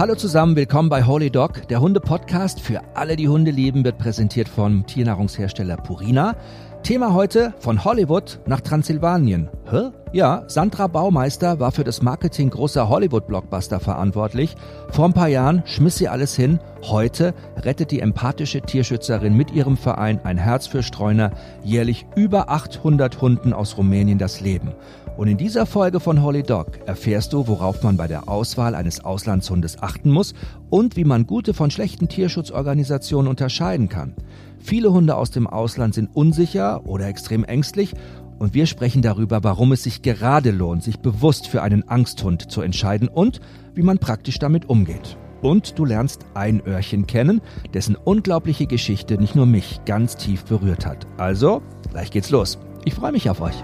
Hallo 0.00 0.14
zusammen, 0.14 0.56
willkommen 0.56 0.88
bei 0.88 1.04
Holy 1.04 1.28
Dog. 1.28 1.68
Der 1.68 1.82
Hunde-Podcast 1.82 2.58
für 2.62 2.80
alle, 2.94 3.16
die 3.16 3.28
Hunde 3.28 3.50
lieben, 3.50 3.84
wird 3.84 3.98
präsentiert 3.98 4.48
vom 4.48 4.86
Tiernahrungshersteller 4.86 5.76
Purina. 5.76 6.36
Thema 6.82 7.12
heute 7.12 7.52
von 7.58 7.84
Hollywood 7.84 8.40
nach 8.46 8.62
Transsilvanien. 8.62 9.50
Hä? 9.70 9.90
Ja, 10.12 10.44
Sandra 10.46 10.86
Baumeister 10.86 11.60
war 11.60 11.70
für 11.70 11.84
das 11.84 12.00
Marketing 12.00 12.48
großer 12.48 12.88
Hollywood-Blockbuster 12.88 13.78
verantwortlich. 13.78 14.56
Vor 14.88 15.04
ein 15.04 15.12
paar 15.12 15.28
Jahren 15.28 15.62
schmiss 15.66 15.98
sie 15.98 16.08
alles 16.08 16.34
hin. 16.34 16.60
Heute 16.82 17.34
rettet 17.58 17.90
die 17.90 18.00
empathische 18.00 18.62
Tierschützerin 18.62 19.36
mit 19.36 19.50
ihrem 19.50 19.76
Verein 19.76 20.18
Ein 20.24 20.38
Herz 20.38 20.66
für 20.66 20.82
Streuner 20.82 21.32
jährlich 21.62 22.06
über 22.16 22.48
800 22.48 23.20
Hunden 23.20 23.52
aus 23.52 23.76
Rumänien 23.76 24.16
das 24.16 24.40
Leben. 24.40 24.72
Und 25.20 25.28
in 25.28 25.36
dieser 25.36 25.66
Folge 25.66 26.00
von 26.00 26.22
Holy 26.22 26.42
Dog 26.42 26.78
erfährst 26.86 27.34
du, 27.34 27.46
worauf 27.46 27.82
man 27.82 27.98
bei 27.98 28.08
der 28.08 28.26
Auswahl 28.26 28.74
eines 28.74 29.04
Auslandshundes 29.04 29.82
achten 29.82 30.10
muss 30.10 30.32
und 30.70 30.96
wie 30.96 31.04
man 31.04 31.26
gute 31.26 31.52
von 31.52 31.70
schlechten 31.70 32.08
Tierschutzorganisationen 32.08 33.28
unterscheiden 33.28 33.90
kann. 33.90 34.14
Viele 34.60 34.94
Hunde 34.94 35.16
aus 35.16 35.30
dem 35.30 35.46
Ausland 35.46 35.92
sind 35.92 36.08
unsicher 36.16 36.86
oder 36.86 37.06
extrem 37.06 37.44
ängstlich 37.44 37.92
und 38.38 38.54
wir 38.54 38.64
sprechen 38.64 39.02
darüber, 39.02 39.44
warum 39.44 39.72
es 39.72 39.82
sich 39.82 40.00
gerade 40.00 40.52
lohnt, 40.52 40.84
sich 40.84 41.00
bewusst 41.00 41.48
für 41.48 41.60
einen 41.60 41.86
Angsthund 41.86 42.50
zu 42.50 42.62
entscheiden 42.62 43.06
und 43.06 43.42
wie 43.74 43.82
man 43.82 43.98
praktisch 43.98 44.38
damit 44.38 44.70
umgeht. 44.70 45.18
Und 45.42 45.78
du 45.78 45.84
lernst 45.84 46.24
ein 46.32 46.62
Öhrchen 46.66 47.06
kennen, 47.06 47.42
dessen 47.74 47.94
unglaubliche 47.94 48.66
Geschichte 48.66 49.18
nicht 49.18 49.36
nur 49.36 49.44
mich 49.44 49.82
ganz 49.84 50.16
tief 50.16 50.44
berührt 50.44 50.86
hat. 50.86 51.06
Also, 51.18 51.60
gleich 51.90 52.10
geht's 52.10 52.30
los. 52.30 52.58
Ich 52.86 52.94
freue 52.94 53.12
mich 53.12 53.28
auf 53.28 53.42
euch. 53.42 53.62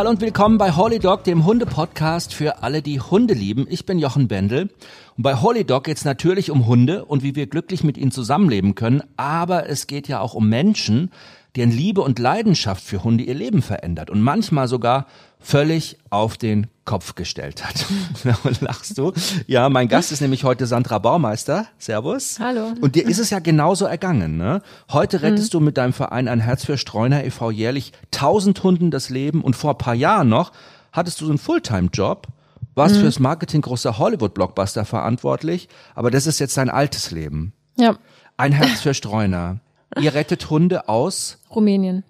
Hallo 0.00 0.08
und 0.08 0.22
willkommen 0.22 0.56
bei 0.56 0.72
Holy 0.72 0.98
Dog, 0.98 1.24
dem 1.24 1.44
Hunde-Podcast 1.44 2.32
für 2.32 2.62
alle, 2.62 2.80
die 2.80 3.02
Hunde 3.02 3.34
lieben. 3.34 3.66
Ich 3.68 3.84
bin 3.84 3.98
Jochen 3.98 4.28
Bendel. 4.28 4.70
Und 5.18 5.22
bei 5.22 5.34
Holy 5.34 5.62
Dog 5.62 5.84
geht 5.84 5.98
es 5.98 6.06
natürlich 6.06 6.50
um 6.50 6.66
Hunde 6.66 7.04
und 7.04 7.22
wie 7.22 7.36
wir 7.36 7.46
glücklich 7.46 7.84
mit 7.84 7.98
ihnen 7.98 8.10
zusammenleben 8.10 8.74
können, 8.74 9.02
aber 9.18 9.68
es 9.68 9.86
geht 9.86 10.08
ja 10.08 10.20
auch 10.20 10.32
um 10.32 10.48
Menschen, 10.48 11.10
deren 11.54 11.70
Liebe 11.70 12.00
und 12.00 12.18
Leidenschaft 12.18 12.82
für 12.82 13.04
Hunde 13.04 13.24
ihr 13.24 13.34
Leben 13.34 13.60
verändert. 13.60 14.08
Und 14.08 14.22
manchmal 14.22 14.68
sogar 14.68 15.04
völlig 15.40 15.98
auf 16.10 16.36
den 16.36 16.68
Kopf 16.84 17.14
gestellt 17.14 17.64
hat. 17.64 17.86
Lachst 18.60 18.98
du? 18.98 19.12
Ja, 19.46 19.68
mein 19.68 19.88
Gast 19.88 20.12
ist 20.12 20.20
nämlich 20.20 20.44
heute 20.44 20.66
Sandra 20.66 20.98
Baumeister. 20.98 21.66
Servus. 21.78 22.38
Hallo. 22.40 22.72
Und 22.80 22.94
dir 22.94 23.06
ist 23.06 23.18
es 23.18 23.30
ja 23.30 23.38
genauso 23.38 23.86
ergangen. 23.86 24.36
Ne? 24.36 24.62
Heute 24.92 25.22
rettest 25.22 25.52
mhm. 25.52 25.58
du 25.58 25.64
mit 25.64 25.78
deinem 25.78 25.92
Verein 25.92 26.28
ein 26.28 26.40
Herz 26.40 26.64
für 26.64 26.76
Streuner 26.76 27.24
e.V. 27.24 27.50
jährlich 27.50 27.92
tausend 28.10 28.62
Hunden 28.62 28.90
das 28.90 29.08
Leben 29.08 29.42
und 29.42 29.56
vor 29.56 29.72
ein 29.72 29.78
paar 29.78 29.94
Jahren 29.94 30.28
noch 30.28 30.52
hattest 30.92 31.20
du 31.20 31.26
so 31.26 31.30
einen 31.30 31.38
Fulltime-Job, 31.38 32.26
warst 32.74 32.96
mhm. 32.96 33.00
fürs 33.00 33.18
Marketing 33.18 33.62
großer 33.62 33.98
Hollywood-Blockbuster 33.98 34.84
verantwortlich, 34.84 35.68
aber 35.94 36.10
das 36.10 36.26
ist 36.26 36.38
jetzt 36.38 36.56
dein 36.56 36.70
altes 36.70 37.10
Leben. 37.10 37.52
Ja. 37.78 37.96
Ein 38.36 38.52
Herz 38.52 38.80
für 38.80 38.94
Streuner. 38.94 39.60
Ihr 40.00 40.14
rettet 40.14 40.50
Hunde 40.50 40.88
aus 40.88 41.38
Rumänien. 41.54 42.04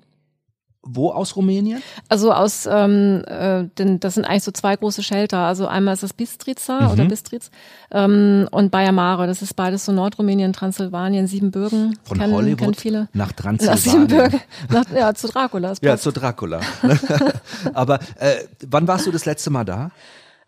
Wo 0.82 1.10
aus 1.10 1.36
Rumänien? 1.36 1.82
Also 2.08 2.32
aus, 2.32 2.66
ähm, 2.70 3.22
äh, 3.26 3.64
denn 3.76 4.00
das 4.00 4.14
sind 4.14 4.24
eigentlich 4.24 4.44
so 4.44 4.50
zwei 4.50 4.76
große 4.76 5.02
Shelter. 5.02 5.38
Also 5.38 5.66
einmal 5.66 5.92
ist 5.92 6.02
das 6.02 6.14
Bistrica 6.14 6.80
mhm. 6.80 6.90
oder 6.90 7.04
Bistritz 7.04 7.50
ähm, 7.90 8.48
und 8.50 8.70
Baia 8.70 8.90
Mare. 8.90 9.26
Das 9.26 9.42
ist 9.42 9.54
beides 9.54 9.84
so 9.84 9.92
Nordrumänien, 9.92 10.54
Transsilvanien, 10.54 11.26
Siebenbürgen. 11.26 11.98
Von 12.02 12.18
kennen, 12.18 12.32
Hollywood 12.32 12.58
kennen 12.58 12.74
viele. 12.74 13.08
nach 13.12 13.32
Transsilvanien. 13.32 13.84
Nach 13.84 13.92
Siebenbürgen, 13.92 14.40
nach, 14.70 14.84
ja, 14.94 15.14
zu 15.14 15.28
Dracula. 15.28 15.74
Ja, 15.82 15.98
zu 15.98 16.12
Dracula. 16.12 16.60
Aber 17.74 18.00
äh, 18.18 18.36
wann 18.66 18.88
warst 18.88 19.06
du 19.06 19.10
das 19.10 19.26
letzte 19.26 19.50
Mal 19.50 19.64
da? 19.64 19.90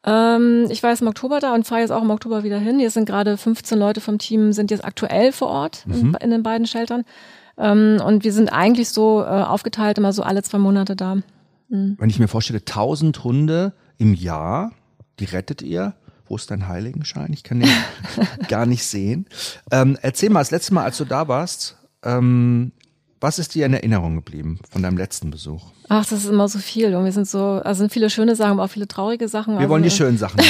Ähm, 0.05 0.67
ich 0.71 0.83
war 0.83 0.91
jetzt 0.91 1.03
im 1.03 1.09
Oktober 1.09 1.39
da 1.41 1.55
und 1.55 1.67
fahre 1.67 1.83
jetzt 1.83 1.91
auch 1.91 2.03
im 2.03 2.11
Oktober 2.11 2.43
wieder 2.43 2.59
hin. 2.59 2.79
Hier 2.79 2.91
sind 2.91 3.05
gerade 3.05 3.37
15 3.37 3.79
Leute 3.79 4.01
vom 4.01 4.19
Team, 4.19 4.53
sind 4.53 4.71
jetzt 4.71 4.85
aktuell 4.85 5.33
vor 5.33 5.49
Ort 5.49 5.87
mhm. 5.87 5.95
in, 5.95 6.15
in, 6.15 6.31
den 6.31 6.43
beiden 6.43 6.67
Sheltern. 6.67 7.05
Ähm, 7.59 8.01
und 8.05 8.25
wir 8.25 8.33
sind 8.33 8.53
eigentlich 8.53 8.89
so 8.91 9.23
äh, 9.23 9.27
aufgeteilt, 9.27 9.99
immer 9.99 10.13
so 10.13 10.23
alle 10.23 10.43
zwei 10.43 10.59
Monate 10.59 10.97
da. 10.97 11.17
Mhm. 11.69 11.97
Wenn 11.99 12.11
ich 12.11 12.19
mir 12.19 12.29
vorstelle, 12.29 12.61
1000 12.61 13.25
Hunde 13.25 13.73
im 13.99 14.15
Jahr, 14.15 14.73
die 15.19 15.25
rettet 15.25 15.63
ihr. 15.63 15.95
Wo 16.27 16.37
ist 16.37 16.51
dein 16.51 16.69
Heiligenschein? 16.69 17.33
Ich 17.33 17.43
kann 17.43 17.61
den 17.61 17.69
gar 18.49 18.65
nicht 18.65 18.85
sehen. 18.87 19.27
Ähm, 19.71 19.99
erzähl 20.01 20.31
mal, 20.31 20.41
das 20.41 20.51
letzte 20.51 20.73
Mal, 20.75 20.85
als 20.85 20.97
du 20.97 21.05
da 21.05 21.29
warst, 21.29 21.77
ähm, 22.05 22.73
was 23.23 23.39
ist 23.39 23.55
dir 23.55 23.67
in 23.67 23.75
Erinnerung 23.75 24.17
geblieben 24.17 24.59
von 24.71 24.83
deinem 24.83 24.97
letzten 24.97 25.31
Besuch? 25.31 25.63
Ach, 25.89 26.05
das 26.05 26.25
ist 26.25 26.29
immer 26.29 26.49
so 26.49 26.59
viel. 26.59 26.95
Und 26.95 27.05
wir 27.05 27.13
sind 27.13 27.29
so, 27.29 27.61
also 27.65 27.79
sind 27.79 27.93
viele 27.93 28.11
schöne 28.11 28.35
Sachen, 28.35 28.53
aber 28.53 28.65
auch 28.65 28.71
viele 28.71 28.89
traurige 28.89 29.29
Sachen. 29.29 29.55
Wir 29.55 29.61
also, 29.61 29.71
wollen 29.71 29.83
die 29.83 29.91
schönen 29.91 30.19
Sachen. 30.19 30.41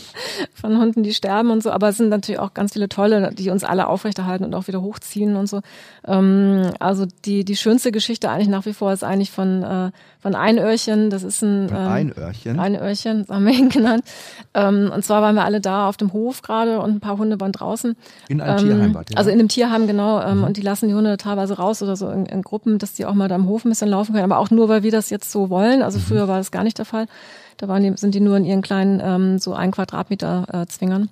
von 0.54 0.78
Hunden, 0.78 1.02
die 1.02 1.14
sterben 1.14 1.50
und 1.50 1.62
so. 1.62 1.70
Aber 1.70 1.88
es 1.88 1.96
sind 1.96 2.08
natürlich 2.08 2.40
auch 2.40 2.54
ganz 2.54 2.72
viele 2.72 2.88
tolle, 2.88 3.32
die 3.32 3.50
uns 3.50 3.64
alle 3.64 3.86
aufrechterhalten 3.86 4.44
und 4.44 4.54
auch 4.54 4.68
wieder 4.68 4.82
hochziehen 4.82 5.36
und 5.36 5.48
so. 5.48 5.60
Ähm, 6.06 6.70
also 6.80 7.06
die, 7.24 7.44
die 7.44 7.56
schönste 7.56 7.92
Geschichte 7.92 8.28
eigentlich 8.30 8.48
nach 8.48 8.66
wie 8.66 8.74
vor 8.74 8.92
ist 8.92 9.04
eigentlich 9.04 9.30
von, 9.30 9.62
äh, 9.62 9.90
von 10.20 10.34
Einöhrchen. 10.34 11.10
Das 11.10 11.22
ist 11.22 11.42
ein, 11.42 11.68
ähm, 11.70 11.76
Einöhrchen? 11.76 12.58
Einöhrchen, 12.58 13.26
haben 13.28 13.46
wir 13.46 13.54
ihn 13.58 13.68
genannt. 13.68 14.02
Ähm, 14.54 14.90
und 14.92 15.04
zwar 15.04 15.22
waren 15.22 15.36
wir 15.36 15.44
alle 15.44 15.60
da 15.60 15.88
auf 15.88 15.96
dem 15.96 16.12
Hof 16.12 16.42
gerade 16.42 16.80
und 16.80 16.96
ein 16.96 17.00
paar 17.00 17.18
Hunde 17.18 17.40
waren 17.40 17.52
draußen. 17.52 17.94
In 18.28 18.40
einem 18.40 18.58
ähm, 18.58 18.64
Tierheim 18.64 19.04
ihr? 19.10 19.18
Also 19.18 19.30
in 19.30 19.38
einem 19.38 19.48
Tierheim, 19.48 19.86
genau. 19.86 20.20
Ähm, 20.20 20.38
mhm. 20.38 20.44
Und 20.44 20.56
die 20.56 20.62
lassen 20.62 20.88
die 20.88 20.94
Hunde 20.94 21.16
teilweise 21.18 21.56
raus 21.56 21.82
oder 21.82 21.94
so 21.94 22.10
in, 22.10 22.26
in 22.26 22.42
Gruppen, 22.42 22.78
dass 22.78 22.94
die 22.94 23.06
auch 23.06 23.14
mal 23.14 23.28
da 23.28 23.36
im 23.36 23.46
Hof 23.46 23.64
ein 23.64 23.68
bisschen 23.68 23.88
laufen 23.88 24.12
können. 24.12 24.24
Aber 24.24 24.40
auch 24.40 24.50
nur, 24.50 24.68
weil 24.68 24.82
wir 24.82 24.88
wir 24.88 24.92
das 24.92 25.10
jetzt 25.10 25.30
so 25.30 25.50
wollen. 25.50 25.82
Also 25.82 25.98
mhm. 25.98 26.02
früher 26.02 26.28
war 26.28 26.38
das 26.38 26.50
gar 26.50 26.64
nicht 26.64 26.78
der 26.78 26.86
Fall. 26.86 27.06
Da 27.58 27.68
waren 27.68 27.82
die, 27.82 27.96
sind 27.96 28.14
die 28.14 28.20
nur 28.20 28.36
in 28.36 28.44
ihren 28.44 28.62
kleinen, 28.62 29.00
ähm, 29.02 29.38
so 29.38 29.52
ein 29.52 29.70
Quadratmeter 29.70 30.46
äh, 30.52 30.66
Zwingern. 30.66 31.10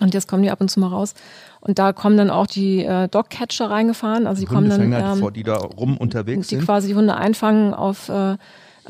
Und 0.00 0.14
jetzt 0.14 0.28
kommen 0.28 0.42
die 0.42 0.50
ab 0.50 0.60
und 0.60 0.70
zu 0.70 0.78
mal 0.80 0.88
raus. 0.88 1.14
Und 1.60 1.78
da 1.78 1.92
kommen 1.92 2.16
dann 2.16 2.30
auch 2.30 2.46
die 2.46 2.84
äh, 2.84 3.08
Dogcatcher 3.08 3.70
reingefahren. 3.70 4.26
Also 4.26 4.40
die 4.40 4.46
kommen 4.46 4.70
dann, 4.70 4.92
ähm, 4.92 5.32
die 5.34 5.42
da 5.42 5.56
rum 5.56 5.96
unterwegs 5.98 6.48
die 6.48 6.54
sind. 6.54 6.62
Die 6.62 6.66
quasi 6.66 6.88
die 6.88 6.94
Hunde 6.94 7.16
einfangen 7.16 7.74
auf 7.74 8.08
äh, 8.08 8.36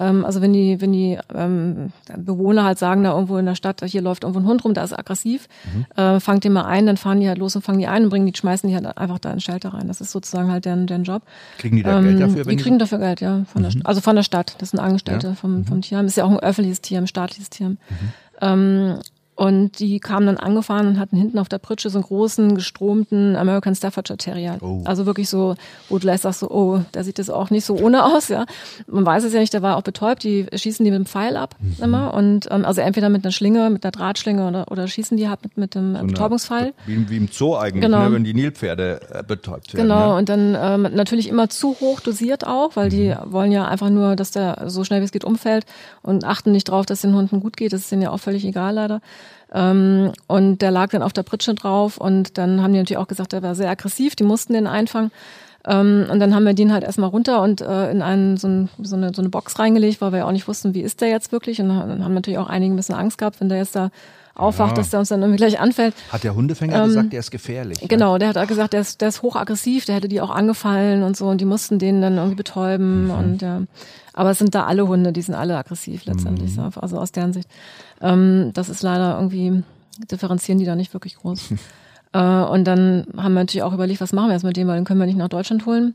ähm, 0.01 0.25
also 0.25 0.41
wenn 0.41 0.53
die, 0.53 0.81
wenn 0.81 0.93
die 0.93 1.19
ähm, 1.35 1.93
Bewohner 2.17 2.65
halt 2.65 2.79
sagen, 2.79 3.05
da 3.05 3.13
irgendwo 3.13 3.37
in 3.37 3.47
der 3.47 3.55
Stadt, 3.55 3.83
hier 3.85 4.03
läuft 4.03 4.25
irgendwo 4.25 4.41
ein 4.41 4.47
Hund 4.47 4.65
rum, 4.65 4.75
der 4.75 4.85
ist 4.85 4.99
aggressiv, 4.99 5.49
mhm. 5.73 5.87
äh, 6.03 6.21
fangt 6.21 6.45
den 6.45 6.53
mal 6.53 6.65
ein, 6.65 6.87
dann 6.87 6.97
fahren 6.97 7.21
die 7.21 7.29
halt 7.29 7.39
los 7.39 7.55
und 7.55 7.63
fangen 7.63 7.79
die 7.79 7.87
ein 7.87 8.05
und 8.05 8.11
bringen 8.11 8.27
die, 8.27 8.37
schmeißen 8.37 8.69
die 8.69 8.75
halt 8.75 8.87
einfach 8.97 9.19
da 9.19 9.31
in 9.31 9.37
den 9.37 9.41
Shelter 9.41 9.75
rein. 9.75 9.89
Das 9.89 10.01
ist 10.01 10.11
sozusagen 10.11 10.51
halt 10.51 10.65
deren, 10.65 10.87
deren 10.87 11.05
Job. 11.05 11.23
Kriegen 11.59 11.77
die 11.77 11.83
da 11.83 11.99
ähm, 11.99 12.05
Geld 12.05 12.21
dafür? 12.21 12.47
Wenn 12.47 12.57
die 12.57 12.63
kriegen 12.63 12.79
dafür 12.79 12.99
Geld, 12.99 13.21
ja. 13.21 13.45
Von 13.53 13.63
mhm. 13.63 13.71
der, 13.71 13.87
also 13.87 14.01
von 14.01 14.17
der 14.17 14.23
Stadt. 14.23 14.55
Das 14.59 14.71
sind 14.71 14.81
Angestellte 14.81 15.29
ja. 15.29 15.35
vom, 15.35 15.65
vom 15.65 15.79
mhm. 15.79 15.83
Tierheim. 15.83 16.07
Ist 16.07 16.17
ja 16.17 16.25
auch 16.25 16.31
ein 16.31 16.41
öffentliches 16.41 16.81
Tierheim, 16.81 17.07
staatliches 17.07 17.51
Tierheim. 17.51 17.79
Mhm. 17.89 18.13
Ähm, 18.41 18.99
und 19.41 19.79
die 19.79 20.01
kamen 20.01 20.27
dann 20.27 20.37
angefahren 20.37 20.87
und 20.87 20.99
hatten 20.99 21.17
hinten 21.17 21.39
auf 21.39 21.49
der 21.49 21.57
Pritsche 21.57 21.89
so 21.89 21.97
einen 21.97 22.05
großen, 22.05 22.57
gestromten 22.57 23.37
American 23.37 23.75
Staffordshire 23.75 24.19
Terrier. 24.19 24.59
Oh. 24.61 24.83
Also 24.85 25.07
wirklich 25.07 25.31
so, 25.31 25.55
wo 25.89 25.95
du 25.95 26.03
gleich 26.03 26.21
sagst 26.21 26.41
so, 26.41 26.51
oh, 26.51 26.83
da 26.93 27.03
sieht 27.03 27.19
das 27.19 27.31
auch 27.31 27.49
nicht 27.49 27.65
so 27.65 27.75
ohne 27.79 28.05
aus, 28.05 28.29
ja. 28.29 28.45
Man 28.87 29.07
weiß 29.07 29.25
es 29.25 29.33
ja 29.33 29.41
nicht, 29.41 29.55
der 29.55 29.63
war 29.63 29.79
auch 29.79 29.83
betäubt, 29.83 30.25
die 30.25 30.45
schießen 30.53 30.85
die 30.85 30.91
mit 30.91 30.99
dem 30.99 31.07
Pfeil 31.07 31.39
ab 31.39 31.57
mhm. 31.59 31.83
immer. 31.83 32.13
Und 32.13 32.49
ähm, 32.51 32.67
also 32.67 32.83
entweder 32.83 33.09
mit 33.09 33.25
einer 33.25 33.33
Schlinge, 33.33 33.71
mit 33.71 33.83
einer 33.83 33.93
Drahtschlinge 33.93 34.47
oder, 34.47 34.71
oder 34.71 34.87
schießen 34.87 35.17
die 35.17 35.31
halt 35.31 35.43
mit, 35.43 35.57
mit 35.57 35.75
dem 35.75 35.97
so 35.97 36.07
Betäubungspfeil. 36.09 36.75
Wie, 36.85 37.09
wie, 37.09 37.17
im 37.17 37.29
Zoo 37.33 37.57
eigentlich, 37.57 37.81
genau. 37.81 38.07
ne, 38.07 38.13
wenn 38.15 38.25
die 38.25 38.35
Nilpferde 38.35 39.01
äh, 39.11 39.23
betäubt 39.23 39.73
werden. 39.73 39.89
Genau, 39.89 40.11
ne? 40.11 40.17
und 40.17 40.29
dann 40.29 40.55
ähm, 40.55 40.95
natürlich 40.95 41.31
immer 41.31 41.49
zu 41.49 41.77
hoch 41.81 42.01
dosiert 42.01 42.47
auch, 42.47 42.77
weil 42.77 42.89
mhm. 42.89 42.91
die 42.91 43.15
wollen 43.25 43.53
ja 43.53 43.67
einfach 43.67 43.89
nur, 43.89 44.17
dass 44.17 44.33
der 44.33 44.65
so 44.67 44.85
schnell 44.85 45.01
wie 45.01 45.07
es 45.07 45.13
geht 45.13 45.25
umfällt 45.25 45.65
und 46.03 46.25
achten 46.27 46.53
nicht 46.53 46.69
drauf, 46.69 46.85
dass 46.85 47.01
den 47.01 47.15
Hunden 47.15 47.41
gut 47.41 47.57
geht. 47.57 47.73
Das 47.73 47.81
ist 47.81 47.91
denen 47.91 48.03
ja 48.03 48.11
auch 48.11 48.21
völlig 48.21 48.45
egal 48.45 48.75
leider. 48.75 49.01
Ähm, 49.53 50.13
und 50.27 50.63
der 50.63 50.71
lag 50.71 50.91
dann 50.91 51.03
auf 51.03 51.13
der 51.13 51.23
Pritsche 51.23 51.55
drauf 51.55 51.99
und 51.99 52.39
dann 52.39 52.63
haben 52.63 52.73
die 52.73 52.79
natürlich 52.79 52.99
auch 52.99 53.09
gesagt, 53.09 53.33
der 53.33 53.43
war 53.43 53.55
sehr 53.55 53.71
aggressiv, 53.71 54.15
die 54.15 54.25
mussten 54.25 54.53
den 54.53 54.67
einfangen. 54.67 55.11
Ähm, 55.67 56.07
und 56.11 56.21
dann 56.21 56.35
haben 56.35 56.45
wir 56.45 56.55
den 56.55 56.73
halt 56.73 56.85
erstmal 56.85 57.11
runter 57.11 57.43
und 57.43 57.61
äh, 57.61 57.91
in 57.91 58.01
einen, 58.01 58.37
so, 58.37 58.49
ein, 58.49 58.69
so, 58.81 58.97
eine, 58.97 59.13
so 59.13 59.21
eine 59.21 59.29
Box 59.29 59.59
reingelegt, 59.59 60.01
weil 60.01 60.13
wir 60.13 60.21
ja 60.21 60.25
auch 60.27 60.33
nicht 60.33 60.49
wussten, 60.49 60.73
wie 60.73 60.81
ist 60.81 61.01
der 61.01 61.09
jetzt 61.09 61.33
wirklich. 61.33 61.61
Und 61.61 61.69
dann 61.69 62.03
haben 62.05 62.15
natürlich 62.15 62.39
auch 62.39 62.49
einige 62.49 62.73
ein 62.73 62.77
bisschen 62.77 62.95
Angst 62.95 63.19
gehabt, 63.19 63.41
wenn 63.41 63.49
der 63.49 63.59
jetzt 63.59 63.77
da 63.77 63.91
aufwacht, 64.35 64.71
ja. 64.71 64.77
dass 64.77 64.91
der 64.91 65.01
uns 65.01 65.09
dann 65.09 65.21
irgendwie 65.21 65.37
gleich 65.37 65.61
anfällt. 65.61 65.95
Hat 66.11 66.25
der 66.25 66.35
Hundefänger 66.35 66.77
ähm, 66.77 66.87
gesagt, 66.87 67.13
der 67.13 67.21
ist 67.21 67.31
gefährlich? 67.31 67.79
Genau, 67.87 68.17
der 68.17 68.29
hat 68.29 68.39
auch 68.39 68.47
gesagt, 68.47 68.73
der 68.73 68.81
ist, 68.81 69.01
der 69.01 69.09
ist 69.09 69.21
hochaggressiv, 69.23 69.85
der 69.85 69.97
hätte 69.97 70.09
die 70.09 70.21
auch 70.21 70.31
angefallen 70.31 71.03
und 71.03 71.17
so 71.17 71.27
und 71.27 71.41
die 71.41 71.45
mussten 71.45 71.79
den 71.79 72.01
dann 72.01 72.17
irgendwie 72.17 72.37
betäuben 72.37 73.05
mhm. 73.05 73.11
und 73.11 73.43
ja. 73.43 73.63
Aber 74.13 74.31
es 74.31 74.39
sind 74.39 74.55
da 74.55 74.65
alle 74.65 74.89
Hunde, 74.89 75.13
die 75.13 75.23
sind 75.23 75.35
alle 75.35 75.57
aggressiv 75.57 76.05
letztendlich, 76.05 76.57
mhm. 76.57 76.71
also 76.77 76.99
aus 76.99 77.13
deren 77.13 77.33
Sicht. 77.33 77.49
Ähm, 78.01 78.51
das 78.55 78.69
ist 78.69 78.83
leider 78.83 79.17
irgendwie, 79.17 79.63
differenzieren 80.11 80.59
die 80.59 80.65
da 80.65 80.77
nicht 80.77 80.93
wirklich 80.93 81.17
groß. 81.17 81.53
äh, 82.13 82.19
und 82.19 82.65
dann 82.65 83.07
haben 83.17 83.35
wir 83.35 83.41
natürlich 83.41 83.63
auch 83.63 83.75
überlegt, 83.75 84.01
was 84.01 84.13
machen 84.13 84.29
wir 84.29 84.35
jetzt 84.35 84.45
mit 84.45 84.57
dem, 84.57 84.69
weil 84.69 84.77
den 84.77 84.85
können 84.85 85.01
wir 85.01 85.07
nicht 85.07 85.19
nach 85.19 85.29
Deutschland 85.29 85.67
holen. 85.67 85.95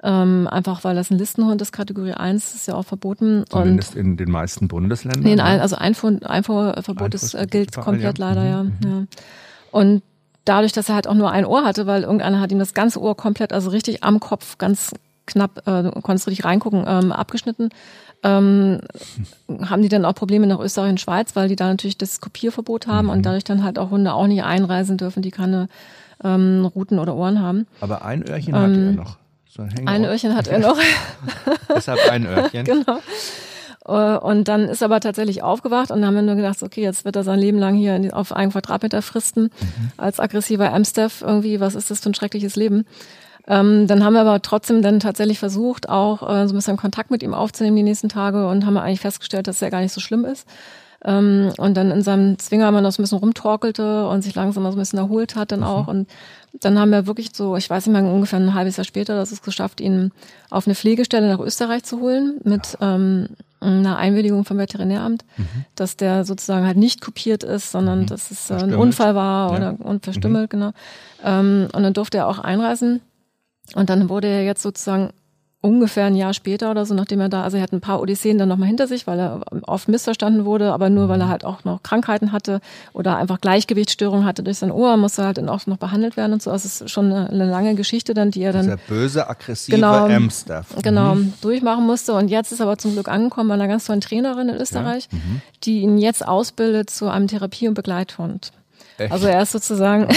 Ähm, 0.00 0.46
einfach 0.48 0.84
weil 0.84 0.94
das 0.94 1.10
ein 1.10 1.18
Listenhund 1.18 1.60
ist, 1.60 1.72
Kategorie 1.72 2.12
1, 2.12 2.54
ist 2.54 2.68
ja 2.68 2.74
auch 2.74 2.84
verboten. 2.84 3.44
Zumindest 3.50 3.96
und 3.96 4.00
in 4.00 4.16
den 4.16 4.30
meisten 4.30 4.68
Bundesländern? 4.68 5.24
Nee, 5.24 5.32
in 5.32 5.40
allen, 5.40 5.60
also 5.60 5.74
Einfuhr, 5.74 6.20
Einfuhrverbot 6.22 7.14
ist, 7.14 7.34
äh, 7.34 7.46
gilt 7.50 7.74
komplett 7.74 8.18
ja. 8.18 8.26
leider, 8.28 8.44
ja. 8.44 8.62
Mhm. 8.62 8.72
ja. 8.84 9.04
Und 9.72 10.02
dadurch, 10.44 10.72
dass 10.72 10.88
er 10.88 10.94
halt 10.94 11.08
auch 11.08 11.14
nur 11.14 11.32
ein 11.32 11.44
Ohr 11.44 11.64
hatte, 11.64 11.86
weil 11.86 12.02
irgendeiner 12.02 12.38
hat 12.38 12.52
ihm 12.52 12.60
das 12.60 12.74
ganze 12.74 13.00
Ohr 13.00 13.16
komplett, 13.16 13.52
also 13.52 13.70
richtig 13.70 14.04
am 14.04 14.20
Kopf, 14.20 14.56
ganz 14.58 14.92
knapp, 15.26 15.66
äh, 15.66 15.82
du 15.82 15.90
konntest 16.00 16.28
richtig 16.28 16.44
reingucken, 16.44 16.84
ähm, 16.86 17.10
abgeschnitten. 17.10 17.70
Ähm, 18.24 18.80
haben 19.60 19.82
die 19.82 19.88
dann 19.88 20.04
auch 20.04 20.14
Probleme 20.14 20.46
nach 20.46 20.58
Österreich 20.58 20.90
und 20.90 21.00
Schweiz, 21.00 21.36
weil 21.36 21.48
die 21.48 21.56
da 21.56 21.68
natürlich 21.68 21.98
das 21.98 22.20
Kopierverbot 22.20 22.86
haben 22.86 23.06
mhm. 23.06 23.12
und 23.12 23.26
dadurch 23.26 23.44
dann 23.44 23.62
halt 23.62 23.78
auch 23.78 23.90
Hunde 23.90 24.12
auch 24.12 24.26
nicht 24.26 24.42
einreisen 24.42 24.96
dürfen, 24.96 25.22
die 25.22 25.30
keine 25.30 25.68
ähm, 26.24 26.68
Ruten 26.74 26.98
oder 26.98 27.14
Ohren 27.14 27.40
haben. 27.40 27.66
Aber 27.80 28.04
ein 28.04 28.28
Öhrchen 28.28 28.54
ähm, 28.54 28.60
hatte 28.60 28.74
er 28.74 28.92
noch. 28.92 29.16
So 29.48 29.62
ein, 29.62 29.88
ein 29.88 30.04
Öhrchen 30.04 30.34
hat 30.34 30.48
er 30.48 30.58
noch. 30.58 30.78
Deshalb 31.74 32.00
ein 32.10 32.26
Öhrchen. 32.26 32.64
genau. 32.64 32.98
Äh, 33.86 34.18
und 34.18 34.48
dann 34.48 34.68
ist 34.68 34.82
er 34.82 34.86
aber 34.86 35.00
tatsächlich 35.00 35.42
aufgewacht 35.42 35.90
und 35.90 36.00
dann 36.00 36.08
haben 36.08 36.14
wir 36.16 36.22
nur 36.22 36.34
gedacht, 36.34 36.62
okay, 36.62 36.82
jetzt 36.82 37.04
wird 37.04 37.16
er 37.16 37.24
sein 37.24 37.38
Leben 37.38 37.58
lang 37.58 37.74
hier 37.74 38.10
auf 38.12 38.32
einen 38.32 38.52
Quadratmeter 38.52 39.02
fristen 39.02 39.44
mhm. 39.44 39.90
als 39.96 40.20
aggressiver 40.20 40.72
Amstaff 40.72 41.22
irgendwie. 41.22 41.60
Was 41.60 41.74
ist 41.74 41.90
das 41.90 42.00
für 42.00 42.10
ein 42.10 42.14
schreckliches 42.14 42.56
Leben? 42.56 42.84
Ähm, 43.48 43.86
dann 43.86 44.04
haben 44.04 44.12
wir 44.12 44.20
aber 44.20 44.42
trotzdem 44.42 44.82
dann 44.82 45.00
tatsächlich 45.00 45.38
versucht, 45.38 45.88
auch 45.88 46.22
äh, 46.22 46.46
so 46.46 46.52
ein 46.52 46.56
bisschen 46.56 46.76
Kontakt 46.76 47.10
mit 47.10 47.22
ihm 47.22 47.34
aufzunehmen 47.34 47.76
die 47.76 47.82
nächsten 47.82 48.10
Tage 48.10 48.46
und 48.46 48.66
haben 48.66 48.76
eigentlich 48.76 49.00
festgestellt, 49.00 49.46
dass 49.46 49.62
er 49.62 49.70
gar 49.70 49.80
nicht 49.80 49.92
so 49.92 50.00
schlimm 50.00 50.24
ist. 50.26 50.46
Ähm, 51.04 51.52
und 51.58 51.76
dann 51.76 51.90
in 51.90 52.02
seinem 52.02 52.38
Zwinger 52.38 52.70
man 52.72 52.82
noch 52.82 52.92
so 52.92 53.00
ein 53.00 53.04
bisschen 53.04 53.18
rumtorkelte 53.18 54.08
und 54.08 54.22
sich 54.22 54.34
langsam 54.34 54.64
mal 54.64 54.72
so 54.72 54.76
ein 54.76 54.80
bisschen 54.80 54.98
erholt 54.98 55.36
hat 55.36 55.52
dann 55.52 55.60
mhm. 55.60 55.66
auch. 55.66 55.86
Und 55.86 56.08
dann 56.60 56.78
haben 56.78 56.90
wir 56.90 57.06
wirklich 57.06 57.30
so, 57.32 57.56
ich 57.56 57.70
weiß 57.70 57.86
nicht 57.86 57.92
mal, 57.92 58.04
ungefähr 58.04 58.40
ein 58.40 58.54
halbes 58.54 58.76
Jahr 58.76 58.84
später, 58.84 59.14
das 59.14 59.30
es 59.30 59.40
geschafft, 59.40 59.80
ihn 59.80 60.10
auf 60.50 60.66
eine 60.66 60.74
Pflegestelle 60.74 61.28
nach 61.28 61.38
Österreich 61.38 61.84
zu 61.84 62.00
holen 62.00 62.40
mit 62.42 62.76
ähm, 62.80 63.28
einer 63.60 63.96
Einwilligung 63.96 64.44
vom 64.44 64.58
Veterinäramt, 64.58 65.24
mhm. 65.36 65.64
dass 65.74 65.96
der 65.96 66.24
sozusagen 66.24 66.66
halt 66.66 66.76
nicht 66.76 67.00
kopiert 67.00 67.44
ist, 67.44 67.70
sondern 67.70 68.00
mhm. 68.00 68.06
dass 68.06 68.30
es 68.30 68.50
äh, 68.50 68.54
ein 68.54 68.74
Unfall 68.74 69.14
war 69.14 69.52
oder 69.52 69.76
ja. 69.78 69.84
und 69.84 70.04
verstümmelt, 70.04 70.52
mhm. 70.52 70.58
genau. 70.58 70.70
Ähm, 71.24 71.68
und 71.72 71.82
dann 71.82 71.94
durfte 71.94 72.18
er 72.18 72.28
auch 72.28 72.40
einreisen. 72.40 73.00
Und 73.74 73.90
dann 73.90 74.08
wurde 74.08 74.28
er 74.28 74.44
jetzt 74.44 74.62
sozusagen 74.62 75.10
ungefähr 75.60 76.06
ein 76.06 76.14
Jahr 76.14 76.34
später 76.34 76.70
oder 76.70 76.86
so, 76.86 76.94
nachdem 76.94 77.20
er 77.20 77.28
da, 77.28 77.42
also 77.42 77.56
er 77.56 77.64
hat 77.64 77.72
ein 77.72 77.80
paar 77.80 78.00
Odysseen 78.00 78.38
dann 78.38 78.48
nochmal 78.48 78.68
hinter 78.68 78.86
sich, 78.86 79.08
weil 79.08 79.18
er 79.18 79.40
oft 79.66 79.88
missverstanden 79.88 80.44
wurde, 80.44 80.72
aber 80.72 80.88
nur 80.88 81.08
weil 81.08 81.20
er 81.20 81.28
halt 81.28 81.44
auch 81.44 81.64
noch 81.64 81.82
Krankheiten 81.82 82.30
hatte 82.30 82.60
oder 82.92 83.16
einfach 83.16 83.40
Gleichgewichtsstörungen 83.40 84.24
hatte 84.24 84.44
durch 84.44 84.58
sein 84.58 84.70
Ohr, 84.70 84.96
musste 84.96 85.22
er 85.22 85.26
halt 85.26 85.38
dann 85.38 85.48
auch 85.48 85.66
noch 85.66 85.76
behandelt 85.76 86.16
werden 86.16 86.34
und 86.34 86.42
so. 86.42 86.52
Also 86.52 86.66
es 86.66 86.80
ist 86.80 86.90
schon 86.90 87.12
eine, 87.12 87.28
eine 87.28 87.50
lange 87.50 87.74
Geschichte 87.74 88.14
dann, 88.14 88.30
die 88.30 88.42
er 88.42 88.52
dann. 88.52 88.62
Dieser 88.62 88.76
böse, 88.76 89.28
aggressive 89.28 89.74
genau. 89.74 90.08
Mhm. 90.08 90.30
Genau, 90.82 91.16
durchmachen 91.40 91.84
musste. 91.84 92.14
Und 92.14 92.28
jetzt 92.28 92.52
ist 92.52 92.60
er 92.60 92.66
aber 92.66 92.78
zum 92.78 92.92
Glück 92.92 93.08
angekommen 93.08 93.48
bei 93.48 93.54
einer 93.54 93.68
ganz 93.68 93.84
tollen 93.84 94.00
Trainerin 94.00 94.50
in 94.50 94.56
Österreich, 94.56 95.08
ja, 95.10 95.18
mhm. 95.18 95.40
die 95.64 95.80
ihn 95.80 95.98
jetzt 95.98 96.26
ausbildet 96.26 96.88
zu 96.88 97.08
einem 97.08 97.26
Therapie- 97.26 97.66
und 97.66 97.74
Begleithund. 97.74 98.52
Echt? 98.96 99.12
Also 99.12 99.26
er 99.26 99.42
ist 99.42 99.52
sozusagen 99.52 100.08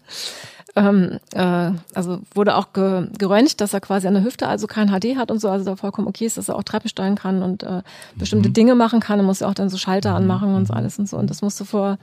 ähm, 0.80 1.18
äh, 1.34 1.72
also 1.94 2.20
wurde 2.34 2.56
auch 2.56 2.72
ge 2.72 3.08
geröntgt, 3.18 3.60
dass 3.60 3.74
er 3.74 3.80
quasi 3.80 4.06
an 4.06 4.14
der 4.14 4.24
Hüfte 4.24 4.48
also 4.48 4.66
kein 4.66 4.88
HD 4.88 5.16
hat 5.16 5.30
und 5.30 5.38
so, 5.38 5.50
also 5.50 5.64
da 5.64 5.76
vollkommen 5.76 6.08
okay 6.08 6.24
ist, 6.24 6.38
dass 6.38 6.48
er 6.48 6.56
auch 6.56 6.62
Treppen 6.62 6.88
steuern 6.88 7.16
kann 7.16 7.42
und 7.42 7.62
äh, 7.62 7.82
bestimmte 8.16 8.48
mhm. 8.48 8.54
Dinge 8.54 8.74
machen 8.74 9.00
kann. 9.00 9.18
Er 9.18 9.24
muss 9.24 9.40
ja 9.40 9.48
auch 9.48 9.54
dann 9.54 9.68
so 9.68 9.76
Schalter 9.76 10.10
mhm. 10.10 10.16
anmachen 10.16 10.54
und 10.54 10.66
so 10.66 10.72
alles 10.72 10.98
und 10.98 11.06
so. 11.06 11.18
Und 11.18 11.28
das 11.28 11.42
musste 11.42 11.66
vor 11.66 11.98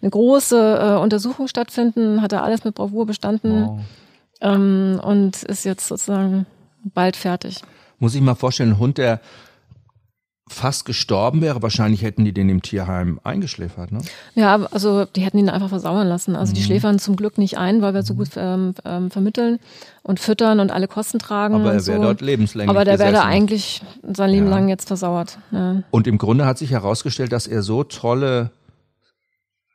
eine 0.00 0.10
große 0.10 0.78
äh, 0.80 1.02
Untersuchung 1.02 1.48
stattfinden, 1.48 2.22
hat 2.22 2.32
er 2.32 2.44
alles 2.44 2.62
mit 2.62 2.76
Bravour 2.76 3.04
bestanden 3.04 3.66
wow. 3.66 3.80
ähm, 4.42 5.00
und 5.02 5.42
ist 5.42 5.64
jetzt 5.64 5.88
sozusagen 5.88 6.46
bald 6.84 7.16
fertig. 7.16 7.62
Muss 7.98 8.14
ich 8.14 8.20
mal 8.20 8.36
vorstellen, 8.36 8.70
ein 8.70 8.78
Hund, 8.78 8.98
der 8.98 9.20
fast 10.50 10.84
gestorben 10.84 11.40
wäre. 11.40 11.62
Wahrscheinlich 11.62 12.02
hätten 12.02 12.24
die 12.24 12.32
den 12.32 12.48
im 12.48 12.60
Tierheim 12.60 13.20
eingeschläfert, 13.22 13.92
ne? 13.92 14.00
Ja, 14.34 14.66
also 14.72 15.04
die 15.04 15.20
hätten 15.20 15.38
ihn 15.38 15.48
einfach 15.48 15.68
versauern 15.68 16.08
lassen. 16.08 16.36
Also 16.36 16.50
mhm. 16.50 16.54
die 16.56 16.62
schläfern 16.62 16.98
zum 16.98 17.16
Glück 17.16 17.38
nicht 17.38 17.56
ein, 17.56 17.82
weil 17.82 17.94
wir 17.94 18.02
so 18.02 18.14
gut 18.14 18.30
ähm, 18.36 18.74
ähm, 18.84 19.10
vermitteln 19.10 19.60
und 20.02 20.18
füttern 20.20 20.60
und 20.60 20.72
alle 20.72 20.88
Kosten 20.88 21.18
tragen. 21.18 21.54
Aber 21.54 21.72
er 21.72 21.86
wäre 21.86 21.98
so. 21.98 22.02
dort 22.02 22.20
lebenslänglich 22.20 22.70
Aber 22.70 22.84
der 22.84 22.98
wäre 22.98 23.12
da 23.12 23.22
eigentlich 23.22 23.82
sein 24.02 24.30
Leben 24.30 24.46
ja. 24.46 24.50
lang 24.50 24.68
jetzt 24.68 24.88
versauert. 24.88 25.38
Ja. 25.52 25.82
Und 25.90 26.06
im 26.06 26.18
Grunde 26.18 26.46
hat 26.46 26.58
sich 26.58 26.72
herausgestellt, 26.72 27.32
dass 27.32 27.46
er 27.46 27.62
so 27.62 27.84
tolle 27.84 28.50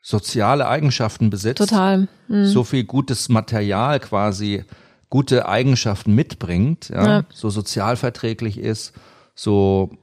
soziale 0.02 0.68
Eigenschaften 0.68 1.32
besitzt. 1.32 1.58
Total. 1.58 2.08
Mhm. 2.28 2.46
So 2.46 2.64
viel 2.64 2.84
gutes 2.84 3.28
Material 3.30 4.00
quasi, 4.00 4.64
gute 5.10 5.48
Eigenschaften 5.48 6.14
mitbringt, 6.14 6.90
ja, 6.90 7.08
ja. 7.08 7.24
so 7.34 7.50
sozialverträglich 7.50 8.60
ist, 8.60 8.94
so 9.34 9.98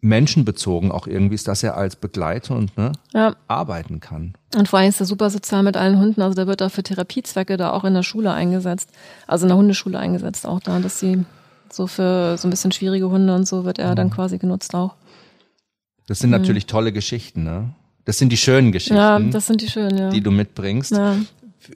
menschenbezogen 0.00 0.92
auch 0.92 1.06
irgendwie 1.06 1.34
ist, 1.34 1.48
dass 1.48 1.62
er 1.62 1.76
als 1.76 1.96
Begleiter 1.96 2.54
und 2.54 2.76
ne, 2.76 2.92
ja. 3.12 3.34
arbeiten 3.48 4.00
kann. 4.00 4.34
Und 4.54 4.68
vor 4.68 4.78
allem 4.78 4.88
ist 4.88 5.00
er 5.00 5.06
super 5.06 5.30
sozial 5.30 5.62
mit 5.62 5.76
allen 5.76 5.98
Hunden. 5.98 6.22
Also 6.22 6.34
der 6.34 6.46
wird 6.46 6.62
auch 6.62 6.70
für 6.70 6.82
Therapiezwecke 6.82 7.56
da 7.56 7.72
auch 7.72 7.84
in 7.84 7.94
der 7.94 8.02
Schule 8.02 8.32
eingesetzt. 8.32 8.90
Also 9.26 9.46
in 9.46 9.48
der 9.48 9.56
Hundeschule 9.56 9.98
eingesetzt 9.98 10.46
auch 10.46 10.60
da, 10.60 10.78
dass 10.78 11.00
sie 11.00 11.24
so 11.70 11.86
für 11.86 12.36
so 12.38 12.46
ein 12.46 12.50
bisschen 12.50 12.72
schwierige 12.72 13.10
Hunde 13.10 13.34
und 13.34 13.46
so 13.46 13.64
wird 13.64 13.78
er 13.78 13.90
mhm. 13.90 13.96
dann 13.96 14.10
quasi 14.10 14.38
genutzt 14.38 14.74
auch. 14.74 14.94
Das 16.06 16.20
sind 16.20 16.30
mhm. 16.30 16.38
natürlich 16.38 16.66
tolle 16.66 16.92
Geschichten, 16.92 17.44
ne? 17.44 17.70
Das 18.04 18.16
sind 18.16 18.30
die 18.30 18.38
schönen 18.38 18.72
Geschichten. 18.72 18.96
Ja, 18.96 19.18
das 19.18 19.46
sind 19.46 19.60
die 19.60 19.68
schönen, 19.68 19.98
ja. 19.98 20.08
Die 20.08 20.22
du 20.22 20.30
mitbringst. 20.30 20.92
Ja. 20.92 21.16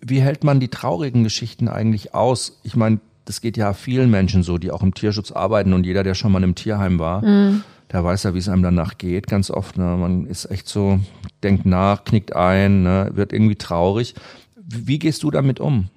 Wie 0.01 0.23
hält 0.23 0.45
man 0.45 0.61
die 0.61 0.69
traurigen 0.69 1.25
Geschichten 1.25 1.69
eigentlich 1.69 2.15
aus? 2.15 2.59
Ich 2.63 2.75
meine, 2.75 3.01
das 3.27 3.43
geht 3.43 3.59
ja 3.59 3.75
vielen 3.75 4.11
Menschen 4.11 4.43
so, 4.43 4.57
die 4.57 4.71
auch 4.71 4.83
im 4.83 4.95
Tierschutz 4.95 5.31
arbeiten 5.31 5.75
und 5.75 5.85
jeder, 5.85 6.03
der 6.03 6.15
schon 6.15 6.33
mal 6.33 6.43
im 6.43 6.55
Tierheim 6.55 6.99
war, 6.99 7.23
mhm 7.23 7.63
der 7.93 8.05
weiß 8.05 8.23
ja, 8.25 8.35
wie 8.35 8.39
es 8.39 8.49
einem 8.49 8.63
danach 8.63 8.99
geht, 8.99 9.27
ganz 9.27 9.51
oft. 9.51 9.77
Ne? 9.77 9.85
Man 9.85 10.27
ist 10.27 10.51
echt 10.51 10.69
so, 10.69 10.99
denkt 11.43 11.67
nach, 11.67 12.05
knickt 12.05 12.35
ein, 12.35 12.83
ne? 12.83 13.11
wird 13.15 13.33
irgendwie 13.33 13.57
traurig. 13.57 14.15
Wie 14.57 14.99
gehst 14.99 15.23
du 15.23 15.31
damit 15.31 15.61
um? 15.61 15.89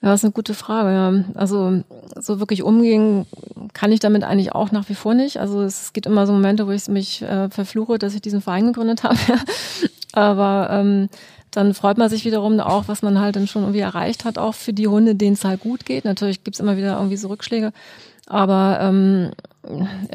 Ja, 0.00 0.08
das 0.08 0.20
ist 0.20 0.24
eine 0.24 0.32
gute 0.32 0.54
Frage. 0.54 1.26
Also 1.34 1.84
so 2.18 2.40
wirklich 2.40 2.64
umgehen 2.64 3.26
kann 3.72 3.92
ich 3.92 4.00
damit 4.00 4.24
eigentlich 4.24 4.52
auch 4.52 4.72
nach 4.72 4.88
wie 4.88 4.96
vor 4.96 5.14
nicht. 5.14 5.38
Also 5.38 5.62
es 5.62 5.92
gibt 5.92 6.06
immer 6.06 6.26
so 6.26 6.32
Momente, 6.32 6.66
wo 6.66 6.72
ich 6.72 6.88
mich 6.88 7.22
äh, 7.22 7.48
verfluche, 7.50 7.98
dass 7.98 8.14
ich 8.14 8.20
diesen 8.20 8.40
Verein 8.40 8.66
gegründet 8.66 9.02
habe. 9.04 9.18
Aber 10.12 10.68
ähm, 10.70 11.08
dann 11.52 11.74
freut 11.74 11.98
man 11.98 12.08
sich 12.08 12.24
wiederum 12.24 12.58
auch, 12.58 12.88
was 12.88 13.02
man 13.02 13.20
halt 13.20 13.36
dann 13.36 13.46
schon 13.46 13.62
irgendwie 13.62 13.80
erreicht 13.80 14.24
hat, 14.24 14.38
auch 14.38 14.54
für 14.54 14.72
die 14.72 14.88
Hunde, 14.88 15.14
denen 15.14 15.34
es 15.34 15.44
halt 15.44 15.60
gut 15.60 15.84
geht. 15.84 16.04
Natürlich 16.04 16.42
gibt's 16.42 16.60
immer 16.60 16.76
wieder 16.76 16.96
irgendwie 16.96 17.16
so 17.16 17.28
Rückschläge. 17.28 17.72
Aber 18.32 18.78
ähm, 18.80 19.30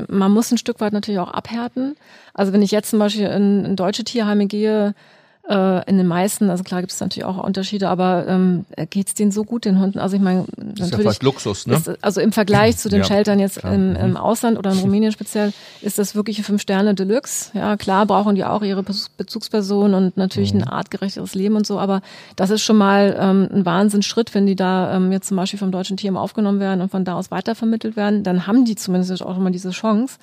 man 0.10 0.32
muss 0.32 0.52
ein 0.52 0.58
Stück 0.58 0.82
weit 0.82 0.92
natürlich 0.92 1.20
auch 1.20 1.30
abhärten. 1.30 1.96
Also 2.34 2.52
wenn 2.52 2.64
ich 2.64 2.72
jetzt 2.72 2.90
zum 2.90 2.98
Beispiel 2.98 3.28
in, 3.28 3.64
in 3.64 3.76
deutsche 3.76 4.04
Tierheime 4.04 4.48
gehe, 4.48 4.96
äh, 5.50 5.90
in 5.90 5.98
den 5.98 6.08
meisten, 6.08 6.50
also 6.50 6.64
klar 6.64 6.82
gibt 6.82 6.92
es 6.92 7.00
natürlich 7.00 7.26
auch 7.26 7.42
Unterschiede, 7.42 7.88
aber 7.90 8.26
ähm, 8.28 8.66
geht 8.90 9.08
es 9.08 9.14
denen 9.14 9.32
so 9.32 9.44
gut, 9.44 9.66
den 9.66 9.80
Hunden? 9.80 10.00
Also 10.00 10.16
ich 10.16 10.22
meine, 10.22 10.46
natürlich. 10.58 11.06
Ist 11.06 11.22
ja 11.22 11.26
Luxus, 11.26 11.68
ne? 11.68 11.76
Ist, 11.76 12.04
also 12.04 12.20
im 12.20 12.32
Vergleich 12.32 12.78
zu 12.78 12.90
den 12.90 13.00
ja, 13.00 13.06
Sheltern 13.06 13.40
jetzt 13.40 13.58
im, 13.58 13.96
im, 13.96 14.10
mhm. 14.12 14.18
Ausland 14.18 14.58
oder 14.58 14.72
in 14.72 14.80
Rumänien 14.80 15.12
speziell, 15.12 15.54
ist 15.82 16.00
das 16.00 16.16
wirklich 16.16 16.42
fünf 16.44 16.62
Sterne 16.62 16.96
Deluxe. 16.96 17.52
Ja, 17.54 17.78
klar 17.78 18.06
brauchen 18.06 18.36
die 18.36 18.44
auch 18.44 18.62
ihre 18.62 18.84
Bezugsperson 18.84 19.94
und 19.94 20.18
natürlich 20.18 20.54
mhm. 20.54 20.64
ein 20.64 20.68
artgerechteres 20.68 21.34
Leben 21.34 21.56
und 21.56 21.66
so, 21.66 21.80
aber 21.80 22.02
das 22.36 22.50
ist 22.50 22.62
schon 22.62 22.78
mal 22.78 23.16
ähm, 23.20 23.48
ein 23.52 23.66
Wahnsinnsschritt, 23.66 24.34
wenn 24.36 24.46
die 24.46 24.56
da 24.56 24.96
ähm, 24.96 25.12
jetzt 25.12 25.28
zum 25.28 25.38
Beispiel 25.38 25.60
vom 25.60 25.72
deutschen 25.72 25.98
Team 25.98 26.18
aufgenommen 26.18 26.60
werden 26.60 26.82
und 26.82 26.92
von 26.92 27.06
da 27.06 27.16
aus 27.16 27.32
weitervermittelt 27.32 27.96
werden, 27.96 28.24
dann 28.24 28.48
haben 28.48 28.66
die 28.66 28.76
zumindest 28.76 29.22
auch 29.24 29.38
immer 29.38 29.52
diese 29.52 29.70
Chance. 29.70 30.18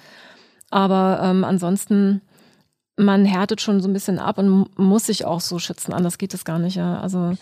Aber 0.70 1.20
ähm, 1.22 1.44
ansonsten 1.44 2.20
man 2.96 3.24
härtet 3.24 3.60
schon 3.60 3.80
so 3.80 3.88
ein 3.88 3.92
bisschen 3.92 4.18
ab 4.18 4.38
und 4.38 4.78
muss 4.78 5.06
sich 5.06 5.24
auch 5.24 5.40
so 5.40 5.58
schützen, 5.58 5.92
anders 5.92 6.18
geht 6.18 6.34
es 6.34 6.44
gar 6.44 6.58
nicht, 6.58 6.76
ja. 6.76 7.00
Also, 7.00 7.36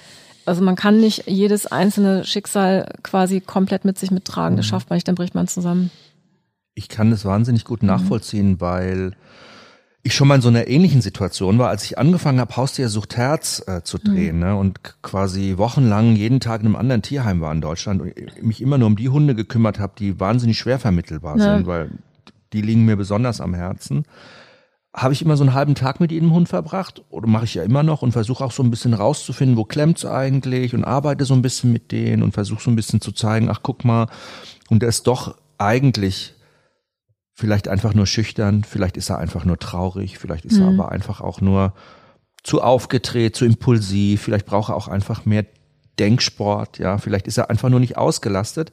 also 0.47 0.63
man 0.63 0.77
kann 0.77 0.99
nicht 0.99 1.25
jedes 1.27 1.67
einzelne 1.67 2.25
Schicksal 2.25 2.93
quasi 3.03 3.41
komplett 3.41 3.85
mit 3.85 3.99
sich 3.99 4.11
mittragen. 4.11 4.57
Das 4.57 4.67
mhm. 4.67 4.71
schafft 4.71 4.91
man 4.91 4.97
nicht, 4.97 5.09
dann 5.09 5.15
bricht 5.15 5.35
man 5.35 5.49
zusammen. 5.49 5.91
Ich 6.75 6.89
kann 6.89 7.11
das 7.11 7.25
wahnsinnig 7.25 7.65
gut 7.65 7.83
nachvollziehen, 7.83 8.53
mhm. 8.53 8.61
weil 8.61 9.13
ich 10.03 10.15
schon 10.15 10.27
mal 10.27 10.37
in 10.37 10.41
so 10.41 10.49
einer 10.49 10.67
ähnlichen 10.67 11.01
Situation 11.01 11.59
war, 11.59 11.69
als 11.69 11.85
ich 11.85 11.97
angefangen 11.97 12.41
habe, 12.41 12.57
Haustier 12.57 12.89
sucht 12.89 13.17
Herz 13.17 13.63
äh, 13.69 13.83
zu 13.83 13.99
drehen 13.99 14.37
mhm. 14.37 14.43
ne, 14.43 14.57
und 14.57 14.81
quasi 15.03 15.59
wochenlang 15.59 16.17
jeden 16.17 16.41
Tag 16.41 16.61
in 16.61 16.67
einem 16.67 16.77
anderen 16.77 17.03
Tierheim 17.03 17.41
war 17.41 17.53
in 17.53 17.61
Deutschland 17.61 18.03
und 18.03 18.43
mich 18.43 18.61
immer 18.61 18.79
nur 18.79 18.89
um 18.89 18.97
die 18.97 19.11
Hunde 19.11 19.35
gekümmert 19.35 19.79
habe, 19.79 19.93
die 19.99 20.19
wahnsinnig 20.19 20.59
schwer 20.59 20.81
vermittelbar 20.81 21.39
ja. 21.39 21.57
sind, 21.57 21.67
weil 21.67 21.91
die 22.53 22.63
liegen 22.63 22.85
mir 22.85 22.97
besonders 22.97 23.41
am 23.41 23.55
Herzen 23.55 24.05
habe 24.95 25.15
ich 25.15 25.23
immer 25.23 25.37
so 25.37 25.45
einen 25.45 25.55
halben 25.55 25.75
Tag 25.75 26.01
mit 26.01 26.13
jedem 26.13 26.33
Hund 26.33 26.49
verbracht 26.49 27.03
oder 27.09 27.27
mache 27.27 27.45
ich 27.45 27.55
ja 27.55 27.63
immer 27.63 27.83
noch 27.83 28.03
und 28.03 28.13
versuche 28.13 28.45
auch 28.45 28.53
so 28.53 28.63
ein 28.63 28.71
bisschen 28.71 28.93
rauszufinden, 28.93 29.57
wo 29.57 29.65
klemmt's 29.65 30.05
eigentlich 30.05 30.75
und 30.75 30.85
arbeite 30.85 31.25
so 31.25 31.33
ein 31.35 31.43
bisschen 31.43 31.73
mit 31.73 31.93
denen 31.93 32.23
und 32.23 32.33
versuche 32.33 32.63
so 32.63 32.71
ein 32.71 32.77
bisschen 32.77 33.01
zu 33.01 33.13
zeigen, 33.13 33.49
ach 33.49 33.61
guck 33.63 33.85
mal, 33.85 34.09
und 34.69 34.83
er 34.83 34.91
ist 34.91 35.07
doch 35.07 35.37
eigentlich 35.57 36.35
vielleicht 37.33 37.69
einfach 37.69 37.95
nur 37.95 38.07
schüchtern, 38.07 38.65
vielleicht 38.65 38.99
ist 38.99 39.09
er 39.09 39.19
einfach 39.19 39.47
nur 39.47 39.59
traurig, 39.59 40.19
vielleicht 40.19 40.45
ist 40.45 40.59
mhm. 40.59 40.63
er 40.63 40.69
aber 40.69 40.93
einfach 40.93 41.23
auch 41.23 41.41
nur 41.41 41.73
zu 42.43 42.61
aufgedreht, 42.61 43.35
zu 43.35 43.47
impulsiv, 43.47 44.23
vielleicht 44.23 44.47
braucht 44.47 44.71
er 44.71 44.77
auch 44.77 44.89
einfach 44.89 45.25
mehr 45.25 45.47
Denksport, 45.99 46.79
ja, 46.79 46.99
vielleicht 46.99 47.27
ist 47.27 47.39
er 47.39 47.49
einfach 47.49 47.71
nur 47.71 47.81
nicht 47.81 47.97
ausgelastet. 47.97 48.73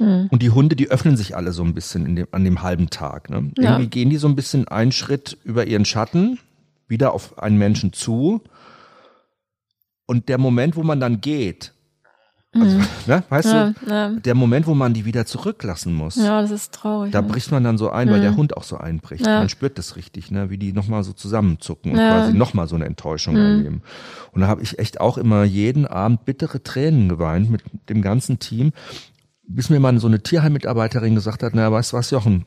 Mhm. 0.00 0.28
Und 0.30 0.42
die 0.42 0.50
Hunde, 0.50 0.74
die 0.74 0.90
öffnen 0.90 1.16
sich 1.16 1.36
alle 1.36 1.52
so 1.52 1.62
ein 1.62 1.74
bisschen 1.74 2.16
dem, 2.16 2.26
an 2.32 2.44
dem 2.44 2.62
halben 2.62 2.90
Tag. 2.90 3.30
Ne? 3.30 3.52
Ja. 3.58 3.72
Irgendwie 3.72 3.90
gehen 3.90 4.10
die 4.10 4.16
so 4.16 4.26
ein 4.26 4.34
bisschen 4.34 4.66
einen 4.66 4.92
Schritt 4.92 5.38
über 5.44 5.66
ihren 5.66 5.84
Schatten, 5.84 6.38
wieder 6.88 7.12
auf 7.14 7.38
einen 7.38 7.58
Menschen 7.58 7.92
zu. 7.92 8.42
Und 10.06 10.28
der 10.28 10.38
Moment, 10.38 10.74
wo 10.74 10.82
man 10.82 10.98
dann 10.98 11.20
geht, 11.20 11.72
Also, 12.52 12.78
ne, 13.06 13.22
weißt 13.28 13.52
Ja, 13.52 13.70
du, 13.70 13.90
ja. 13.90 14.08
der 14.08 14.34
Moment, 14.34 14.66
wo 14.66 14.74
man 14.74 14.92
die 14.92 15.04
wieder 15.04 15.24
zurücklassen 15.24 15.94
muss. 15.94 16.16
Ja, 16.16 16.40
das 16.40 16.50
ist 16.50 16.74
traurig. 16.74 17.12
Da 17.12 17.22
ne? 17.22 17.28
bricht 17.28 17.52
man 17.52 17.62
dann 17.62 17.78
so 17.78 17.90
ein, 17.90 18.10
weil 18.10 18.20
der 18.20 18.34
Hund 18.36 18.56
auch 18.56 18.64
so 18.64 18.76
einbricht. 18.76 19.24
Ja. 19.24 19.38
Man 19.38 19.48
spürt 19.48 19.78
das 19.78 19.94
richtig, 19.94 20.32
ne? 20.32 20.50
wie 20.50 20.58
die 20.58 20.72
nochmal 20.72 21.04
so 21.04 21.12
zusammenzucken 21.12 21.92
und 21.92 21.98
quasi 21.98 22.32
nochmal 22.32 22.66
so 22.66 22.74
eine 22.74 22.86
Enttäuschung 22.86 23.36
erleben. 23.36 23.82
Und 24.32 24.40
da 24.40 24.48
habe 24.48 24.62
ich 24.62 24.80
echt 24.80 25.00
auch 25.00 25.16
immer 25.16 25.44
jeden 25.44 25.86
Abend 25.86 26.24
bittere 26.24 26.60
Tränen 26.60 27.08
geweint 27.08 27.50
mit 27.50 27.62
dem 27.88 28.02
ganzen 28.02 28.40
Team, 28.40 28.72
bis 29.54 29.70
mir 29.70 29.80
mal 29.80 29.98
so 29.98 30.06
eine 30.06 30.22
Tierheimmitarbeiterin 30.22 31.14
gesagt 31.14 31.42
hat, 31.42 31.54
na, 31.54 31.70
weißt 31.70 31.92
du 31.92 31.96
was, 31.96 32.10
Jochen, 32.10 32.44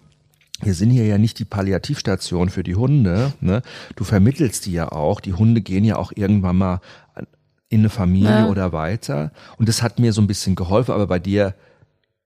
wir 0.61 0.73
sind 0.73 0.91
hier 0.91 1.05
ja 1.05 1.17
nicht 1.17 1.39
die 1.39 1.45
Palliativstation 1.45 2.49
für 2.49 2.63
die 2.63 2.75
Hunde. 2.75 3.33
Ne? 3.41 3.61
Du 3.95 4.03
vermittelst 4.03 4.65
die 4.65 4.71
ja 4.73 4.91
auch. 4.91 5.19
Die 5.19 5.33
Hunde 5.33 5.61
gehen 5.61 5.83
ja 5.83 5.97
auch 5.97 6.11
irgendwann 6.15 6.57
mal 6.57 6.81
in 7.69 7.79
eine 7.79 7.89
Familie 7.89 8.29
Ja. 8.29 8.47
oder 8.47 8.71
weiter. 8.71 9.31
Und 9.57 9.67
das 9.67 9.81
hat 9.81 9.99
mir 9.99 10.13
so 10.13 10.21
ein 10.21 10.27
bisschen 10.27 10.55
geholfen. 10.55 10.93
Aber 10.93 11.07
bei 11.07 11.19
dir 11.19 11.55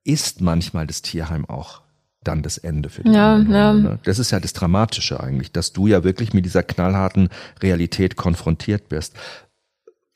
ist 0.03 0.41
manchmal 0.41 0.85
das 0.85 1.01
Tierheim 1.01 1.45
auch 1.45 1.81
dann 2.23 2.43
das 2.43 2.57
Ende 2.57 2.89
für 2.89 3.03
die 3.03 3.11
Ja, 3.11 3.35
anderen 3.35 3.55
ja. 3.55 3.71
Hunde. 3.71 3.89
Ne? 3.91 3.99
Das 4.03 4.19
ist 4.19 4.31
ja 4.31 4.39
das 4.39 4.53
Dramatische 4.53 5.19
eigentlich, 5.21 5.51
dass 5.53 5.71
du 5.73 5.87
ja 5.87 6.03
wirklich 6.03 6.33
mit 6.33 6.45
dieser 6.45 6.63
knallharten 6.63 7.29
Realität 7.63 8.17
konfrontiert 8.17 8.89
bist. 8.89 9.15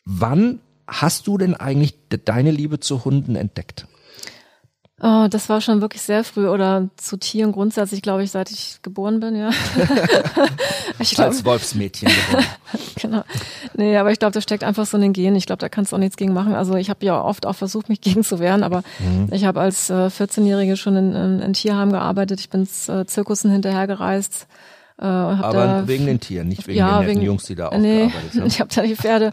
Wann 0.05 0.59
hast 0.87 1.27
du 1.27 1.37
denn 1.37 1.55
eigentlich 1.55 1.95
de- 2.09 2.19
deine 2.23 2.51
Liebe 2.51 2.79
zu 2.79 3.05
Hunden 3.05 3.35
entdeckt? 3.35 3.87
Oh, 5.03 5.27
das 5.27 5.49
war 5.49 5.61
schon 5.61 5.81
wirklich 5.81 6.03
sehr 6.03 6.23
früh 6.23 6.47
oder 6.47 6.87
zu 6.95 7.17
Tieren 7.17 7.51
grundsätzlich, 7.51 8.03
glaube 8.03 8.23
ich, 8.23 8.29
seit 8.29 8.51
ich 8.51 8.79
geboren 8.83 9.19
bin, 9.19 9.35
ja. 9.35 9.49
ich 10.99 11.15
glaube, 11.15 11.31
Als 11.31 11.43
Wolfsmädchen 11.43 12.07
geworden. 12.07 12.45
genau. 13.01 13.23
Nee, 13.75 13.97
aber 13.97 14.11
ich 14.11 14.19
glaube, 14.19 14.33
das 14.33 14.43
steckt 14.43 14.63
einfach 14.63 14.85
so 14.85 14.97
in 14.97 15.01
den 15.01 15.13
Genen. 15.13 15.35
Ich 15.37 15.47
glaube, 15.47 15.59
da 15.59 15.69
kannst 15.69 15.91
du 15.91 15.95
auch 15.95 15.99
nichts 15.99 16.17
gegen 16.17 16.33
machen. 16.33 16.53
Also 16.53 16.75
ich 16.75 16.91
habe 16.91 17.03
ja 17.03 17.19
oft 17.19 17.47
auch 17.47 17.55
versucht, 17.55 17.89
mich 17.89 18.01
gegen 18.01 18.23
zu 18.23 18.37
wehren, 18.37 18.61
aber 18.61 18.83
ich 19.31 19.45
habe 19.45 19.59
als 19.59 19.89
äh, 19.89 19.93
14-Jährige 19.93 20.77
schon 20.77 20.95
in, 20.95 21.15
in, 21.15 21.39
in 21.39 21.53
Tierheim 21.53 21.91
gearbeitet. 21.91 22.39
Ich 22.39 22.51
bin 22.51 22.67
äh, 22.87 23.05
Zirkussen 23.05 23.49
hinterhergereist. 23.49 24.45
Äh, 25.01 25.05
Aber 25.05 25.87
wegen 25.87 26.05
den 26.05 26.19
Tieren, 26.19 26.47
nicht 26.47 26.67
wegen 26.67 26.77
ja, 26.77 26.99
den 26.99 27.07
wegen, 27.09 27.21
Jungs, 27.21 27.45
die 27.45 27.55
da 27.55 27.75
nee, 27.75 28.07
gearbeitet 28.07 28.33
haben. 28.39 28.45
Ich 28.47 28.59
habe 28.59 28.69
da 28.73 28.83
die 28.83 28.95
Pferde 28.95 29.31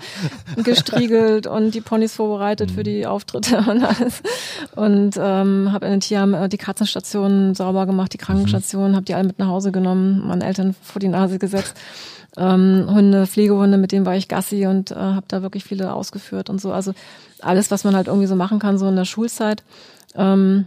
gestriegelt 0.64 1.46
und 1.46 1.74
die 1.74 1.80
Ponys 1.82 2.14
vorbereitet 2.14 2.70
Mhm. 2.70 2.74
für 2.74 2.82
die 2.82 3.06
Auftritte 3.06 3.58
und 3.58 3.82
alles. 3.84 4.22
Und 4.74 5.16
ähm, 5.20 5.70
habe 5.72 5.86
in 5.86 5.92
den 5.92 6.00
Tierheim 6.00 6.34
äh, 6.34 6.48
die 6.48 6.56
Katzenstationen 6.58 7.54
sauber 7.54 7.84
gemacht, 7.86 8.12
die 8.14 8.18
Krankenstationen, 8.18 8.94
habe 8.96 9.04
die 9.04 9.14
alle 9.14 9.24
mit 9.24 9.38
nach 9.38 9.48
Hause 9.48 9.70
genommen, 9.72 10.26
meinen 10.26 10.40
Eltern 10.42 10.74
vor 10.82 11.00
die 11.00 11.08
Nase 11.08 11.38
gesetzt. 11.38 11.76
Ähm, 12.36 12.86
Hunde, 12.88 13.26
Pflegehunde, 13.26 13.78
mit 13.78 13.92
denen 13.92 14.06
war 14.06 14.16
ich 14.16 14.28
Gassi 14.28 14.66
und 14.66 14.90
äh, 14.90 14.94
habe 14.94 15.24
da 15.28 15.42
wirklich 15.42 15.64
viele 15.64 15.92
ausgeführt 15.92 16.48
und 16.50 16.60
so. 16.60 16.72
Also 16.72 16.92
alles, 17.40 17.70
was 17.70 17.84
man 17.84 17.94
halt 17.94 18.06
irgendwie 18.06 18.26
so 18.26 18.36
machen 18.36 18.58
kann, 18.58 18.78
so 18.78 18.88
in 18.88 18.96
der 18.96 19.04
Schulzeit. 19.04 19.62
Ähm, 20.14 20.66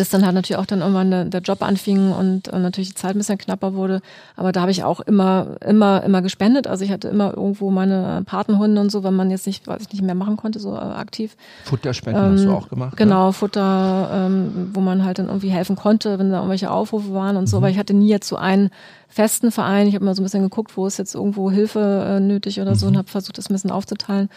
bis 0.00 0.08
dann 0.08 0.24
halt 0.24 0.34
natürlich 0.34 0.58
auch 0.58 0.64
dann 0.64 0.80
irgendwann 0.80 1.30
der, 1.30 1.42
Job 1.42 1.62
anfing 1.62 2.10
und 2.12 2.48
äh, 2.48 2.58
natürlich 2.58 2.88
die 2.88 2.94
Zeit 2.94 3.14
ein 3.14 3.18
bisschen 3.18 3.36
knapper 3.36 3.74
wurde. 3.74 4.00
Aber 4.34 4.50
da 4.50 4.62
habe 4.62 4.70
ich 4.70 4.82
auch 4.82 5.00
immer, 5.00 5.58
immer, 5.60 6.02
immer 6.04 6.22
gespendet. 6.22 6.66
Also 6.66 6.86
ich 6.86 6.90
hatte 6.90 7.08
immer 7.08 7.34
irgendwo 7.36 7.70
meine 7.70 8.22
Patenhunde 8.24 8.80
und 8.80 8.90
so, 8.90 9.04
wenn 9.04 9.12
man 9.12 9.30
jetzt 9.30 9.46
nicht, 9.46 9.66
weiß 9.66 9.82
ich 9.82 9.92
nicht 9.92 10.02
mehr 10.02 10.14
machen 10.14 10.38
konnte, 10.38 10.58
so 10.58 10.72
äh, 10.74 10.78
aktiv. 10.78 11.36
Futterspenden 11.64 12.32
hast 12.32 12.44
du 12.44 12.50
auch 12.50 12.70
gemacht? 12.70 12.92
Ne? 12.92 12.96
Genau, 12.96 13.30
Futter, 13.32 14.10
ähm, 14.10 14.70
wo 14.72 14.80
man 14.80 15.04
halt 15.04 15.18
dann 15.18 15.26
irgendwie 15.26 15.50
helfen 15.50 15.76
konnte, 15.76 16.18
wenn 16.18 16.30
da 16.30 16.36
irgendwelche 16.36 16.70
Aufrufe 16.70 17.12
waren 17.12 17.36
und 17.36 17.46
so. 17.46 17.58
Aber 17.58 17.68
ich 17.68 17.76
hatte 17.76 17.92
nie 17.92 18.08
jetzt 18.08 18.26
so 18.26 18.36
einen 18.36 18.70
festen 19.06 19.52
Verein. 19.52 19.86
Ich 19.86 19.94
habe 19.94 20.06
mal 20.06 20.14
so 20.14 20.22
ein 20.22 20.24
bisschen 20.24 20.42
geguckt, 20.42 20.78
wo 20.78 20.86
ist 20.86 20.96
jetzt 20.96 21.14
irgendwo 21.14 21.50
Hilfe 21.50 22.06
äh, 22.08 22.20
nötig 22.20 22.58
oder 22.58 22.74
so 22.74 22.86
und 22.86 22.96
habe 22.96 23.08
versucht, 23.08 23.36
das 23.36 23.50
ein 23.50 23.52
bisschen 23.52 23.70
aufzuteilen. 23.70 24.30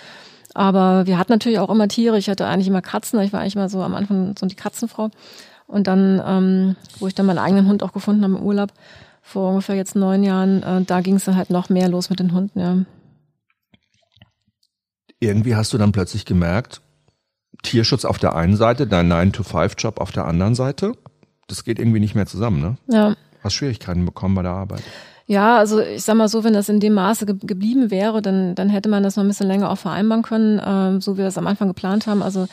Aber 0.53 1.07
wir 1.07 1.17
hatten 1.17 1.31
natürlich 1.31 1.59
auch 1.59 1.69
immer 1.69 1.87
Tiere. 1.87 2.17
Ich 2.17 2.29
hatte 2.29 2.45
eigentlich 2.45 2.67
immer 2.67 2.81
Katzen. 2.81 3.19
Ich 3.21 3.33
war 3.33 3.39
eigentlich 3.39 3.55
mal 3.55 3.69
so 3.69 3.81
am 3.81 3.95
Anfang 3.95 4.35
so 4.37 4.45
die 4.45 4.55
Katzenfrau. 4.55 5.09
Und 5.67 5.87
dann, 5.87 6.21
ähm, 6.25 6.75
wo 6.99 7.07
ich 7.07 7.15
dann 7.15 7.25
meinen 7.25 7.39
eigenen 7.39 7.67
Hund 7.67 7.83
auch 7.83 7.93
gefunden 7.93 8.23
habe 8.23 8.35
im 8.35 8.43
Urlaub, 8.43 8.71
vor 9.21 9.49
ungefähr 9.51 9.75
jetzt 9.75 9.95
neun 9.95 10.23
Jahren, 10.23 10.63
äh, 10.63 10.83
da 10.83 11.01
ging 11.01 11.15
es 11.15 11.25
dann 11.25 11.37
halt 11.37 11.49
noch 11.49 11.69
mehr 11.69 11.87
los 11.87 12.09
mit 12.09 12.19
den 12.19 12.33
Hunden, 12.33 12.59
ja. 12.59 12.77
Irgendwie 15.19 15.55
hast 15.55 15.71
du 15.71 15.77
dann 15.77 15.93
plötzlich 15.93 16.25
gemerkt, 16.25 16.81
Tierschutz 17.61 18.03
auf 18.03 18.17
der 18.17 18.35
einen 18.35 18.57
Seite, 18.57 18.87
dein 18.87 19.11
9-to-5-Job 19.11 20.01
auf 20.01 20.11
der 20.11 20.25
anderen 20.25 20.53
Seite. 20.53 20.91
Das 21.47 21.63
geht 21.63 21.79
irgendwie 21.79 22.01
nicht 22.01 22.15
mehr 22.15 22.25
zusammen, 22.25 22.61
ne? 22.61 22.77
Ja. 22.87 23.15
Hast 23.41 23.53
Schwierigkeiten 23.53 24.05
bekommen 24.05 24.35
bei 24.35 24.41
der 24.41 24.51
Arbeit? 24.51 24.83
Ja, 25.25 25.57
also 25.57 25.79
ich 25.79 26.03
sag 26.03 26.15
mal 26.15 26.27
so, 26.27 26.43
wenn 26.43 26.53
das 26.53 26.67
in 26.67 26.81
dem 26.81 26.93
Maße 26.93 27.25
ge 27.25 27.35
geblieben 27.41 27.91
wäre, 27.91 28.21
dann, 28.21 28.55
dann 28.55 28.69
hätte 28.69 28.89
man 28.89 29.03
das 29.03 29.15
noch 29.15 29.23
ein 29.23 29.27
bisschen 29.27 29.47
länger 29.47 29.69
auch 29.69 29.77
vereinbaren 29.77 30.23
können, 30.23 30.61
ähm, 30.65 30.99
so 30.99 31.13
wie 31.13 31.19
wir 31.19 31.27
es 31.27 31.37
am 31.37 31.47
Anfang 31.47 31.69
geplant 31.69 32.07
haben. 32.07 32.21
Also 32.21 32.47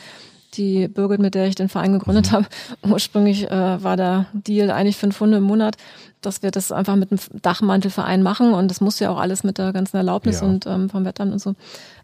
die 0.53 0.87
Birgit, 0.87 1.19
mit 1.21 1.35
der 1.35 1.47
ich 1.47 1.55
den 1.55 1.69
Verein 1.69 1.93
gegründet 1.93 2.31
habe, 2.31 2.45
ursprünglich 2.83 3.49
äh, 3.49 3.83
war 3.83 3.97
der 3.97 4.25
Deal 4.33 4.71
eigentlich 4.71 4.97
fünf 4.97 5.19
Hunde 5.19 5.37
im 5.37 5.43
Monat, 5.43 5.77
dass 6.21 6.43
wir 6.43 6.51
das 6.51 6.71
einfach 6.71 6.95
mit 6.97 7.11
einem 7.11 7.19
Dachmantelverein 7.41 8.21
machen 8.21 8.53
und 8.53 8.69
das 8.69 8.79
muss 8.79 8.99
ja 8.99 9.09
auch 9.09 9.17
alles 9.19 9.43
mit 9.43 9.57
der 9.57 9.73
ganzen 9.73 9.97
Erlaubnis 9.97 10.41
Ja. 10.41 10.47
und 10.47 10.67
ähm, 10.67 10.89
vom 10.89 11.03
Wetteramt 11.03 11.31
und 11.33 11.39
so 11.39 11.55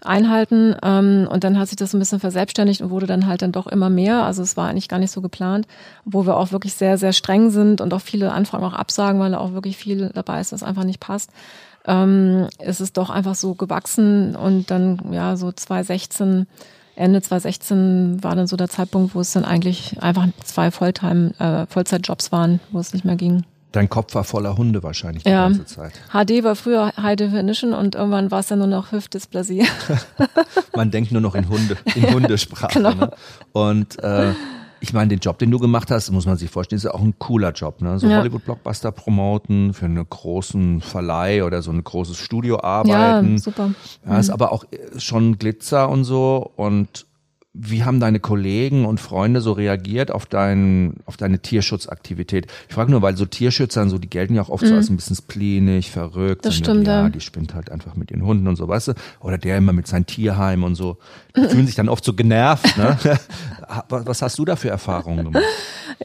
einhalten. 0.01 0.75
Ähm, 0.81 1.27
und 1.31 1.43
dann 1.43 1.59
hat 1.59 1.67
sich 1.67 1.75
das 1.75 1.93
ein 1.93 1.99
bisschen 1.99 2.19
verselbstständigt 2.19 2.81
und 2.81 2.89
wurde 2.89 3.05
dann 3.05 3.27
halt 3.27 3.41
dann 3.43 3.51
doch 3.51 3.67
immer 3.67 3.89
mehr. 3.89 4.23
Also 4.23 4.41
es 4.41 4.57
war 4.57 4.69
eigentlich 4.69 4.87
gar 4.87 4.97
nicht 4.99 5.11
so 5.11 5.21
geplant, 5.21 5.67
wo 6.05 6.25
wir 6.25 6.37
auch 6.37 6.51
wirklich 6.51 6.73
sehr, 6.73 6.97
sehr 6.97 7.13
streng 7.13 7.51
sind 7.51 7.79
und 7.81 7.93
auch 7.93 8.01
viele 8.01 8.31
Anfragen 8.31 8.63
auch 8.63 8.73
absagen, 8.73 9.19
weil 9.19 9.31
da 9.31 9.37
auch 9.37 9.53
wirklich 9.53 9.77
viel 9.77 10.09
dabei 10.13 10.39
ist, 10.41 10.51
was 10.51 10.63
einfach 10.63 10.83
nicht 10.83 10.99
passt. 10.99 11.29
Ähm, 11.85 12.47
es 12.57 12.81
ist 12.81 12.97
doch 12.97 13.09
einfach 13.09 13.35
so 13.35 13.53
gewachsen 13.53 14.35
und 14.35 14.71
dann, 14.71 14.99
ja, 15.11 15.37
so 15.37 15.51
2016, 15.51 16.47
Ende 16.97 17.21
2016 17.21 18.23
war 18.23 18.35
dann 18.35 18.47
so 18.47 18.57
der 18.57 18.69
Zeitpunkt, 18.69 19.13
wo 19.15 19.19
es 19.21 19.31
dann 19.31 19.45
eigentlich 19.45 20.01
einfach 20.01 20.27
zwei 20.43 20.71
Volltime, 20.71 21.31
äh, 21.39 21.65
Vollzeitjobs 21.71 22.31
waren, 22.31 22.59
wo 22.71 22.79
es 22.79 22.93
nicht 22.93 23.05
mehr 23.05 23.15
ging. 23.15 23.43
Dein 23.73 23.89
Kopf 23.89 24.15
war 24.15 24.23
voller 24.23 24.57
Hunde 24.57 24.81
wahrscheinlich 24.81 25.23
die 25.23 25.29
Ja. 25.29 25.43
ganze 25.43 25.65
Zeit. 25.65 25.93
HD 26.11 26.43
war 26.43 26.55
früher 26.55 26.93
High 26.97 27.17
Definition 27.17 27.73
und 27.73 27.95
irgendwann 27.95 28.31
war 28.31 28.39
es 28.39 28.47
dann 28.47 28.59
nur 28.59 28.67
noch 28.67 28.91
Hüftdysplasie. 28.91 29.67
Man 30.75 30.89
denkt 30.89 31.11
nur 31.11 31.21
noch 31.21 31.35
in 31.35 31.47
Hunde, 31.49 31.77
in 31.95 32.09
Hundesprache. 32.13 32.73
Genau. 32.73 32.93
Ne? 32.93 33.11
Und 33.51 33.99
äh, 34.03 34.33
ich 34.79 34.93
meine, 34.93 35.09
den 35.09 35.19
Job, 35.19 35.39
den 35.39 35.51
du 35.51 35.59
gemacht 35.59 35.91
hast, 35.91 36.11
muss 36.11 36.25
man 36.25 36.37
sich 36.37 36.49
vorstellen, 36.49 36.77
ist 36.77 36.83
ja 36.83 36.93
auch 36.93 37.01
ein 37.01 37.17
cooler 37.19 37.51
Job. 37.51 37.81
Ne? 37.81 37.99
So 37.99 38.07
Ja. 38.07 38.19
Hollywood-Blockbuster 38.19 38.91
promoten, 38.91 39.73
für 39.73 39.85
einen 39.85 40.07
großen 40.07 40.81
Verleih 40.81 41.43
oder 41.43 41.61
so 41.61 41.71
ein 41.71 41.83
großes 41.83 42.17
Studio 42.17 42.57
ja, 42.57 42.63
arbeiten. 42.63 43.37
super. 43.37 43.71
Ja, 44.05 44.19
ist 44.19 44.29
aber 44.29 44.51
auch 44.51 44.65
äh, 44.71 44.99
schon 44.99 45.37
Glitzer 45.37 45.89
und 45.89 46.03
so. 46.03 46.51
Und 46.55 47.07
wie 47.59 47.83
haben 47.83 47.99
deine 47.99 48.19
Kollegen 48.19 48.85
und 48.85 48.99
Freunde 48.99 49.41
so 49.41 49.51
reagiert 49.51 50.11
auf, 50.11 50.27
dein, 50.27 50.97
auf 51.05 51.17
deine 51.17 51.39
Tierschutzaktivität? 51.39 52.45
Ich 52.69 52.75
frage 52.75 52.91
nur, 52.91 53.01
weil 53.01 53.17
so 53.17 53.25
Tierschützern, 53.25 53.89
so, 53.89 53.97
die 53.97 54.09
gelten 54.09 54.35
ja 54.35 54.43
auch 54.43 54.49
oft 54.49 54.65
so 54.65 54.75
als 54.75 54.89
ein 54.89 54.95
bisschen 54.95 55.15
spleenig, 55.15 55.89
verrückt. 55.89 56.43
Mhm. 56.43 56.47
Das 56.47 56.55
stimmt, 56.55 56.87
ja. 56.87 57.03
ja. 57.03 57.09
Die 57.09 57.19
spinnt 57.19 57.55
halt 57.55 57.71
einfach 57.71 57.95
mit 57.95 58.11
ihren 58.11 58.23
Hunden 58.23 58.47
und 58.47 58.57
so, 58.57 58.67
weißt 58.67 58.89
du? 58.89 58.93
Oder 59.21 59.39
der 59.39 59.57
immer 59.57 59.73
mit 59.73 59.87
seinem 59.87 60.05
Tierheim 60.05 60.63
und 60.63 60.75
so. 60.75 60.97
Fühlen 61.49 61.65
sich 61.65 61.75
dann 61.75 61.89
oft 61.89 62.03
so 62.03 62.13
genervt, 62.13 62.77
ne? 62.77 62.97
Was 63.89 64.21
hast 64.21 64.39
du 64.39 64.45
da 64.45 64.55
für 64.55 64.69
Erfahrungen 64.69 65.25
gemacht? 65.25 65.43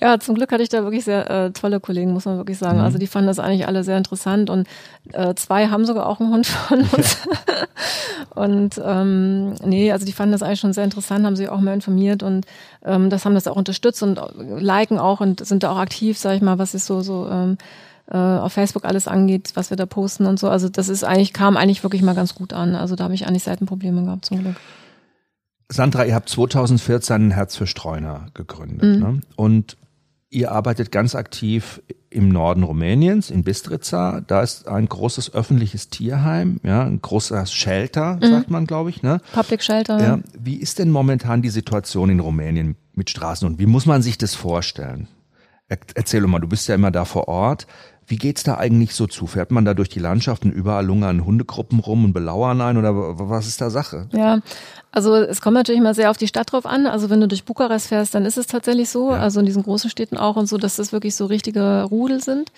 Ja, 0.00 0.18
zum 0.18 0.34
Glück 0.34 0.50
hatte 0.50 0.62
ich 0.62 0.68
da 0.68 0.82
wirklich 0.82 1.04
sehr 1.04 1.30
äh, 1.30 1.50
tolle 1.52 1.78
Kollegen, 1.78 2.12
muss 2.12 2.24
man 2.24 2.36
wirklich 2.36 2.58
sagen. 2.58 2.80
Also 2.80 2.98
die 2.98 3.06
fanden 3.06 3.28
das 3.28 3.38
eigentlich 3.38 3.66
alle 3.66 3.84
sehr 3.84 3.98
interessant 3.98 4.50
und 4.50 4.66
äh, 5.12 5.34
zwei 5.34 5.68
haben 5.68 5.84
sogar 5.84 6.06
auch 6.06 6.18
einen 6.20 6.32
Hund 6.32 6.46
von 6.46 6.80
uns. 6.96 7.18
und 8.34 8.80
ähm, 8.84 9.54
nee, 9.64 9.92
also 9.92 10.04
die 10.04 10.12
fanden 10.12 10.32
das 10.32 10.42
eigentlich 10.42 10.60
schon 10.60 10.72
sehr 10.72 10.84
interessant, 10.84 11.24
haben 11.24 11.36
sich 11.36 11.48
auch 11.48 11.60
mehr 11.60 11.74
informiert 11.74 12.22
und 12.22 12.46
ähm, 12.84 13.10
das 13.10 13.24
haben 13.24 13.34
das 13.34 13.46
auch 13.46 13.56
unterstützt 13.56 14.02
und 14.02 14.18
äh, 14.18 14.22
liken 14.58 14.98
auch 14.98 15.20
und 15.20 15.44
sind 15.44 15.62
da 15.62 15.72
auch 15.72 15.78
aktiv, 15.78 16.18
sag 16.18 16.34
ich 16.34 16.42
mal, 16.42 16.58
was 16.58 16.74
ist 16.74 16.86
so 16.86 17.00
so 17.02 17.28
ähm, 17.30 17.58
äh, 18.10 18.16
auf 18.16 18.52
Facebook 18.52 18.84
alles 18.84 19.06
angeht, 19.06 19.52
was 19.54 19.70
wir 19.70 19.76
da 19.76 19.86
posten 19.86 20.26
und 20.26 20.38
so. 20.38 20.48
Also 20.48 20.68
das 20.68 20.88
ist 20.88 21.04
eigentlich 21.04 21.32
kam 21.32 21.56
eigentlich 21.56 21.82
wirklich 21.82 22.02
mal 22.02 22.14
ganz 22.14 22.34
gut 22.34 22.52
an. 22.52 22.74
Also 22.74 22.96
da 22.96 23.04
habe 23.04 23.14
ich 23.14 23.26
eigentlich 23.26 23.44
selten 23.44 23.66
Probleme 23.66 24.02
gehabt 24.02 24.24
zum 24.24 24.40
Glück. 24.40 24.56
Sandra, 25.72 26.04
ihr 26.04 26.14
habt 26.14 26.28
2014 26.28 27.30
Herz 27.30 27.56
für 27.56 27.66
Streuner 27.66 28.26
gegründet. 28.34 28.82
Mhm. 28.82 29.00
Ne? 29.00 29.20
Und 29.36 29.76
ihr 30.28 30.52
arbeitet 30.52 30.92
ganz 30.92 31.14
aktiv 31.14 31.82
im 32.10 32.28
Norden 32.28 32.62
Rumäniens, 32.62 33.30
in 33.30 33.42
Bistrica. 33.42 34.20
Da 34.20 34.42
ist 34.42 34.68
ein 34.68 34.86
großes 34.86 35.34
öffentliches 35.34 35.88
Tierheim, 35.88 36.60
ja, 36.62 36.82
ein 36.82 37.00
großer 37.00 37.46
Shelter, 37.46 38.18
sagt 38.20 38.50
man, 38.50 38.66
glaube 38.66 38.90
ich. 38.90 39.02
Ne? 39.02 39.20
Public 39.32 39.62
Shelter. 39.62 40.00
Ja. 40.00 40.18
Wie 40.38 40.56
ist 40.56 40.78
denn 40.78 40.90
momentan 40.90 41.42
die 41.42 41.50
Situation 41.50 42.10
in 42.10 42.20
Rumänien 42.20 42.76
mit 42.94 43.10
Straßen 43.10 43.46
und 43.46 43.58
wie 43.58 43.66
muss 43.66 43.86
man 43.86 44.02
sich 44.02 44.18
das 44.18 44.34
vorstellen? 44.34 45.08
Er, 45.68 45.78
erzähl 45.94 46.20
mal, 46.26 46.40
du 46.40 46.48
bist 46.48 46.68
ja 46.68 46.74
immer 46.74 46.90
da 46.90 47.04
vor 47.04 47.28
Ort. 47.28 47.66
Wie 48.06 48.16
geht's 48.16 48.42
da 48.42 48.58
eigentlich 48.58 48.94
so 48.94 49.06
zu? 49.06 49.26
Fährt 49.26 49.52
man 49.52 49.64
da 49.64 49.74
durch 49.74 49.88
die 49.88 50.00
Landschaften 50.00 50.50
überall 50.50 50.84
lungern 50.84 51.24
Hundegruppen 51.24 51.78
rum 51.78 52.04
und 52.04 52.12
belauern 52.12 52.60
ein 52.60 52.76
oder 52.76 52.92
was 52.94 53.46
ist 53.46 53.60
da 53.60 53.70
Sache? 53.70 54.08
Ja, 54.12 54.40
also 54.92 55.16
es 55.16 55.40
kommt 55.40 55.54
natürlich 55.54 55.80
immer 55.80 55.94
sehr 55.94 56.10
auf 56.10 56.18
die 56.18 56.28
Stadt 56.28 56.52
drauf 56.52 56.66
an. 56.66 56.86
Also 56.86 57.08
wenn 57.10 57.20
du 57.20 57.26
durch 57.26 57.44
Bukarest 57.44 57.88
fährst, 57.88 58.14
dann 58.14 58.26
ist 58.26 58.36
es 58.36 58.46
tatsächlich 58.46 58.90
so, 58.90 59.08
also 59.08 59.40
in 59.40 59.46
diesen 59.46 59.62
großen 59.62 59.88
Städten 59.90 60.18
auch 60.18 60.36
und 60.36 60.46
so, 60.46 60.58
dass 60.58 60.76
das 60.76 60.92
wirklich 60.92 61.16
so 61.16 61.26
richtige 61.26 61.84
Rudel 61.84 62.22
sind. 62.22 62.52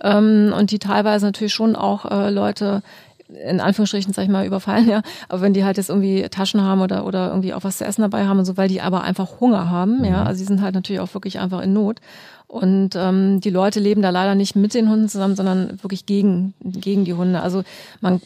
Ähm, 0.00 0.54
und 0.56 0.70
die 0.70 0.78
teilweise 0.78 1.26
natürlich 1.26 1.52
schon 1.52 1.74
auch 1.74 2.04
äh, 2.10 2.30
Leute 2.30 2.82
in 3.28 3.60
Anführungsstrichen, 3.60 4.12
sag 4.12 4.24
ich 4.24 4.28
mal, 4.28 4.46
überfallen, 4.46 4.88
ja. 4.88 5.02
Aber 5.28 5.40
wenn 5.40 5.54
die 5.54 5.64
halt 5.64 5.78
jetzt 5.78 5.88
irgendwie 5.88 6.28
Taschen 6.28 6.60
haben 6.60 6.82
oder, 6.82 7.06
oder 7.06 7.28
irgendwie 7.28 7.54
auch 7.54 7.64
was 7.64 7.78
zu 7.78 7.84
essen 7.84 8.02
dabei 8.02 8.26
haben 8.26 8.38
und 8.38 8.44
so, 8.44 8.58
weil 8.58 8.68
die 8.68 8.82
aber 8.82 9.02
einfach 9.02 9.40
Hunger 9.40 9.70
haben, 9.70 9.98
mhm. 9.98 10.04
ja. 10.04 10.22
Also 10.22 10.40
die 10.40 10.46
sind 10.46 10.60
halt 10.60 10.74
natürlich 10.74 11.00
auch 11.00 11.14
wirklich 11.14 11.40
einfach 11.40 11.62
in 11.62 11.72
Not. 11.72 12.00
Und 12.46 12.90
ähm, 12.96 13.40
die 13.40 13.48
Leute 13.48 13.80
leben 13.80 14.02
da 14.02 14.10
leider 14.10 14.34
nicht 14.34 14.54
mit 14.54 14.74
den 14.74 14.90
Hunden 14.90 15.08
zusammen, 15.08 15.36
sondern 15.36 15.82
wirklich 15.82 16.04
gegen, 16.04 16.52
gegen 16.60 17.06
die 17.06 17.14
Hunde. 17.14 17.40
Also 17.40 17.64
man 18.02 18.20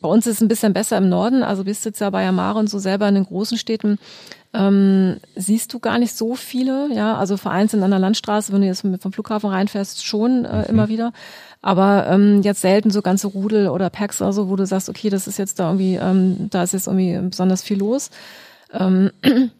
bei 0.00 0.08
uns 0.08 0.26
ist 0.26 0.36
es 0.36 0.40
ein 0.40 0.48
bisschen 0.48 0.72
besser 0.72 0.98
im 0.98 1.08
Norden, 1.08 1.42
also 1.42 1.64
bist 1.64 1.84
jetzt 1.84 2.00
ja 2.00 2.10
bei 2.10 2.24
Yamare 2.24 2.58
und 2.58 2.70
so 2.70 2.78
selber 2.78 3.08
in 3.08 3.14
den 3.14 3.24
großen 3.24 3.58
Städten, 3.58 3.98
ähm, 4.54 5.16
siehst 5.36 5.74
du 5.74 5.78
gar 5.78 5.98
nicht 5.98 6.16
so 6.16 6.34
viele, 6.34 6.88
ja, 6.94 7.16
also 7.16 7.36
vereinzelt 7.36 7.82
an 7.82 7.90
der 7.90 7.98
Landstraße, 7.98 8.52
wenn 8.52 8.62
du 8.62 8.66
jetzt 8.66 8.84
vom 9.00 9.12
Flughafen 9.12 9.50
reinfährst, 9.50 10.04
schon 10.04 10.44
äh, 10.44 10.58
mhm. 10.58 10.64
immer 10.68 10.88
wieder. 10.88 11.12
Aber 11.60 12.06
ähm, 12.08 12.42
jetzt 12.42 12.60
selten 12.60 12.90
so 12.90 13.02
ganze 13.02 13.26
Rudel 13.26 13.68
oder 13.68 13.90
Packs 13.90 14.22
oder 14.22 14.32
so, 14.32 14.48
wo 14.48 14.56
du 14.56 14.64
sagst, 14.64 14.88
okay, 14.88 15.10
das 15.10 15.26
ist 15.26 15.38
jetzt 15.38 15.58
da 15.58 15.68
irgendwie, 15.68 15.96
ähm, 15.96 16.48
da 16.50 16.62
ist 16.62 16.72
jetzt 16.72 16.86
irgendwie 16.86 17.18
besonders 17.28 17.62
viel 17.62 17.78
los. 17.78 18.10
Ähm, 18.72 19.10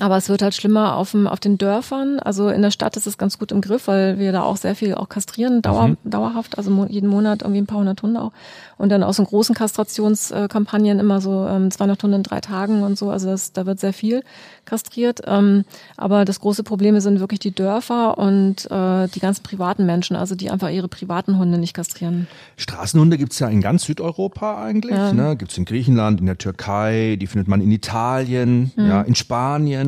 aber 0.00 0.16
es 0.16 0.28
wird 0.28 0.42
halt 0.42 0.54
schlimmer 0.54 0.96
auf, 0.96 1.12
dem, 1.12 1.26
auf 1.26 1.40
den 1.40 1.58
Dörfern. 1.58 2.18
Also 2.18 2.48
in 2.48 2.62
der 2.62 2.70
Stadt 2.70 2.96
ist 2.96 3.06
es 3.06 3.18
ganz 3.18 3.38
gut 3.38 3.52
im 3.52 3.60
Griff, 3.60 3.86
weil 3.88 4.18
wir 4.18 4.32
da 4.32 4.42
auch 4.42 4.56
sehr 4.56 4.74
viel 4.74 4.94
auch 4.94 5.08
kastrieren, 5.08 5.62
dauer, 5.62 5.88
mhm. 5.88 5.96
dauerhaft, 6.04 6.58
also 6.58 6.86
jeden 6.88 7.08
Monat 7.08 7.42
irgendwie 7.42 7.60
ein 7.60 7.66
paar 7.66 7.78
hundert 7.78 8.02
Hunde 8.02 8.20
auch. 8.20 8.32
Und 8.76 8.90
dann 8.90 9.02
aus 9.02 9.16
so 9.16 9.24
großen 9.24 9.54
Kastrationskampagnen 9.54 10.98
immer 10.98 11.20
so 11.20 11.46
ähm, 11.46 11.70
200 11.70 12.02
Hunde 12.02 12.16
in 12.16 12.22
drei 12.22 12.40
Tagen 12.40 12.82
und 12.82 12.98
so. 12.98 13.10
Also 13.10 13.28
das, 13.28 13.52
da 13.52 13.66
wird 13.66 13.78
sehr 13.78 13.92
viel 13.92 14.22
kastriert. 14.64 15.20
Ähm, 15.26 15.64
aber 15.96 16.24
das 16.24 16.40
große 16.40 16.64
Problem 16.64 16.98
sind 17.00 17.20
wirklich 17.20 17.40
die 17.40 17.54
Dörfer 17.54 18.18
und 18.18 18.70
äh, 18.70 19.08
die 19.08 19.20
ganzen 19.20 19.42
privaten 19.42 19.86
Menschen, 19.86 20.16
also 20.16 20.34
die 20.34 20.50
einfach 20.50 20.70
ihre 20.70 20.88
privaten 20.88 21.38
Hunde 21.38 21.58
nicht 21.58 21.74
kastrieren. 21.74 22.26
Straßenhunde 22.56 23.18
gibt's 23.18 23.38
ja 23.38 23.48
in 23.48 23.60
ganz 23.60 23.84
Südeuropa 23.84 24.62
eigentlich. 24.62 24.96
Ja. 24.96 25.12
Ne? 25.12 25.36
Gibt's 25.36 25.56
in 25.56 25.64
Griechenland, 25.64 26.20
in 26.20 26.26
der 26.26 26.38
Türkei, 26.38 27.16
die 27.20 27.26
findet 27.26 27.48
man 27.48 27.60
in 27.60 27.70
Italien, 27.70 28.72
mhm. 28.76 28.86
ja, 28.86 29.02
in 29.02 29.14
Spanien. 29.14 29.83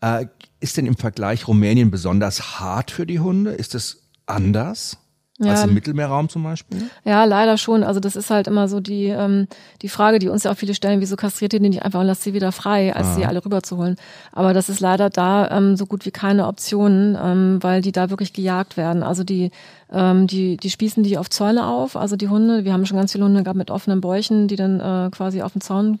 Äh, 0.00 0.26
ist 0.60 0.76
denn 0.76 0.86
im 0.86 0.96
Vergleich 0.96 1.46
Rumänien 1.46 1.90
besonders 1.90 2.60
hart 2.60 2.90
für 2.90 3.06
die 3.06 3.20
Hunde? 3.20 3.52
Ist 3.52 3.74
es 3.74 4.02
anders? 4.26 4.98
Ja. 5.40 5.52
Als 5.52 5.62
im 5.62 5.72
Mittelmeerraum 5.72 6.28
zum 6.28 6.42
Beispiel? 6.42 6.90
Ja, 7.04 7.24
leider 7.24 7.58
schon. 7.58 7.84
Also 7.84 8.00
das 8.00 8.16
ist 8.16 8.28
halt 8.28 8.48
immer 8.48 8.66
so 8.66 8.80
die, 8.80 9.04
ähm, 9.04 9.46
die 9.82 9.88
Frage, 9.88 10.18
die 10.18 10.28
uns 10.28 10.42
ja 10.42 10.50
auch 10.50 10.56
viele 10.56 10.74
stellen, 10.74 11.00
wieso 11.00 11.14
kastriert 11.14 11.52
ihr 11.52 11.60
die 11.60 11.68
nicht 11.68 11.84
einfach 11.84 12.00
und 12.00 12.06
lasst 12.06 12.24
sie 12.24 12.34
wieder 12.34 12.50
frei, 12.50 12.92
als 12.92 13.06
ah. 13.06 13.14
sie 13.14 13.24
alle 13.24 13.44
rüberzuholen. 13.44 13.96
Aber 14.32 14.52
das 14.52 14.68
ist 14.68 14.80
leider 14.80 15.10
da 15.10 15.48
ähm, 15.56 15.76
so 15.76 15.86
gut 15.86 16.04
wie 16.06 16.10
keine 16.10 16.48
Option, 16.48 17.16
ähm, 17.22 17.58
weil 17.60 17.82
die 17.82 17.92
da 17.92 18.10
wirklich 18.10 18.32
gejagt 18.32 18.76
werden. 18.76 19.04
Also 19.04 19.22
die, 19.22 19.52
ähm, 19.92 20.26
die, 20.26 20.56
die 20.56 20.70
spießen 20.70 21.04
die 21.04 21.18
auf 21.18 21.30
Zäune 21.30 21.68
auf, 21.68 21.94
also 21.94 22.16
die 22.16 22.28
Hunde. 22.28 22.64
Wir 22.64 22.72
haben 22.72 22.84
schon 22.84 22.96
ganz 22.96 23.12
viele 23.12 23.24
Hunde 23.24 23.44
gehabt 23.44 23.58
mit 23.58 23.70
offenen 23.70 24.00
Bäuchen, 24.00 24.48
die 24.48 24.56
dann 24.56 24.80
äh, 24.80 25.10
quasi 25.10 25.42
auf 25.42 25.52
dem 25.52 25.60
Zaun 25.60 26.00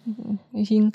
hingen. 0.52 0.92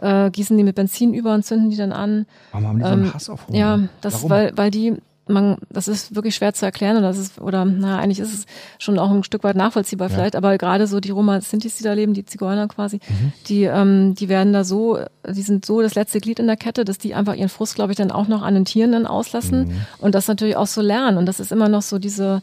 Äh, 0.00 0.30
gießen 0.30 0.56
die 0.56 0.62
mit 0.62 0.76
Benzin 0.76 1.12
über 1.12 1.34
und 1.34 1.44
zünden 1.44 1.70
die 1.70 1.76
dann 1.76 1.92
an. 1.92 2.26
Warum 2.52 2.68
haben 2.68 2.78
die 2.78 2.84
so 2.84 2.90
einen 2.90 3.04
ähm, 3.04 3.14
Hass 3.14 3.28
auf 3.28 3.46
Hunde? 3.46 3.58
Ja, 3.58 3.80
das, 4.00 4.14
Warum? 4.14 4.30
weil, 4.30 4.52
weil 4.56 4.70
die 4.70 4.96
man, 5.30 5.56
das 5.70 5.88
ist 5.88 6.14
wirklich 6.14 6.34
schwer 6.34 6.54
zu 6.54 6.64
erklären 6.64 6.96
oder 6.96 7.08
das 7.08 7.18
ist, 7.18 7.40
oder 7.40 7.64
na, 7.64 7.98
eigentlich 7.98 8.20
ist 8.20 8.32
es 8.32 8.46
schon 8.78 8.98
auch 8.98 9.10
ein 9.10 9.24
Stück 9.24 9.44
weit 9.44 9.56
nachvollziehbar 9.56 10.08
ja. 10.08 10.14
vielleicht, 10.14 10.36
aber 10.36 10.58
gerade 10.58 10.86
so 10.86 11.00
die 11.00 11.10
Roma 11.10 11.40
Sintis, 11.40 11.76
die 11.76 11.84
da 11.84 11.92
leben, 11.92 12.14
die 12.14 12.24
Zigeuner 12.24 12.68
quasi, 12.68 13.00
mhm. 13.08 13.32
die, 13.48 13.64
ähm, 13.64 14.14
die 14.14 14.28
werden 14.28 14.52
da 14.52 14.64
so, 14.64 14.98
die 15.28 15.42
sind 15.42 15.64
so 15.64 15.82
das 15.82 15.94
letzte 15.94 16.20
Glied 16.20 16.38
in 16.38 16.46
der 16.46 16.56
Kette, 16.56 16.84
dass 16.84 16.98
die 16.98 17.14
einfach 17.14 17.34
ihren 17.34 17.48
Frust, 17.48 17.74
glaube 17.74 17.92
ich, 17.92 17.98
dann 17.98 18.10
auch 18.10 18.28
noch 18.28 18.42
an 18.42 18.54
den 18.54 18.64
Tieren 18.64 18.92
dann 18.92 19.06
auslassen 19.06 19.68
mhm. 19.68 19.80
und 19.98 20.14
das 20.14 20.28
natürlich 20.28 20.56
auch 20.56 20.66
so 20.66 20.80
lernen 20.80 21.18
und 21.18 21.26
das 21.26 21.40
ist 21.40 21.52
immer 21.52 21.68
noch 21.68 21.82
so 21.82 21.98
diese, 21.98 22.42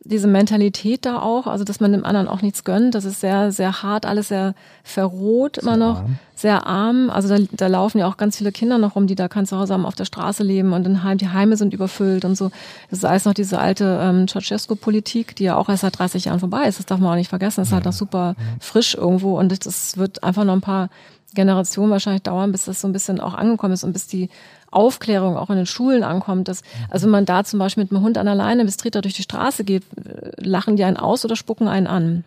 diese 0.00 0.28
Mentalität 0.28 1.04
da 1.06 1.20
auch, 1.20 1.46
also 1.46 1.64
dass 1.64 1.80
man 1.80 1.92
dem 1.92 2.04
anderen 2.04 2.28
auch 2.28 2.42
nichts 2.42 2.64
gönnt, 2.64 2.94
das 2.94 3.04
ist 3.04 3.20
sehr, 3.20 3.52
sehr 3.52 3.82
hart, 3.82 4.06
alles 4.06 4.28
sehr 4.28 4.54
verroht 4.84 5.58
immer 5.58 5.76
noch, 5.76 5.98
arm. 5.98 6.18
Sehr 6.36 6.66
arm. 6.66 7.10
Also 7.10 7.28
da, 7.28 7.42
da 7.50 7.66
laufen 7.66 7.98
ja 7.98 8.06
auch 8.06 8.18
ganz 8.18 8.36
viele 8.36 8.52
Kinder 8.52 8.78
noch 8.78 8.94
rum, 8.94 9.06
die 9.06 9.14
da 9.14 9.26
kein 9.26 9.46
Zuhause 9.46 9.72
haben, 9.72 9.86
auf 9.86 9.94
der 9.94 10.04
Straße 10.04 10.42
leben 10.42 10.72
und 10.72 10.86
in 10.86 11.02
Heim, 11.02 11.18
die 11.18 11.30
Heime 11.30 11.56
sind 11.56 11.72
überfüllt 11.72 12.24
und 12.24 12.36
so. 12.36 12.50
Das 12.90 13.00
ist 13.00 13.04
alles 13.04 13.24
noch 13.24 13.34
diese 13.34 13.58
alte 13.58 13.98
ähm, 14.02 14.28
Ceausescu-Politik, 14.28 15.34
die 15.36 15.44
ja 15.44 15.56
auch 15.56 15.68
erst 15.68 15.82
seit 15.82 15.98
30 15.98 16.26
Jahren 16.26 16.40
vorbei 16.40 16.68
ist. 16.68 16.78
Das 16.78 16.86
darf 16.86 17.00
man 17.00 17.12
auch 17.12 17.16
nicht 17.16 17.30
vergessen. 17.30 17.62
Das 17.62 17.68
ist 17.68 17.74
halt 17.74 17.86
noch 17.86 17.92
super 17.92 18.36
frisch 18.60 18.94
irgendwo 18.94 19.38
und 19.38 19.66
das 19.66 19.96
wird 19.96 20.22
einfach 20.22 20.44
noch 20.44 20.52
ein 20.52 20.60
paar 20.60 20.90
Generationen 21.34 21.90
wahrscheinlich 21.90 22.22
dauern, 22.22 22.52
bis 22.52 22.64
das 22.64 22.80
so 22.80 22.88
ein 22.88 22.92
bisschen 22.92 23.20
auch 23.20 23.34
angekommen 23.34 23.74
ist 23.74 23.84
und 23.84 23.92
bis 23.92 24.06
die 24.06 24.28
Aufklärung 24.70 25.36
auch 25.36 25.50
in 25.50 25.56
den 25.56 25.66
Schulen 25.66 26.02
ankommt. 26.02 26.48
Dass, 26.48 26.62
also 26.90 27.06
wenn 27.06 27.12
man 27.12 27.24
da 27.24 27.44
zum 27.44 27.58
Beispiel 27.58 27.84
mit 27.84 27.92
einem 27.92 28.02
Hund 28.02 28.18
an 28.18 28.26
der 28.26 28.34
Leine 28.34 28.64
bis 28.64 28.76
Treter 28.76 29.00
durch 29.00 29.14
die 29.14 29.22
Straße 29.22 29.64
geht, 29.64 29.84
äh, 29.96 30.32
lachen 30.38 30.76
die 30.76 30.84
einen 30.84 30.96
aus 30.96 31.24
oder 31.24 31.36
spucken 31.36 31.68
einen 31.68 31.86
an. 31.86 32.24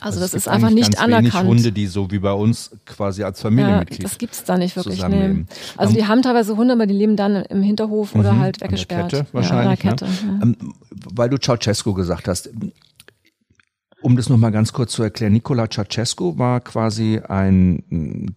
Also, 0.00 0.18
also 0.18 0.20
das 0.20 0.34
ist 0.34 0.48
einfach 0.48 0.70
nicht 0.70 0.92
ganz 0.92 1.02
anerkannt. 1.02 1.48
Hunde, 1.48 1.72
die 1.72 1.86
so 1.86 2.10
wie 2.10 2.18
bei 2.18 2.32
uns 2.32 2.70
quasi 2.84 3.22
als 3.22 3.40
Familienmitglied. 3.40 4.00
Ja, 4.00 4.08
das 4.08 4.18
gibt's 4.18 4.44
da 4.44 4.56
nicht 4.56 4.76
wirklich. 4.76 5.06
Nee. 5.06 5.44
Also 5.76 5.94
die 5.94 6.06
haben 6.06 6.22
teilweise 6.22 6.56
Hunde, 6.56 6.74
aber 6.74 6.86
die 6.86 6.94
leben 6.94 7.16
dann 7.16 7.36
im 7.36 7.62
Hinterhof 7.62 8.14
mhm, 8.14 8.20
oder 8.20 8.38
halt 8.38 8.60
weggesperrt. 8.60 9.04
An 9.04 9.08
der 9.08 9.18
Kette 9.20 9.34
wahrscheinlich. 9.34 9.84
Ja, 9.84 9.90
an 9.90 9.98
der 9.98 10.06
Kette, 10.08 10.26
ne? 10.26 10.38
ja. 10.40 10.42
ähm, 10.42 10.74
weil 11.14 11.28
du 11.30 11.36
Ceausescu 11.38 11.94
gesagt 11.94 12.28
hast, 12.28 12.50
um 14.00 14.16
das 14.16 14.28
nochmal 14.28 14.52
ganz 14.52 14.72
kurz 14.72 14.92
zu 14.92 15.02
erklären, 15.02 15.32
Nicola 15.32 15.68
Ceausescu 15.68 16.38
war 16.38 16.60
quasi 16.60 17.20
ein 17.28 17.82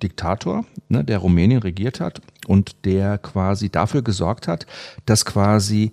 Diktator, 0.02 0.66
ne, 0.90 1.04
der 1.04 1.20
Rumänien 1.20 1.62
regiert 1.62 2.00
hat 2.00 2.22
und 2.48 2.86
der 2.86 3.18
quasi 3.20 3.70
dafür 3.70 4.02
gesorgt 4.02 4.48
hat, 4.48 4.66
dass 5.06 5.26
quasi 5.26 5.92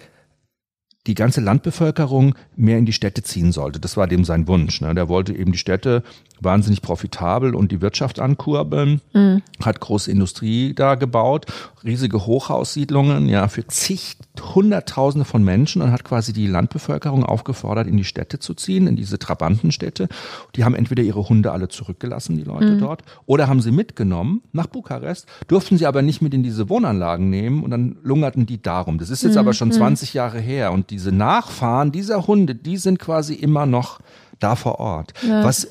die 1.09 1.15
ganze 1.15 1.41
Landbevölkerung 1.41 2.35
mehr 2.55 2.79
in 2.79 2.87
die 2.87 2.93
Städte 2.93 3.23
ziehen 3.23 3.51
sollte. 3.51 3.81
Das 3.81 3.97
war 3.97 4.07
dem 4.07 4.25
sein 4.25 4.47
Wunsch. 4.47 4.81
Ne? 4.81 4.95
Der 4.95 5.09
wollte 5.09 5.35
eben 5.35 5.53
die 5.53 5.59
Städte 5.59 6.03
wahnsinnig 6.41 6.83
profitabel 6.83 7.55
und 7.55 7.73
die 7.73 7.81
Wirtschaft 7.81 8.21
ankurbeln, 8.21 9.01
mhm. 9.13 9.43
hat 9.63 9.81
große 9.81 10.11
Industrie 10.11 10.75
da 10.75 10.95
gebaut, 10.95 11.47
riesige 11.85 12.27
Hochhaussiedlungen, 12.27 13.29
ja, 13.29 13.49
für 13.49 13.67
zig, 13.67 14.17
hunderttausende 14.55 15.25
von 15.25 15.43
Menschen 15.43 15.83
und 15.83 15.93
hat 15.93 16.05
quasi 16.05 16.33
die 16.33 16.47
Landbevölkerung 16.47 17.25
aufgefordert, 17.25 17.87
in 17.87 17.97
die 17.97 18.05
Städte 18.05 18.39
zu 18.39 18.55
ziehen, 18.55 18.87
in 18.87 18.97
diese 18.97 19.19
Trabantenstädte. 19.19 20.09
Die 20.55 20.65
haben 20.65 20.75
entweder 20.75 21.03
ihre 21.03 21.29
Hunde 21.29 21.53
alle 21.53 21.69
zurückgelassen, 21.69 22.37
die 22.37 22.45
Leute 22.45 22.75
mhm. 22.75 22.81
dort, 22.81 23.03
oder 23.27 23.49
haben 23.49 23.61
sie 23.61 23.73
mitgenommen 23.73 24.43
nach 24.53 24.67
Bukarest, 24.67 25.27
durften 25.49 25.79
sie 25.79 25.87
aber 25.87 26.03
nicht 26.03 26.23
mit 26.23 26.35
in 26.35 26.43
diese 26.43 26.69
Wohnanlagen 26.69 27.31
nehmen 27.31 27.63
und 27.63 27.71
dann 27.71 27.97
lungerten 28.03 28.47
die 28.47 28.63
darum. 28.63 28.99
Das 28.99 29.11
ist 29.11 29.23
jetzt 29.23 29.35
mhm. 29.35 29.41
aber 29.41 29.53
schon 29.55 29.73
20 29.73 30.15
mhm. 30.15 30.17
Jahre 30.17 30.41
her 30.41 30.73
und 30.73 30.91
diese 30.99 31.13
Nachfahren 31.13 31.93
dieser 31.93 32.27
Hunde, 32.27 32.57
die 32.57 32.77
sind 32.77 32.99
quasi 32.99 33.35
immer 33.35 33.67
noch 33.67 34.01
da 34.41 34.57
vor 34.57 34.81
Ort. 34.81 35.15
Ja. 35.27 35.45
Was 35.45 35.69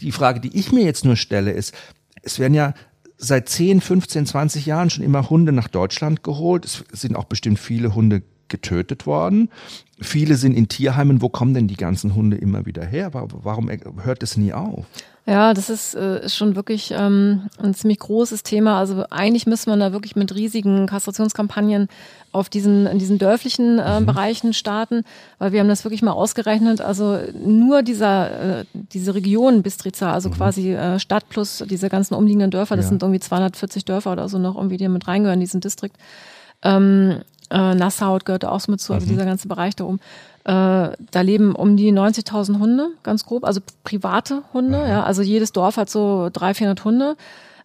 die 0.00 0.10
Frage, 0.10 0.40
die 0.40 0.58
ich 0.58 0.72
mir 0.72 0.82
jetzt 0.82 1.04
nur 1.04 1.14
stelle, 1.14 1.52
ist, 1.52 1.72
es 2.22 2.40
werden 2.40 2.54
ja 2.54 2.74
seit 3.16 3.48
10, 3.48 3.80
15, 3.80 4.26
20 4.26 4.66
Jahren 4.66 4.90
schon 4.90 5.04
immer 5.04 5.30
Hunde 5.30 5.52
nach 5.52 5.68
Deutschland 5.68 6.24
geholt. 6.24 6.64
Es 6.64 6.84
sind 7.00 7.14
auch 7.14 7.24
bestimmt 7.24 7.60
viele 7.60 7.94
Hunde 7.94 8.22
getötet 8.48 9.06
worden. 9.06 9.50
Viele 10.00 10.36
sind 10.36 10.54
in 10.54 10.68
Tierheimen. 10.68 11.22
Wo 11.22 11.28
kommen 11.28 11.54
denn 11.54 11.68
die 11.68 11.76
ganzen 11.76 12.14
Hunde 12.14 12.36
immer 12.36 12.66
wieder 12.66 12.84
her? 12.84 13.10
Warum 13.12 13.70
hört 14.02 14.22
es 14.22 14.36
nie 14.36 14.52
auf? 14.52 14.84
Ja, 15.28 15.54
das 15.54 15.70
ist, 15.70 15.96
äh, 15.96 16.28
schon 16.28 16.54
wirklich 16.54 16.94
ähm, 16.96 17.48
ein 17.60 17.74
ziemlich 17.74 17.98
großes 17.98 18.44
Thema. 18.44 18.78
Also 18.78 19.06
eigentlich 19.10 19.44
müsste 19.46 19.70
man 19.70 19.80
da 19.80 19.92
wirklich 19.92 20.14
mit 20.14 20.32
riesigen 20.32 20.86
Kastrationskampagnen 20.86 21.88
auf 22.30 22.48
diesen, 22.48 22.86
in 22.86 23.00
diesen 23.00 23.18
dörflichen 23.18 23.80
äh, 23.80 23.98
mhm. 23.98 24.06
Bereichen 24.06 24.52
starten, 24.52 25.02
weil 25.40 25.50
wir 25.50 25.58
haben 25.58 25.68
das 25.68 25.84
wirklich 25.84 26.02
mal 26.02 26.12
ausgerechnet. 26.12 26.80
Also 26.80 27.18
nur 27.44 27.82
dieser, 27.82 28.60
äh, 28.60 28.64
diese 28.72 29.16
Region 29.16 29.64
Bistrica, 29.64 30.12
also 30.12 30.28
mhm. 30.28 30.34
quasi 30.34 30.74
äh, 30.74 31.00
Stadt 31.00 31.28
plus 31.28 31.64
diese 31.68 31.88
ganzen 31.88 32.14
umliegenden 32.14 32.52
Dörfer, 32.52 32.76
das 32.76 32.84
ja. 32.84 32.90
sind 32.90 33.02
irgendwie 33.02 33.20
240 33.20 33.84
Dörfer 33.84 34.12
oder 34.12 34.28
so 34.28 34.38
noch 34.38 34.54
irgendwie, 34.54 34.76
die 34.76 34.88
mit 34.88 35.08
reingehören, 35.08 35.40
diesen 35.40 35.60
Distrikt. 35.60 35.96
Ähm, 36.62 37.22
äh, 37.50 37.74
Nassau 37.74 38.18
gehört 38.24 38.44
auch 38.44 38.60
so 38.60 38.72
mit 38.72 38.80
zu, 38.80 38.92
also 38.92 39.06
mhm. 39.06 39.10
dieser 39.10 39.24
ganze 39.24 39.48
Bereich 39.48 39.76
da 39.76 39.84
oben. 39.84 40.00
Äh, 40.44 40.96
da 41.10 41.20
leben 41.22 41.54
um 41.54 41.76
die 41.76 41.92
90.000 41.92 42.58
Hunde, 42.58 42.90
ganz 43.02 43.26
grob, 43.26 43.44
also 43.44 43.60
private 43.84 44.42
Hunde. 44.52 44.78
Ja, 44.78 45.02
also 45.02 45.22
jedes 45.22 45.52
Dorf 45.52 45.76
hat 45.76 45.90
so 45.90 46.30
300, 46.32 46.56
400 46.56 46.84
Hunde. 46.84 47.16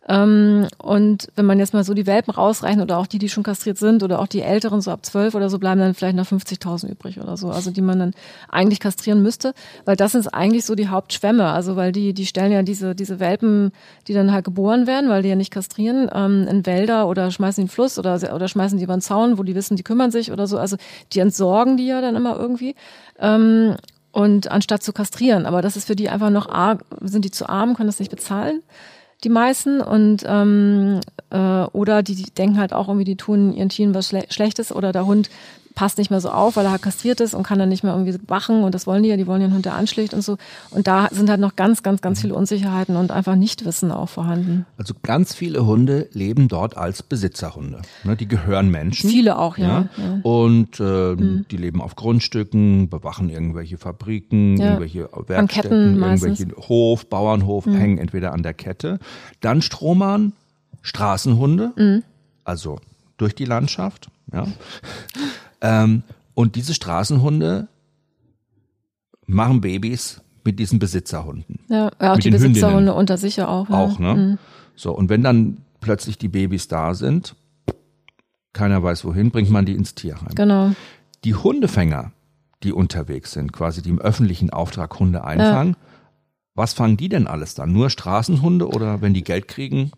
Ähm, 0.07 0.67
und 0.79 1.27
wenn 1.35 1.45
man 1.45 1.59
jetzt 1.59 1.75
mal 1.75 1.83
so 1.83 1.93
die 1.93 2.07
Welpen 2.07 2.33
rausrechnet 2.33 2.83
oder 2.83 2.97
auch 2.97 3.05
die, 3.05 3.19
die 3.19 3.29
schon 3.29 3.43
kastriert 3.43 3.77
sind 3.77 4.01
oder 4.01 4.19
auch 4.19 4.25
die 4.25 4.41
Älteren, 4.41 4.81
so 4.81 4.89
ab 4.89 5.05
zwölf 5.05 5.35
oder 5.35 5.47
so, 5.49 5.59
bleiben 5.59 5.79
dann 5.79 5.93
vielleicht 5.93 6.15
noch 6.15 6.25
50.000 6.25 6.89
übrig 6.89 7.19
oder 7.19 7.37
so, 7.37 7.51
also 7.51 7.69
die 7.69 7.81
man 7.81 7.99
dann 7.99 8.13
eigentlich 8.49 8.79
kastrieren 8.79 9.21
müsste, 9.21 9.53
weil 9.85 9.95
das 9.95 10.13
sind 10.13 10.33
eigentlich 10.33 10.65
so 10.65 10.73
die 10.73 10.87
Hauptschwämme, 10.87 11.45
also 11.45 11.75
weil 11.75 11.91
die, 11.91 12.13
die 12.13 12.25
stellen 12.25 12.51
ja 12.51 12.63
diese, 12.63 12.95
diese 12.95 13.19
Welpen, 13.19 13.71
die 14.07 14.13
dann 14.13 14.31
halt 14.31 14.43
geboren 14.43 14.87
werden, 14.87 15.07
weil 15.09 15.21
die 15.21 15.29
ja 15.29 15.35
nicht 15.35 15.51
kastrieren, 15.51 16.09
ähm, 16.11 16.47
in 16.49 16.65
Wälder 16.65 17.07
oder 17.07 17.29
schmeißen 17.29 17.61
in 17.61 17.67
den 17.67 17.71
Fluss 17.71 17.99
oder, 17.99 18.15
oder 18.33 18.47
schmeißen 18.47 18.79
die 18.79 18.83
über 18.83 18.95
den 18.95 19.01
Zaun, 19.01 19.37
wo 19.37 19.43
die 19.43 19.53
wissen, 19.53 19.77
die 19.77 19.83
kümmern 19.83 20.09
sich 20.09 20.31
oder 20.31 20.47
so, 20.47 20.57
also 20.57 20.77
die 21.13 21.19
entsorgen 21.19 21.77
die 21.77 21.85
ja 21.85 22.01
dann 22.01 22.15
immer 22.15 22.37
irgendwie. 22.37 22.75
Ähm, 23.19 23.75
und 24.11 24.51
anstatt 24.51 24.83
zu 24.83 24.93
kastrieren, 24.93 25.45
aber 25.45 25.61
das 25.61 25.77
ist 25.77 25.87
für 25.87 25.95
die 25.95 26.09
einfach 26.09 26.31
noch 26.31 26.49
arg, 26.49 26.83
sind 27.01 27.23
die 27.23 27.31
zu 27.31 27.47
arm, 27.47 27.75
können 27.75 27.87
das 27.87 27.99
nicht 27.99 28.11
bezahlen. 28.11 28.61
Die 29.23 29.29
meisten 29.29 29.81
und 29.81 30.23
ähm, 30.25 30.99
äh, 31.29 31.63
oder 31.71 32.03
die, 32.03 32.15
die 32.15 32.31
denken 32.31 32.57
halt 32.57 32.73
auch 32.73 32.87
irgendwie, 32.87 33.05
die 33.05 33.17
tun 33.17 33.53
ihren 33.53 33.69
Tieren 33.69 33.93
was 33.93 34.09
Schle 34.09 34.25
Schlechtes 34.29 34.71
oder 34.73 34.91
der 34.91 35.05
Hund 35.05 35.29
passt 35.75 35.97
nicht 35.97 36.11
mehr 36.11 36.21
so 36.21 36.29
auf, 36.29 36.55
weil 36.55 36.65
er 36.65 36.77
kastriert 36.79 37.21
ist 37.21 37.33
und 37.33 37.43
kann 37.43 37.59
dann 37.59 37.69
nicht 37.69 37.83
mehr 37.83 37.93
irgendwie 37.93 38.17
wachen 38.27 38.63
und 38.63 38.75
das 38.75 38.87
wollen 38.87 39.03
die 39.03 39.09
ja, 39.09 39.17
die 39.17 39.27
wollen 39.27 39.41
den 39.41 39.53
Hund, 39.53 39.65
der 39.65 39.75
anschlägt 39.75 40.13
und 40.13 40.21
so. 40.21 40.37
Und 40.69 40.87
da 40.87 41.09
sind 41.11 41.29
halt 41.29 41.39
noch 41.39 41.55
ganz, 41.55 41.83
ganz, 41.83 42.01
ganz 42.01 42.21
viele 42.21 42.35
Unsicherheiten 42.35 42.95
und 42.95 43.11
einfach 43.11 43.35
Nichtwissen 43.35 43.91
auch 43.91 44.09
vorhanden. 44.09 44.65
Also 44.77 44.93
ganz 45.01 45.33
viele 45.33 45.65
Hunde 45.65 46.09
leben 46.13 46.47
dort 46.47 46.77
als 46.77 47.03
Besitzerhunde. 47.03 47.81
Ne, 48.03 48.15
die 48.15 48.27
gehören 48.27 48.69
Menschen. 48.69 49.09
Viele 49.09 49.37
auch, 49.37 49.57
ja. 49.57 49.67
ja. 49.67 49.89
ja. 49.97 50.19
Und 50.23 50.79
äh, 50.79 50.83
mhm. 50.83 51.45
die 51.49 51.57
leben 51.57 51.81
auf 51.81 51.95
Grundstücken, 51.95 52.89
bewachen 52.89 53.29
irgendwelche 53.29 53.77
Fabriken, 53.77 54.57
ja. 54.57 54.65
irgendwelche 54.67 55.09
Werkstätten, 55.27 56.01
irgendwelche 56.01 56.47
Hof, 56.67 57.07
Bauernhof, 57.07 57.65
mhm. 57.65 57.75
hängen 57.75 57.97
entweder 57.97 58.33
an 58.33 58.43
der 58.43 58.53
Kette. 58.53 58.99
Dann 59.39 59.61
stromern 59.61 60.33
Straßenhunde, 60.81 61.73
mhm. 61.75 62.03
also 62.43 62.79
durch 63.17 63.35
die 63.35 63.45
Landschaft. 63.45 64.09
Ja. 64.33 64.47
Ähm, 65.61 66.03
und 66.33 66.55
diese 66.55 66.73
Straßenhunde 66.73 67.67
machen 69.27 69.61
Babys 69.61 70.21
mit 70.43 70.59
diesen 70.59 70.79
Besitzerhunden. 70.79 71.59
Ja, 71.69 71.91
ja 72.01 72.13
auch 72.13 72.17
die 72.17 72.31
Besitzerhunde 72.31 72.77
Hündinnen. 72.77 72.97
unter 72.97 73.17
sich 73.17 73.37
ja 73.37 73.47
auch. 73.47 73.69
Ja. 73.69 73.75
Auch, 73.75 73.99
ne? 73.99 74.15
Mhm. 74.15 74.37
So, 74.75 74.91
und 74.91 75.09
wenn 75.09 75.23
dann 75.23 75.57
plötzlich 75.79 76.17
die 76.17 76.27
Babys 76.27 76.67
da 76.67 76.93
sind, 76.93 77.35
keiner 78.53 78.81
weiß 78.81 79.05
wohin, 79.05 79.31
bringt 79.31 79.49
man 79.49 79.65
die 79.65 79.75
ins 79.75 79.95
Tierheim. 79.95 80.33
Genau. 80.35 80.71
Die 81.23 81.35
Hundefänger, 81.35 82.11
die 82.63 82.73
unterwegs 82.73 83.31
sind, 83.31 83.53
quasi 83.53 83.81
die 83.81 83.89
im 83.89 83.99
öffentlichen 83.99 84.49
Auftrag 84.49 84.99
Hunde 84.99 85.23
einfangen, 85.23 85.73
ja. 85.73 85.87
was 86.55 86.73
fangen 86.73 86.97
die 86.97 87.09
denn 87.09 87.27
alles 87.27 87.55
dann? 87.55 87.71
Nur 87.71 87.89
Straßenhunde 87.89 88.67
oder 88.67 89.01
wenn 89.01 89.13
die 89.13 89.23
Geld 89.23 89.47
kriegen, 89.47 89.91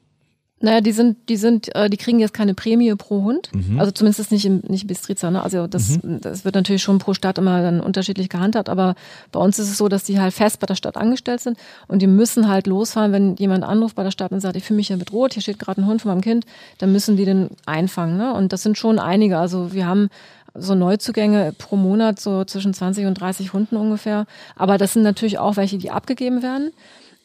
naja, 0.63 0.79
die 0.79 0.93
sind, 0.93 1.17
die 1.27 1.35
sind, 1.35 1.75
äh, 1.75 1.89
die 1.89 1.97
kriegen 1.97 2.19
jetzt 2.19 2.33
keine 2.33 2.53
Prämie 2.53 2.95
pro 2.95 3.21
Hund. 3.21 3.49
Mhm. 3.53 3.81
Also 3.81 3.91
zumindest 3.91 4.31
nicht 4.31 4.45
im 4.45 4.61
nicht 4.69 4.87
Bistriza, 4.87 5.29
ne? 5.29 5.43
Also 5.43 5.67
das, 5.67 6.01
mhm. 6.01 6.21
das 6.21 6.45
wird 6.45 6.55
natürlich 6.55 6.81
schon 6.81 6.99
pro 6.99 7.13
Stadt 7.13 7.37
immer 7.37 7.61
dann 7.61 7.81
unterschiedlich 7.81 8.29
gehandhabt, 8.29 8.69
aber 8.69 8.95
bei 9.33 9.41
uns 9.41 9.59
ist 9.59 9.69
es 9.69 9.77
so, 9.77 9.89
dass 9.89 10.05
die 10.05 10.21
halt 10.21 10.33
fest 10.33 10.61
bei 10.61 10.65
der 10.65 10.75
Stadt 10.75 10.95
angestellt 10.95 11.41
sind 11.41 11.57
und 11.89 12.01
die 12.01 12.07
müssen 12.07 12.47
halt 12.47 12.65
losfahren, 12.65 13.11
wenn 13.11 13.35
jemand 13.35 13.65
anruft 13.65 13.97
bei 13.97 14.03
der 14.03 14.11
Stadt 14.11 14.31
und 14.31 14.39
sagt, 14.39 14.55
ich 14.55 14.63
fühle 14.63 14.77
mich 14.77 14.87
hier 14.87 14.95
bedroht, 14.95 15.33
hier 15.33 15.41
steht 15.41 15.59
gerade 15.59 15.81
ein 15.81 15.85
Hund 15.85 16.01
von 16.01 16.11
meinem 16.11 16.21
Kind, 16.21 16.45
dann 16.77 16.93
müssen 16.93 17.17
die 17.17 17.25
den 17.25 17.49
einfangen, 17.65 18.15
ne? 18.15 18.33
Und 18.33 18.53
das 18.53 18.63
sind 18.63 18.77
schon 18.77 18.99
einige. 18.99 19.39
Also 19.39 19.73
wir 19.73 19.85
haben 19.85 20.07
so 20.55 20.75
Neuzugänge 20.75 21.53
pro 21.57 21.75
Monat 21.75 22.21
so 22.21 22.45
zwischen 22.45 22.73
20 22.73 23.05
und 23.05 23.15
30 23.15 23.51
Hunden 23.51 23.75
ungefähr. 23.75 24.27
Aber 24.55 24.77
das 24.77 24.93
sind 24.93 25.03
natürlich 25.03 25.39
auch 25.39 25.57
welche, 25.57 25.77
die 25.77 25.91
abgegeben 25.91 26.41
werden. 26.41 26.71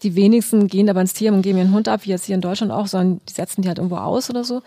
Die 0.03 0.15
wenigsten 0.15 0.69
gehen 0.69 0.89
aber 0.89 1.01
ins 1.01 1.15
Tier 1.15 1.33
und 1.33 1.43
geben 1.43 1.59
ihren 1.59 1.73
Hund 1.73 1.89
ab, 1.89 2.01
wie 2.05 2.11
jetzt 2.11 2.25
hier 2.25 2.35
in 2.35 2.41
Deutschland 2.41 2.73
auch, 2.73 2.87
sondern 2.87 3.21
die 3.29 3.33
setzen 3.33 3.63
die 3.63 3.69
halt 3.69 3.79
irgendwo 3.79 3.97
aus 3.97 4.31
oder 4.31 4.45
so 4.45 4.63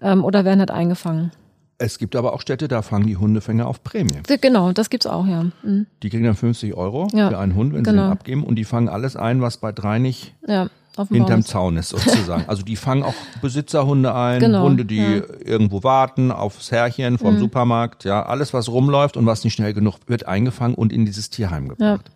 ähm, 0.00 0.24
oder 0.24 0.44
werden 0.44 0.60
halt 0.60 0.70
eingefangen. 0.70 1.32
Es 1.78 1.98
gibt 1.98 2.16
aber 2.16 2.32
auch 2.32 2.40
Städte, 2.40 2.68
da 2.68 2.80
fangen 2.80 3.06
die 3.06 3.18
Hundefänger 3.18 3.66
auf 3.66 3.82
Prämie. 3.82 4.22
Genau, 4.40 4.72
das 4.72 4.88
gibt's 4.88 5.06
auch, 5.06 5.26
ja. 5.26 5.44
Mhm. 5.62 5.86
Die 6.02 6.08
kriegen 6.08 6.24
dann 6.24 6.34
50 6.34 6.74
Euro 6.74 7.08
ja, 7.12 7.28
für 7.28 7.38
einen 7.38 7.54
Hund, 7.54 7.74
wenn 7.74 7.84
genau. 7.84 8.02
sie 8.02 8.08
ihn 8.08 8.12
abgeben 8.12 8.44
und 8.44 8.54
die 8.56 8.64
fangen 8.64 8.88
alles 8.88 9.16
ein, 9.16 9.42
was 9.42 9.58
bei 9.58 9.72
drei 9.72 9.98
nicht 9.98 10.34
ja, 10.46 10.70
hinterm 11.08 11.44
Zaun 11.44 11.76
ist 11.76 11.90
sozusagen. 11.90 12.44
also 12.48 12.62
die 12.62 12.76
fangen 12.76 13.02
auch 13.02 13.14
Besitzerhunde 13.42 14.14
ein, 14.14 14.40
genau, 14.40 14.64
Hunde, 14.64 14.84
die 14.84 14.96
ja. 14.96 15.22
irgendwo 15.44 15.82
warten, 15.82 16.30
aufs 16.30 16.70
Herrchen 16.70 17.18
vom 17.18 17.34
mhm. 17.34 17.40
Supermarkt, 17.40 18.04
ja, 18.04 18.24
alles 18.24 18.52
was 18.52 18.68
rumläuft 18.68 19.16
und 19.16 19.26
was 19.26 19.44
nicht 19.44 19.54
schnell 19.54 19.74
genug 19.74 19.96
wird 20.06 20.26
eingefangen 20.26 20.74
und 20.74 20.92
in 20.92 21.04
dieses 21.04 21.30
Tierheim 21.30 21.68
gebracht. 21.68 22.04
Ja 22.06 22.12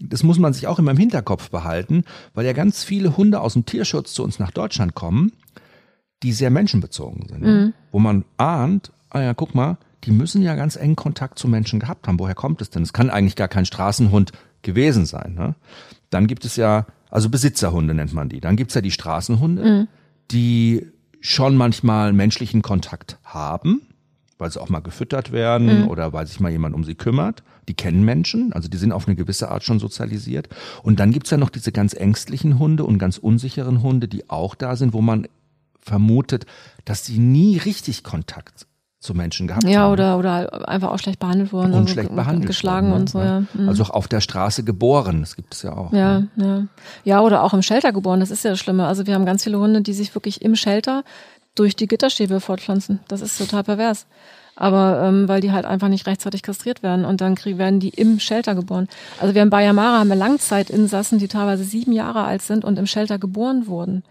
das 0.00 0.22
muss 0.22 0.38
man 0.38 0.52
sich 0.52 0.66
auch 0.66 0.78
immer 0.78 0.92
im 0.92 0.96
Hinterkopf 0.96 1.50
behalten, 1.50 2.04
weil 2.34 2.46
ja 2.46 2.52
ganz 2.52 2.82
viele 2.82 3.16
Hunde 3.16 3.40
aus 3.40 3.52
dem 3.52 3.66
Tierschutz 3.66 4.12
zu 4.14 4.24
uns 4.24 4.38
nach 4.38 4.50
Deutschland 4.50 4.94
kommen, 4.94 5.32
die 6.22 6.32
sehr 6.32 6.50
menschenbezogen 6.50 7.28
sind. 7.28 7.42
Mhm. 7.42 7.74
Wo 7.92 7.98
man 7.98 8.24
ahnt, 8.36 8.92
ah 9.10 9.20
ja, 9.20 9.34
guck 9.34 9.54
mal, 9.54 9.78
die 10.04 10.10
müssen 10.10 10.42
ja 10.42 10.54
ganz 10.54 10.76
engen 10.76 10.96
Kontakt 10.96 11.38
zu 11.38 11.48
Menschen 11.48 11.80
gehabt 11.80 12.08
haben. 12.08 12.18
Woher 12.18 12.34
kommt 12.34 12.62
es 12.62 12.70
denn? 12.70 12.82
Es 12.82 12.92
kann 12.92 13.10
eigentlich 13.10 13.36
gar 13.36 13.48
kein 13.48 13.66
Straßenhund 13.66 14.32
gewesen 14.62 15.04
sein. 15.04 15.34
Ne? 15.34 15.54
Dann 16.08 16.26
gibt 16.26 16.44
es 16.44 16.56
ja, 16.56 16.86
also 17.10 17.28
Besitzerhunde 17.28 17.94
nennt 17.94 18.12
man 18.12 18.28
die. 18.28 18.40
Dann 18.40 18.56
gibt's 18.56 18.74
ja 18.74 18.80
die 18.80 18.90
Straßenhunde, 18.90 19.64
mhm. 19.64 19.88
die 20.30 20.86
schon 21.20 21.56
manchmal 21.56 22.12
menschlichen 22.12 22.62
Kontakt 22.62 23.18
haben, 23.24 23.82
weil 24.38 24.50
sie 24.50 24.60
auch 24.60 24.68
mal 24.68 24.80
gefüttert 24.80 25.32
werden 25.32 25.82
mhm. 25.82 25.88
oder 25.88 26.12
weil 26.12 26.26
sich 26.26 26.40
mal 26.40 26.50
jemand 26.50 26.74
um 26.74 26.84
sie 26.84 26.94
kümmert. 26.94 27.42
Die 27.68 27.74
kennen 27.74 28.04
Menschen, 28.04 28.52
also 28.52 28.68
die 28.68 28.78
sind 28.78 28.92
auf 28.92 29.06
eine 29.06 29.16
gewisse 29.16 29.50
Art 29.50 29.62
schon 29.62 29.78
sozialisiert. 29.78 30.48
Und 30.82 30.98
dann 30.98 31.12
gibt's 31.12 31.30
ja 31.30 31.36
noch 31.36 31.50
diese 31.50 31.72
ganz 31.72 31.94
ängstlichen 31.94 32.58
Hunde 32.58 32.84
und 32.84 32.98
ganz 32.98 33.18
unsicheren 33.18 33.82
Hunde, 33.82 34.08
die 34.08 34.30
auch 34.30 34.54
da 34.54 34.76
sind, 34.76 34.92
wo 34.92 35.02
man 35.02 35.28
vermutet, 35.78 36.46
dass 36.84 37.04
sie 37.04 37.18
nie 37.18 37.58
richtig 37.58 38.02
Kontakt 38.02 38.66
zu 39.00 39.14
Menschen 39.14 39.48
gehabt 39.48 39.64
ja, 39.64 39.80
haben. 39.80 39.98
Ja, 39.98 40.16
oder, 40.16 40.18
oder 40.18 40.68
einfach 40.68 40.90
auch 40.90 40.98
schlecht 40.98 41.18
behandelt 41.18 41.52
wurden. 41.52 41.72
Und 41.72 41.80
also 41.80 41.92
schlecht 41.94 42.14
behandelt 42.14 42.46
Geschlagen 42.46 42.90
worden, 42.90 43.00
und 43.00 43.10
so, 43.10 43.18
ja. 43.20 43.42
Mhm. 43.54 43.68
Also 43.68 43.82
auch 43.84 43.90
auf 43.90 44.08
der 44.08 44.20
Straße 44.20 44.62
geboren, 44.62 45.20
das 45.20 45.36
gibt 45.36 45.54
es 45.54 45.62
ja 45.62 45.72
auch. 45.72 45.92
Ja, 45.92 46.24
ja. 46.36 46.66
Ja, 47.04 47.20
oder 47.22 47.42
auch 47.42 47.54
im 47.54 47.62
Shelter 47.62 47.92
geboren, 47.92 48.20
das 48.20 48.30
ist 48.30 48.44
ja 48.44 48.50
das 48.50 48.60
Schlimme. 48.60 48.86
Also 48.86 49.06
wir 49.06 49.14
haben 49.14 49.24
ganz 49.24 49.42
viele 49.42 49.58
Hunde, 49.58 49.80
die 49.80 49.94
sich 49.94 50.14
wirklich 50.14 50.42
im 50.42 50.54
Shelter 50.54 51.02
durch 51.54 51.74
die 51.74 51.88
Gitterstäbe 51.88 52.40
fortpflanzen. 52.40 53.00
Das 53.08 53.22
ist 53.22 53.38
total 53.38 53.64
pervers 53.64 54.06
aber 54.60 55.02
ähm, 55.04 55.26
weil 55.26 55.40
die 55.40 55.52
halt 55.52 55.64
einfach 55.64 55.88
nicht 55.88 56.06
rechtzeitig 56.06 56.42
kastriert 56.42 56.82
werden 56.82 57.06
und 57.06 57.22
dann 57.22 57.34
krieg, 57.34 57.56
werden 57.56 57.80
die 57.80 57.88
im 57.88 58.20
Shelter 58.20 58.54
geboren. 58.54 58.88
Also 59.18 59.34
wir 59.34 59.40
haben 59.40 59.48
bei 59.48 59.64
Yamara 59.64 60.00
haben 60.00 60.10
wir 60.10 60.16
Langzeitinsassen, 60.16 61.18
die 61.18 61.28
teilweise 61.28 61.64
sieben 61.64 61.92
Jahre 61.92 62.24
alt 62.24 62.42
sind 62.42 62.62
und 62.62 62.78
im 62.78 62.86
Shelter 62.86 63.18
geboren 63.18 63.66
wurden. 63.68 64.02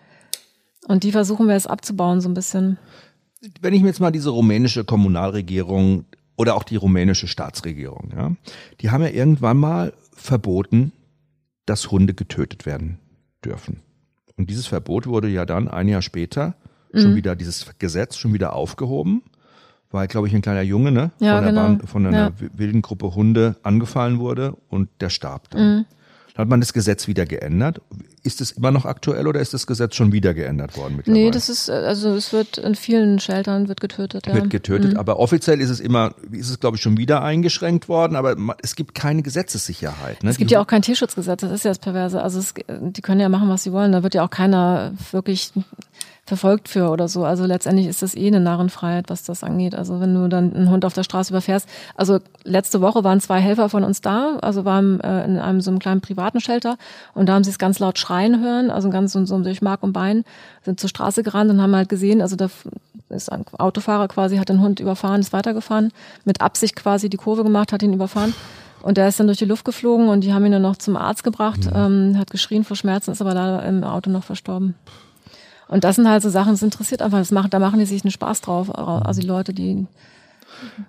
Und 0.88 1.04
die 1.04 1.12
versuchen 1.12 1.46
wir 1.46 1.54
jetzt 1.54 1.70
abzubauen 1.70 2.20
so 2.20 2.30
ein 2.30 2.34
bisschen. 2.34 2.80
Wenn 3.62 3.74
ich 3.74 3.82
mir 3.82 3.88
jetzt 3.88 4.00
mal 4.00 4.12
diese 4.12 4.30
rumänische 4.30 4.84
Kommunalregierung 4.84 6.06
oder 6.36 6.56
auch 6.56 6.64
die 6.64 6.76
rumänische 6.76 7.28
Staatsregierung, 7.28 8.12
ja, 8.16 8.36
die 8.82 8.90
haben 8.90 9.04
ja 9.04 9.10
irgendwann 9.10 9.58
mal 9.58 9.94
verboten, 10.14 10.92
dass 11.66 11.92
Hunde 11.92 12.14
getötet 12.14 12.66
werden 12.66 13.00
dürfen. 13.44 13.82
Und 14.36 14.50
dieses 14.50 14.68
Verbot 14.68 15.08
wurde 15.08 15.28
ja 15.30 15.46
dann 15.46 15.68
ein 15.68 15.88
Jahr 15.88 16.02
später 16.02 16.56
schon 16.94 17.12
mhm. 17.12 17.16
wieder, 17.16 17.36
dieses 17.36 17.78
Gesetz 17.78 18.18
schon 18.18 18.34
wieder 18.34 18.54
aufgehoben 18.54 19.22
weil, 19.92 20.08
glaube 20.08 20.28
ich, 20.28 20.36
ein 20.36 20.42
kleiner 20.42 20.62
Junge, 20.62 20.92
ne? 20.92 21.12
Ja, 21.20 21.38
von, 21.38 21.46
genau. 21.46 21.62
Bahn, 21.62 21.88
von 21.88 22.06
einer 22.06 22.18
ja. 22.18 22.32
wilden 22.54 22.82
Gruppe 22.82 23.16
Hunde 23.16 23.56
angefallen 23.64 24.20
wurde 24.20 24.56
und 24.70 24.90
der 25.02 25.10
starb 25.10 25.50
dann. 25.50 25.62
Mhm. 25.62 25.86
Hat 26.40 26.48
man 26.48 26.62
das 26.62 26.72
Gesetz 26.72 27.10
wieder 27.10 27.26
geändert. 27.26 27.82
Ist 28.24 28.40
es 28.40 28.52
immer 28.52 28.72
noch 28.72 28.86
aktuell 28.86 29.28
oder 29.28 29.42
ist 29.42 29.54
das 29.54 29.68
Gesetz 29.68 29.96
schon 29.96 30.14
wieder 30.14 30.34
geändert 30.34 30.78
worden 30.78 30.96
mittlerweile? 30.96 31.26
Nee, 31.26 31.32
das 31.32 31.50
ist, 31.50 31.70
also 31.70 32.16
es 32.16 32.32
wird 32.32 32.58
in 32.58 32.76
vielen 32.76 33.20
Sheltern 33.20 33.68
wird 33.68 33.82
getötet, 33.82 34.26
ja. 34.26 34.36
Wird 34.36 34.50
getötet, 34.50 34.94
mhm. 34.94 35.00
aber 35.00 35.20
offiziell 35.20 35.60
ist 35.60 35.70
es 35.70 35.82
immer, 35.82 36.16
ist 36.32 36.50
es 36.50 36.62
glaube 36.62 36.78
ich 36.78 36.82
schon 36.82 36.96
wieder 36.96 37.24
eingeschränkt 37.24 37.90
worden, 37.90 38.16
aber 38.16 38.38
es 38.64 38.78
gibt 38.78 38.96
keine 38.96 39.22
Gesetzessicherheit. 39.22 40.24
Ne? 40.24 40.30
Es 40.30 40.38
gibt 40.38 40.50
Die, 40.50 40.54
ja 40.54 40.62
auch 40.62 40.68
kein 40.68 40.82
Tierschutzgesetz, 40.82 41.42
das 41.42 41.52
ist 41.52 41.66
ja 41.66 41.72
das 41.72 41.80
Perverse. 41.80 42.24
Also 42.24 42.40
es, 42.40 42.54
die 42.68 43.02
können 43.02 43.20
ja 43.20 43.28
machen, 43.28 43.50
was 43.50 43.64
sie 43.64 43.74
wollen. 43.74 43.92
Da 43.92 44.04
wird 44.04 44.14
ja 44.14 44.24
auch 44.24 44.30
keiner 44.30 44.94
wirklich 45.12 45.52
verfolgt 46.30 46.70
für 46.70 46.90
oder 46.90 47.10
so. 47.10 47.26
Also 47.26 47.46
letztendlich 47.46 47.88
ist 47.88 48.02
das 48.02 48.16
eh 48.16 48.28
eine 48.28 48.40
Narrenfreiheit, 48.40 49.10
was 49.10 49.24
das 49.24 49.44
angeht. 49.44 49.76
Also 49.76 50.00
wenn 50.00 50.14
du 50.14 50.30
dann 50.30 50.54
einen 50.54 50.70
Hund 50.70 50.86
auf 50.86 50.94
der 50.94 51.04
Straße 51.04 51.34
überfährst. 51.34 51.68
Also 51.96 52.20
letzte 52.44 52.80
Woche 52.80 53.04
waren 53.04 53.20
zwei 53.20 53.40
Helfer 53.40 53.68
von 53.68 53.84
uns 53.84 54.00
da, 54.00 54.38
also 54.42 54.64
waren 54.64 55.02
äh, 55.02 55.26
in 55.26 55.38
einem 55.38 55.60
so 55.60 55.72
einem 55.72 55.80
kleinen 55.80 56.02
privaten 56.02 56.40
Shelter 56.40 56.78
und 57.14 57.28
da 57.28 57.34
haben 57.34 57.44
sie 57.44 57.50
es 57.50 57.58
ganz 57.58 57.80
laut 57.80 57.98
schreien 57.98 58.42
hören, 58.42 58.70
also 58.70 58.90
ganz 58.90 59.12
so, 59.12 59.26
so 59.26 59.40
durch 59.40 59.62
Mark 59.62 59.84
und 59.84 59.92
Bein, 59.92 60.24
sind 60.64 60.80
zur 60.80 60.90
Straße 60.90 61.24
gerannt 61.24 61.50
und 61.50 61.62
haben 61.62 61.76
halt 61.76 61.90
gesehen, 61.90 62.22
also 62.22 62.36
da 62.36 62.48
ist 63.10 63.32
ein 63.32 63.44
Autofahrer 63.58 64.08
quasi, 64.08 64.38
hat 64.38 64.50
den 64.50 64.62
Hund 64.62 64.80
überfahren, 64.80 65.20
ist 65.20 65.34
weitergefahren, 65.34 65.92
mit 66.26 66.42
Absicht 66.42 66.76
quasi 66.76 67.10
die 67.10 67.18
Kurve 67.18 67.44
gemacht, 67.44 67.74
hat 67.74 67.84
ihn 67.84 67.94
überfahren. 67.94 68.34
Und 68.82 68.98
der 68.98 69.10
ist 69.10 69.20
dann 69.20 69.28
durch 69.28 69.40
die 69.40 69.46
Luft 69.46 69.66
geflogen 69.66 70.08
und 70.08 70.24
die 70.24 70.32
haben 70.32 70.46
ihn 70.46 70.54
dann 70.54 70.62
noch 70.62 70.78
zum 70.78 70.96
Arzt 70.96 71.24
gebracht, 71.24 71.66
ja. 71.66 71.88
ähm, 71.88 72.18
hat 72.18 72.30
geschrien 72.30 72.64
vor 72.64 72.78
Schmerzen, 72.78 73.12
ist 73.12 73.22
aber 73.22 73.34
da 73.34 73.60
im 73.60 73.84
Auto 73.84 74.10
noch 74.10 74.24
verstorben. 74.24 74.76
Und 75.70 75.84
das 75.84 75.96
sind 75.96 76.10
halt 76.10 76.22
so 76.22 76.30
Sachen, 76.30 76.52
das 76.52 76.62
interessiert 76.62 77.02
einfach, 77.02 77.20
das 77.20 77.32
macht, 77.32 77.54
da 77.54 77.60
machen 77.60 77.80
die 77.80 77.86
sich 77.86 78.04
einen 78.04 78.12
Spaß 78.12 78.42
drauf. 78.42 78.76
Also 78.76 79.22
die 79.22 79.28
Leute, 79.28 79.54
die. 79.54 79.86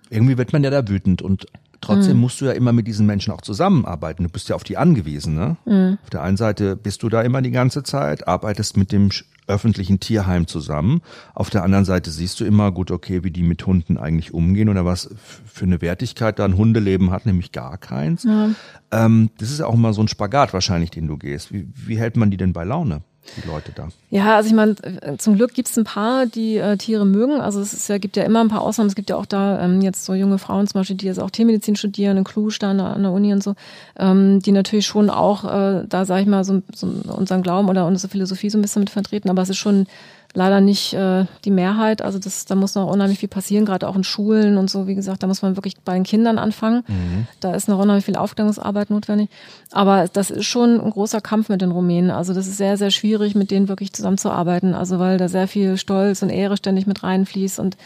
Irgendwie 0.09 0.39
wird 0.39 0.53
man 0.53 0.65
ja 0.65 0.71
da 0.71 0.89
wütend 0.89 1.23
und 1.23 1.47
trotzdem 1.83 2.17
mhm. 2.17 2.23
musst 2.23 2.41
du 2.41 2.47
ja 2.47 2.53
immer 2.53 2.73
mit 2.73 2.87
diesen 2.87 3.07
Menschen 3.07 3.33
auch 3.33 3.43
zusammenarbeiten. 3.43 4.25
Du 4.25 4.31
bist 4.31 4.49
ja 4.49 4.57
auf 4.57 4.65
die 4.65 4.79
angewiesen, 4.79 5.35
ne? 5.35 5.57
Mhm. 5.67 5.99
Auf 6.03 6.11
der 6.11 6.23
einen 6.23 6.39
Seite 6.39 6.77
bist 6.77 7.03
du 7.03 7.11
da 7.11 7.21
immer 7.21 7.43
die 7.43 7.51
ganze 7.51 7.83
Zeit, 7.83 8.27
arbeitest 8.27 8.79
mit 8.79 8.91
dem 8.91 9.11
öffentlichen 9.47 10.01
Tierheim 10.01 10.47
zusammen. 10.47 11.03
Auf 11.35 11.51
der 11.51 11.63
anderen 11.63 11.85
Seite 11.85 12.11
siehst 12.11 12.41
du 12.41 12.45
immer, 12.45 12.73
gut, 12.73 12.91
okay, 12.91 13.23
wie 13.23 13.31
die 13.31 13.43
mit 13.43 13.67
Hunden 13.67 13.99
eigentlich 13.99 14.33
umgehen 14.33 14.69
oder 14.69 14.87
was 14.87 15.11
für 15.45 15.67
eine 15.67 15.83
Wertigkeit 15.83 16.39
da 16.39 16.45
ein 16.47 16.57
Hundeleben 16.57 17.11
hat, 17.11 17.27
nämlich 17.27 17.53
gar 17.53 17.77
keins. 17.77 18.25
Ja. 18.25 18.51
Ähm, 18.93 19.31
das 19.39 19.51
ist 19.51 19.59
ja 19.59 19.67
auch 19.67 19.75
immer 19.75 19.93
so 19.93 20.01
ein 20.03 20.09
Spagat 20.09 20.55
wahrscheinlich, 20.55 20.91
den 20.91 21.07
du 21.07 21.19
gehst. 21.19 21.53
Wie, 21.53 21.69
wie 21.75 21.99
hält 21.99 22.17
man 22.17 22.31
die 22.31 22.37
denn 22.39 22.53
bei 22.53 22.65
Laune? 22.65 23.03
Die 23.37 23.47
Leute 23.47 23.73
da? 23.73 23.89
Ja, 24.11 24.37
also 24.37 24.49
ich 24.49 24.55
meine, 24.55 24.75
zum 25.19 25.37
Glück 25.37 25.55
gibt 25.55 25.69
es 25.69 25.79
ein 25.79 25.85
paar, 25.85 26.27
die 26.27 26.57
äh, 26.57 26.77
Tiere 26.77 27.05
mögen. 27.05 27.41
Also 27.41 27.61
es 27.61 27.87
ja, 27.89 27.99
gibt 27.99 28.17
ja 28.17 28.25
immer 28.25 28.41
ein 28.41 28.49
paar 28.49 28.63
Ausnahmen. 28.63 28.89
Es 28.89 28.97
gibt 28.97 29.11
ja 29.11 29.17
auch 29.17 29.27
da 29.27 29.63
ähm, 29.63 29.81
jetzt 29.83 30.05
so 30.05 30.15
junge 30.15 30.39
Frauen 30.39 30.67
zum 30.67 30.81
Beispiel, 30.81 30.97
die 30.97 31.07
jetzt 31.07 31.21
auch 31.21 31.31
Tiermedizin 31.31 31.77
studieren, 31.77 32.17
in 32.17 32.25
Cluj 32.25 32.57
da 32.59 32.71
an 32.71 33.03
der 33.03 33.13
Uni 33.13 33.33
und 33.33 33.43
so, 33.43 33.55
ähm, 33.99 34.41
die 34.41 34.53
natürlich 34.53 34.87
schon 34.87 35.11
auch 35.11 35.45
äh, 35.45 35.85
da, 35.89 36.05
sag 36.05 36.23
ich 36.23 36.27
mal, 36.27 36.45
so, 36.45 36.63
so 36.75 36.87
unseren 36.87 37.43
Glauben 37.43 37.69
oder 37.69 37.87
unsere 37.87 38.11
Philosophie 38.11 38.51
so 38.51 38.59
ein 38.59 38.63
bisschen 38.63 38.81
mit 38.81 38.91
vertreten. 38.91 39.31
Aber 39.31 39.43
es 39.43 39.51
ist 39.51 39.59
schon 39.59 39.87
leider 40.35 40.61
nicht 40.61 40.95
äh, 40.95 41.27
die 41.45 41.51
Mehrheit. 41.51 42.03
Also 42.03 42.19
das, 42.19 42.45
da 42.45 42.55
muss 42.55 42.75
noch 42.75 42.89
unheimlich 42.89 43.19
viel 43.19 43.29
passieren, 43.29 43.65
gerade 43.65 43.89
auch 43.89 43.97
in 43.97 44.05
Schulen 44.05 44.59
und 44.59 44.71
so. 44.71 44.87
Wie 44.87 44.95
gesagt, 44.95 45.23
da 45.23 45.27
muss 45.27 45.43
man 45.43 45.57
wirklich 45.57 45.79
bei 45.81 45.95
den 45.95 46.05
Kindern 46.05 46.39
anfangen. 46.39 46.85
Mhm. 46.87 47.27
Da 47.41 47.55
ist 47.55 47.69
noch 47.69 47.79
unheimlich 47.79 48.05
viel 48.05 48.17
Aufklärungsarbeit 48.17 48.91
notwendig. 48.91 49.29
Aber 49.73 50.07
das 50.13 50.31
ist 50.31 50.47
schon 50.47 50.81
ein 50.81 50.91
großer 50.91 51.21
Kampf 51.21 51.49
mit 51.49 51.61
den 51.61 51.73
Rumänen. 51.73 52.11
Also 52.11 52.33
das 52.33 52.47
ist 52.47 52.57
sehr, 52.57 52.77
sehr 52.77 52.91
schwierig, 52.91 53.35
mit 53.35 53.51
denen 53.51 53.69
wirklich 53.69 53.93
zusammenzuarbeiten. 53.93 54.75
Also 54.75 54.99
weil 54.99 55.19
da 55.19 55.29
sehr 55.29 55.49
viel 55.49 55.77
Stolz 55.77 56.23
und 56.23 56.31
Ehre 56.31 56.57
ständig 56.57 56.87
mit 56.87 57.03
reinfließt 57.03 57.59
und 57.59 57.77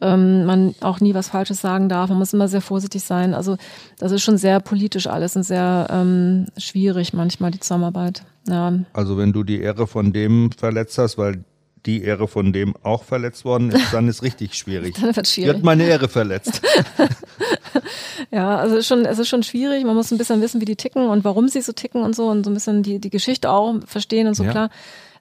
ähm, 0.00 0.44
man 0.44 0.74
auch 0.80 1.00
nie 1.00 1.14
was 1.14 1.28
Falsches 1.28 1.60
sagen 1.60 1.88
darf. 1.88 2.10
Man 2.10 2.18
muss 2.18 2.34
immer 2.34 2.48
sehr 2.48 2.60
vorsichtig 2.60 3.02
sein. 3.02 3.32
Also 3.32 3.56
das 3.98 4.12
ist 4.12 4.22
schon 4.22 4.36
sehr 4.36 4.60
politisch 4.60 5.06
alles 5.06 5.36
und 5.36 5.44
sehr 5.44 5.86
ähm, 5.90 6.46
schwierig 6.58 7.14
manchmal 7.14 7.50
die 7.50 7.60
Zusammenarbeit. 7.60 8.24
Ja. 8.46 8.74
Also 8.92 9.16
wenn 9.16 9.32
du 9.32 9.42
die 9.42 9.60
Ehre 9.60 9.86
von 9.86 10.12
dem 10.12 10.50
verletzt 10.52 10.98
hast, 10.98 11.16
weil 11.16 11.44
die 11.86 12.02
Ehre 12.02 12.28
von 12.28 12.52
dem 12.52 12.74
auch 12.82 13.04
verletzt 13.04 13.44
worden 13.44 13.70
ist, 13.70 13.92
dann 13.92 14.08
ist 14.08 14.22
richtig 14.22 14.54
schwierig. 14.58 14.96
dann 15.00 15.14
wird 15.14 15.26
schwierig. 15.26 15.54
Wird 15.54 15.64
meine 15.64 15.84
Ehre 15.84 16.08
verletzt. 16.08 16.62
ja, 18.30 18.56
also 18.56 18.76
es 18.76 18.80
ist 18.80 18.88
schon, 18.88 19.04
es 19.04 19.18
ist 19.18 19.28
schon 19.28 19.42
schwierig. 19.42 19.84
Man 19.84 19.94
muss 19.94 20.10
ein 20.10 20.18
bisschen 20.18 20.40
wissen, 20.40 20.60
wie 20.60 20.66
die 20.66 20.76
ticken 20.76 21.08
und 21.08 21.24
warum 21.24 21.48
sie 21.48 21.60
so 21.60 21.72
ticken 21.72 22.02
und 22.02 22.16
so 22.16 22.28
und 22.28 22.44
so 22.44 22.50
ein 22.50 22.54
bisschen 22.54 22.82
die, 22.82 22.98
die 22.98 23.10
Geschichte 23.10 23.50
auch 23.50 23.74
verstehen 23.86 24.26
und 24.26 24.34
so 24.34 24.44
ja. 24.44 24.50
klar. 24.50 24.70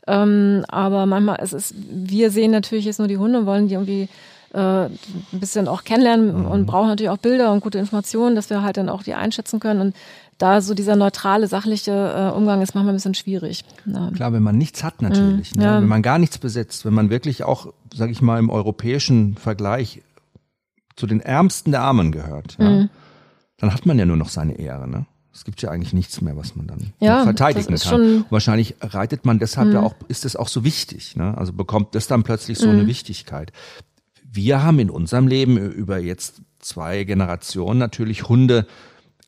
Ähm, 0.05 0.65
aber 0.67 1.05
manchmal, 1.05 1.37
es 1.41 1.53
ist, 1.53 1.73
wir 1.75 2.29
sehen 2.29 2.51
natürlich 2.51 2.85
jetzt 2.85 2.99
nur 2.99 3.07
die 3.07 3.17
Hunde, 3.17 3.45
wollen 3.45 3.67
die 3.67 3.75
irgendwie 3.75 4.09
äh, 4.53 4.85
ein 4.85 4.99
bisschen 5.31 5.67
auch 5.67 5.83
kennenlernen 5.83 6.41
mhm. 6.41 6.45
und 6.45 6.65
brauchen 6.65 6.87
natürlich 6.87 7.09
auch 7.09 7.17
Bilder 7.17 7.51
und 7.51 7.61
gute 7.61 7.79
Informationen, 7.79 8.35
dass 8.35 8.49
wir 8.49 8.61
halt 8.61 8.77
dann 8.77 8.89
auch 8.89 9.03
die 9.03 9.13
einschätzen 9.13 9.59
können. 9.59 9.81
Und 9.81 9.95
da 10.37 10.61
so 10.61 10.73
dieser 10.73 10.95
neutrale, 10.95 11.47
sachliche 11.47 11.91
äh, 11.91 12.35
Umgang 12.35 12.61
ist 12.61 12.75
manchmal 12.75 12.93
ein 12.93 12.97
bisschen 12.97 13.13
schwierig. 13.13 13.63
Ja. 13.85 14.11
Klar, 14.11 14.33
wenn 14.33 14.43
man 14.43 14.57
nichts 14.57 14.83
hat 14.83 15.01
natürlich, 15.01 15.55
mhm, 15.55 15.61
ne? 15.61 15.65
ja. 15.65 15.81
wenn 15.81 15.87
man 15.87 16.01
gar 16.01 16.19
nichts 16.19 16.37
besitzt, 16.37 16.85
wenn 16.85 16.93
man 16.93 17.09
wirklich 17.09 17.43
auch, 17.43 17.73
sag 17.93 18.09
ich 18.09 18.21
mal, 18.21 18.39
im 18.39 18.49
europäischen 18.49 19.35
Vergleich 19.35 20.01
zu 20.95 21.07
den 21.07 21.19
Ärmsten 21.19 21.71
der 21.71 21.81
Armen 21.81 22.11
gehört, 22.11 22.57
ja, 22.59 22.69
mhm. 22.69 22.89
dann 23.57 23.73
hat 23.73 23.85
man 23.85 23.97
ja 23.97 24.05
nur 24.05 24.17
noch 24.17 24.29
seine 24.29 24.59
Ehre. 24.59 24.87
Ne? 24.87 25.05
Es 25.33 25.45
gibt 25.45 25.61
ja 25.63 25.71
eigentlich 25.71 25.93
nichts 25.93 26.21
mehr, 26.21 26.37
was 26.37 26.55
man 26.55 26.67
dann 26.67 26.93
ja, 26.99 27.23
verteidigen 27.23 27.75
kann. 27.75 28.25
wahrscheinlich 28.29 28.75
reitet 28.81 29.25
man 29.25 29.39
deshalb 29.39 29.69
mhm. 29.69 29.73
ja 29.73 29.79
auch, 29.81 29.95
ist 30.07 30.25
es 30.25 30.35
auch 30.35 30.47
so 30.47 30.63
wichtig. 30.63 31.15
Ne? 31.15 31.35
Also 31.37 31.53
bekommt 31.53 31.95
das 31.95 32.07
dann 32.07 32.21
plötzlich 32.21 32.59
so 32.59 32.69
eine 32.69 32.83
mhm. 32.83 32.87
Wichtigkeit. 32.87 33.51
Wir 34.33 34.63
haben 34.63 34.79
in 34.79 34.89
unserem 34.89 35.27
Leben 35.27 35.57
über 35.57 35.99
jetzt 35.99 36.41
zwei 36.59 37.03
Generationen 37.03 37.77
natürlich 37.77 38.27
Hunde 38.27 38.65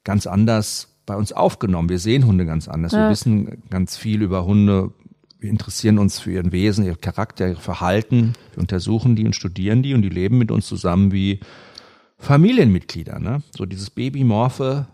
ganz 0.03 0.25
anders 0.25 0.87
bei 1.05 1.15
uns 1.15 1.31
aufgenommen. 1.31 1.89
Wir 1.89 1.99
sehen 1.99 2.25
Hunde 2.25 2.45
ganz 2.45 2.67
anders. 2.67 2.93
Ja. 2.93 3.05
Wir 3.05 3.11
wissen 3.11 3.61
ganz 3.69 3.97
viel 3.97 4.23
über 4.23 4.45
Hunde. 4.45 4.91
Wir 5.37 5.51
interessieren 5.51 5.99
uns 5.99 6.17
für 6.19 6.31
ihren 6.31 6.51
Wesen, 6.51 6.85
ihr 6.85 6.95
Charakter, 6.95 7.47
ihr 7.47 7.55
Verhalten. 7.55 8.33
Wir 8.53 8.61
untersuchen 8.61 9.15
die 9.15 9.25
und 9.25 9.35
studieren 9.35 9.83
die 9.83 9.93
und 9.93 10.01
die 10.01 10.09
leben 10.09 10.39
mit 10.39 10.49
uns 10.49 10.65
zusammen 10.65 11.11
wie 11.11 11.39
Familienmitglieder. 12.17 13.19
Ne? 13.19 13.43
So 13.55 13.67
dieses 13.67 13.91
babymorphe 13.91 14.87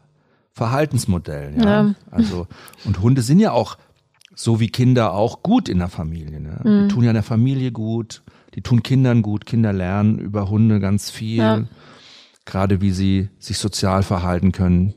Verhaltensmodell. 0.52 1.54
Ja? 1.58 1.63
ja. 1.63 1.95
Also 2.10 2.47
und 2.84 3.00
Hunde 3.02 3.21
sind 3.21 3.39
ja 3.39 3.54
auch 3.54 3.78
so 4.36 4.60
wie 4.60 4.67
Kinder 4.67 5.13
auch 5.13 5.41
gut 5.41 5.69
in 5.69 5.78
der 5.78 5.88
Familie. 5.88 6.41
Ne? 6.41 6.60
Mhm. 6.63 6.88
Die 6.89 6.93
tun 6.93 7.04
ja 7.04 7.12
in 7.12 7.15
der 7.15 7.24
Familie 7.24 7.71
gut. 7.71 8.24
Die 8.54 8.62
tun 8.62 8.84
Kindern 8.84 9.22
gut. 9.22 9.46
Kinder 9.46 9.74
lernen 9.74 10.20
über 10.20 10.50
Hunde 10.50 10.80
ganz 10.80 11.10
viel. 11.10 11.38
Ja. 11.38 11.64
Gerade 12.46 12.82
wie 12.82 12.92
sie 12.92 13.30
sich 13.40 13.58
sozial 13.58 14.04
verhalten 14.04 14.52
können, 14.52 14.96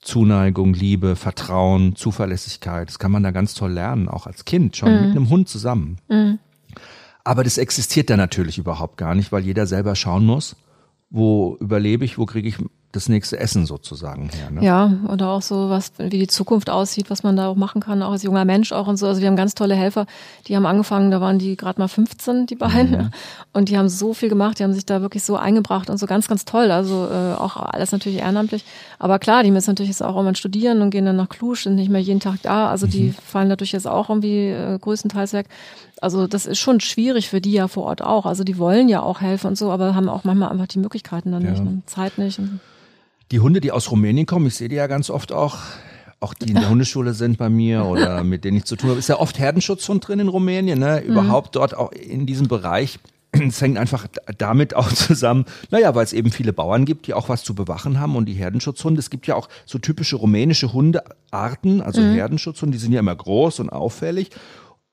Zuneigung, 0.00 0.74
Liebe, 0.74 1.16
Vertrauen, 1.16 1.94
Zuverlässigkeit. 1.96 2.88
Das 2.88 2.98
kann 2.98 3.12
man 3.12 3.22
da 3.22 3.30
ganz 3.30 3.54
toll 3.54 3.72
lernen, 3.72 4.08
auch 4.08 4.26
als 4.26 4.44
Kind, 4.44 4.76
schon 4.76 4.94
mhm. 4.94 5.00
mit 5.00 5.10
einem 5.10 5.28
Hund 5.28 5.48
zusammen. 5.48 5.98
Mhm. 6.08 6.38
Aber 7.24 7.44
das 7.44 7.58
existiert 7.58 8.08
da 8.08 8.16
natürlich 8.16 8.58
überhaupt 8.58 8.96
gar 8.96 9.14
nicht, 9.14 9.32
weil 9.32 9.44
jeder 9.44 9.66
selber 9.66 9.94
schauen 9.96 10.24
muss, 10.24 10.56
wo 11.10 11.58
überlebe 11.60 12.04
ich, 12.04 12.16
wo 12.16 12.24
kriege 12.24 12.48
ich 12.48 12.56
das 12.92 13.10
nächste 13.10 13.38
Essen 13.38 13.66
sozusagen 13.66 14.30
her. 14.30 14.50
Ne? 14.50 14.64
Ja, 14.64 14.94
oder 15.08 15.28
auch 15.28 15.42
so, 15.42 15.68
was, 15.68 15.92
wie 15.98 16.08
die 16.08 16.26
Zukunft 16.26 16.70
aussieht, 16.70 17.10
was 17.10 17.22
man 17.22 17.36
da 17.36 17.48
auch 17.48 17.54
machen 17.54 17.82
kann, 17.82 18.02
auch 18.02 18.12
als 18.12 18.22
junger 18.22 18.46
Mensch 18.46 18.72
auch 18.72 18.86
und 18.86 18.96
so. 18.96 19.06
Also 19.06 19.20
wir 19.20 19.28
haben 19.28 19.36
ganz 19.36 19.54
tolle 19.54 19.74
Helfer, 19.74 20.06
die 20.46 20.56
haben 20.56 20.64
angefangen, 20.64 21.10
da 21.10 21.20
waren 21.20 21.38
die 21.38 21.56
gerade 21.56 21.78
mal 21.78 21.88
15, 21.88 22.46
die 22.46 22.54
beiden. 22.56 22.90
Mhm. 22.90 23.10
Und 23.52 23.68
die 23.68 23.76
haben 23.76 23.90
so 23.90 24.14
viel 24.14 24.30
gemacht, 24.30 24.58
die 24.58 24.64
haben 24.64 24.72
sich 24.72 24.86
da 24.86 25.02
wirklich 25.02 25.22
so 25.22 25.36
eingebracht 25.36 25.90
und 25.90 25.98
so 25.98 26.06
ganz, 26.06 26.28
ganz 26.28 26.46
toll. 26.46 26.70
Also 26.70 27.08
äh, 27.10 27.34
auch 27.34 27.56
alles 27.56 27.92
natürlich 27.92 28.18
ehrenamtlich. 28.18 28.64
Aber 28.98 29.18
klar, 29.18 29.42
die 29.42 29.50
müssen 29.50 29.70
natürlich 29.70 29.90
jetzt 29.90 30.02
auch 30.02 30.14
irgendwann 30.14 30.34
studieren 30.34 30.80
und 30.80 30.88
gehen 30.88 31.04
dann 31.04 31.16
nach 31.16 31.28
Cluj, 31.28 31.56
sind 31.56 31.74
nicht 31.74 31.90
mehr 31.90 32.00
jeden 32.00 32.20
Tag 32.20 32.36
da. 32.42 32.70
Also 32.70 32.86
die 32.86 33.08
mhm. 33.08 33.14
fallen 33.22 33.50
dadurch 33.50 33.72
jetzt 33.72 33.86
auch 33.86 34.08
irgendwie 34.08 34.48
äh, 34.48 34.78
größtenteils 34.78 35.34
weg. 35.34 35.48
Also 36.00 36.26
das 36.26 36.46
ist 36.46 36.58
schon 36.58 36.80
schwierig 36.80 37.28
für 37.28 37.42
die 37.42 37.52
ja 37.52 37.68
vor 37.68 37.84
Ort 37.84 38.00
auch. 38.00 38.24
Also 38.24 38.44
die 38.44 38.56
wollen 38.56 38.88
ja 38.88 39.02
auch 39.02 39.20
helfen 39.20 39.48
und 39.48 39.58
so, 39.58 39.70
aber 39.70 39.94
haben 39.94 40.08
auch 40.08 40.24
manchmal 40.24 40.50
einfach 40.50 40.68
die 40.68 40.78
Möglichkeiten 40.78 41.32
dann 41.32 41.42
ja. 41.42 41.50
nicht, 41.50 41.64
ne? 41.64 41.82
Zeit 41.86 42.16
nicht. 42.16 42.38
Und 42.38 42.60
die 43.30 43.40
Hunde, 43.40 43.60
die 43.60 43.72
aus 43.72 43.90
Rumänien 43.90 44.26
kommen, 44.26 44.46
ich 44.46 44.54
sehe 44.54 44.68
die 44.68 44.76
ja 44.76 44.86
ganz 44.86 45.10
oft 45.10 45.32
auch, 45.32 45.58
auch 46.20 46.34
die 46.34 46.48
in 46.48 46.54
der 46.54 46.68
Hundeschule 46.70 47.14
sind 47.14 47.38
bei 47.38 47.48
mir 47.48 47.84
oder 47.84 48.24
mit 48.24 48.44
denen 48.44 48.58
ich 48.58 48.64
zu 48.64 48.76
tun 48.76 48.90
habe, 48.90 48.98
ist 48.98 49.08
ja 49.08 49.18
oft 49.18 49.38
Herdenschutzhund 49.38 50.06
drin 50.06 50.20
in 50.20 50.28
Rumänien, 50.28 50.78
ne? 50.78 51.02
Mhm. 51.04 51.12
Überhaupt 51.12 51.56
dort 51.56 51.76
auch 51.76 51.92
in 51.92 52.26
diesem 52.26 52.48
Bereich. 52.48 52.98
Es 53.30 53.60
hängt 53.60 53.76
einfach 53.76 54.06
damit 54.38 54.74
auch 54.74 54.90
zusammen, 54.92 55.44
naja, 55.70 55.94
weil 55.94 56.04
es 56.04 56.14
eben 56.14 56.32
viele 56.32 56.54
Bauern 56.54 56.86
gibt, 56.86 57.06
die 57.06 57.14
auch 57.14 57.28
was 57.28 57.44
zu 57.44 57.54
bewachen 57.54 58.00
haben 58.00 58.16
und 58.16 58.24
die 58.24 58.32
Herdenschutzhunde. 58.32 58.98
Es 59.00 59.10
gibt 59.10 59.26
ja 59.26 59.34
auch 59.34 59.48
so 59.66 59.78
typische 59.78 60.16
rumänische 60.16 60.72
Hundearten, 60.72 61.82
also 61.82 62.00
mhm. 62.00 62.14
Herdenschutzhunde, 62.14 62.72
die 62.72 62.82
sind 62.82 62.92
ja 62.92 63.00
immer 63.00 63.14
groß 63.14 63.60
und 63.60 63.68
auffällig. 63.68 64.30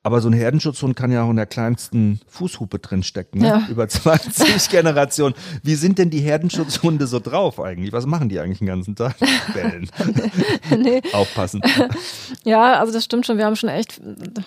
Aber 0.05 0.21
so 0.21 0.29
ein 0.29 0.33
Herdenschutzhund 0.33 0.95
kann 0.95 1.11
ja 1.11 1.23
auch 1.23 1.31
in 1.31 1.35
der 1.35 1.47
kleinsten 1.47 2.19
Fußhupe 2.27 2.77
drin 2.77 3.01
stecken, 3.01 3.39
ne? 3.39 3.47
ja. 3.47 3.63
über 3.71 3.87
20 3.87 4.69
Generationen. 4.69 5.33
Wie 5.63 5.73
sind 5.73 5.97
denn 5.97 6.11
die 6.11 6.19
Herdenschutzhunde 6.19 7.07
so 7.07 7.19
drauf 7.19 7.59
eigentlich? 7.59 7.91
Was 7.91 8.05
machen 8.05 8.29
die 8.29 8.39
eigentlich 8.39 8.59
den 8.59 8.67
ganzen 8.67 8.95
Tag? 8.95 9.15
Bellen. 9.55 9.89
nee. 10.77 11.01
Aufpassen. 11.11 11.59
Ja, 12.43 12.79
also 12.79 12.93
das 12.93 13.03
stimmt 13.03 13.25
schon. 13.25 13.39
Wir 13.39 13.45
haben 13.47 13.55
schon 13.55 13.69
echt, 13.69 13.99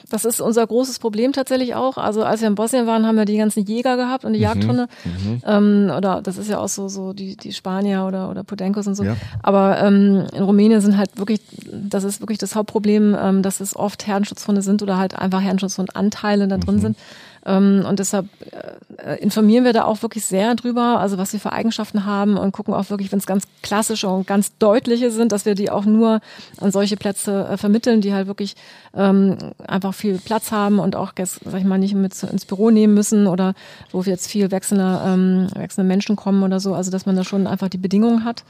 das 0.08 0.24
ist 0.24 0.40
unser 0.40 0.64
großes 0.64 1.00
Problem 1.00 1.32
tatsächlich 1.32 1.74
auch. 1.74 1.98
Also 1.98 2.22
als 2.22 2.40
wir 2.40 2.46
in 2.46 2.54
Bosnien 2.54 2.86
waren, 2.86 3.04
haben 3.04 3.16
wir 3.16 3.24
die 3.24 3.36
ganzen 3.36 3.64
Jäger 3.64 3.96
gehabt 3.96 4.24
und 4.24 4.34
die 4.34 4.38
mhm. 4.38 4.44
Jagdhunde. 4.44 4.86
Mhm. 5.04 5.42
Ähm, 5.44 5.92
oder 5.96 6.22
das 6.22 6.38
ist 6.38 6.48
ja 6.48 6.58
auch 6.58 6.68
so, 6.68 6.86
so 6.86 7.12
die, 7.12 7.36
die 7.36 7.52
Spanier 7.52 8.04
oder, 8.06 8.30
oder 8.30 8.44
Podenkos 8.44 8.86
und 8.86 8.94
so. 8.94 9.02
Ja. 9.02 9.16
Aber 9.42 9.80
ähm, 9.80 10.24
in 10.32 10.42
Rumänien 10.44 10.80
sind 10.80 10.96
halt 10.96 11.18
wirklich, 11.18 11.40
das 11.72 12.04
ist 12.04 12.20
wirklich 12.20 12.38
das 12.38 12.54
Hauptproblem, 12.54 13.16
ähm, 13.20 13.42
dass 13.42 13.58
es 13.58 13.74
oft 13.74 14.06
Herdenschutzhunde 14.06 14.62
sind 14.62 14.84
oder 14.84 14.98
halt 14.98 15.18
einfach 15.18 15.47
Herrenschutz 15.48 15.78
und 15.78 15.96
Anteile 15.96 16.48
da 16.48 16.58
drin 16.58 16.76
mhm. 16.76 16.80
sind. 16.80 16.96
Ähm, 17.48 17.84
und 17.88 17.98
deshalb 17.98 18.26
äh, 18.98 19.16
informieren 19.22 19.64
wir 19.64 19.72
da 19.72 19.84
auch 19.84 20.02
wirklich 20.02 20.24
sehr 20.24 20.54
drüber, 20.54 21.00
also 21.00 21.18
was 21.18 21.30
sie 21.30 21.38
für 21.38 21.52
Eigenschaften 21.52 22.04
haben 22.04 22.36
und 22.36 22.52
gucken 22.52 22.74
auch 22.74 22.90
wirklich, 22.90 23.10
wenn 23.10 23.18
es 23.18 23.26
ganz 23.26 23.44
klassische 23.62 24.08
und 24.08 24.26
ganz 24.26 24.56
deutliche 24.58 25.10
sind, 25.10 25.32
dass 25.32 25.46
wir 25.46 25.54
die 25.54 25.70
auch 25.70 25.84
nur 25.84 26.20
an 26.60 26.70
solche 26.72 26.96
Plätze 26.96 27.48
äh, 27.48 27.56
vermitteln, 27.56 28.00
die 28.00 28.12
halt 28.12 28.26
wirklich 28.26 28.54
ähm, 28.94 29.38
einfach 29.66 29.94
viel 29.94 30.18
Platz 30.18 30.52
haben 30.52 30.78
und 30.78 30.94
auch, 30.96 31.12
sag 31.16 31.60
ich 31.60 31.64
mal, 31.64 31.78
nicht 31.78 31.94
mit 31.94 32.22
ins 32.22 32.44
Büro 32.44 32.70
nehmen 32.70 32.94
müssen 32.94 33.26
oder 33.26 33.54
wo 33.92 34.02
jetzt 34.02 34.28
viel 34.28 34.50
wechselnde, 34.50 35.00
ähm, 35.04 35.48
wechselnde 35.54 35.88
Menschen 35.88 36.16
kommen 36.16 36.42
oder 36.42 36.60
so. 36.60 36.74
Also 36.74 36.90
dass 36.90 37.06
man 37.06 37.16
da 37.16 37.24
schon 37.24 37.46
einfach 37.46 37.68
die 37.68 37.78
Bedingungen 37.78 38.24
hat. 38.24 38.44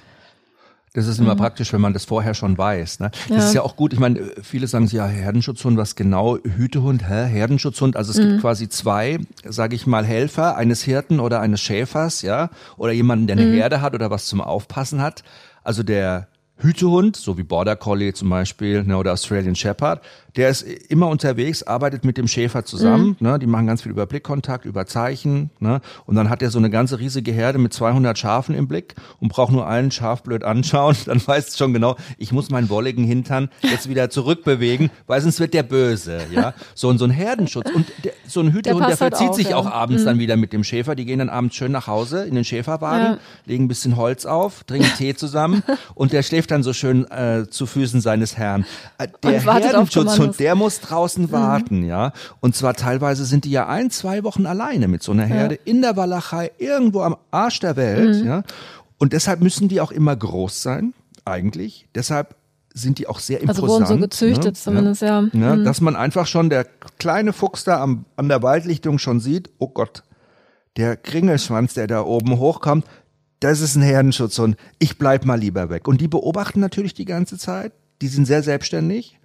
Das 0.94 1.06
ist 1.06 1.18
immer 1.18 1.34
mhm. 1.34 1.38
praktisch, 1.38 1.72
wenn 1.72 1.80
man 1.80 1.92
das 1.92 2.04
vorher 2.04 2.34
schon 2.34 2.56
weiß. 2.56 3.00
Ne? 3.00 3.10
Das 3.28 3.38
ja. 3.38 3.44
ist 3.44 3.54
ja 3.54 3.62
auch 3.62 3.76
gut. 3.76 3.92
Ich 3.92 3.98
meine, 3.98 4.20
viele 4.42 4.66
sagen 4.66 4.86
ja, 4.86 5.06
Herdenschutzhund, 5.06 5.76
was 5.76 5.96
genau? 5.96 6.38
Hütehund, 6.38 7.08
hä? 7.08 7.26
Herdenschutzhund. 7.26 7.96
Also 7.96 8.12
es 8.12 8.18
mhm. 8.18 8.30
gibt 8.30 8.40
quasi 8.40 8.68
zwei, 8.68 9.18
sage 9.44 9.76
ich 9.76 9.86
mal, 9.86 10.04
Helfer 10.04 10.56
eines 10.56 10.82
Hirten 10.82 11.20
oder 11.20 11.40
eines 11.40 11.60
Schäfers, 11.60 12.22
ja, 12.22 12.50
oder 12.76 12.92
jemanden, 12.92 13.26
der 13.26 13.36
eine 13.36 13.46
mhm. 13.46 13.54
Herde 13.54 13.80
hat 13.80 13.94
oder 13.94 14.10
was 14.10 14.26
zum 14.26 14.40
Aufpassen 14.40 15.02
hat. 15.02 15.22
Also 15.62 15.82
der 15.82 16.28
Hütehund, 16.58 17.16
so 17.16 17.38
wie 17.38 17.44
Border 17.44 17.76
Collie 17.76 18.12
zum 18.12 18.28
Beispiel 18.30 18.82
ne, 18.82 18.96
oder 18.96 19.12
Australian 19.12 19.54
Shepherd, 19.54 20.02
der 20.36 20.50
ist 20.50 20.62
immer 20.62 21.08
unterwegs, 21.08 21.62
arbeitet 21.62 22.04
mit 22.04 22.16
dem 22.16 22.28
Schäfer 22.28 22.64
zusammen. 22.64 23.16
Mhm. 23.18 23.26
Ne, 23.26 23.38
die 23.38 23.46
machen 23.46 23.66
ganz 23.66 23.82
viel 23.82 23.92
über 23.92 24.06
Blickkontakt, 24.06 24.64
über 24.64 24.86
Zeichen. 24.86 25.50
Ne, 25.60 25.80
und 26.06 26.16
dann 26.16 26.30
hat 26.30 26.42
er 26.42 26.50
so 26.50 26.58
eine 26.58 26.70
ganze 26.70 26.98
riesige 26.98 27.32
Herde 27.32 27.58
mit 27.58 27.72
200 27.72 28.18
Schafen 28.18 28.54
im 28.54 28.68
Blick 28.68 28.94
und 29.20 29.28
braucht 29.28 29.52
nur 29.52 29.66
einen 29.66 29.90
Schaf 29.90 30.22
blöd 30.22 30.44
anschauen. 30.44 30.96
Dann 31.06 31.24
weiß 31.26 31.48
es 31.48 31.58
schon 31.58 31.72
genau, 31.72 31.96
ich 32.18 32.32
muss 32.32 32.50
meinen 32.50 32.68
wolligen 32.68 33.04
Hintern 33.04 33.48
jetzt 33.62 33.88
wieder 33.88 34.10
zurückbewegen, 34.10 34.90
weil 35.06 35.20
sonst 35.20 35.40
wird 35.40 35.54
der 35.54 35.62
böse. 35.62 36.20
Ja, 36.30 36.54
so 36.74 36.88
und 36.88 36.98
so 36.98 37.04
ein 37.04 37.10
Herdenschutz 37.10 37.70
und 37.74 37.86
der, 38.04 38.12
so 38.26 38.40
ein 38.40 38.52
Hütehund, 38.52 38.80
der, 38.80 38.88
der 38.88 38.96
verzieht 38.96 39.20
halt 39.20 39.30
auf, 39.30 39.36
sich 39.36 39.48
ja. 39.50 39.56
auch 39.56 39.66
abends 39.66 40.02
mhm. 40.02 40.06
dann 40.06 40.18
wieder 40.18 40.36
mit 40.36 40.52
dem 40.52 40.64
Schäfer. 40.64 40.94
Die 40.94 41.04
gehen 41.04 41.20
dann 41.20 41.30
abends 41.30 41.56
schön 41.56 41.72
nach 41.72 41.86
Hause 41.86 42.24
in 42.24 42.34
den 42.34 42.44
Schäferwagen, 42.44 43.14
ja. 43.14 43.18
legen 43.46 43.64
ein 43.64 43.68
bisschen 43.68 43.96
Holz 43.96 44.26
auf, 44.26 44.64
trinken 44.64 44.90
Tee 44.96 45.14
zusammen 45.14 45.62
und 45.94 46.12
der 46.12 46.22
schläft 46.22 46.47
dann 46.50 46.62
so 46.62 46.72
schön 46.72 47.10
äh, 47.10 47.46
zu 47.48 47.66
Füßen 47.66 48.00
seines 48.00 48.36
Herrn. 48.36 48.64
Äh, 48.98 49.08
der 49.22 49.40
Herdenschutzhund, 49.40 50.38
der 50.40 50.54
muss 50.54 50.80
draußen 50.80 51.24
mhm. 51.24 51.32
warten, 51.32 51.84
ja. 51.84 52.12
Und 52.40 52.56
zwar 52.56 52.74
teilweise 52.74 53.24
sind 53.24 53.44
die 53.44 53.50
ja 53.50 53.66
ein, 53.68 53.90
zwei 53.90 54.24
Wochen 54.24 54.46
alleine 54.46 54.88
mit 54.88 55.02
so 55.02 55.12
einer 55.12 55.24
Herde 55.24 55.56
ja. 55.56 55.60
in 55.64 55.82
der 55.82 55.96
Walachei, 55.96 56.50
irgendwo 56.58 57.02
am 57.02 57.16
Arsch 57.30 57.60
der 57.60 57.76
Welt, 57.76 58.22
mhm. 58.22 58.26
ja. 58.26 58.42
Und 58.98 59.12
deshalb 59.12 59.40
müssen 59.40 59.68
die 59.68 59.80
auch 59.80 59.92
immer 59.92 60.16
groß 60.16 60.62
sein, 60.62 60.94
eigentlich. 61.24 61.86
Deshalb 61.94 62.34
sind 62.74 62.98
die 62.98 63.06
auch 63.06 63.18
sehr 63.18 63.40
imposant. 63.40 63.62
Also 63.62 63.74
wurden 63.74 63.86
so 63.86 63.98
gezüchtet 63.98 64.44
ne? 64.44 64.52
zumindest, 64.54 65.02
ja. 65.02 65.20
ja. 65.20 65.28
ja. 65.32 65.56
Mhm. 65.56 65.64
Dass 65.64 65.80
man 65.80 65.96
einfach 65.96 66.26
schon 66.26 66.50
der 66.50 66.66
kleine 66.98 67.32
Fuchs 67.32 67.64
da 67.64 67.80
am, 67.82 68.04
an 68.16 68.28
der 68.28 68.42
Waldlichtung 68.42 68.98
schon 68.98 69.20
sieht, 69.20 69.50
oh 69.58 69.68
Gott, 69.68 70.02
der 70.76 70.96
Kringelschwanz, 70.96 71.74
der 71.74 71.86
da 71.86 72.02
oben 72.02 72.38
hochkommt, 72.38 72.84
das 73.40 73.60
ist 73.60 73.76
ein 73.76 73.82
Herdenschutzhund. 73.82 74.56
Ich 74.78 74.98
bleib 74.98 75.24
mal 75.24 75.38
lieber 75.38 75.70
weg. 75.70 75.86
Und 75.86 76.00
die 76.00 76.08
beobachten 76.08 76.60
natürlich 76.60 76.94
die 76.94 77.04
ganze 77.04 77.38
Zeit. 77.38 77.72
Die 78.00 78.08
sind 78.08 78.26
sehr 78.26 78.42
selbstständig. 78.42 79.18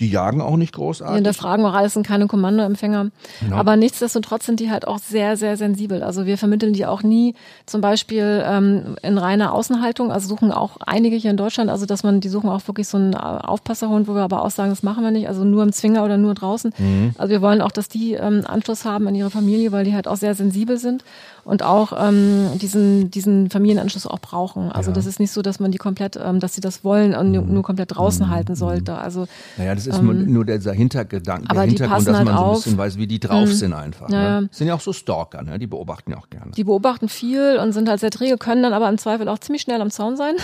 Die 0.00 0.10
jagen 0.10 0.40
auch 0.40 0.56
nicht 0.56 0.74
großartig. 0.74 1.12
Die 1.12 1.16
hinterfragen 1.18 1.64
auch 1.64 1.74
alles, 1.74 1.94
sind 1.94 2.06
keine 2.06 2.26
Kommandoempfänger. 2.26 3.10
Genau. 3.40 3.56
Aber 3.56 3.76
nichtsdestotrotz 3.76 4.46
sind 4.46 4.58
die 4.58 4.70
halt 4.70 4.88
auch 4.88 4.98
sehr, 4.98 5.36
sehr 5.36 5.56
sensibel. 5.56 6.02
Also 6.02 6.26
wir 6.26 6.36
vermitteln 6.36 6.72
die 6.72 6.84
auch 6.84 7.02
nie 7.04 7.34
zum 7.64 7.80
Beispiel 7.80 8.42
ähm, 8.44 8.96
in 9.02 9.18
reiner 9.18 9.52
Außenhaltung. 9.52 10.10
Also 10.10 10.28
suchen 10.28 10.50
auch 10.50 10.78
einige 10.84 11.14
hier 11.16 11.30
in 11.30 11.36
Deutschland, 11.36 11.70
also 11.70 11.86
dass 11.86 12.02
man, 12.02 12.20
die 12.20 12.28
suchen 12.28 12.50
auch 12.50 12.66
wirklich 12.66 12.88
so 12.88 12.96
einen 12.96 13.14
Aufpasserhund, 13.14 14.08
wo 14.08 14.14
wir 14.14 14.22
aber 14.22 14.44
auch 14.44 14.50
sagen, 14.50 14.70
das 14.70 14.82
machen 14.82 15.04
wir 15.04 15.12
nicht. 15.12 15.28
Also 15.28 15.44
nur 15.44 15.62
im 15.62 15.72
Zwinger 15.72 16.04
oder 16.04 16.16
nur 16.16 16.34
draußen. 16.34 16.72
Mhm. 16.76 17.14
Also 17.16 17.30
wir 17.30 17.40
wollen 17.40 17.60
auch, 17.60 17.72
dass 17.72 17.88
die 17.88 18.14
ähm, 18.14 18.42
Anschluss 18.46 18.84
haben 18.84 19.06
an 19.06 19.14
ihre 19.14 19.30
Familie, 19.30 19.70
weil 19.70 19.84
die 19.84 19.94
halt 19.94 20.08
auch 20.08 20.16
sehr 20.16 20.34
sensibel 20.34 20.76
sind 20.76 21.04
und 21.44 21.62
auch 21.62 21.92
ähm, 21.96 22.58
diesen, 22.60 23.10
diesen 23.10 23.50
Familienanschluss 23.50 24.06
auch 24.06 24.18
brauchen. 24.18 24.72
Also 24.72 24.90
ja. 24.90 24.94
das 24.94 25.06
ist 25.06 25.20
nicht 25.20 25.30
so, 25.30 25.42
dass 25.42 25.60
man 25.60 25.70
die 25.70 25.78
komplett, 25.78 26.18
ähm, 26.22 26.40
dass 26.40 26.54
sie 26.54 26.60
das 26.60 26.84
wollen 26.84 27.14
und 27.14 27.32
mhm. 27.32 27.52
nur 27.52 27.62
komplett 27.62 27.94
draußen 27.94 28.26
mhm. 28.26 28.30
halten 28.30 28.54
sollte. 28.54 28.96
Also 28.96 29.26
naja, 29.56 29.74
das 29.74 29.86
ist 29.86 29.98
ähm, 29.98 30.32
nur 30.32 30.44
dieser 30.44 30.72
Hintergedanke, 30.72 31.46
der 31.52 31.62
Hintergrund, 31.62 32.06
dass 32.06 32.16
halt 32.16 32.26
man 32.26 32.36
so 32.36 32.44
ein 32.44 32.52
bisschen 32.54 32.78
weiß, 32.78 32.98
wie 32.98 33.06
die 33.06 33.20
drauf 33.20 33.48
mhm. 33.48 33.52
sind 33.52 33.72
einfach. 33.72 34.08
Ja. 34.10 34.40
Ne? 34.40 34.48
Sind 34.50 34.68
ja 34.68 34.74
auch 34.74 34.80
so 34.80 34.92
Stalker, 34.92 35.42
ne? 35.42 35.58
die 35.58 35.66
beobachten 35.66 36.10
ja 36.12 36.18
auch 36.18 36.30
gerne. 36.30 36.52
Die 36.52 36.64
beobachten 36.64 37.08
viel 37.08 37.58
und 37.62 37.72
sind 37.72 37.88
halt 37.88 38.00
sehr 38.00 38.10
träge, 38.10 38.38
können 38.38 38.62
dann 38.62 38.72
aber 38.72 38.88
im 38.88 38.98
Zweifel 38.98 39.28
auch 39.28 39.38
ziemlich 39.38 39.62
schnell 39.62 39.80
am 39.80 39.90
Zaun 39.90 40.16
sein, 40.16 40.34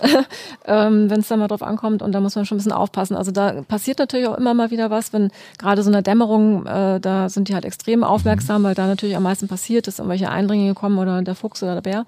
ähm, 0.66 1.10
wenn 1.10 1.20
es 1.20 1.28
dann 1.28 1.38
mal 1.38 1.48
drauf 1.48 1.62
ankommt. 1.62 2.02
Und 2.02 2.12
da 2.12 2.20
muss 2.20 2.34
man 2.34 2.46
schon 2.46 2.56
ein 2.56 2.58
bisschen 2.58 2.72
aufpassen. 2.72 3.16
Also 3.16 3.30
da 3.32 3.62
passiert 3.62 3.98
natürlich 3.98 4.26
auch 4.26 4.38
immer 4.38 4.54
mal 4.54 4.70
wieder 4.70 4.90
was, 4.90 5.12
wenn 5.12 5.30
gerade 5.58 5.82
so 5.82 5.90
eine 5.90 6.02
Dämmerung, 6.02 6.66
äh, 6.66 7.00
da 7.00 7.28
sind 7.28 7.48
die 7.48 7.54
halt 7.54 7.64
extrem 7.64 8.04
aufmerksam, 8.04 8.62
mhm. 8.62 8.66
weil 8.66 8.74
da 8.74 8.86
natürlich 8.86 9.16
am 9.16 9.22
meisten 9.22 9.48
passiert 9.48 9.88
ist, 9.88 9.98
irgendwelche 9.98 10.21
Eindringlinge 10.30 10.74
kommen 10.74 10.98
oder 10.98 11.22
der 11.22 11.34
Fuchs 11.34 11.62
oder 11.62 11.74
der 11.74 11.82
Bär. 11.82 12.06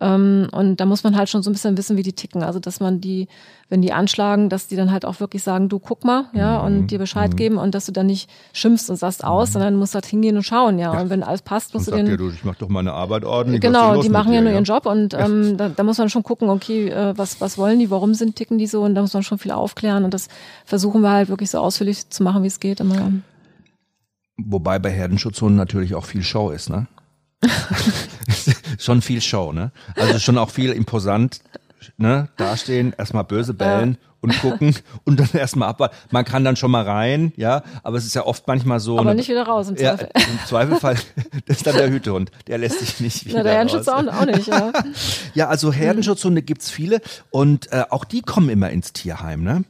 Ähm, 0.00 0.48
und 0.52 0.76
da 0.76 0.86
muss 0.86 1.04
man 1.04 1.16
halt 1.16 1.28
schon 1.28 1.42
so 1.42 1.50
ein 1.50 1.52
bisschen 1.52 1.76
wissen, 1.76 1.96
wie 1.96 2.02
die 2.02 2.14
ticken. 2.14 2.42
Also 2.42 2.58
dass 2.58 2.80
man 2.80 3.00
die, 3.00 3.28
wenn 3.68 3.82
die 3.82 3.92
anschlagen, 3.92 4.48
dass 4.48 4.66
die 4.66 4.76
dann 4.76 4.90
halt 4.90 5.04
auch 5.04 5.20
wirklich 5.20 5.42
sagen, 5.42 5.68
du 5.68 5.78
guck 5.78 6.04
mal, 6.04 6.26
ja, 6.32 6.58
mhm. 6.58 6.64
und 6.64 6.86
dir 6.88 6.98
Bescheid 6.98 7.32
mhm. 7.32 7.36
geben 7.36 7.58
und 7.58 7.74
dass 7.74 7.86
du 7.86 7.92
dann 7.92 8.06
nicht 8.06 8.30
schimpfst 8.52 8.88
und 8.88 8.96
sagst 8.96 9.24
aus, 9.24 9.50
mhm. 9.50 9.52
sondern 9.52 9.76
musst 9.76 9.94
halt 9.94 10.06
hingehen 10.06 10.36
und 10.36 10.42
schauen, 10.42 10.78
ja. 10.78 10.94
ja. 10.94 11.00
Und 11.00 11.10
wenn 11.10 11.22
alles 11.22 11.42
passt, 11.42 11.74
musst 11.74 11.88
und 11.88 11.98
du 11.98 12.04
den. 12.04 12.10
Ja, 12.12 12.16
du, 12.16 12.30
ich 12.30 12.44
mach 12.44 12.56
doch 12.56 12.68
meine 12.68 12.92
Arbeit 12.92 13.24
ordentlich. 13.24 13.60
Genau, 13.60 14.00
die 14.00 14.08
machen 14.08 14.30
dir, 14.30 14.36
ja 14.36 14.40
nur 14.42 14.52
ihren 14.52 14.64
Job 14.64 14.86
und 14.86 15.12
ähm, 15.14 15.56
da, 15.56 15.68
da 15.68 15.82
muss 15.82 15.98
man 15.98 16.08
schon 16.08 16.22
gucken, 16.22 16.48
okay, 16.48 16.88
äh, 16.88 17.16
was, 17.16 17.40
was 17.40 17.58
wollen 17.58 17.78
die, 17.78 17.90
warum 17.90 18.14
sind, 18.14 18.36
ticken 18.36 18.58
die 18.58 18.66
so 18.66 18.82
und 18.82 18.94
da 18.94 19.02
muss 19.02 19.12
man 19.12 19.22
schon 19.22 19.38
viel 19.38 19.52
aufklären 19.52 20.04
und 20.04 20.14
das 20.14 20.28
versuchen 20.64 21.02
wir 21.02 21.10
halt 21.10 21.28
wirklich 21.28 21.50
so 21.50 21.58
ausführlich 21.58 22.08
zu 22.08 22.22
machen, 22.22 22.42
wie 22.42 22.48
es 22.48 22.60
geht 22.60 22.80
immer. 22.80 23.12
Wobei 24.38 24.78
bei 24.78 24.90
Herdenschutzhunden 24.90 25.56
natürlich 25.56 25.94
auch 25.94 26.06
viel 26.06 26.22
Show 26.22 26.50
ist, 26.50 26.70
ne? 26.70 26.86
schon 28.78 29.02
viel 29.02 29.20
Show, 29.20 29.52
ne? 29.52 29.72
Also 29.96 30.18
schon 30.18 30.38
auch 30.38 30.50
viel 30.50 30.72
imposant, 30.72 31.40
ne? 31.96 32.28
Dastehen, 32.36 32.94
erstmal 32.96 33.24
böse 33.24 33.54
bellen 33.54 33.98
ja. 34.00 34.08
und 34.20 34.40
gucken 34.40 34.74
und 35.04 35.18
dann 35.20 35.28
erstmal 35.32 35.68
abwarten. 35.68 35.96
Man 36.10 36.24
kann 36.24 36.44
dann 36.44 36.56
schon 36.56 36.70
mal 36.70 36.84
rein, 36.84 37.32
ja, 37.36 37.62
aber 37.82 37.96
es 37.96 38.04
ist 38.04 38.14
ja 38.14 38.26
oft 38.26 38.46
manchmal 38.46 38.80
so. 38.80 38.98
Aber 38.98 39.10
ne, 39.10 39.16
nicht 39.16 39.28
wieder 39.28 39.46
raus 39.46 39.68
im 39.68 39.76
Zweifel. 39.76 40.10
Ja, 40.14 40.22
Im 40.22 40.46
Zweifelfall, 40.46 40.96
das 41.46 41.58
ist 41.58 41.66
dann 41.66 41.76
der 41.76 41.90
Hütehund. 41.90 42.30
Der 42.46 42.58
lässt 42.58 42.80
sich 42.80 43.00
nicht 43.00 43.24
wieder. 43.24 43.38
Na, 43.38 43.42
der 43.44 43.52
Herdenschutz 43.52 43.88
auch, 43.88 44.06
auch, 44.06 44.26
nicht, 44.26 44.46
ja. 44.46 44.72
ja, 45.34 45.48
also 45.48 45.72
Herdenschutzhunde 45.72 46.42
gibt's 46.42 46.70
viele 46.70 47.00
und 47.30 47.72
äh, 47.72 47.84
auch 47.90 48.04
die 48.04 48.22
kommen 48.22 48.48
immer 48.50 48.70
ins 48.70 48.92
Tierheim, 48.92 49.42
ne? 49.42 49.64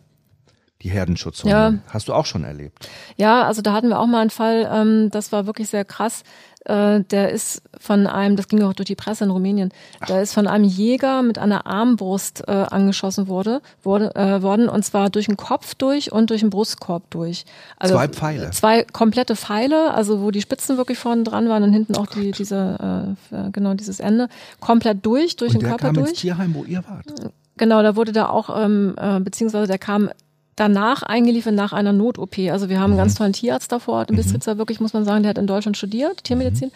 die 0.82 0.90
Herdenschutzhunde. 0.90 1.56
Ja. 1.56 1.74
Hast 1.88 2.08
du 2.08 2.14
auch 2.14 2.26
schon 2.26 2.44
erlebt? 2.44 2.88
Ja, 3.16 3.42
also 3.46 3.60
da 3.62 3.72
hatten 3.72 3.88
wir 3.88 3.98
auch 3.98 4.06
mal 4.06 4.20
einen 4.20 4.30
Fall, 4.30 4.68
ähm, 4.72 5.10
das 5.10 5.30
war 5.32 5.46
wirklich 5.46 5.68
sehr 5.68 5.84
krass. 5.84 6.22
Äh, 6.66 7.00
der 7.04 7.30
ist 7.30 7.62
von 7.78 8.06
einem, 8.06 8.36
das 8.36 8.46
ging 8.46 8.62
auch 8.62 8.74
durch 8.74 8.86
die 8.86 8.94
Presse 8.94 9.24
in 9.24 9.30
Rumänien, 9.30 9.72
Ach. 10.00 10.08
der 10.08 10.20
ist 10.20 10.34
von 10.34 10.46
einem 10.46 10.64
Jäger 10.64 11.22
mit 11.22 11.38
einer 11.38 11.66
Armbrust 11.66 12.44
äh, 12.46 12.50
angeschossen 12.50 13.28
wurde, 13.28 13.62
wurde 13.82 14.14
äh, 14.14 14.42
worden 14.42 14.68
und 14.68 14.84
zwar 14.84 15.08
durch 15.08 15.26
den 15.26 15.38
Kopf 15.38 15.74
durch 15.74 16.12
und 16.12 16.28
durch 16.28 16.40
den 16.40 16.50
Brustkorb 16.50 17.08
durch. 17.08 17.46
Also 17.78 17.94
zwei 17.94 18.08
Pfeile. 18.08 18.50
Zwei 18.50 18.84
komplette 18.84 19.36
Pfeile, 19.36 19.94
also 19.94 20.20
wo 20.20 20.30
die 20.30 20.42
Spitzen 20.42 20.76
wirklich 20.76 20.98
vorne 20.98 21.22
dran 21.22 21.48
waren 21.48 21.62
und 21.62 21.72
hinten 21.72 21.96
auch 21.96 22.06
die, 22.06 22.32
diese, 22.32 23.16
äh, 23.30 23.50
genau 23.52 23.72
dieses 23.72 23.98
Ende, 23.98 24.28
komplett 24.60 25.06
durch, 25.06 25.36
durch 25.36 25.54
und 25.54 25.62
den 25.62 25.68
Körper 25.70 25.92
durch. 25.92 25.94
Der 25.94 26.02
kam 26.02 26.10
ins 26.10 26.20
Tierheim, 26.20 26.54
wo 26.54 26.64
ihr 26.64 26.84
wart. 26.86 27.32
Genau, 27.56 27.82
da 27.82 27.96
wurde 27.96 28.12
da 28.12 28.28
auch, 28.28 28.50
ähm, 28.54 28.94
äh, 28.98 29.18
beziehungsweise 29.20 29.66
der 29.66 29.78
kam 29.78 30.10
danach 30.56 31.02
eingeliefert 31.02 31.54
nach 31.54 31.72
einer 31.72 31.92
Not-OP. 31.92 32.38
Also 32.50 32.68
wir 32.68 32.80
haben 32.80 32.92
einen 32.92 32.98
ganz 32.98 33.14
mhm. 33.14 33.18
tollen 33.18 33.32
Tierarzt 33.32 33.72
davor, 33.72 34.04
den 34.04 34.16
Bistritzer 34.16 34.58
wirklich, 34.58 34.80
muss 34.80 34.92
man 34.92 35.04
sagen, 35.04 35.22
der 35.22 35.30
hat 35.30 35.38
in 35.38 35.46
Deutschland 35.46 35.76
studiert, 35.76 36.24
Tiermedizin. 36.24 36.68
Mhm. 36.68 36.72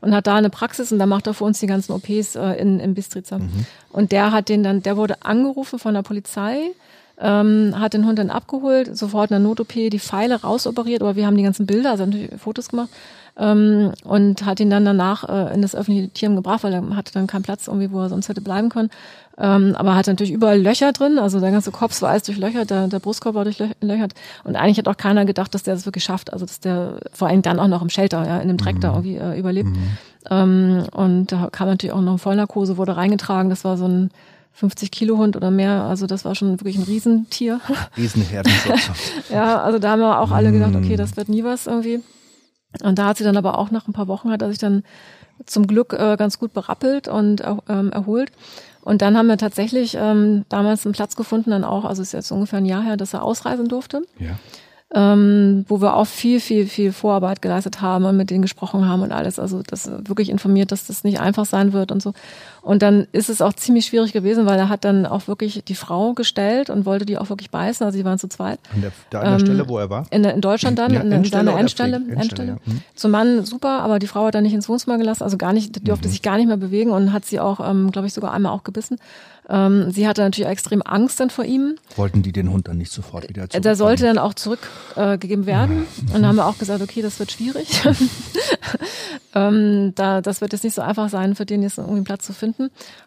Und 0.00 0.14
hat 0.14 0.28
da 0.28 0.36
eine 0.36 0.48
Praxis 0.48 0.92
und 0.92 1.00
da 1.00 1.06
macht 1.06 1.26
er 1.26 1.34
für 1.34 1.42
uns 1.42 1.58
die 1.58 1.66
ganzen 1.66 1.90
OPs 1.90 2.36
äh, 2.36 2.52
in, 2.52 2.78
in 2.78 2.94
Bistritzer. 2.94 3.40
Mhm. 3.40 3.66
Und 3.90 4.12
der 4.12 4.30
hat 4.30 4.48
den 4.48 4.62
dann, 4.62 4.80
der 4.80 4.96
wurde 4.96 5.24
angerufen 5.24 5.80
von 5.80 5.92
der 5.92 6.02
Polizei, 6.02 6.70
ähm, 7.20 7.74
hat 7.78 7.94
den 7.94 8.06
Hund 8.06 8.18
dann 8.18 8.30
abgeholt, 8.30 8.96
sofort 8.96 9.30
in 9.30 9.34
der 9.34 9.40
Not-OP 9.40 9.72
die 9.72 9.98
Pfeile 9.98 10.40
rausoperiert, 10.40 11.02
aber 11.02 11.16
wir 11.16 11.26
haben 11.26 11.36
die 11.36 11.42
ganzen 11.42 11.66
Bilder, 11.66 11.90
also 11.90 12.06
natürlich 12.06 12.30
Fotos 12.38 12.68
gemacht 12.68 12.90
ähm, 13.38 13.92
und 14.04 14.44
hat 14.44 14.60
ihn 14.60 14.70
dann 14.70 14.84
danach 14.84 15.28
äh, 15.28 15.54
in 15.54 15.62
das 15.62 15.74
öffentliche 15.74 16.08
Tierheim 16.10 16.36
gebracht, 16.36 16.64
weil 16.64 16.72
er 16.72 16.96
hatte 16.96 17.12
dann 17.12 17.26
keinen 17.26 17.42
Platz 17.42 17.68
irgendwie, 17.68 17.90
wo 17.90 18.00
er 18.00 18.08
sonst 18.08 18.28
hätte 18.28 18.40
bleiben 18.40 18.68
können. 18.68 18.90
Ähm, 19.40 19.76
aber 19.76 19.94
hat 19.94 20.08
natürlich 20.08 20.32
überall 20.32 20.60
Löcher 20.60 20.92
drin, 20.92 21.18
also 21.18 21.38
der 21.38 21.52
ganze 21.52 21.70
Kopf 21.70 22.02
war 22.02 22.10
alles 22.10 22.24
durchlöchert, 22.24 22.70
der, 22.70 22.88
der 22.88 22.98
Brustkorb 22.98 23.36
war 23.36 23.44
durchlöchert. 23.44 24.14
Und 24.42 24.56
eigentlich 24.56 24.78
hat 24.78 24.88
auch 24.88 24.96
keiner 24.96 25.24
gedacht, 25.24 25.54
dass 25.54 25.62
der 25.62 25.74
das 25.74 25.86
wirklich 25.86 26.02
schafft. 26.02 26.32
Also 26.32 26.44
dass 26.44 26.58
der 26.58 26.98
vor 27.12 27.28
allem 27.28 27.42
dann 27.42 27.60
auch 27.60 27.68
noch 27.68 27.82
im 27.82 27.90
Shelter, 27.90 28.26
ja, 28.26 28.38
in 28.38 28.48
dem 28.48 28.56
Dreck 28.56 28.76
mhm. 28.76 28.80
da 28.80 28.88
irgendwie 28.90 29.16
äh, 29.16 29.38
überlebt. 29.38 29.68
Mhm. 29.68 29.98
Ähm, 30.28 30.84
und 30.92 31.30
da 31.30 31.48
kam 31.52 31.68
natürlich 31.68 31.92
auch 31.92 32.00
noch 32.00 32.12
eine 32.12 32.18
Vollnarkose, 32.18 32.76
wurde 32.76 32.96
reingetragen. 32.96 33.48
Das 33.48 33.64
war 33.64 33.76
so 33.76 33.86
ein 33.86 34.10
50 34.58 34.90
Kilo 34.90 35.18
Hund 35.18 35.36
oder 35.36 35.52
mehr. 35.52 35.84
Also 35.84 36.08
das 36.08 36.24
war 36.24 36.34
schon 36.34 36.58
wirklich 36.58 36.76
ein 36.76 36.82
Riesentier. 36.82 37.60
Riesenherdenschutz. 37.96 38.90
ja, 39.30 39.62
also 39.62 39.78
da 39.78 39.92
haben 39.92 40.00
wir 40.00 40.18
auch 40.18 40.32
alle 40.32 40.50
gedacht, 40.50 40.74
okay, 40.74 40.96
das 40.96 41.16
wird 41.16 41.28
nie 41.28 41.44
was 41.44 41.68
irgendwie. 41.68 42.02
Und 42.82 42.98
da 42.98 43.06
hat 43.06 43.18
sie 43.18 43.24
dann 43.24 43.36
aber 43.36 43.56
auch 43.56 43.70
nach 43.70 43.86
ein 43.86 43.92
paar 43.92 44.08
Wochen 44.08 44.30
hat 44.30 44.42
er 44.42 44.48
sich 44.48 44.58
dann 44.58 44.82
zum 45.46 45.68
Glück 45.68 45.92
äh, 45.92 46.16
ganz 46.16 46.40
gut 46.40 46.52
berappelt 46.52 47.06
und 47.06 47.42
ähm, 47.68 47.92
erholt. 47.92 48.32
Und 48.82 49.00
dann 49.00 49.16
haben 49.16 49.28
wir 49.28 49.38
tatsächlich 49.38 49.96
ähm, 49.98 50.44
damals 50.48 50.84
einen 50.84 50.92
Platz 50.92 51.14
gefunden, 51.14 51.50
dann 51.50 51.62
auch, 51.62 51.84
also 51.84 52.02
es 52.02 52.08
ist 52.08 52.14
jetzt 52.14 52.32
ungefähr 52.32 52.58
ein 52.58 52.66
Jahr 52.66 52.82
her, 52.82 52.96
dass 52.96 53.14
er 53.14 53.22
ausreisen 53.22 53.68
durfte. 53.68 54.02
Ja 54.18 54.38
ähm, 54.94 55.66
wo 55.68 55.82
wir 55.82 55.96
auch 55.96 56.06
viel, 56.06 56.40
viel, 56.40 56.66
viel 56.66 56.92
Vorarbeit 56.92 57.42
geleistet 57.42 57.82
haben 57.82 58.06
und 58.06 58.16
mit 58.16 58.30
denen 58.30 58.42
gesprochen 58.42 58.88
haben 58.88 59.02
und 59.02 59.12
alles. 59.12 59.38
Also 59.38 59.62
das 59.62 59.90
wirklich 60.08 60.30
informiert, 60.30 60.72
dass 60.72 60.86
das 60.86 61.04
nicht 61.04 61.20
einfach 61.20 61.44
sein 61.44 61.72
wird 61.72 61.92
und 61.92 62.02
so. 62.02 62.14
Und 62.68 62.82
dann 62.82 63.06
ist 63.12 63.30
es 63.30 63.40
auch 63.40 63.54
ziemlich 63.54 63.86
schwierig 63.86 64.12
gewesen, 64.12 64.44
weil 64.44 64.58
er 64.58 64.68
hat 64.68 64.84
dann 64.84 65.06
auch 65.06 65.26
wirklich 65.26 65.64
die 65.64 65.74
Frau 65.74 66.12
gestellt 66.12 66.68
und 66.68 66.84
wollte 66.84 67.06
die 67.06 67.16
auch 67.16 67.30
wirklich 67.30 67.50
beißen. 67.50 67.82
Also 67.86 67.96
die 67.96 68.04
waren 68.04 68.18
zu 68.18 68.28
zweit. 68.28 68.58
An 68.74 68.82
der, 68.82 68.92
da 69.08 69.20
an 69.20 69.24
der 69.24 69.32
ähm, 69.32 69.40
Stelle, 69.40 69.68
wo 69.70 69.78
er 69.78 69.88
war? 69.88 70.04
In, 70.10 70.22
in 70.22 70.42
Deutschland 70.42 70.78
dann, 70.78 70.92
ja, 70.92 71.00
in, 71.00 71.10
in 71.10 71.24
seiner 71.24 71.58
Endstelle. 71.58 71.96
Endstelle. 71.96 72.20
Endstelle. 72.20 72.58
Ja. 72.66 72.72
Hm. 72.72 72.82
Zum 72.94 73.10
Mann 73.10 73.46
super, 73.46 73.80
aber 73.80 73.98
die 73.98 74.06
Frau 74.06 74.26
hat 74.26 74.34
dann 74.34 74.42
nicht 74.42 74.52
ins 74.52 74.68
Wohnzimmer 74.68 74.98
gelassen, 74.98 75.22
also 75.22 75.38
gar 75.38 75.54
nicht, 75.54 75.88
durfte 75.88 76.08
mhm. 76.08 76.12
sich 76.12 76.20
gar 76.20 76.36
nicht 76.36 76.46
mehr 76.46 76.58
bewegen 76.58 76.90
und 76.90 77.14
hat 77.14 77.24
sie 77.24 77.40
auch, 77.40 77.66
ähm, 77.66 77.90
glaube 77.90 78.06
ich, 78.06 78.12
sogar 78.12 78.34
einmal 78.34 78.52
auch 78.52 78.64
gebissen. 78.64 78.98
Ähm, 79.50 79.90
sie 79.90 80.06
hatte 80.06 80.20
natürlich 80.20 80.50
extrem 80.50 80.82
Angst 80.82 81.20
dann 81.20 81.30
vor 81.30 81.44
ihm. 81.44 81.76
Wollten 81.96 82.22
die 82.22 82.32
den 82.32 82.50
Hund 82.52 82.68
dann 82.68 82.76
nicht 82.76 82.92
sofort 82.92 83.28
wieder 83.30 83.48
zurück? 83.48 83.62
Der 83.62 83.76
sollte 83.76 84.04
dann 84.04 84.18
auch 84.18 84.34
zurückgegeben 84.34 85.44
äh, 85.44 85.46
werden. 85.46 85.86
Und 86.00 86.12
dann 86.12 86.26
haben 86.26 86.36
wir 86.36 86.46
auch 86.46 86.58
gesagt, 86.58 86.82
okay, 86.82 87.00
das 87.00 87.18
wird 87.18 87.32
schwierig. 87.32 87.82
ähm, 89.34 89.92
da, 89.94 90.20
das 90.20 90.42
wird 90.42 90.52
jetzt 90.52 90.64
nicht 90.64 90.74
so 90.74 90.82
einfach 90.82 91.08
sein, 91.08 91.34
für 91.34 91.46
den 91.46 91.62
jetzt 91.62 91.78
irgendwie 91.78 91.96
einen 91.96 92.04
Platz 92.04 92.26
zu 92.26 92.34
finden. 92.34 92.57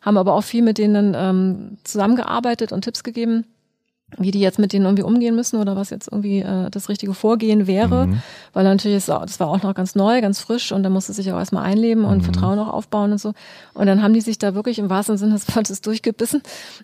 Haben 0.02 0.18
aber 0.18 0.34
auch 0.34 0.44
viel 0.44 0.62
mit 0.64 0.78
denen 0.78 1.14
ähm, 1.16 1.78
zusammengearbeitet 1.84 2.72
und 2.72 2.82
Tipps 2.84 3.04
gegeben 3.04 3.46
wie 4.18 4.32
die 4.32 4.40
jetzt 4.40 4.60
mit 4.60 4.74
denen 4.74 4.86
irgendwie 4.86 5.04
umgehen 5.04 5.36
müssen 5.36 5.60
oder 5.60 5.76
was 5.76 5.90
jetzt 5.90 6.10
irgendwie 6.12 6.40
äh, 6.40 6.70
das 6.70 6.90
richtige 6.90 7.14
Vorgehen 7.14 7.68
wäre, 7.68 8.08
mhm. 8.08 8.22
weil 8.54 8.64
natürlich 8.64 8.98
ist, 8.98 9.10
das 9.10 9.40
war 9.40 9.48
auch 9.48 9.64
noch 9.64 9.74
ganz 9.74 9.96
neu, 9.96 10.22
ganz 10.22 10.40
frisch 10.40 10.72
und 10.72 10.84
da 10.84 10.90
musste 10.90 11.14
sich 11.14 11.32
auch 11.32 11.38
erstmal 11.38 11.64
einleben 11.64 12.04
und 12.04 12.20
mhm. 12.20 12.24
Vertrauen 12.24 12.60
auch 12.60 12.68
aufbauen 12.68 13.14
und 13.14 13.20
so. 13.20 13.34
Und 13.74 13.86
dann 13.88 14.04
haben 14.04 14.14
die 14.14 14.22
sich 14.22 14.38
da 14.38 14.54
wirklich 14.54 14.80
im 14.80 14.90
wahrsten 14.90 15.18
Sinne 15.18 15.34
des 15.34 15.56
Wortes 15.56 15.82
durchgebissen. 15.82 16.42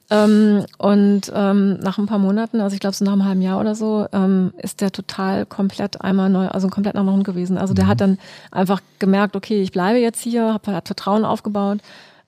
Ähm, 0.10 0.66
und 0.78 1.32
ähm, 1.34 1.80
nach 1.80 1.98
ein 1.98 2.06
paar 2.06 2.20
Monaten, 2.20 2.62
also 2.62 2.74
ich 2.74 2.80
glaube 2.80 2.96
so 2.96 3.04
nach 3.04 3.14
einem 3.14 3.26
halben 3.26 3.42
Jahr 3.42 3.60
oder 3.60 3.76
so, 3.76 4.08
ähm, 4.14 4.54
ist 4.58 4.82
der 4.82 4.92
total 4.92 5.46
komplett 5.46 6.02
einmal 6.02 6.30
neu, 6.30 6.48
also 6.48 6.70
komplett 6.70 6.96
nach 6.96 7.06
Hund 7.06 7.26
gewesen. 7.26 7.58
Also 7.58 7.74
der 7.74 7.86
mhm. 7.86 7.90
hat 7.90 8.02
dann 8.02 8.18
einfach 8.52 8.82
gemerkt, 9.00 9.36
okay, 9.36 9.62
ich 9.62 9.72
bleibe 9.72 10.00
jetzt 10.00 10.22
hier, 10.22 10.54
habe 10.54 10.74
hab 10.74 10.88
Vertrauen 10.88 11.26
aufgebaut, 11.26 11.80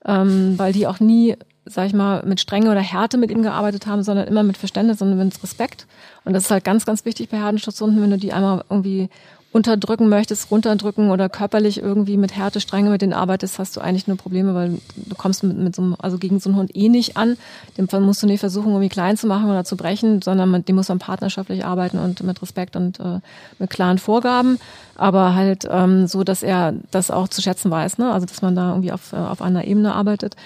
ähm, 0.04 0.58
weil 0.58 0.72
die 0.72 0.86
auch 0.86 1.00
nie 1.00 1.36
sag 1.66 1.86
ich 1.86 1.92
mal, 1.92 2.22
mit 2.24 2.40
Strenge 2.40 2.70
oder 2.70 2.80
Härte 2.80 3.16
mit 3.16 3.30
ihm 3.30 3.42
gearbeitet 3.42 3.86
haben, 3.86 4.02
sondern 4.02 4.26
immer 4.26 4.42
mit 4.42 4.56
Verständnis 4.56 5.00
und 5.02 5.16
mit 5.16 5.42
Respekt. 5.42 5.86
Und 6.24 6.32
das 6.32 6.44
ist 6.44 6.50
halt 6.50 6.64
ganz, 6.64 6.84
ganz 6.86 7.04
wichtig 7.04 7.28
bei 7.28 7.38
Herdenschutzhunden, 7.38 8.02
wenn 8.02 8.10
du 8.10 8.18
die 8.18 8.32
einmal 8.32 8.64
irgendwie 8.68 9.08
unterdrücken 9.52 10.08
möchtest, 10.08 10.50
runterdrücken 10.50 11.10
oder 11.10 11.28
körperlich 11.28 11.78
irgendwie 11.82 12.16
mit 12.16 12.36
Härte, 12.36 12.60
Strenge 12.60 12.88
mit 12.90 13.02
denen 13.02 13.12
arbeitest, 13.12 13.58
hast 13.58 13.76
du 13.76 13.80
eigentlich 13.80 14.06
nur 14.06 14.16
Probleme, 14.16 14.54
weil 14.54 14.80
du 14.94 15.14
kommst 15.16 15.42
mit, 15.42 15.58
mit 15.58 15.74
so 15.74 15.82
einem, 15.82 15.96
also 15.98 16.18
gegen 16.18 16.38
so 16.38 16.50
einen 16.50 16.58
Hund 16.58 16.76
eh 16.76 16.88
nicht 16.88 17.16
an. 17.16 17.36
Dem 17.76 17.88
musst 18.04 18.22
du 18.22 18.28
nicht 18.28 18.40
versuchen, 18.40 18.68
irgendwie 18.68 18.88
klein 18.88 19.16
zu 19.16 19.26
machen 19.26 19.50
oder 19.50 19.64
zu 19.64 19.76
brechen, 19.76 20.22
sondern 20.22 20.52
mit 20.52 20.68
dem 20.68 20.76
muss 20.76 20.88
man 20.88 21.00
partnerschaftlich 21.00 21.64
arbeiten 21.64 21.98
und 21.98 22.22
mit 22.22 22.40
Respekt 22.40 22.76
und 22.76 23.00
äh, 23.00 23.18
mit 23.58 23.70
klaren 23.70 23.98
Vorgaben, 23.98 24.58
aber 24.94 25.34
halt 25.34 25.66
ähm, 25.68 26.06
so, 26.06 26.22
dass 26.22 26.44
er 26.44 26.74
das 26.92 27.10
auch 27.10 27.26
zu 27.26 27.42
schätzen 27.42 27.70
weiß, 27.72 27.98
ne? 27.98 28.12
Also 28.12 28.26
dass 28.26 28.42
man 28.42 28.54
da 28.54 28.70
irgendwie 28.70 28.92
auf, 28.92 29.12
äh, 29.12 29.16
auf 29.16 29.42
einer 29.42 29.64
Ebene 29.64 29.94
arbeitet. 29.94 30.36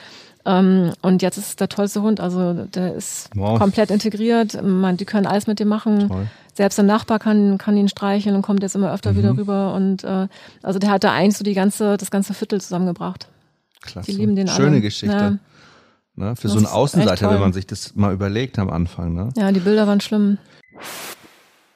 Ähm, 0.47 0.93
und 1.01 1.23
jetzt 1.23 1.39
ist 1.39 1.49
es 1.49 1.57
der 1.57 1.69
tollste 1.69 2.03
Hund, 2.03 2.21
also 2.21 2.53
der 2.53 2.95
ist 2.95 3.31
wow. 3.35 3.59
komplett 3.59 3.91
integriert. 3.91 4.63
Man, 4.63 4.97
die 4.97 5.05
können 5.05 5.27
alles 5.27 5.47
mit 5.47 5.59
dem 5.59 5.69
machen. 5.69 6.09
Toll. 6.09 6.27
Selbst 6.53 6.77
der 6.77 6.85
Nachbar 6.85 7.19
kann, 7.19 7.59
kann 7.59 7.77
ihn 7.77 7.89
streicheln 7.89 8.37
und 8.37 8.43
kommt 8.43 8.63
jetzt 8.63 8.77
immer 8.77 8.93
öfter 8.93 9.13
mhm. 9.13 9.17
wieder 9.17 9.37
rüber. 9.37 9.75
Und 9.75 10.05
äh, 10.05 10.29
also 10.63 10.79
der 10.79 10.91
hat 10.91 11.03
da 11.03 11.13
eigentlich 11.13 11.37
so 11.37 11.45
die 11.45 11.55
ganze, 11.55 11.97
das 11.97 12.11
ganze 12.11 12.35
Viertel 12.35 12.61
zusammengebracht. 12.61 13.29
Klasse. 13.81 14.11
Die 14.11 14.17
lieben 14.17 14.37
den 14.37 14.49
Schöne 14.49 14.69
alle. 14.69 14.81
Geschichte. 14.81 15.17
Ja. 15.17 15.39
Ne, 16.17 16.37
für 16.37 16.43
das 16.43 16.53
so 16.53 16.59
einen 16.59 16.67
Außenseiter, 16.67 17.31
wenn 17.31 17.41
man 17.41 17.53
sich 17.53 17.67
das 17.67 17.97
mal 17.97 18.13
überlegt 18.13 18.59
am 18.59 18.71
Anfang. 18.71 19.15
Ne? 19.15 19.31
Ja, 19.37 19.51
die 19.51 19.61
Bilder 19.61 19.89
waren 19.89 20.01
schlimm. 20.01 20.39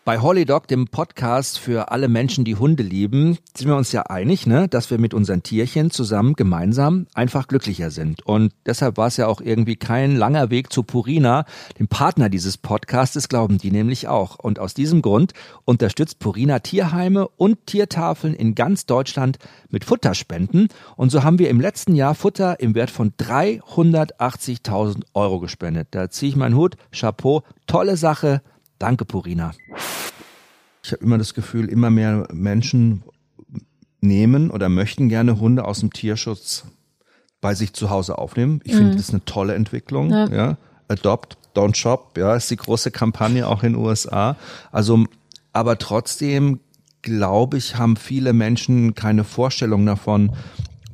Bei 0.08 0.20
Holly 0.20 0.46
Dog, 0.46 0.66
dem 0.68 0.88
Podcast 0.88 1.58
für 1.58 1.90
alle 1.90 2.08
Menschen, 2.08 2.46
die 2.46 2.56
Hunde 2.56 2.82
lieben, 2.82 3.36
sind 3.54 3.68
wir 3.68 3.76
uns 3.76 3.92
ja 3.92 4.04
einig, 4.04 4.46
ne, 4.46 4.66
dass 4.66 4.90
wir 4.90 4.96
mit 4.96 5.12
unseren 5.12 5.42
Tierchen 5.42 5.90
zusammen 5.90 6.32
gemeinsam 6.32 7.06
einfach 7.12 7.46
glücklicher 7.46 7.90
sind. 7.90 8.24
Und 8.24 8.54
deshalb 8.64 8.96
war 8.96 9.08
es 9.08 9.18
ja 9.18 9.26
auch 9.26 9.42
irgendwie 9.42 9.76
kein 9.76 10.16
langer 10.16 10.48
Weg 10.48 10.72
zu 10.72 10.82
Purina, 10.82 11.44
dem 11.78 11.88
Partner 11.88 12.30
dieses 12.30 12.56
Podcastes, 12.56 13.28
glauben 13.28 13.58
die 13.58 13.70
nämlich 13.70 14.08
auch. 14.08 14.38
Und 14.38 14.58
aus 14.58 14.72
diesem 14.72 15.02
Grund 15.02 15.34
unterstützt 15.66 16.20
Purina 16.20 16.60
Tierheime 16.60 17.28
und 17.28 17.66
Tiertafeln 17.66 18.32
in 18.32 18.54
ganz 18.54 18.86
Deutschland 18.86 19.36
mit 19.68 19.84
Futterspenden. 19.84 20.68
Und 20.96 21.12
so 21.12 21.22
haben 21.22 21.38
wir 21.38 21.50
im 21.50 21.60
letzten 21.60 21.94
Jahr 21.94 22.14
Futter 22.14 22.60
im 22.60 22.74
Wert 22.74 22.90
von 22.90 23.12
380.000 23.12 25.02
Euro 25.12 25.38
gespendet. 25.38 25.88
Da 25.90 26.08
ziehe 26.08 26.30
ich 26.30 26.36
meinen 26.36 26.56
Hut. 26.56 26.76
Chapeau. 26.92 27.42
Tolle 27.66 27.98
Sache. 27.98 28.40
Danke, 28.78 29.04
Purina. 29.04 29.52
Ich 30.82 30.92
habe 30.92 31.04
immer 31.04 31.18
das 31.18 31.34
Gefühl, 31.34 31.68
immer 31.68 31.90
mehr 31.90 32.28
Menschen 32.32 33.02
nehmen 34.00 34.50
oder 34.50 34.68
möchten 34.68 35.08
gerne 35.08 35.40
Hunde 35.40 35.64
aus 35.64 35.80
dem 35.80 35.92
Tierschutz 35.92 36.64
bei 37.40 37.54
sich 37.54 37.72
zu 37.72 37.90
Hause 37.90 38.18
aufnehmen. 38.18 38.60
Ich 38.64 38.72
mhm. 38.72 38.78
finde 38.78 38.96
das 38.96 39.10
eine 39.10 39.24
tolle 39.24 39.54
Entwicklung. 39.54 40.10
Ja. 40.10 40.28
ja. 40.28 40.56
Adopt, 40.88 41.36
don't 41.54 41.76
shop, 41.76 42.16
ja, 42.16 42.34
ist 42.34 42.50
die 42.50 42.56
große 42.56 42.90
Kampagne 42.90 43.46
auch 43.46 43.62
in 43.62 43.74
den 43.74 43.82
USA. 43.82 44.36
Also, 44.72 45.04
aber 45.52 45.78
trotzdem 45.78 46.60
glaube 47.02 47.58
ich, 47.58 47.76
haben 47.76 47.96
viele 47.96 48.32
Menschen 48.32 48.94
keine 48.94 49.24
Vorstellung 49.24 49.86
davon, 49.86 50.32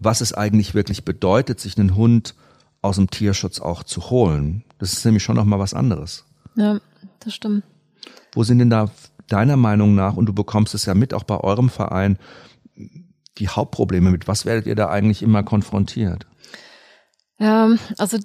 was 0.00 0.20
es 0.20 0.32
eigentlich 0.32 0.74
wirklich 0.74 1.04
bedeutet, 1.04 1.60
sich 1.60 1.78
einen 1.78 1.94
Hund 1.94 2.34
aus 2.82 2.96
dem 2.96 3.10
Tierschutz 3.10 3.60
auch 3.60 3.82
zu 3.82 4.10
holen. 4.10 4.64
Das 4.78 4.92
ist 4.92 5.04
nämlich 5.04 5.22
schon 5.22 5.36
noch 5.36 5.44
mal 5.44 5.58
was 5.58 5.74
anderes. 5.74 6.24
Ja, 6.56 6.78
das 7.20 7.34
stimmt. 7.34 7.64
Wo 8.34 8.44
sind 8.44 8.58
denn 8.58 8.70
da 8.70 8.90
deiner 9.28 9.56
Meinung 9.56 9.94
nach, 9.94 10.16
und 10.16 10.26
du 10.26 10.34
bekommst 10.34 10.74
es 10.74 10.84
ja 10.84 10.94
mit 10.94 11.14
auch 11.14 11.24
bei 11.24 11.38
eurem 11.38 11.70
Verein, 11.70 12.18
die 13.38 13.48
Hauptprobleme 13.48 14.10
mit? 14.10 14.28
Was 14.28 14.44
werdet 14.44 14.66
ihr 14.66 14.74
da 14.74 14.90
eigentlich 14.90 15.22
immer 15.22 15.42
konfrontiert? 15.42 16.26
Ja, 17.38 17.70
also 17.98 18.18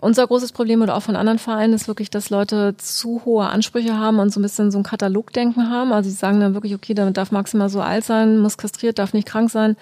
unser 0.00 0.26
großes 0.26 0.52
Problem 0.52 0.82
oder 0.82 0.96
auch 0.96 1.02
von 1.02 1.16
anderen 1.16 1.38
Vereinen 1.38 1.72
ist 1.72 1.88
wirklich, 1.88 2.10
dass 2.10 2.30
Leute 2.30 2.76
zu 2.76 3.22
hohe 3.24 3.46
Ansprüche 3.46 3.96
haben 3.96 4.18
und 4.18 4.32
so 4.32 4.40
ein 4.40 4.42
bisschen 4.42 4.70
so 4.70 4.78
ein 4.78 4.84
Katalogdenken 4.84 5.70
haben. 5.70 5.92
Also 5.92 6.10
sie 6.10 6.16
sagen 6.16 6.40
dann 6.40 6.54
wirklich, 6.54 6.74
okay, 6.74 6.94
damit 6.94 7.16
darf 7.16 7.32
maximal 7.32 7.68
so 7.68 7.80
alt 7.80 8.04
sein, 8.04 8.38
muss 8.38 8.58
kastriert, 8.58 8.98
darf 8.98 9.12
nicht 9.12 9.26
krank 9.26 9.50
sein. 9.50 9.76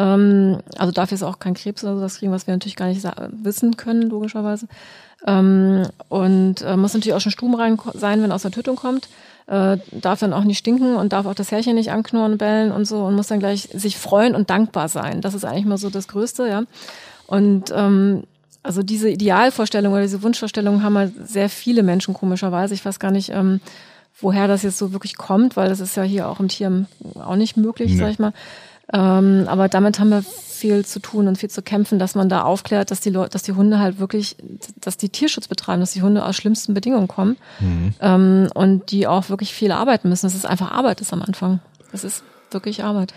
Ähm, 0.00 0.60
also 0.78 0.92
darf 0.92 1.10
jetzt 1.10 1.22
auch 1.22 1.38
kein 1.38 1.54
Krebs 1.54 1.84
oder 1.84 1.96
sowas 1.96 2.16
kriegen, 2.16 2.32
was 2.32 2.46
wir 2.46 2.54
natürlich 2.54 2.76
gar 2.76 2.88
nicht 2.88 3.06
wissen 3.42 3.76
können, 3.76 4.02
logischerweise. 4.08 4.66
Ähm, 5.26 5.82
und 6.08 6.62
äh, 6.62 6.76
muss 6.76 6.94
natürlich 6.94 7.14
auch 7.14 7.20
schon 7.20 7.32
stumm 7.32 7.54
rein 7.54 7.78
sein, 7.92 8.22
wenn 8.22 8.32
aus 8.32 8.42
der 8.42 8.50
Tötung 8.50 8.76
kommt. 8.76 9.08
Äh, 9.46 9.76
darf 9.92 10.20
dann 10.20 10.32
auch 10.32 10.44
nicht 10.44 10.58
stinken 10.58 10.96
und 10.96 11.12
darf 11.12 11.26
auch 11.26 11.34
das 11.34 11.50
Härchen 11.50 11.74
nicht 11.74 11.90
anknurren, 11.90 12.38
bellen 12.38 12.72
und 12.72 12.86
so 12.86 13.04
und 13.04 13.14
muss 13.14 13.26
dann 13.26 13.40
gleich 13.40 13.68
sich 13.74 13.98
freuen 13.98 14.34
und 14.34 14.48
dankbar 14.48 14.88
sein. 14.88 15.20
Das 15.20 15.34
ist 15.34 15.44
eigentlich 15.44 15.66
mal 15.66 15.76
so 15.76 15.90
das 15.90 16.08
Größte, 16.08 16.48
ja. 16.48 16.62
Und 17.26 17.70
ähm, 17.74 18.24
also 18.62 18.82
diese 18.82 19.10
Idealvorstellung 19.10 19.92
oder 19.92 20.02
diese 20.02 20.22
Wunschvorstellung 20.22 20.82
haben 20.82 20.96
halt 20.96 21.12
sehr 21.28 21.50
viele 21.50 21.82
Menschen 21.82 22.14
komischerweise. 22.14 22.72
Ich 22.74 22.84
weiß 22.84 22.98
gar 22.98 23.10
nicht, 23.10 23.30
ähm, 23.30 23.60
woher 24.20 24.48
das 24.48 24.62
jetzt 24.62 24.78
so 24.78 24.92
wirklich 24.92 25.16
kommt, 25.16 25.56
weil 25.56 25.68
das 25.68 25.80
ist 25.80 25.96
ja 25.96 26.02
hier 26.02 26.28
auch 26.28 26.40
im 26.40 26.48
Tier 26.48 26.86
auch 27.14 27.36
nicht 27.36 27.56
möglich, 27.56 27.92
nee. 27.92 27.98
sag 27.98 28.10
ich 28.10 28.18
mal. 28.18 28.32
Ähm, 28.92 29.44
aber 29.46 29.68
damit 29.68 30.00
haben 30.00 30.10
wir 30.10 30.22
viel 30.22 30.84
zu 30.84 31.00
tun 31.00 31.28
und 31.28 31.38
viel 31.38 31.50
zu 31.50 31.62
kämpfen, 31.62 31.98
dass 31.98 32.14
man 32.14 32.28
da 32.28 32.42
aufklärt, 32.42 32.90
dass 32.90 33.00
die 33.00 33.10
Leute, 33.10 33.30
dass 33.30 33.42
die 33.42 33.52
Hunde 33.52 33.78
halt 33.78 33.98
wirklich, 33.98 34.36
dass 34.76 34.96
die 34.96 35.08
Tierschutz 35.08 35.48
betreiben, 35.48 35.80
dass 35.80 35.92
die 35.92 36.02
Hunde 36.02 36.24
aus 36.24 36.36
schlimmsten 36.36 36.74
Bedingungen 36.74 37.08
kommen 37.08 37.36
mhm. 37.60 37.94
ähm, 38.00 38.48
und 38.54 38.90
die 38.90 39.06
auch 39.06 39.30
wirklich 39.30 39.54
viel 39.54 39.72
arbeiten 39.72 40.08
müssen. 40.08 40.26
Das 40.26 40.34
ist 40.34 40.46
einfach 40.46 40.70
Arbeit 40.70 41.00
ist 41.00 41.12
am 41.12 41.22
Anfang. 41.22 41.60
Das 41.92 42.04
ist 42.04 42.22
wirklich 42.50 42.84
Arbeit. 42.84 43.14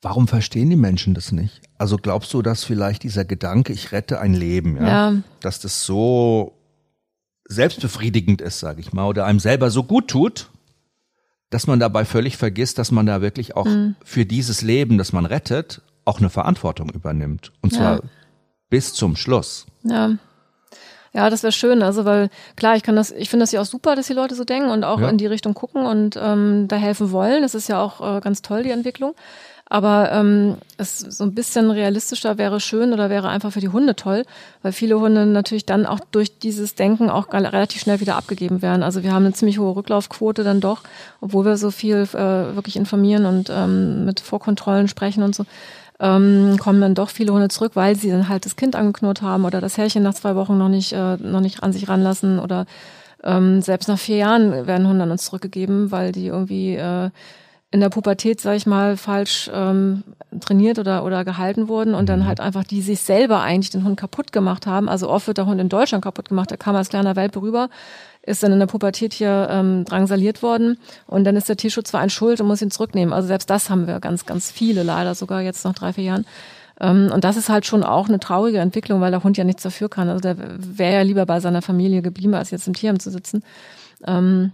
Warum 0.00 0.26
verstehen 0.26 0.70
die 0.70 0.76
Menschen 0.76 1.14
das 1.14 1.30
nicht? 1.30 1.60
Also 1.78 1.96
glaubst 1.96 2.32
du, 2.34 2.42
dass 2.42 2.64
vielleicht 2.64 3.02
dieser 3.02 3.24
Gedanke, 3.24 3.72
ich 3.72 3.92
rette 3.92 4.20
ein 4.20 4.34
Leben, 4.34 4.76
ja, 4.76 5.10
ja. 5.10 5.14
dass 5.40 5.60
das 5.60 5.84
so 5.84 6.58
selbstbefriedigend 7.48 8.40
ist, 8.40 8.60
sage 8.60 8.80
ich 8.80 8.92
mal, 8.92 9.06
oder 9.06 9.26
einem 9.26 9.40
selber 9.40 9.70
so 9.70 9.84
gut 9.84 10.08
tut, 10.08 10.50
dass 11.52 11.66
man 11.66 11.78
dabei 11.78 12.04
völlig 12.04 12.36
vergisst, 12.36 12.78
dass 12.78 12.90
man 12.90 13.06
da 13.06 13.20
wirklich 13.20 13.56
auch 13.56 13.66
mhm. 13.66 13.94
für 14.04 14.24
dieses 14.24 14.62
Leben, 14.62 14.98
das 14.98 15.12
man 15.12 15.26
rettet, 15.26 15.82
auch 16.04 16.18
eine 16.18 16.30
Verantwortung 16.30 16.90
übernimmt. 16.90 17.52
Und 17.60 17.72
zwar 17.74 17.96
ja. 17.96 18.02
bis 18.70 18.94
zum 18.94 19.16
Schluss. 19.16 19.66
Ja. 19.82 20.12
Ja, 21.14 21.28
das 21.28 21.42
wäre 21.42 21.52
schön. 21.52 21.82
Also, 21.82 22.06
weil 22.06 22.30
klar, 22.56 22.74
ich 22.74 22.82
kann 22.82 22.96
das, 22.96 23.10
ich 23.10 23.28
finde 23.28 23.42
das 23.42 23.52
ja 23.52 23.60
auch 23.60 23.66
super, 23.66 23.96
dass 23.96 24.06
die 24.06 24.14
Leute 24.14 24.34
so 24.34 24.44
denken 24.44 24.70
und 24.70 24.82
auch 24.82 24.98
ja. 24.98 25.10
in 25.10 25.18
die 25.18 25.26
Richtung 25.26 25.52
gucken 25.52 25.84
und 25.84 26.18
ähm, 26.20 26.68
da 26.68 26.76
helfen 26.76 27.12
wollen. 27.12 27.42
Das 27.42 27.54
ist 27.54 27.68
ja 27.68 27.82
auch 27.82 28.16
äh, 28.16 28.20
ganz 28.20 28.40
toll, 28.40 28.62
die 28.62 28.70
Entwicklung. 28.70 29.14
Aber 29.72 30.12
ähm, 30.12 30.58
es 30.76 30.98
so 30.98 31.24
ein 31.24 31.34
bisschen 31.34 31.70
realistischer 31.70 32.36
wäre 32.36 32.60
schön 32.60 32.92
oder 32.92 33.08
wäre 33.08 33.30
einfach 33.30 33.52
für 33.52 33.60
die 33.60 33.70
Hunde 33.70 33.96
toll, 33.96 34.26
weil 34.60 34.72
viele 34.72 35.00
Hunde 35.00 35.24
natürlich 35.24 35.64
dann 35.64 35.86
auch 35.86 36.00
durch 36.10 36.38
dieses 36.38 36.74
Denken 36.74 37.08
auch 37.08 37.32
relativ 37.32 37.80
schnell 37.80 37.98
wieder 37.98 38.16
abgegeben 38.16 38.60
werden. 38.60 38.82
Also 38.82 39.02
wir 39.02 39.14
haben 39.14 39.24
eine 39.24 39.32
ziemlich 39.32 39.58
hohe 39.58 39.74
Rücklaufquote 39.74 40.44
dann 40.44 40.60
doch, 40.60 40.82
obwohl 41.22 41.46
wir 41.46 41.56
so 41.56 41.70
viel 41.70 42.06
äh, 42.12 42.54
wirklich 42.54 42.76
informieren 42.76 43.24
und 43.24 43.50
ähm, 43.50 44.04
mit 44.04 44.20
Vorkontrollen 44.20 44.88
sprechen 44.88 45.22
und 45.22 45.34
so 45.34 45.46
ähm, 46.00 46.58
kommen 46.60 46.82
dann 46.82 46.94
doch 46.94 47.08
viele 47.08 47.32
Hunde 47.32 47.48
zurück, 47.48 47.72
weil 47.72 47.96
sie 47.96 48.10
dann 48.10 48.28
halt 48.28 48.44
das 48.44 48.56
Kind 48.56 48.76
angeknurrt 48.76 49.22
haben 49.22 49.46
oder 49.46 49.62
das 49.62 49.78
Härchen 49.78 50.02
nach 50.02 50.12
zwei 50.12 50.36
Wochen 50.36 50.58
noch 50.58 50.68
nicht, 50.68 50.92
äh, 50.92 51.16
noch 51.16 51.40
nicht 51.40 51.62
an 51.62 51.72
sich 51.72 51.88
ranlassen 51.88 52.40
oder 52.40 52.66
ähm, 53.24 53.62
selbst 53.62 53.88
nach 53.88 53.98
vier 53.98 54.16
Jahren 54.18 54.66
werden 54.66 54.86
Hunde 54.86 55.04
an 55.04 55.12
uns 55.12 55.24
zurückgegeben, 55.24 55.90
weil 55.90 56.12
die 56.12 56.26
irgendwie 56.26 56.74
äh, 56.74 57.08
in 57.72 57.80
der 57.80 57.88
Pubertät, 57.88 58.40
sag 58.40 58.54
ich 58.54 58.66
mal, 58.66 58.96
falsch 58.96 59.50
ähm, 59.52 60.04
trainiert 60.40 60.78
oder, 60.78 61.04
oder 61.04 61.24
gehalten 61.24 61.68
wurden 61.68 61.94
und 61.94 62.08
dann 62.08 62.20
mhm. 62.20 62.26
halt 62.26 62.40
einfach 62.40 62.64
die 62.64 62.82
sich 62.82 63.00
selber 63.00 63.40
eigentlich 63.40 63.70
den 63.70 63.84
Hund 63.84 63.98
kaputt 63.98 64.30
gemacht 64.30 64.66
haben. 64.66 64.88
Also 64.88 65.10
oft 65.10 65.26
wird 65.26 65.38
der 65.38 65.46
Hund 65.46 65.60
in 65.60 65.68
Deutschland 65.68 66.04
kaputt 66.04 66.28
gemacht, 66.28 66.50
der 66.50 66.58
kam 66.58 66.76
als 66.76 66.90
kleiner 66.90 67.16
Welpe 67.16 67.42
rüber 67.42 67.68
ist 68.24 68.42
dann 68.42 68.52
in 68.52 68.60
der 68.60 68.66
Pubertät 68.66 69.12
hier 69.12 69.48
ähm, 69.50 69.84
drangsaliert 69.84 70.42
worden 70.42 70.78
und 71.06 71.24
dann 71.24 71.36
ist 71.36 71.48
der 71.48 71.56
Tierschutzverein 71.56 72.10
schuld 72.10 72.40
und 72.40 72.46
muss 72.46 72.62
ihn 72.62 72.70
zurücknehmen. 72.70 73.12
Also 73.12 73.28
selbst 73.28 73.50
das 73.50 73.68
haben 73.68 73.86
wir 73.86 73.98
ganz, 74.00 74.26
ganz 74.26 74.50
viele 74.50 74.84
leider 74.84 75.14
sogar 75.14 75.42
jetzt 75.42 75.64
nach 75.64 75.74
drei, 75.74 75.92
vier 75.92 76.04
Jahren. 76.04 76.26
Ähm, 76.80 77.10
und 77.12 77.24
das 77.24 77.36
ist 77.36 77.48
halt 77.48 77.66
schon 77.66 77.82
auch 77.82 78.08
eine 78.08 78.20
traurige 78.20 78.58
Entwicklung, 78.58 79.00
weil 79.00 79.10
der 79.10 79.24
Hund 79.24 79.36
ja 79.36 79.44
nichts 79.44 79.64
dafür 79.64 79.88
kann. 79.88 80.08
Also 80.08 80.20
der 80.20 80.36
wäre 80.58 80.94
ja 80.94 81.02
lieber 81.02 81.26
bei 81.26 81.40
seiner 81.40 81.62
Familie 81.62 82.00
geblieben, 82.00 82.34
als 82.34 82.52
jetzt 82.52 82.68
im 82.68 82.74
Tierheim 82.74 83.00
zu 83.00 83.10
sitzen. 83.10 83.42
Ähm, 84.06 84.52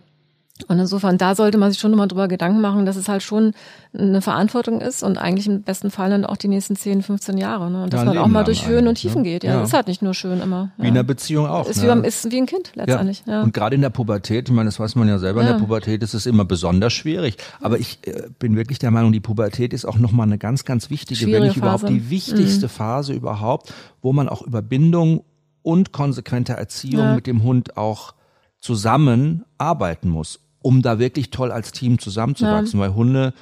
und 0.66 0.78
insofern, 0.78 1.18
da 1.18 1.34
sollte 1.34 1.56
man 1.56 1.70
sich 1.70 1.80
schon 1.80 1.92
nochmal 1.92 2.08
drüber 2.08 2.26
Gedanken 2.26 2.60
machen, 2.60 2.84
dass 2.84 2.96
es 2.96 3.08
halt 3.08 3.22
schon 3.22 3.52
eine 3.96 4.20
Verantwortung 4.20 4.80
ist 4.80 5.02
und 5.02 5.16
eigentlich 5.16 5.46
im 5.46 5.62
besten 5.62 5.90
Fall 5.90 6.10
dann 6.10 6.24
auch 6.24 6.36
die 6.36 6.48
nächsten 6.48 6.74
10, 6.74 7.02
15 7.02 7.38
Jahre. 7.38 7.70
Ne? 7.70 7.84
Und 7.84 7.92
dass 7.92 8.00
ja, 8.00 8.06
man 8.06 8.18
auch 8.18 8.26
mal 8.26 8.44
durch 8.44 8.66
Höhen 8.66 8.88
und 8.88 8.96
Tiefen 8.96 9.22
ne? 9.22 9.28
geht. 9.28 9.44
Ja, 9.44 9.54
ja. 9.54 9.62
ist 9.62 9.72
halt 9.72 9.86
nicht 9.86 10.02
nur 10.02 10.14
schön 10.14 10.40
immer. 10.40 10.72
Wie 10.76 10.88
in 10.88 10.94
einer 10.94 11.04
Beziehung 11.04 11.46
auch. 11.46 11.68
Ist, 11.68 11.82
ne? 11.82 12.02
wie, 12.02 12.06
ist 12.06 12.30
wie 12.30 12.38
ein 12.38 12.46
Kind 12.46 12.72
letztendlich. 12.74 13.22
Ja. 13.26 13.34
ja. 13.34 13.42
Und 13.42 13.54
gerade 13.54 13.76
in 13.76 13.82
der 13.82 13.90
Pubertät, 13.90 14.48
ich 14.48 14.54
meine, 14.54 14.68
das 14.68 14.80
weiß 14.80 14.96
man 14.96 15.08
ja 15.08 15.18
selber, 15.18 15.42
in 15.42 15.46
der 15.46 15.54
Pubertät 15.54 16.02
ist 16.02 16.14
es 16.14 16.26
immer 16.26 16.44
besonders 16.44 16.92
schwierig. 16.92 17.36
Aber 17.60 17.78
ich 17.78 18.00
äh, 18.06 18.28
bin 18.38 18.56
wirklich 18.56 18.78
der 18.78 18.90
Meinung, 18.90 19.12
die 19.12 19.20
Pubertät 19.20 19.72
ist 19.72 19.84
auch 19.84 19.98
nochmal 19.98 20.26
eine 20.26 20.38
ganz, 20.38 20.64
ganz 20.64 20.90
wichtige, 20.90 21.20
Schwierige 21.20 21.36
wenn 21.36 21.42
nicht 21.48 21.58
Phase. 21.58 21.86
überhaupt 21.86 21.88
die 21.88 22.10
wichtigste 22.10 22.66
mhm. 22.66 22.70
Phase 22.70 23.12
überhaupt, 23.12 23.72
wo 24.02 24.12
man 24.12 24.28
auch 24.28 24.42
über 24.42 24.60
Bindung 24.60 25.24
und 25.62 25.92
konsequente 25.92 26.54
Erziehung 26.54 27.14
mit 27.14 27.26
dem 27.26 27.42
Hund 27.42 27.76
auch 27.76 28.14
zusammen 28.58 29.44
arbeiten 29.56 30.08
muss 30.08 30.40
um 30.60 30.82
da 30.82 30.98
wirklich 30.98 31.30
toll 31.30 31.52
als 31.52 31.72
Team 31.72 31.98
zusammenzuwachsen, 31.98 32.78
ja. 32.78 32.86
weil 32.86 32.94
Hunde 32.94 33.34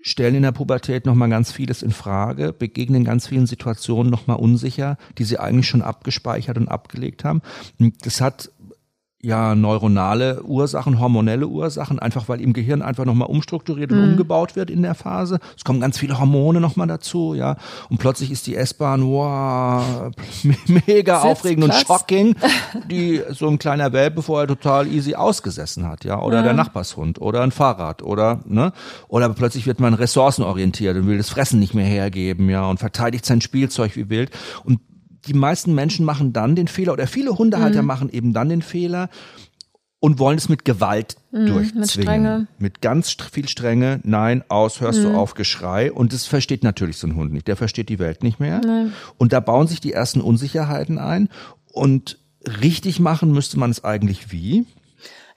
stellen 0.00 0.36
in 0.36 0.42
der 0.42 0.52
Pubertät 0.52 1.06
nochmal 1.06 1.28
ganz 1.28 1.52
vieles 1.52 1.82
in 1.82 1.90
Frage, 1.90 2.52
begegnen 2.52 3.04
ganz 3.04 3.26
vielen 3.26 3.46
Situationen 3.46 4.10
nochmal 4.10 4.38
unsicher, 4.38 4.96
die 5.18 5.24
sie 5.24 5.38
eigentlich 5.38 5.66
schon 5.66 5.82
abgespeichert 5.82 6.56
und 6.56 6.68
abgelegt 6.68 7.24
haben. 7.24 7.42
Das 8.02 8.20
hat 8.20 8.50
ja 9.20 9.56
neuronale 9.56 10.44
Ursachen, 10.44 11.00
hormonelle 11.00 11.48
Ursachen, 11.48 11.98
einfach 11.98 12.28
weil 12.28 12.40
im 12.40 12.52
Gehirn 12.52 12.82
einfach 12.82 13.04
nochmal 13.04 13.28
umstrukturiert 13.28 13.90
und 13.90 13.98
mhm. 13.98 14.10
umgebaut 14.10 14.54
wird 14.54 14.70
in 14.70 14.82
der 14.82 14.94
Phase. 14.94 15.40
Es 15.56 15.64
kommen 15.64 15.80
ganz 15.80 15.98
viele 15.98 16.20
Hormone 16.20 16.60
nochmal 16.60 16.86
dazu, 16.86 17.34
ja. 17.34 17.56
Und 17.90 17.98
plötzlich 17.98 18.30
ist 18.30 18.46
die 18.46 18.54
S-Bahn, 18.54 19.04
wow, 19.04 20.12
mega 20.86 21.22
aufregend 21.22 21.64
und 21.64 21.74
shocking, 21.74 22.36
die 22.90 23.20
so 23.30 23.48
ein 23.48 23.58
kleiner 23.58 23.92
Welpe 23.92 24.22
vorher 24.22 24.46
total 24.46 24.86
easy 24.86 25.16
ausgesessen 25.16 25.88
hat, 25.88 26.04
ja. 26.04 26.20
Oder 26.20 26.38
ja. 26.38 26.42
der 26.44 26.52
Nachbarshund 26.52 27.20
oder 27.20 27.42
ein 27.42 27.50
Fahrrad 27.50 28.02
oder, 28.02 28.40
ne. 28.46 28.72
Oder 29.08 29.28
plötzlich 29.30 29.66
wird 29.66 29.80
man 29.80 29.94
ressourcenorientiert 29.94 30.96
und 30.96 31.08
will 31.08 31.18
das 31.18 31.30
Fressen 31.30 31.58
nicht 31.58 31.74
mehr 31.74 31.86
hergeben, 31.86 32.48
ja, 32.48 32.66
und 32.70 32.78
verteidigt 32.78 33.26
sein 33.26 33.40
Spielzeug 33.40 33.96
wie 33.96 34.08
wild. 34.10 34.30
Und 34.62 34.78
die 35.26 35.34
meisten 35.34 35.74
Menschen 35.74 36.04
machen 36.04 36.32
dann 36.32 36.56
den 36.56 36.68
Fehler 36.68 36.92
oder 36.92 37.06
viele 37.06 37.36
Hundehalter 37.36 37.82
mhm. 37.82 37.88
machen 37.88 38.10
eben 38.10 38.32
dann 38.32 38.48
den 38.48 38.62
Fehler 38.62 39.08
und 40.00 40.18
wollen 40.18 40.38
es 40.38 40.48
mit 40.48 40.64
Gewalt 40.64 41.16
mhm, 41.32 41.46
durchzwingen. 41.46 41.80
Mit, 41.80 41.90
Strenge. 41.90 42.46
mit 42.58 42.80
ganz 42.80 43.16
viel 43.32 43.48
Strenge. 43.48 44.00
Nein, 44.04 44.44
aus, 44.48 44.80
hörst 44.80 45.00
mhm. 45.00 45.04
du 45.04 45.14
auf, 45.14 45.34
Geschrei. 45.34 45.92
Und 45.92 46.12
das 46.12 46.26
versteht 46.26 46.62
natürlich 46.62 46.98
so 46.98 47.06
ein 47.06 47.16
Hund 47.16 47.32
nicht. 47.32 47.48
Der 47.48 47.56
versteht 47.56 47.88
die 47.88 47.98
Welt 47.98 48.22
nicht 48.22 48.38
mehr. 48.38 48.60
Nein. 48.64 48.92
Und 49.16 49.32
da 49.32 49.40
bauen 49.40 49.66
sich 49.66 49.80
die 49.80 49.92
ersten 49.92 50.20
Unsicherheiten 50.20 50.98
ein. 50.98 51.28
Und 51.72 52.18
richtig 52.60 53.00
machen 53.00 53.32
müsste 53.32 53.58
man 53.58 53.70
es 53.70 53.84
eigentlich 53.84 54.30
wie? 54.30 54.66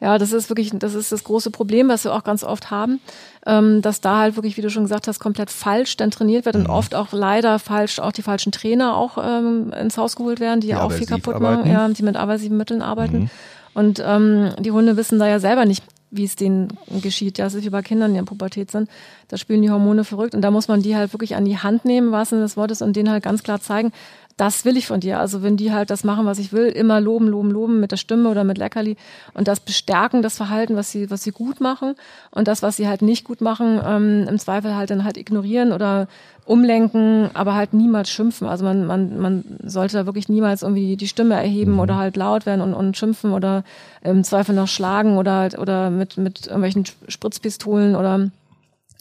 Ja, 0.02 0.18
das 0.18 0.34
ist 0.34 0.50
wirklich, 0.50 0.72
das 0.74 0.96
ist 0.96 1.12
das 1.12 1.24
große 1.24 1.52
Problem, 1.52 1.88
was 1.88 2.04
wir 2.06 2.16
auch 2.16 2.24
ganz 2.24 2.44
oft 2.44 2.72
haben, 2.72 3.00
ähm, 3.46 3.84
dass 3.84 4.02
da 4.02 4.18
halt 4.18 4.36
wirklich, 4.36 4.58
wie 4.58 4.62
du 4.62 4.72
schon 4.72 4.84
gesagt 4.84 5.08
hast, 5.08 5.20
komplett 5.20 5.52
falsch 5.52 5.96
dann 5.96 6.10
trainiert 6.10 6.46
wird 6.46 6.56
und 6.56 6.64
mhm. 6.64 6.72
oft 6.72 6.96
auch 6.96 7.14
leider 7.14 7.60
falsch, 7.60 8.00
auch 8.00 8.12
die 8.12 8.24
falschen 8.24 8.52
Trainer 8.52 8.98
auch 8.98 9.20
ähm, 9.24 9.72
ins 9.80 9.98
Haus 9.98 10.16
geholt 10.16 10.40
werden, 10.40 10.60
die, 10.60 10.68
die 10.68 10.72
ja 10.72 10.82
auch 10.82 10.92
viel 10.92 11.06
kaputt 11.06 11.36
arbeiten. 11.36 11.62
machen, 11.62 11.72
ja, 11.72 11.88
die 11.88 12.02
mit 12.02 12.18
aversiven 12.18 12.58
Mitteln 12.58 12.82
arbeiten. 12.82 13.20
Mhm. 13.20 13.30
Und 13.74 14.04
ähm, 14.04 14.52
die 14.60 14.72
Hunde 14.72 14.98
wissen 14.98 15.20
da 15.20 15.28
ja 15.28 15.40
selber 15.40 15.66
nicht, 15.66 15.84
wie 16.10 16.26
es 16.26 16.36
denen 16.36 16.78
geschieht. 17.02 17.38
Ja, 17.38 17.46
es 17.46 17.54
ist 17.54 17.64
wie 17.64 17.70
bei 17.70 17.84
Kindern, 17.84 18.14
die 18.14 18.20
in 18.20 18.26
Pubertät 18.26 18.72
sind. 18.72 18.90
Da 19.30 19.38
spielen 19.38 19.62
die 19.62 19.70
Hormone 19.70 20.04
verrückt 20.04 20.34
und 20.34 20.42
da 20.42 20.52
muss 20.52 20.68
man 20.68 20.82
die 20.82 20.96
halt 20.96 21.14
wirklich 21.14 21.36
an 21.36 21.46
die 21.46 21.58
Hand 21.60 21.86
nehmen, 21.86 22.12
was 22.12 22.32
denn 22.32 22.42
das 22.42 22.58
Wort 22.58 22.72
ist, 22.72 22.82
und 22.82 22.96
denen 22.96 23.10
halt 23.12 23.24
ganz 23.24 23.44
klar 23.44 23.62
zeigen, 23.62 23.94
das 24.42 24.66
will 24.66 24.76
ich 24.76 24.88
von 24.88 25.00
dir. 25.00 25.20
Also 25.20 25.44
wenn 25.44 25.56
die 25.56 25.72
halt 25.72 25.92
das 25.92 26.04
machen, 26.04 26.26
was 26.26 26.40
ich 26.40 26.52
will, 26.52 26.66
immer 26.66 27.00
loben, 27.00 27.28
loben, 27.28 27.52
loben 27.52 27.80
mit 27.80 27.92
der 27.92 27.98
Stimme 27.98 28.28
oder 28.28 28.44
mit 28.44 28.58
Leckerli 28.58 28.98
und 29.36 29.48
das 29.48 29.60
bestärken, 29.60 30.24
das 30.24 30.36
Verhalten, 30.36 30.76
was 30.76 30.90
sie, 30.90 31.12
was 31.12 31.22
sie 31.22 31.30
gut 31.30 31.62
machen 31.62 31.94
und 32.32 32.48
das, 32.48 32.64
was 32.64 32.76
sie 32.76 32.88
halt 32.88 33.04
nicht 33.04 33.24
gut 33.24 33.40
machen, 33.40 33.80
ähm, 33.86 34.26
im 34.28 34.40
Zweifel 34.40 34.76
halt 34.76 34.90
dann 34.90 35.04
halt 35.04 35.18
ignorieren 35.18 35.72
oder 35.72 36.08
umlenken, 36.46 37.30
aber 37.36 37.54
halt 37.54 37.76
niemals 37.76 38.10
schimpfen. 38.10 38.48
Also 38.48 38.66
man, 38.66 38.88
man, 38.88 39.20
man 39.20 39.44
sollte 39.64 39.98
da 39.98 40.08
wirklich 40.08 40.28
niemals 40.28 40.64
irgendwie 40.64 40.98
die 40.98 41.08
Stimme 41.08 41.36
erheben 41.36 41.74
mhm. 41.74 41.80
oder 41.80 41.98
halt 41.98 42.18
laut 42.18 42.48
werden 42.48 42.62
und, 42.62 42.74
und 42.74 42.98
schimpfen 42.98 43.34
oder 43.34 43.64
im 44.02 44.24
Zweifel 44.24 44.56
noch 44.56 44.68
schlagen 44.68 45.20
oder 45.20 45.34
halt, 45.34 45.60
oder 45.60 45.92
mit, 45.92 46.18
mit 46.18 46.48
irgendwelchen 46.48 46.86
Spritzpistolen 47.08 47.96
oder 47.96 48.32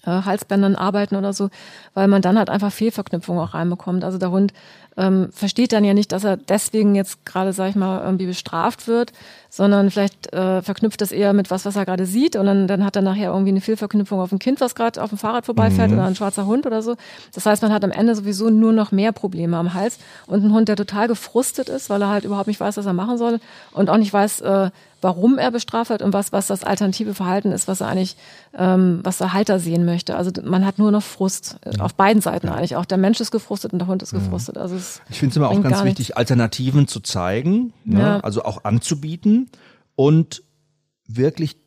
Halsbändern 0.06 0.76
arbeiten 0.76 1.16
oder 1.16 1.32
so, 1.32 1.50
weil 1.94 2.08
man 2.08 2.22
dann 2.22 2.38
halt 2.38 2.50
einfach 2.50 2.72
Fehlverknüpfungen 2.72 3.42
auch 3.42 3.54
reinbekommt. 3.54 4.04
Also 4.04 4.18
der 4.18 4.30
Hund 4.30 4.52
ähm, 4.96 5.28
versteht 5.32 5.72
dann 5.72 5.84
ja 5.84 5.94
nicht, 5.94 6.12
dass 6.12 6.24
er 6.24 6.36
deswegen 6.36 6.94
jetzt 6.94 7.24
gerade, 7.24 7.52
sag 7.52 7.70
ich 7.70 7.76
mal, 7.76 8.02
irgendwie 8.02 8.26
bestraft 8.26 8.86
wird, 8.88 9.12
sondern 9.50 9.90
vielleicht 9.90 10.32
äh, 10.32 10.62
verknüpft 10.62 11.00
das 11.00 11.10
eher 11.10 11.32
mit 11.32 11.50
was, 11.50 11.64
was 11.64 11.74
er 11.74 11.84
gerade 11.84 12.06
sieht 12.06 12.36
und 12.36 12.46
dann, 12.46 12.68
dann 12.68 12.84
hat 12.84 12.94
er 12.94 13.02
nachher 13.02 13.30
irgendwie 13.30 13.50
eine 13.50 13.60
Fehlverknüpfung 13.60 14.20
auf 14.20 14.30
ein 14.30 14.38
Kind, 14.38 14.60
was 14.60 14.76
gerade 14.76 15.02
auf 15.02 15.10
dem 15.10 15.18
Fahrrad 15.18 15.44
vorbeifährt 15.44 15.90
mhm. 15.90 15.98
oder 15.98 16.06
ein 16.06 16.14
schwarzer 16.14 16.46
Hund 16.46 16.66
oder 16.66 16.82
so. 16.82 16.96
Das 17.34 17.44
heißt, 17.44 17.60
man 17.62 17.72
hat 17.72 17.84
am 17.84 17.90
Ende 17.90 18.14
sowieso 18.14 18.48
nur 18.48 18.72
noch 18.72 18.92
mehr 18.92 19.10
Probleme 19.12 19.56
am 19.56 19.74
Hals 19.74 19.98
und 20.26 20.44
ein 20.44 20.52
Hund, 20.52 20.68
der 20.68 20.76
total 20.76 21.08
gefrustet 21.08 21.68
ist, 21.68 21.90
weil 21.90 22.00
er 22.00 22.08
halt 22.08 22.24
überhaupt 22.24 22.46
nicht 22.46 22.60
weiß, 22.60 22.76
was 22.76 22.86
er 22.86 22.92
machen 22.92 23.18
soll 23.18 23.40
und 23.72 23.90
auch 23.90 23.98
nicht 23.98 24.12
weiß, 24.12 24.40
äh, 24.42 24.70
warum 25.02 25.38
er 25.38 25.50
bestraft 25.50 25.90
wird 25.90 26.02
und 26.02 26.12
was, 26.12 26.32
was 26.32 26.46
das 26.46 26.62
alternative 26.62 27.14
Verhalten 27.14 27.52
ist, 27.52 27.68
was 27.68 27.80
er 27.80 27.88
eigentlich, 27.88 28.16
ähm, 28.56 29.00
was 29.02 29.18
der 29.18 29.32
Halter 29.32 29.58
sehen 29.58 29.84
möchte. 29.84 30.16
Also 30.16 30.30
man 30.44 30.64
hat 30.66 30.78
nur 30.78 30.90
noch 30.90 31.02
Frust 31.02 31.58
ja. 31.64 31.82
auf 31.82 31.94
beiden 31.94 32.20
Seiten 32.20 32.48
ja. 32.48 32.54
eigentlich. 32.54 32.76
Auch 32.76 32.84
der 32.84 32.98
Mensch 32.98 33.20
ist 33.20 33.30
gefrustet 33.30 33.72
und 33.72 33.78
der 33.78 33.88
Hund 33.88 34.02
ist 34.02 34.12
gefrustet. 34.12 34.58
Also 34.58 34.76
ich 35.08 35.18
finde 35.18 35.32
es 35.32 35.36
immer 35.36 35.48
auch 35.48 35.62
ganz 35.62 35.82
wichtig, 35.84 36.16
Alternativen 36.16 36.86
zu 36.86 37.00
zeigen, 37.00 37.72
ne? 37.84 38.00
ja. 38.00 38.20
also 38.20 38.44
auch 38.44 38.64
anzubieten 38.64 39.39
und 40.00 40.42
wirklich 41.06 41.58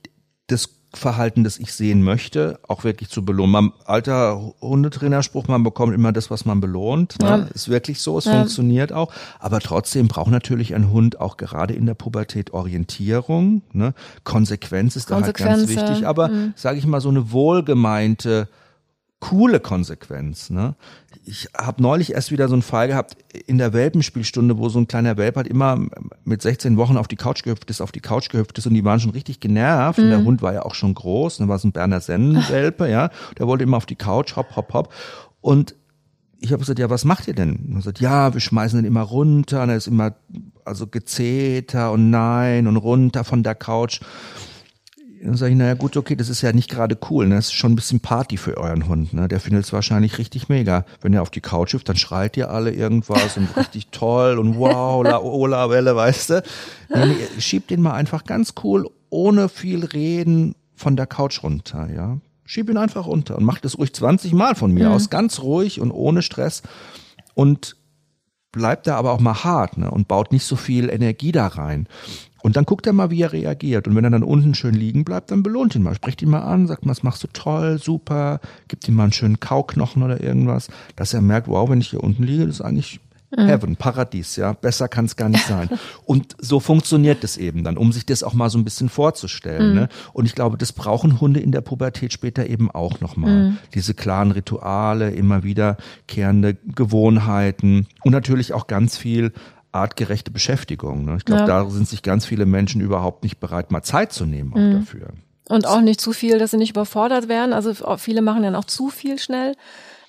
das 0.48 0.70
Verhalten, 0.92 1.44
das 1.44 1.60
ich 1.60 1.72
sehen 1.72 2.02
möchte, 2.02 2.60
auch 2.68 2.84
wirklich 2.84 3.10
zu 3.10 3.24
belohnen. 3.24 3.52
Man, 3.52 3.74
alter 3.86 4.54
Hundetrainerspruch, 4.60 5.48
man 5.48 5.62
bekommt 5.62 5.94
immer 5.94 6.12
das, 6.12 6.32
was 6.32 6.44
man 6.44 6.60
belohnt. 6.60 7.22
Ne? 7.22 7.28
Ja. 7.28 7.36
Ist 7.54 7.70
wirklich 7.70 8.02
so, 8.02 8.18
es 8.18 8.26
ja. 8.26 8.34
funktioniert 8.34 8.92
auch. 8.92 9.14
Aber 9.38 9.60
trotzdem 9.60 10.08
braucht 10.08 10.32
natürlich 10.32 10.74
ein 10.74 10.90
Hund 10.90 11.22
auch 11.22 11.38
gerade 11.38 11.76
in 11.76 11.86
der 11.86 11.94
Pubertät 11.94 12.54
Orientierung. 12.54 13.62
Ne? 13.72 13.94
Konsequenz 14.24 14.96
ist 14.96 15.12
da 15.12 15.22
halt 15.22 15.38
ganz 15.38 15.68
wichtig. 15.68 16.08
Aber 16.08 16.30
mhm. 16.30 16.54
sage 16.56 16.80
ich 16.80 16.88
mal, 16.88 17.02
so 17.02 17.10
eine 17.10 17.32
wohlgemeinte 17.32 18.50
coole 19.20 19.60
Konsequenz. 19.60 20.50
Ne? 20.50 20.74
Ich 21.26 21.48
habe 21.58 21.82
neulich 21.82 22.14
erst 22.14 22.32
wieder 22.32 22.50
so 22.50 22.54
einen 22.54 22.62
Fall 22.62 22.90
gehabt 22.90 23.16
in 23.48 23.58
der 23.58 23.72
Welpenspielstunde, 23.72 24.58
wo 24.58 24.68
so 24.68 24.80
ein 24.80 24.88
kleiner 24.88 25.16
Welp 25.16 25.38
halt 25.38 25.48
immer 25.48 25.80
mit 26.26 26.42
16 26.42 26.76
Wochen 26.76 26.98
auf 26.98 27.08
die 27.08 27.16
Couch 27.16 27.44
gehüpft 27.44 27.70
ist, 27.70 27.80
auf 27.80 27.94
die 27.94 28.02
Couch 28.02 28.30
gehüpft 28.30 28.58
ist 28.58 28.68
und 28.68 28.74
die 28.74 28.84
waren 28.84 29.00
schon 29.00 29.12
richtig 29.12 29.40
genervt. 29.40 30.00
Mhm. 30.00 30.04
Und 30.04 30.10
der 30.10 30.20
mhm. 30.20 30.26
Hund 30.26 30.42
war 30.42 30.54
ja 30.54 30.64
auch 30.64 30.76
schon 30.76 30.94
groß, 30.94 31.38
dann 31.38 31.48
war 31.48 31.56
es 31.56 31.64
ein 31.64 31.72
Berner 31.72 32.02
Sennenwelpe, 32.02 32.90
ja. 32.90 33.10
Der 33.38 33.48
wollte 33.48 33.64
immer 33.64 33.78
auf 33.78 33.86
die 33.86 33.96
Couch, 33.96 34.36
hopp, 34.36 34.56
hopp, 34.56 34.74
hopp. 34.74 34.94
Und 35.40 35.76
ich 36.40 36.52
habe 36.52 36.60
gesagt, 36.60 36.80
ja, 36.80 36.90
was 36.90 37.06
macht 37.06 37.30
ihr 37.30 37.36
denn? 37.36 37.56
Und 37.70 37.76
er 37.76 37.82
sagt, 37.82 38.02
ja, 38.02 38.34
wir 38.34 38.42
schmeißen 38.42 38.78
den 38.78 38.86
immer 38.86 39.04
runter, 39.04 39.64
und 39.64 39.70
er 39.70 39.78
ist 39.78 39.88
immer 39.88 40.16
also 40.66 40.88
gezeter 40.88 41.94
und 41.94 42.10
nein 42.10 42.68
und 42.68 42.76
runter 42.76 43.24
von 43.24 43.44
der 43.44 43.56
Couch. 43.56 44.02
Dann 45.24 45.38
sage 45.38 45.54
ich, 45.54 45.58
naja 45.58 45.74
gut, 45.76 45.96
okay, 45.96 46.18
das 46.18 46.28
ist 46.28 46.42
ja 46.42 46.52
nicht 46.52 46.70
gerade 46.70 46.98
cool. 47.10 47.28
Ne? 47.28 47.36
Das 47.36 47.46
ist 47.46 47.54
schon 47.54 47.72
ein 47.72 47.76
bisschen 47.76 48.02
Party 48.02 48.36
für 48.36 48.58
euren 48.58 48.90
Hund. 48.90 49.14
Ne? 49.14 49.30
Der 49.30 49.40
findet 49.40 49.64
es 49.64 49.72
wahrscheinlich 49.72 50.18
richtig 50.18 50.50
mega. 50.50 50.86
Wenn 51.02 51.14
er 51.14 51.22
auf 51.22 51.30
die 51.30 51.40
Couch 51.40 51.74
hüpft, 51.74 51.88
dann 51.88 51.96
schreit 51.96 52.36
ihr 52.36 52.50
alle 52.50 52.72
irgendwas 52.72 53.38
und 53.38 53.56
richtig 53.56 53.88
toll 53.92 54.38
und 54.38 54.58
wow, 54.58 55.02
la 55.02 55.20
ola 55.20 55.70
Welle, 55.70 55.96
weißt 55.96 56.30
du. 56.32 56.44
Nee, 56.94 57.16
schiebt 57.40 57.70
den 57.70 57.82
mal 57.82 57.94
einfach 57.94 58.26
ganz 58.26 58.54
cool, 58.64 58.90
ohne 59.10 59.48
viel 59.48 59.86
Reden 59.86 60.56
von 60.76 60.98
der 60.98 61.08
Couch 61.08 61.42
runter, 61.42 61.88
ja. 61.96 62.18
Schieb 62.46 62.70
ihn 62.70 62.78
einfach 62.78 63.06
runter 63.06 63.38
und 63.38 63.46
macht 63.46 63.64
es 63.64 63.78
ruhig 63.78 63.94
20 63.94 64.34
Mal 64.34 64.56
von 64.56 64.74
mir 64.74 64.90
mhm. 64.90 64.96
aus, 64.96 65.10
ganz 65.10 65.40
ruhig 65.40 65.80
und 65.80 65.92
ohne 65.92 66.22
Stress. 66.22 66.64
Und 67.34 67.78
bleibt 68.54 68.88
da 68.88 68.96
aber 68.96 69.12
auch 69.12 69.20
mal 69.20 69.44
hart 69.44 69.78
ne? 69.78 69.92
und 69.92 70.08
baut 70.08 70.32
nicht 70.32 70.46
so 70.46 70.56
viel 70.56 70.90
Energie 70.90 71.34
da 71.34 71.48
rein. 71.48 71.88
Und 72.42 72.58
dann 72.58 72.66
guckt 72.66 72.86
er 72.86 72.94
mal, 72.94 73.10
wie 73.10 73.22
er 73.22 73.32
reagiert. 73.32 73.88
Und 73.88 73.96
wenn 73.96 74.04
er 74.04 74.10
dann 74.10 74.24
unten 74.24 74.54
schön 74.54 74.74
liegen 74.74 75.06
bleibt, 75.06 75.32
dann 75.32 75.44
belohnt 75.44 75.76
ihn 75.76 75.84
mal. 75.84 75.96
Sprecht 75.96 76.22
ihn 76.22 76.30
mal 76.30 76.42
an, 76.42 76.68
sagt 76.68 76.86
mal, 76.86 76.92
das 76.92 77.04
machst 77.04 77.24
du 77.24 77.28
toll, 77.28 77.80
super, 77.82 78.42
gibt 78.68 78.88
ihm 78.88 78.96
mal 78.96 79.04
einen 79.04 79.14
schönen 79.14 79.40
Kauknochen 79.40 80.04
oder 80.04 80.22
irgendwas, 80.22 80.68
dass 80.96 81.14
er 81.14 81.22
merkt, 81.22 81.48
wow, 81.48 81.70
wenn 81.70 81.80
ich 81.80 81.90
hier 81.90 82.04
unten 82.04 82.24
liege, 82.24 82.46
das 82.46 82.56
ist 82.56 82.62
eigentlich. 82.62 83.00
Heaven, 83.36 83.76
Paradies, 83.76 84.36
ja. 84.36 84.54
Besser 84.54 84.88
kann 84.88 85.06
es 85.06 85.16
gar 85.16 85.30
nicht 85.30 85.46
sein. 85.46 85.70
Und 86.06 86.36
so 86.40 86.60
funktioniert 86.60 87.24
es 87.24 87.38
eben 87.38 87.64
dann, 87.64 87.78
um 87.78 87.92
sich 87.92 88.06
das 88.06 88.24
auch 88.24 88.34
mal 88.34 88.50
so 88.50 88.58
ein 88.58 88.64
bisschen 88.64 88.90
vorzustellen. 88.90 89.70
Mhm. 89.70 89.76
Ne? 89.76 89.90
Und 90.14 90.26
ich 90.26 90.36
glaube, 90.36 90.58
das 90.58 90.72
brauchen 90.72 91.20
Hunde 91.20 91.40
in 91.40 91.52
der 91.52 91.62
Pubertät 91.62 92.14
später 92.14 92.48
eben 92.48 92.70
auch 92.70 93.00
nochmal. 93.00 93.50
Mhm. 93.50 93.58
Diese 93.74 93.94
klaren 93.94 94.32
Rituale, 94.32 95.12
immer 95.12 95.44
wiederkehrende 95.44 96.56
Gewohnheiten 96.76 97.88
und 98.04 98.12
natürlich 98.12 98.54
auch 98.54 98.68
ganz 98.68 98.98
viel 98.98 99.32
artgerechte 99.72 100.32
Beschäftigung. 100.32 101.06
Ne? 101.06 101.18
Ich 101.18 101.26
glaube, 101.26 101.42
ja. 101.42 101.48
da 101.48 101.70
sind 101.70 101.88
sich 101.88 102.04
ganz 102.04 102.26
viele 102.26 102.46
Menschen 102.46 102.80
überhaupt 102.82 103.24
nicht 103.24 103.40
bereit, 103.40 103.72
mal 103.72 103.82
Zeit 103.82 104.14
zu 104.14 104.26
nehmen 104.26 104.54
auch 104.54 104.58
mhm. 104.58 104.80
dafür. 104.80 105.08
Und 105.50 105.68
auch 105.68 105.82
nicht 105.82 106.00
zu 106.00 106.14
viel, 106.14 106.40
dass 106.40 106.52
sie 106.52 106.58
nicht 106.58 106.72
überfordert 106.72 107.28
werden. 107.28 107.54
Also 107.54 107.74
viele 107.98 108.22
machen 108.22 108.44
dann 108.44 108.56
auch 108.56 108.64
zu 108.64 108.90
viel 108.90 109.20
schnell, 109.20 109.56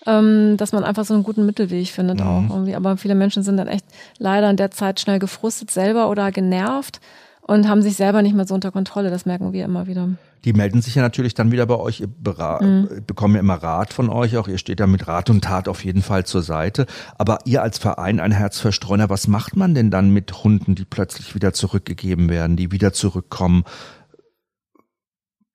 ähm, 0.06 0.56
dass 0.56 0.72
man 0.72 0.84
einfach 0.84 1.04
so 1.04 1.14
einen 1.14 1.22
guten 1.22 1.46
Mittelweg 1.46 1.88
findet 1.88 2.20
mhm. 2.20 2.26
auch 2.26 2.50
irgendwie. 2.50 2.74
Aber 2.74 2.96
viele 2.96 3.14
Menschen 3.14 3.42
sind 3.42 3.56
dann 3.56 3.68
echt 3.68 3.86
leider 4.18 4.50
in 4.50 4.56
der 4.56 4.70
Zeit 4.70 5.00
schnell 5.00 5.18
gefrustet 5.18 5.70
selber 5.70 6.08
oder 6.10 6.32
genervt 6.32 7.00
und 7.42 7.68
haben 7.68 7.82
sich 7.82 7.96
selber 7.96 8.22
nicht 8.22 8.34
mehr 8.34 8.46
so 8.46 8.54
unter 8.54 8.70
Kontrolle. 8.72 9.10
Das 9.10 9.26
merken 9.26 9.52
wir 9.52 9.64
immer 9.64 9.86
wieder 9.86 10.08
die 10.44 10.52
melden 10.52 10.82
sich 10.82 10.94
ja 10.94 11.02
natürlich 11.02 11.34
dann 11.34 11.52
wieder 11.52 11.66
bei 11.66 11.76
euch, 11.76 12.00
ihr 12.00 12.08
mhm. 12.08 12.88
bekommen 13.06 13.34
ja 13.34 13.40
immer 13.40 13.54
Rat 13.54 13.92
von 13.92 14.10
euch 14.10 14.36
auch, 14.36 14.46
ihr 14.46 14.58
steht 14.58 14.80
da 14.80 14.86
mit 14.86 15.08
Rat 15.08 15.30
und 15.30 15.42
Tat 15.42 15.68
auf 15.68 15.84
jeden 15.84 16.02
Fall 16.02 16.26
zur 16.26 16.42
Seite. 16.42 16.86
Aber 17.16 17.38
ihr 17.46 17.62
als 17.62 17.78
Verein, 17.78 18.20
ein 18.20 18.32
Herz 18.32 18.58
für 18.60 18.72
Streuner, 18.72 19.08
was 19.08 19.26
macht 19.26 19.56
man 19.56 19.74
denn 19.74 19.90
dann 19.90 20.10
mit 20.10 20.44
Hunden, 20.44 20.74
die 20.74 20.84
plötzlich 20.84 21.34
wieder 21.34 21.54
zurückgegeben 21.54 22.28
werden, 22.28 22.56
die 22.56 22.72
wieder 22.72 22.92
zurückkommen? 22.92 23.64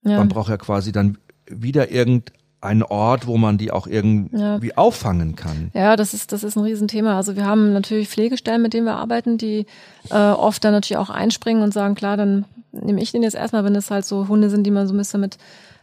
Ja. 0.04 0.18
Man 0.18 0.30
braucht 0.30 0.50
ja 0.50 0.58
quasi 0.58 0.92
dann 0.92 1.20
wieder 1.48 1.92
irgend 1.92 2.32
ein 2.62 2.84
Ort, 2.84 3.26
wo 3.28 3.38
man 3.38 3.58
die 3.58 3.72
auch 3.72 3.88
irgendwie 3.88 4.38
ja. 4.38 4.60
auffangen 4.76 5.36
kann. 5.36 5.72
Ja, 5.74 5.96
das 5.96 6.14
ist, 6.14 6.32
das 6.32 6.44
ist 6.44 6.58
ein 6.58 6.64
Riesenthema. 6.64 7.16
Also 7.16 7.36
wir 7.36 7.46
haben 7.46 7.74
natürlich 7.74 8.10
Pflegestellen, 8.10 8.62
mit 8.62 8.74
denen 8.74 8.86
wir 8.86 8.96
arbeiten, 8.96 9.38
die 9.38 9.66
äh, 10.10 10.16
oft 10.16 10.64
dann 10.64 10.74
natürlich 10.74 10.98
auch 10.98 11.10
einspringen 11.10 11.64
und 11.64 11.74
sagen, 11.74 11.96
klar, 11.96 12.18
dann 12.18 12.46
nehme 12.72 13.02
ich 13.02 13.12
den 13.12 13.24
jetzt 13.24 13.36
erstmal, 13.36 13.64
wenn 13.64 13.76
es 13.76 13.90
halt 13.92 14.06
so 14.06 14.28
Hunde 14.28 14.50
sind, 14.50 14.66
die 14.66 14.72
man 14.72 14.88
so 14.88 14.94
ein 14.94 14.98
bisschen 14.98 15.22
mit 15.22 15.38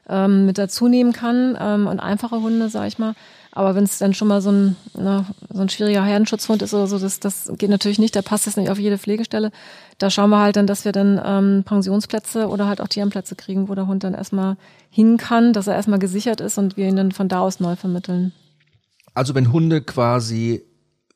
ähm, 0.09 0.47
mit 0.47 0.59
dazu 0.59 0.89
nehmen 0.89 1.13
kann 1.13 1.57
ähm, 1.61 1.87
und 1.87 2.01
einfache 2.01 2.41
Hunde, 2.41 2.69
sag 2.69 2.87
ich 2.89 2.99
mal. 2.99 3.15
Aber 3.53 3.75
wenn 3.75 3.85
es 3.85 3.99
dann 3.99 4.13
schon 4.13 4.29
mal 4.29 4.43
so 4.43 4.53
ein, 4.53 4.77
na, 4.95 5.25
so 5.49 5.63
ein 5.63 5.71
schwieriger 5.71 6.05
Herdenschutzhund 6.05 6.61
ist 6.61 6.75
oder 6.75 6.87
so, 6.87 6.99
das, 6.99 7.21
das 7.21 7.51
geht 7.57 7.71
natürlich 7.71 7.99
nicht, 7.99 8.15
da 8.15 8.21
passt 8.21 8.45
jetzt 8.47 8.59
nicht 8.59 8.71
auf 8.71 8.79
jede 8.79 8.99
Pflegestelle. 8.99 9.51
Da 9.99 10.11
schauen 10.11 10.31
wir 10.31 10.41
halt 10.41 10.57
dann, 10.57 10.67
dass 10.67 10.85
wir 10.85 10.93
dann 10.93 11.21
ähm, 11.25 11.65
Pensionsplätze 11.65 12.49
oder 12.49 12.67
halt 12.67 12.81
auch 12.81 12.89
Tierenplätze 12.89 13.35
kriegen, 13.35 13.69
wo 13.69 13.75
der 13.75 13.87
Hund 13.87 14.05
dann 14.05 14.15
erstmal 14.15 14.57
hin 14.91 15.17
kann, 15.17 15.53
dass 15.53 15.67
er 15.67 15.75
erstmal 15.75 15.99
gesichert 15.99 16.41
ist 16.41 16.59
und 16.59 16.77
wir 16.77 16.87
ihn 16.87 16.97
dann 16.97 17.13
von 17.13 17.29
da 17.29 17.41
aus 17.41 17.61
neu 17.61 17.77
vermitteln. 17.77 18.33
Also 19.15 19.35
wenn 19.35 19.53
Hunde 19.53 19.81
quasi, 19.81 20.63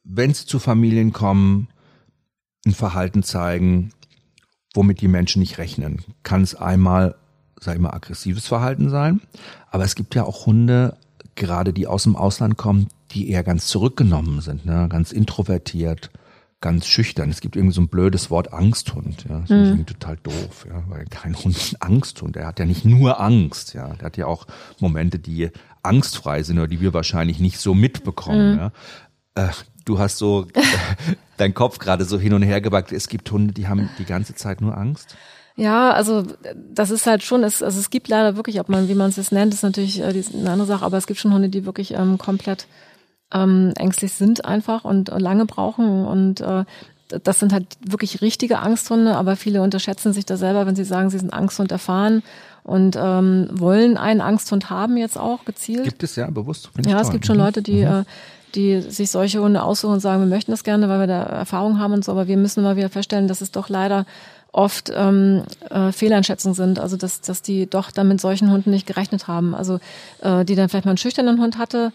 wenn 0.04 0.32
sie 0.32 0.46
zu 0.46 0.58
Familien 0.58 1.12
kommen, 1.12 1.68
ein 2.66 2.72
Verhalten 2.72 3.22
zeigen, 3.22 3.92
womit 4.74 5.00
die 5.00 5.08
Menschen 5.08 5.40
nicht 5.40 5.58
rechnen, 5.58 6.02
kann 6.22 6.42
es 6.42 6.54
einmal, 6.54 7.16
sag 7.60 7.74
ich 7.74 7.80
mal, 7.80 7.92
aggressives 7.92 8.46
Verhalten 8.46 8.88
sein. 8.88 9.20
Aber 9.70 9.84
es 9.84 9.94
gibt 9.94 10.14
ja 10.14 10.24
auch 10.24 10.46
Hunde, 10.46 10.96
gerade 11.34 11.72
die 11.72 11.86
aus 11.86 12.04
dem 12.04 12.16
Ausland 12.16 12.56
kommen, 12.56 12.88
die 13.10 13.30
eher 13.30 13.42
ganz 13.42 13.66
zurückgenommen 13.66 14.40
sind, 14.40 14.64
ne? 14.66 14.86
ganz 14.88 15.12
introvertiert, 15.12 16.10
ganz 16.60 16.86
schüchtern. 16.86 17.30
Es 17.30 17.40
gibt 17.40 17.56
irgendwie 17.56 17.74
so 17.74 17.80
ein 17.80 17.88
blödes 17.88 18.30
Wort 18.30 18.52
Angsthund, 18.52 19.24
ja. 19.28 19.40
Das 19.40 19.50
ist 19.50 19.76
mhm. 19.76 19.86
total 19.86 20.16
doof, 20.22 20.66
ja, 20.68 20.82
weil 20.88 21.06
kein 21.06 21.34
Hund 21.34 21.56
ist 21.56 21.74
ein 21.74 21.80
Angsthund. 21.80 22.36
Der 22.36 22.46
hat 22.46 22.58
ja 22.58 22.66
nicht 22.66 22.84
nur 22.84 23.20
Angst, 23.20 23.74
ja. 23.74 23.88
Der 23.94 24.06
hat 24.06 24.16
ja 24.16 24.26
auch 24.26 24.46
Momente, 24.78 25.18
die 25.18 25.50
angstfrei 25.82 26.42
sind 26.42 26.58
oder 26.58 26.68
die 26.68 26.80
wir 26.80 26.92
wahrscheinlich 26.92 27.40
nicht 27.40 27.58
so 27.58 27.74
mitbekommen, 27.74 28.52
mhm. 28.52 28.58
ja. 28.58 28.72
Äh, 29.34 29.48
du 29.84 29.98
hast 29.98 30.18
so 30.18 30.46
äh, 30.52 30.62
dein 31.38 31.54
Kopf 31.54 31.78
gerade 31.78 32.04
so 32.04 32.18
hin 32.18 32.34
und 32.34 32.42
her 32.42 32.60
gebackt. 32.60 32.92
Es 32.92 33.08
gibt 33.08 33.30
Hunde, 33.30 33.54
die 33.54 33.66
haben 33.66 33.88
die 33.98 34.04
ganze 34.04 34.34
Zeit 34.34 34.60
nur 34.60 34.76
Angst. 34.76 35.16
Ja, 35.56 35.90
also 35.90 36.24
das 36.54 36.90
ist 36.90 37.06
halt 37.06 37.22
schon, 37.22 37.42
es, 37.42 37.62
also 37.62 37.78
es 37.78 37.90
gibt 37.90 38.08
leider 38.08 38.36
wirklich, 38.36 38.60
ob 38.60 38.68
man, 38.68 38.88
wie 38.88 38.94
man 38.94 39.10
es 39.10 39.16
jetzt 39.16 39.32
nennt, 39.32 39.52
ist 39.52 39.62
natürlich 39.62 40.00
äh, 40.00 40.04
eine 40.04 40.50
andere 40.50 40.66
Sache, 40.66 40.84
aber 40.84 40.96
es 40.96 41.06
gibt 41.06 41.20
schon 41.20 41.32
Hunde, 41.32 41.48
die 41.48 41.66
wirklich 41.66 41.92
ähm, 41.92 42.18
komplett 42.18 42.66
ähm, 43.32 43.72
ängstlich 43.76 44.12
sind 44.12 44.44
einfach 44.44 44.84
und 44.84 45.08
lange 45.08 45.46
brauchen 45.46 46.04
und 46.04 46.40
äh, 46.40 46.64
das 47.24 47.40
sind 47.40 47.52
halt 47.52 47.66
wirklich 47.84 48.22
richtige 48.22 48.60
Angsthunde, 48.60 49.16
aber 49.16 49.34
viele 49.34 49.62
unterschätzen 49.62 50.12
sich 50.12 50.26
da 50.26 50.36
selber, 50.36 50.66
wenn 50.66 50.76
sie 50.76 50.84
sagen, 50.84 51.10
sie 51.10 51.18
sind 51.18 51.32
Angsthund 51.32 51.72
erfahren 51.72 52.22
und 52.62 52.96
ähm, 52.96 53.48
wollen 53.52 53.96
einen 53.96 54.20
Angsthund 54.20 54.70
haben 54.70 54.96
jetzt 54.96 55.18
auch 55.18 55.44
gezielt. 55.44 55.84
Gibt 55.84 56.04
es 56.04 56.14
ja 56.14 56.30
bewusst. 56.30 56.70
Ja, 56.86 56.92
toll. 56.92 57.00
es 57.00 57.10
gibt 57.10 57.26
schon 57.26 57.36
mhm. 57.36 57.42
Leute, 57.42 57.62
die 57.62 57.84
mhm. 57.84 58.00
äh, 58.00 58.04
die 58.54 58.80
sich 58.80 59.10
solche 59.10 59.40
Hunde 59.40 59.62
aussuchen 59.62 59.94
und 59.94 60.00
sagen, 60.00 60.20
wir 60.22 60.26
möchten 60.26 60.50
das 60.50 60.64
gerne, 60.64 60.88
weil 60.88 60.98
wir 61.00 61.06
da 61.06 61.22
Erfahrung 61.22 61.78
haben 61.78 61.92
und 61.92 62.04
so, 62.04 62.12
aber 62.12 62.26
wir 62.26 62.36
müssen 62.36 62.64
mal 62.64 62.76
wieder 62.76 62.88
feststellen, 62.88 63.28
dass 63.28 63.40
es 63.40 63.52
doch 63.52 63.68
leider 63.68 64.06
oft 64.52 64.90
ähm, 64.92 65.44
äh, 65.70 65.92
Fehleinschätzungen 65.92 66.54
sind, 66.54 66.80
also 66.80 66.96
dass, 66.96 67.20
dass 67.20 67.42
die 67.42 67.68
doch 67.68 67.92
dann 67.92 68.08
mit 68.08 68.20
solchen 68.20 68.50
Hunden 68.50 68.70
nicht 68.70 68.86
gerechnet 68.86 69.28
haben. 69.28 69.54
Also 69.54 69.78
äh, 70.22 70.44
die 70.44 70.56
dann 70.56 70.68
vielleicht 70.68 70.84
mal 70.84 70.90
einen 70.90 70.98
schüchternen 70.98 71.40
Hund 71.40 71.58
hatte 71.58 71.92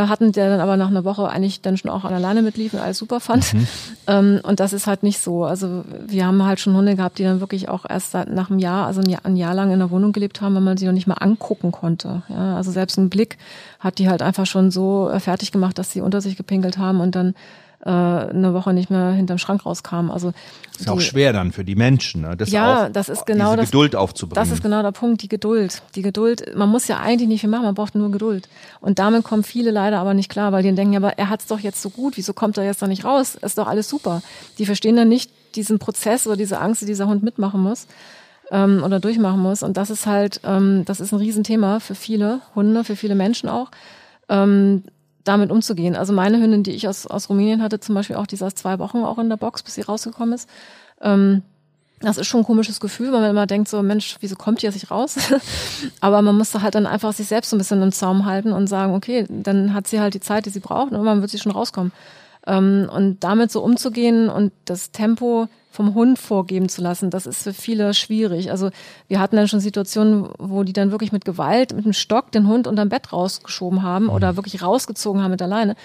hatten, 0.00 0.32
der 0.32 0.50
dann 0.50 0.60
aber 0.60 0.76
nach 0.76 0.88
einer 0.88 1.04
Woche 1.04 1.28
eigentlich 1.28 1.62
dann 1.62 1.76
schon 1.76 1.90
auch 1.90 2.04
an 2.04 2.12
alleine 2.12 2.42
mitlief 2.42 2.74
und 2.74 2.80
alles 2.80 2.98
super 2.98 3.20
fand. 3.20 3.54
Mhm. 3.54 3.66
Ähm, 4.06 4.40
und 4.42 4.60
das 4.60 4.72
ist 4.72 4.86
halt 4.86 5.02
nicht 5.02 5.18
so. 5.18 5.44
Also 5.44 5.84
wir 6.06 6.26
haben 6.26 6.44
halt 6.44 6.60
schon 6.60 6.76
Hunde 6.76 6.96
gehabt, 6.96 7.18
die 7.18 7.24
dann 7.24 7.40
wirklich 7.40 7.68
auch 7.68 7.84
erst 7.88 8.12
seit, 8.12 8.30
nach 8.30 8.50
einem 8.50 8.58
Jahr, 8.58 8.86
also 8.86 9.00
ein 9.00 9.08
Jahr, 9.08 9.20
ein 9.24 9.36
Jahr 9.36 9.54
lang 9.54 9.72
in 9.72 9.78
der 9.78 9.90
Wohnung 9.90 10.12
gelebt 10.12 10.40
haben, 10.40 10.54
weil 10.54 10.62
man 10.62 10.76
sie 10.76 10.86
noch 10.86 10.92
nicht 10.92 11.06
mal 11.06 11.14
angucken 11.14 11.72
konnte. 11.72 12.22
Ja, 12.28 12.56
also 12.56 12.70
selbst 12.70 12.98
ein 12.98 13.10
Blick 13.10 13.38
hat 13.80 13.98
die 13.98 14.08
halt 14.08 14.22
einfach 14.22 14.46
schon 14.46 14.70
so 14.70 15.08
äh, 15.08 15.20
fertig 15.20 15.52
gemacht, 15.52 15.78
dass 15.78 15.90
sie 15.92 16.00
unter 16.00 16.20
sich 16.20 16.36
gepinkelt 16.36 16.78
haben 16.78 17.00
und 17.00 17.14
dann 17.14 17.34
äh, 17.84 17.88
eine 17.88 18.54
Woche 18.54 18.72
nicht 18.72 18.90
mehr 18.90 19.12
hinterm 19.12 19.38
Schrank 19.38 19.66
rauskam. 19.66 20.10
Also 20.10 20.32
das 20.72 20.80
ist 20.80 20.86
die, 20.86 20.90
auch 20.90 21.00
schwer 21.00 21.32
dann 21.32 21.52
für 21.52 21.64
die 21.64 21.74
Menschen, 21.74 22.22
ne? 22.22 22.36
das 22.36 22.50
ja, 22.50 22.86
auch, 22.86 22.92
das 22.92 23.08
ist 23.08 23.26
genau 23.26 23.50
diese 23.50 23.56
das, 23.58 23.70
Geduld 23.70 23.96
aufzubringen. 23.96 24.34
Das 24.34 24.52
ist 24.52 24.62
genau 24.62 24.82
der 24.82 24.92
Punkt, 24.92 25.22
die 25.22 25.28
Geduld. 25.28 25.82
Die 25.94 26.02
Geduld. 26.02 26.56
Man 26.56 26.68
muss 26.68 26.88
ja 26.88 26.98
eigentlich 26.98 27.28
nicht 27.28 27.40
viel 27.40 27.50
machen, 27.50 27.64
man 27.64 27.74
braucht 27.74 27.94
nur 27.94 28.10
Geduld. 28.10 28.48
Und 28.80 28.98
damit 28.98 29.24
kommen 29.24 29.42
viele 29.42 29.70
leider 29.70 29.98
aber 29.98 30.14
nicht 30.14 30.30
klar, 30.30 30.52
weil 30.52 30.62
die 30.62 30.74
denken, 30.74 30.94
ja, 30.94 31.00
aber 31.00 31.18
er 31.18 31.30
hat's 31.30 31.46
doch 31.46 31.60
jetzt 31.60 31.80
so 31.80 31.90
gut, 31.90 32.16
wieso 32.16 32.32
kommt 32.32 32.58
er 32.58 32.64
jetzt 32.64 32.82
da 32.82 32.86
nicht 32.86 33.04
raus? 33.04 33.36
Ist 33.36 33.58
doch 33.58 33.66
alles 33.66 33.88
super. 33.88 34.22
Die 34.58 34.66
verstehen 34.66 34.96
dann 34.96 35.08
nicht 35.08 35.30
diesen 35.54 35.78
Prozess 35.78 36.26
oder 36.26 36.36
diese 36.36 36.60
Angst, 36.60 36.82
die 36.82 36.86
dieser 36.86 37.06
Hund 37.06 37.22
mitmachen 37.22 37.60
muss 37.60 37.86
ähm, 38.50 38.82
oder 38.84 39.00
durchmachen 39.00 39.40
muss. 39.40 39.62
Und 39.62 39.76
das 39.76 39.90
ist 39.90 40.06
halt, 40.06 40.40
ähm, 40.44 40.84
das 40.84 41.00
ist 41.00 41.12
ein 41.12 41.18
Riesenthema 41.18 41.80
für 41.80 41.94
viele 41.94 42.40
Hunde, 42.54 42.84
für 42.84 42.96
viele 42.96 43.14
Menschen 43.14 43.48
auch. 43.48 43.70
Ähm, 44.28 44.82
damit 45.26 45.50
umzugehen. 45.50 45.96
Also 45.96 46.12
meine 46.12 46.40
Hündin, 46.40 46.62
die 46.62 46.72
ich 46.72 46.88
aus, 46.88 47.06
aus 47.06 47.28
Rumänien 47.28 47.62
hatte, 47.62 47.80
zum 47.80 47.94
Beispiel 47.94 48.16
auch, 48.16 48.26
die 48.26 48.36
saß 48.36 48.54
zwei 48.54 48.78
Wochen 48.78 48.98
auch 48.98 49.18
in 49.18 49.28
der 49.28 49.36
Box, 49.36 49.62
bis 49.62 49.74
sie 49.74 49.82
rausgekommen 49.82 50.34
ist. 50.34 50.48
Ähm, 51.00 51.42
das 52.00 52.18
ist 52.18 52.26
schon 52.26 52.40
ein 52.40 52.46
komisches 52.46 52.78
Gefühl, 52.78 53.10
weil 53.12 53.22
man 53.22 53.30
immer 53.30 53.46
denkt 53.46 53.68
so, 53.68 53.82
Mensch, 53.82 54.16
wieso 54.20 54.36
kommt 54.36 54.60
die 54.60 54.66
jetzt 54.66 54.74
nicht 54.74 54.90
raus? 54.90 55.16
Aber 56.00 56.20
man 56.20 56.36
musste 56.36 56.60
halt 56.60 56.74
dann 56.74 56.86
einfach 56.86 57.12
sich 57.12 57.26
selbst 57.26 57.50
so 57.50 57.56
ein 57.56 57.58
bisschen 57.58 57.82
im 57.82 57.92
Zaum 57.92 58.26
halten 58.26 58.52
und 58.52 58.66
sagen, 58.66 58.94
okay, 58.94 59.26
dann 59.28 59.72
hat 59.72 59.86
sie 59.86 60.00
halt 60.00 60.14
die 60.14 60.20
Zeit, 60.20 60.46
die 60.46 60.50
sie 60.50 60.60
braucht 60.60 60.88
und 60.88 60.92
irgendwann 60.92 61.22
wird 61.22 61.30
sie 61.30 61.38
schon 61.38 61.52
rauskommen. 61.52 61.92
Ähm, 62.46 62.88
und 62.92 63.24
damit 63.24 63.50
so 63.50 63.62
umzugehen 63.62 64.28
und 64.28 64.52
das 64.66 64.92
Tempo 64.92 65.48
vom 65.76 65.94
Hund 65.94 66.18
vorgeben 66.18 66.70
zu 66.70 66.80
lassen, 66.80 67.10
das 67.10 67.26
ist 67.26 67.42
für 67.42 67.52
viele 67.52 67.92
schwierig. 67.92 68.50
Also 68.50 68.70
wir 69.08 69.20
hatten 69.20 69.36
dann 69.36 69.46
schon 69.46 69.60
Situationen, 69.60 70.26
wo 70.38 70.62
die 70.64 70.72
dann 70.72 70.90
wirklich 70.90 71.12
mit 71.12 71.26
Gewalt, 71.26 71.74
mit 71.74 71.84
dem 71.84 71.92
Stock 71.92 72.32
den 72.32 72.48
Hund 72.48 72.66
unterm 72.66 72.88
Bett 72.88 73.12
rausgeschoben 73.12 73.82
haben 73.82 74.08
oder 74.08 74.32
mhm. 74.32 74.36
wirklich 74.36 74.62
rausgezogen 74.62 75.22
haben 75.22 75.32
mit 75.32 75.40
der 75.40 75.48
Leine. 75.48 75.76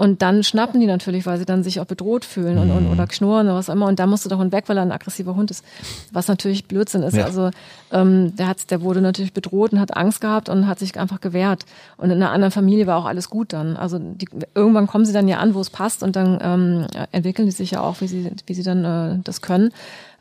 Und 0.00 0.22
dann 0.22 0.42
schnappen 0.42 0.80
die 0.80 0.86
natürlich, 0.86 1.26
weil 1.26 1.36
sie 1.36 1.44
dann 1.44 1.62
sich 1.62 1.78
auch 1.78 1.84
bedroht 1.84 2.24
fühlen 2.24 2.56
und, 2.56 2.70
und 2.70 2.86
oder 2.90 3.06
knurren 3.06 3.48
oder 3.48 3.56
was 3.56 3.68
immer. 3.68 3.84
Und 3.84 3.98
da 3.98 4.06
musste 4.06 4.30
der 4.30 4.38
Hund 4.38 4.50
weg, 4.50 4.64
weil 4.68 4.78
er 4.78 4.82
ein 4.82 4.92
aggressiver 4.92 5.36
Hund 5.36 5.50
ist. 5.50 5.62
Was 6.10 6.26
natürlich 6.26 6.64
Blödsinn 6.64 7.02
ist. 7.02 7.18
Ja. 7.18 7.26
Also 7.26 7.50
ähm, 7.92 8.34
der 8.34 8.48
hat, 8.48 8.70
der 8.70 8.80
wurde 8.80 9.02
natürlich 9.02 9.34
bedroht 9.34 9.74
und 9.74 9.78
hat 9.78 9.94
Angst 9.94 10.22
gehabt 10.22 10.48
und 10.48 10.66
hat 10.66 10.78
sich 10.78 10.98
einfach 10.98 11.20
gewehrt. 11.20 11.66
Und 11.98 12.06
in 12.06 12.16
einer 12.16 12.30
anderen 12.30 12.50
Familie 12.50 12.86
war 12.86 12.96
auch 12.96 13.04
alles 13.04 13.28
gut 13.28 13.52
dann. 13.52 13.76
Also 13.76 13.98
die, 13.98 14.26
irgendwann 14.54 14.86
kommen 14.86 15.04
sie 15.04 15.12
dann 15.12 15.28
ja 15.28 15.36
an, 15.36 15.52
wo 15.52 15.60
es 15.60 15.68
passt 15.68 16.02
und 16.02 16.16
dann 16.16 16.38
ähm, 16.40 16.86
entwickeln 17.12 17.44
die 17.44 17.52
sich 17.52 17.72
ja 17.72 17.82
auch, 17.82 18.00
wie 18.00 18.08
sie, 18.08 18.32
wie 18.46 18.54
sie 18.54 18.62
dann 18.62 18.84
äh, 18.86 19.18
das 19.22 19.42
können. 19.42 19.70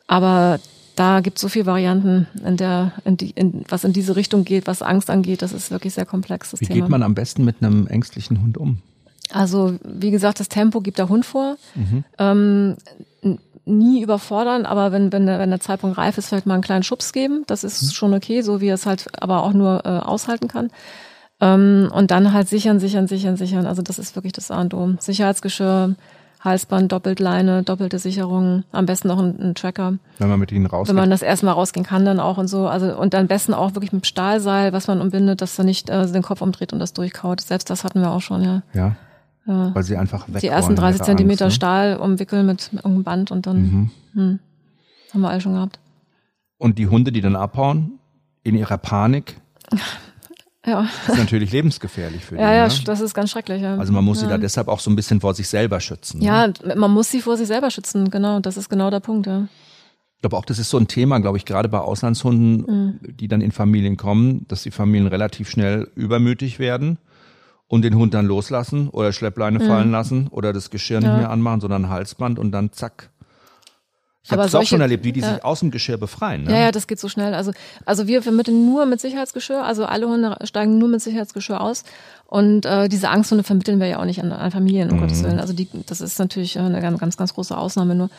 Aber 0.08 0.60
da 0.98 1.22
gibt 1.22 1.38
es 1.38 1.42
so 1.42 1.48
viele 1.48 1.68
Varianten, 1.68 2.28
in 2.46 2.58
der, 2.58 2.92
in 3.06 3.16
die, 3.16 3.30
in, 3.30 3.64
was 3.70 3.86
in 3.86 3.94
diese 3.94 4.18
Richtung 4.18 4.44
geht, 4.44 4.68
was 4.68 4.82
Angst 4.82 5.10
angeht. 5.10 5.42
Das 5.42 5.54
ist 5.54 5.72
wirklich 5.72 5.94
sehr 5.94 6.06
komplex. 6.06 6.52
Wie 6.60 6.66
Thema. 6.66 6.82
geht 6.82 6.90
man 6.90 7.02
am 7.02 7.16
besten 7.16 7.46
mit 7.46 7.64
einem 7.64 7.88
ängstlichen 7.88 8.42
Hund 8.42 8.58
um? 8.58 8.80
Also 9.32 9.76
wie 9.84 10.12
gesagt, 10.12 10.40
das 10.40 10.50
Tempo 10.50 10.82
gibt 10.82 10.98
der 10.98 11.10
Hund 11.10 11.26
vor. 11.26 11.58
Mhm. 11.76 12.04
Ähm, 12.18 12.76
nie 13.66 14.02
überfordern, 14.02 14.66
aber 14.66 14.92
wenn, 14.92 15.12
wenn, 15.14 15.28
wenn 15.28 15.50
der 15.50 15.60
Zeitpunkt 15.60 15.98
reif 15.98 16.18
ist, 16.18 16.30
vielleicht 16.30 16.46
mal 16.46 16.56
einen 16.56 16.64
kleinen 16.64 16.84
Schubs 16.84 17.14
geben. 17.14 17.44
Das 17.48 17.64
ist 17.64 17.84
mhm. 17.84 17.90
schon 17.90 18.14
okay, 18.14 18.42
so 18.42 18.62
wie 18.62 18.68
er 18.68 18.76
es 18.76 18.86
halt 18.86 19.08
aber 19.22 19.44
auch 19.44 19.54
nur 19.54 19.86
äh, 19.86 19.90
aushalten 19.90 20.48
kann. 20.48 20.72
Ähm, 21.40 21.90
und 21.94 22.12
dann 22.12 22.34
halt 22.34 22.50
sichern, 22.50 22.80
sichern, 22.80 23.08
sichern, 23.08 23.38
sichern. 23.38 23.66
Also 23.66 23.82
das 23.82 24.00
ist 24.00 24.16
wirklich 24.16 24.34
das 24.34 24.52
A 24.52 24.62
und 24.62 24.74
O. 24.74 24.96
Sicherheitsgeschirr, 25.00 25.96
Halsband, 26.42 26.92
Doppeltleine, 26.92 27.64
doppelte 27.64 28.00
Sicherung, 28.00 28.64
am 28.72 28.86
besten 28.86 29.10
noch 29.10 29.20
ein, 29.20 29.40
ein 29.40 29.56
Tracker. 29.56 29.96
Wenn 30.18 30.30
man 30.30 30.40
mit 30.40 30.52
ihnen 30.52 30.66
rausgeht. 30.66 30.90
Wenn 30.90 31.02
man 31.02 31.10
das 31.10 31.22
erstmal 31.22 31.54
rausgehen 31.54 31.86
kann, 31.86 32.06
dann 32.06 32.20
auch 32.20 32.38
und 32.38 32.48
so. 32.48 32.68
Also 32.68 32.98
und 32.98 33.14
am 33.14 33.28
besten 33.28 33.54
auch 33.54 33.76
wirklich 33.76 33.94
mit 33.94 34.08
Stahlseil, 34.08 34.74
was 34.74 34.88
man 34.88 35.02
umbindet, 35.02 35.42
dass 35.42 35.58
er 35.58 35.66
nicht 35.66 35.90
äh, 35.90 36.12
den 36.12 36.24
Kopf 36.24 36.42
umdreht 36.42 36.74
und 36.74 36.80
das 36.80 36.94
durchkaut. 36.94 37.42
Selbst 37.42 37.70
das 37.70 37.84
hatten 37.84 38.02
wir 38.02 38.12
auch 38.12 38.22
schon, 38.22 38.44
ja. 38.44 38.62
Ja. 38.74 38.96
Ja. 39.46 39.74
Weil 39.74 39.84
sie 39.84 39.98
einfach 39.98 40.28
weg 40.28 40.42
Die 40.42 40.48
ersten 40.48 40.76
30 40.76 41.02
Zentimeter 41.02 41.46
Angst, 41.46 41.56
ne? 41.56 41.56
Stahl 41.56 41.98
umwickeln 41.98 42.46
mit, 42.46 42.70
irgendeinem 42.74 43.04
Band 43.04 43.32
und 43.32 43.48
dann 43.48 43.62
mhm. 43.62 43.92
hm, 44.14 44.40
haben 45.14 45.22
wir 45.22 45.30
alle 45.30 45.42
schon 45.42 45.54
gehabt. 45.54 45.80
Und 46.58 46.78
die 46.78 46.88
Hunde, 46.88 47.12
die 47.12 47.22
dann 47.22 47.36
abhauen, 47.36 48.00
in 48.44 48.56
ihrer 48.56 48.78
Panik, 48.78 49.38
ja. 50.66 50.88
ist 51.08 51.18
natürlich 51.18 51.52
lebensgefährlich 51.52 52.24
für 52.24 52.36
die. 52.36 52.42
Ja, 52.42 52.54
ja, 52.54 52.68
ne? 52.68 52.74
das 52.86 53.02
ist 53.02 53.14
ganz 53.14 53.32
schrecklich. 53.32 53.62
Ja. 53.62 53.78
Also 53.78 53.92
man 53.92 54.04
muss 54.04 54.22
ja. 54.22 54.28
sie 54.28 54.30
da 54.30 54.38
deshalb 54.38 54.68
auch 54.68 54.80
so 54.80 54.92
ein 54.92 54.96
bisschen 54.96 55.22
vor 55.22 55.34
sich 55.34 55.48
selber 55.48 55.80
schützen. 55.80 56.22
Ja, 56.22 56.48
ne? 56.48 56.76
man 56.76 56.92
muss 56.92 57.10
sie 57.10 57.22
vor 57.22 57.38
sich 57.38 57.48
selber 57.48 57.72
schützen, 57.72 58.12
genau. 58.12 58.40
Das 58.40 58.58
ist 58.58 58.70
genau 58.70 58.92
der 58.92 59.00
Punkt, 59.00 59.26
ja. 59.26 59.48
Ich 60.16 60.22
glaube 60.22 60.36
auch, 60.36 60.46
das 60.46 60.60
ist 60.60 60.70
so 60.70 60.78
ein 60.78 60.90
Thema, 60.90 61.20
glaube 61.20 61.38
ich, 61.38 61.46
gerade 61.46 61.70
bei 61.70 61.80
Auslandshunden, 61.80 62.58
mhm. 62.58 63.00
die 63.16 63.30
dann 63.30 63.40
in 63.40 63.54
Familien 63.54 63.96
kommen, 63.96 64.46
dass 64.50 64.64
die 64.64 64.72
Familien 64.72 65.08
relativ 65.08 65.50
schnell 65.50 65.90
übermütig 65.96 66.60
werden 66.60 66.98
und 67.70 67.84
den 67.84 67.96
Hund 67.96 68.14
dann 68.14 68.26
loslassen 68.26 68.90
oder 68.90 69.14
Schleppleine 69.14 69.60
mhm. 69.60 69.68
fallen 69.68 69.92
lassen 69.92 70.28
oder 70.28 70.52
das 70.52 70.70
Geschirr 70.72 71.00
ja. 71.00 71.08
nicht 71.08 71.18
mehr 71.20 71.30
anmachen, 71.30 71.62
sondern 71.62 71.86
ein 71.86 71.90
Halsband 71.90 72.38
und 72.38 72.52
dann 72.52 72.74
zack. 72.74 73.12
Ich 74.22 74.32
habe 74.32 74.44
es 74.44 74.54
auch 74.54 74.66
schon 74.66 74.82
erlebt, 74.82 75.04
wie 75.06 75.14
die 75.14 75.22
ja. 75.22 75.34
sich 75.34 75.46
aus 75.46 75.62
dem 75.62 75.72
Geschirr 75.72 75.98
befreien. 75.98 76.44
Ne? 76.44 76.52
Ja, 76.52 76.60
ja, 76.60 76.72
das 76.72 76.88
geht 76.88 77.00
so 77.00 77.08
schnell. 77.08 77.34
Also, 77.34 77.52
also 77.86 78.06
wir 78.06 78.22
vermitteln 78.22 78.66
nur 78.66 78.86
mit 78.86 79.00
Sicherheitsgeschirr. 79.00 79.64
Also 79.64 79.86
alle 79.86 80.08
Hunde 80.08 80.38
steigen 80.44 80.78
nur 80.78 80.90
mit 80.90 81.02
Sicherheitsgeschirr 81.02 81.62
aus. 81.62 81.84
Und 82.28 82.66
äh, 82.66 82.90
diese 82.90 83.10
Angsthunde 83.10 83.44
vermitteln 83.44 83.80
wir 83.80 83.88
ja 83.88 84.00
auch 84.00 84.06
nicht 84.06 84.22
an, 84.22 84.32
an 84.32 84.52
Familien, 84.52 84.92
um 84.92 84.98
mhm. 84.98 85.02
Gottes 85.02 85.24
Willen. 85.24 85.40
Also 85.40 85.54
die, 85.54 85.68
das 85.86 86.02
ist 86.02 86.20
natürlich 86.20 86.60
eine 86.60 86.82
ganz, 86.82 87.00
ganz, 87.00 87.18
ganz 87.18 87.34
große 87.34 87.58
Ausnahme 87.58 87.96
nur. 87.96 88.10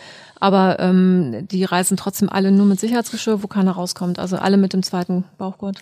Aber 0.41 0.81
ähm, 0.81 1.47
die 1.49 1.65
reisen 1.65 1.97
trotzdem 1.97 2.29
alle 2.29 2.51
nur 2.51 2.67
mit 2.67 2.81
Sicherheitsgeschirr, 2.81 3.43
wo 3.43 3.47
keiner 3.47 3.73
rauskommt. 3.73 4.19
Also 4.19 4.37
alle 4.37 4.57
mit 4.57 4.73
dem 4.73 4.83
zweiten 4.83 5.25
Bauchgurt. 5.39 5.81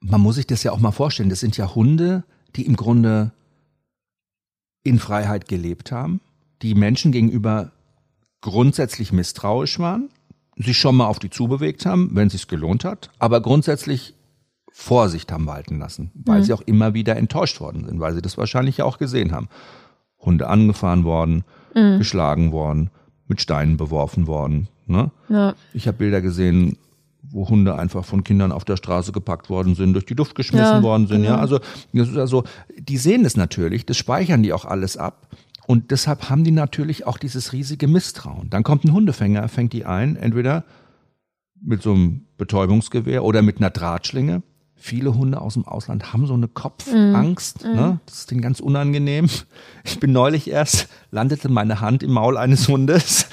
Man 0.00 0.20
muss 0.20 0.36
sich 0.36 0.46
das 0.46 0.62
ja 0.62 0.72
auch 0.72 0.78
mal 0.78 0.92
vorstellen. 0.92 1.28
Das 1.28 1.40
sind 1.40 1.56
ja 1.56 1.74
Hunde, 1.74 2.24
die 2.56 2.66
im 2.66 2.76
Grunde 2.76 3.32
in 4.84 4.98
Freiheit 4.98 5.48
gelebt 5.48 5.92
haben, 5.92 6.20
die 6.62 6.74
Menschen 6.74 7.12
gegenüber 7.12 7.72
grundsätzlich 8.40 9.12
misstrauisch 9.12 9.78
waren, 9.78 10.08
sich 10.56 10.76
schon 10.76 10.96
mal 10.96 11.06
auf 11.06 11.18
die 11.18 11.30
zubewegt 11.30 11.86
haben, 11.86 12.10
wenn 12.14 12.26
es 12.26 12.32
sich 12.32 12.48
gelohnt 12.48 12.84
hat, 12.84 13.10
aber 13.18 13.40
grundsätzlich 13.40 14.14
Vorsicht 14.74 15.30
haben 15.30 15.46
walten 15.46 15.78
lassen, 15.78 16.10
weil 16.14 16.40
Mhm. 16.40 16.44
sie 16.44 16.52
auch 16.54 16.60
immer 16.62 16.94
wieder 16.94 17.16
enttäuscht 17.16 17.60
worden 17.60 17.84
sind, 17.84 18.00
weil 18.00 18.14
sie 18.14 18.22
das 18.22 18.38
wahrscheinlich 18.38 18.78
ja 18.78 18.84
auch 18.84 18.98
gesehen 18.98 19.32
haben. 19.32 19.48
Hunde 20.18 20.48
angefahren 20.48 21.04
worden, 21.04 21.44
Mhm. 21.74 21.98
geschlagen 21.98 22.52
worden, 22.52 22.90
mit 23.28 23.40
Steinen 23.40 23.76
beworfen 23.76 24.26
worden. 24.26 24.68
Ne? 24.86 25.10
Ja. 25.28 25.54
Ich 25.74 25.86
habe 25.86 25.98
Bilder 25.98 26.20
gesehen, 26.20 26.78
wo 27.22 27.48
Hunde 27.48 27.78
einfach 27.78 28.04
von 28.04 28.24
Kindern 28.24 28.52
auf 28.52 28.64
der 28.64 28.76
Straße 28.76 29.12
gepackt 29.12 29.48
worden 29.48 29.74
sind, 29.74 29.94
durch 29.94 30.06
die 30.06 30.14
Luft 30.14 30.34
geschmissen 30.34 30.66
Ja, 30.66 30.82
worden 30.82 31.06
sind. 31.06 31.22
Ja, 31.22 31.30
genau. 31.30 31.40
also 31.40 31.60
das 31.92 32.08
ist 32.08 32.16
also, 32.16 32.44
die 32.76 32.98
sehen 32.98 33.22
das 33.22 33.36
natürlich, 33.36 33.86
das 33.86 33.96
speichern 33.96 34.42
die 34.42 34.52
auch 34.52 34.64
alles 34.64 34.96
ab. 34.96 35.28
Und 35.66 35.92
deshalb 35.92 36.28
haben 36.28 36.42
die 36.42 36.50
natürlich 36.50 37.06
auch 37.06 37.18
dieses 37.18 37.52
riesige 37.52 37.86
Misstrauen. 37.86 38.50
Dann 38.50 38.64
kommt 38.64 38.84
ein 38.84 38.92
Hundefänger, 38.92 39.48
fängt 39.48 39.72
die 39.72 39.84
ein, 39.84 40.16
entweder 40.16 40.64
mit 41.60 41.82
so 41.82 41.92
einem 41.92 42.26
Betäubungsgewehr 42.36 43.22
oder 43.24 43.42
mit 43.42 43.58
einer 43.58 43.70
Drahtschlinge. 43.70 44.42
Viele 44.74 45.14
Hunde 45.14 45.40
aus 45.40 45.54
dem 45.54 45.64
Ausland 45.64 46.12
haben 46.12 46.26
so 46.26 46.34
eine 46.34 46.48
Kopfangst. 46.48 47.64
Ne? 47.64 48.00
Das 48.04 48.16
ist 48.16 48.30
denen 48.32 48.40
ganz 48.40 48.58
unangenehm. 48.58 49.28
Ich 49.84 50.00
bin 50.00 50.10
neulich 50.10 50.50
erst, 50.50 50.88
landete 51.12 51.48
meine 51.48 51.80
Hand 51.80 52.02
im 52.02 52.10
Maul 52.10 52.36
eines 52.36 52.66
Hundes, 52.66 53.28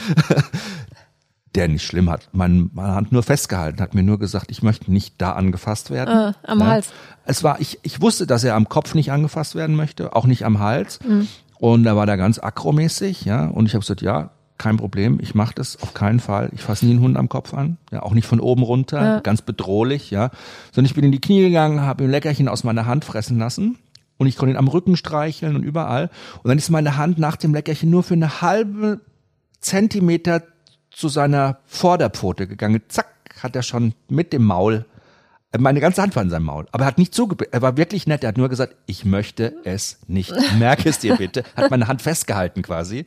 der 1.60 1.68
nicht 1.68 1.86
schlimm 1.86 2.10
hat, 2.10 2.30
meine, 2.32 2.70
meine 2.74 2.96
Hand 2.96 3.12
nur 3.12 3.22
festgehalten, 3.22 3.82
hat 3.82 3.94
mir 3.94 4.02
nur 4.04 4.18
gesagt, 4.18 4.50
ich 4.50 4.64
möchte 4.64 4.92
nicht 4.92 5.16
da 5.18 5.34
angefasst 5.34 5.92
werden. 5.92 6.10
Ah, 6.10 6.36
am 6.44 6.66
Hals. 6.66 6.90
Es 7.26 7.44
war, 7.44 7.60
ich, 7.60 7.80
ich 7.84 8.02
wusste, 8.02 8.26
dass 8.26 8.44
er 8.44 8.56
am 8.56 8.70
Kopf 8.70 8.96
nicht 8.96 9.12
angefasst 9.12 9.56
werden 9.56 9.76
möchte, 9.76 10.16
auch 10.16 10.26
nicht 10.26 10.46
am 10.46 10.60
Hals. 10.60 11.00
Mhm. 11.08 11.28
Und 11.60 11.84
da 11.84 11.96
war 11.98 12.06
der 12.06 12.16
ganz 12.18 12.40
akromäßig, 12.40 13.26
ja. 13.26 13.46
Und 13.46 13.66
ich 13.66 13.74
habe 13.74 13.82
gesagt, 13.82 14.02
ja, 14.02 14.32
kein 14.58 14.78
Problem, 14.78 15.20
ich 15.22 15.36
mache 15.36 15.54
das 15.56 15.82
auf 15.82 15.94
keinen 15.94 16.20
Fall. 16.20 16.50
Ich 16.54 16.62
fasse 16.62 16.86
nie 16.86 16.92
einen 16.92 17.02
Hund 17.02 17.18
am 17.18 17.28
Kopf 17.30 17.54
an, 17.54 17.78
ja, 17.92 18.02
auch 18.04 18.14
nicht 18.14 18.28
von 18.28 18.40
oben 18.40 18.64
runter, 18.64 19.02
Ja. 19.04 19.20
ganz 19.20 19.42
bedrohlich, 19.42 20.12
ja. 20.12 20.32
Sondern 20.72 20.86
ich 20.90 20.96
bin 20.96 21.04
in 21.04 21.12
die 21.12 21.22
Knie 21.22 21.42
gegangen, 21.42 21.82
habe 21.82 22.04
ihm 22.06 22.10
Leckerchen 22.10 22.48
aus 22.48 22.64
meiner 22.64 22.86
Hand 22.86 23.04
fressen 23.06 23.38
lassen. 23.38 23.78
Und 24.18 24.28
ich 24.28 24.36
konnte 24.38 24.54
ihn 24.54 24.58
am 24.58 24.68
Rücken 24.68 24.98
streicheln 24.98 25.56
und 25.56 25.64
überall. 25.64 26.10
Und 26.44 26.50
dann 26.50 26.58
ist 26.58 26.70
meine 26.70 26.98
Hand 26.98 27.20
nach 27.20 27.36
dem 27.38 27.54
Leckerchen 27.54 27.90
nur 27.90 28.04
für 28.04 28.16
eine 28.16 28.42
halbe 28.42 29.00
Zentimeter 29.62 30.42
zu 31.00 31.08
seiner 31.08 31.60
Vorderpfote 31.66 32.46
gegangen. 32.46 32.82
Zack, 32.90 33.08
hat 33.42 33.56
er 33.56 33.64
schon 33.64 33.94
mit 34.10 34.34
dem 34.34 34.44
Maul, 34.44 34.86
äh, 35.54 35.58
meine 35.58 35.80
ganze 35.80 36.02
Hand 36.02 36.14
war 36.18 36.24
in 36.24 36.30
seinem 36.30 36.44
Maul. 36.44 36.68
Aber 36.74 36.84
er 36.84 36.88
hat 36.88 36.98
nicht 36.98 37.16
zugebissen. 37.16 37.54
Er 37.54 37.62
war 37.62 37.78
wirklich 37.78 38.06
nett. 38.06 38.24
Er 38.24 38.30
hat 38.30 38.38
nur 38.38 38.50
gesagt, 38.50 38.76
ich 38.86 39.06
möchte 39.06 39.56
es 39.64 40.00
nicht. 40.08 40.34
Merke 40.60 40.90
es 40.90 41.00
dir 41.00 41.16
bitte. 41.16 41.46
Hat 41.56 41.72
meine 41.72 41.88
Hand 41.88 42.02
festgehalten 42.02 42.64
quasi. 42.64 43.06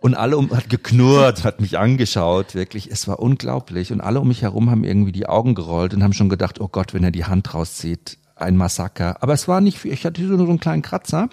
Und 0.00 0.14
alle 0.14 0.38
um, 0.38 0.56
hat 0.56 0.70
geknurrt, 0.70 1.42
hat 1.42 1.60
mich 1.60 1.76
angeschaut, 1.76 2.54
wirklich. 2.54 2.88
Es 2.88 3.08
war 3.08 3.18
unglaublich. 3.18 3.90
Und 3.90 4.00
alle 4.00 4.20
um 4.20 4.28
mich 4.28 4.42
herum 4.42 4.70
haben 4.70 4.84
irgendwie 4.84 5.10
die 5.10 5.26
Augen 5.26 5.56
gerollt 5.56 5.94
und 5.94 6.04
haben 6.04 6.12
schon 6.12 6.28
gedacht, 6.28 6.60
oh 6.60 6.68
Gott, 6.68 6.94
wenn 6.94 7.02
er 7.02 7.10
die 7.10 7.24
Hand 7.24 7.52
rauszieht, 7.52 8.16
ein 8.36 8.56
Massaker. 8.56 9.20
Aber 9.24 9.32
es 9.32 9.48
war 9.48 9.60
nicht 9.60 9.80
viel. 9.80 9.92
Ich 9.92 10.06
hatte 10.06 10.22
nur 10.22 10.38
so 10.38 10.44
einen 10.44 10.60
kleinen 10.60 10.82
Kratzer. 10.82 11.28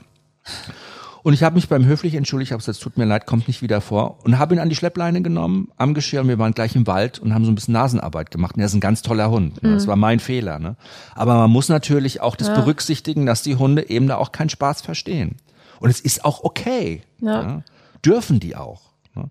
Und 1.25 1.33
ich 1.33 1.41
habe 1.41 1.55
mich 1.55 1.69
beim 1.69 1.83
höflich 1.87 2.13
entschuldigt, 2.13 2.51
habe 2.51 2.59
gesagt, 2.59 2.75
es 2.77 2.79
tut 2.79 2.99
mir 2.99 3.05
leid, 3.05 3.25
kommt 3.25 3.47
nicht 3.47 3.63
wieder 3.63 3.81
vor. 3.81 4.19
Und 4.23 4.37
habe 4.37 4.53
ihn 4.53 4.59
an 4.59 4.69
die 4.69 4.75
Schleppleine 4.75 5.23
genommen, 5.23 5.69
am 5.75 5.95
Geschirr. 5.95 6.21
Und 6.21 6.27
wir 6.27 6.37
waren 6.37 6.53
gleich 6.53 6.75
im 6.75 6.85
Wald 6.85 7.17
und 7.17 7.33
haben 7.33 7.45
so 7.45 7.51
ein 7.51 7.55
bisschen 7.55 7.73
Nasenarbeit 7.73 8.29
gemacht. 8.29 8.53
Und 8.53 8.61
er 8.61 8.67
ist 8.67 8.75
ein 8.75 8.79
ganz 8.79 9.01
toller 9.01 9.31
Hund. 9.31 9.59
Ja, 9.63 9.71
Das 9.71 9.87
war 9.87 9.95
mein 9.95 10.19
Fehler. 10.19 10.59
Ne? 10.59 10.75
Aber 11.15 11.33
man 11.33 11.49
muss 11.49 11.67
natürlich 11.67 12.21
auch 12.21 12.35
das 12.35 12.53
berücksichtigen, 12.53 13.25
dass 13.25 13.41
die 13.41 13.55
Hunde 13.55 13.89
eben 13.89 14.05
da 14.05 14.17
auch 14.17 14.31
keinen 14.33 14.49
Spaß 14.49 14.83
verstehen. 14.83 15.37
Und 15.79 15.89
es 15.89 15.99
ist 15.99 16.23
auch 16.23 16.43
okay. 16.43 17.01
Ja. 17.21 17.63
Dürfen 18.05 18.39
die 18.39 18.55
auch. 18.55 18.83
Ne? 19.15 19.27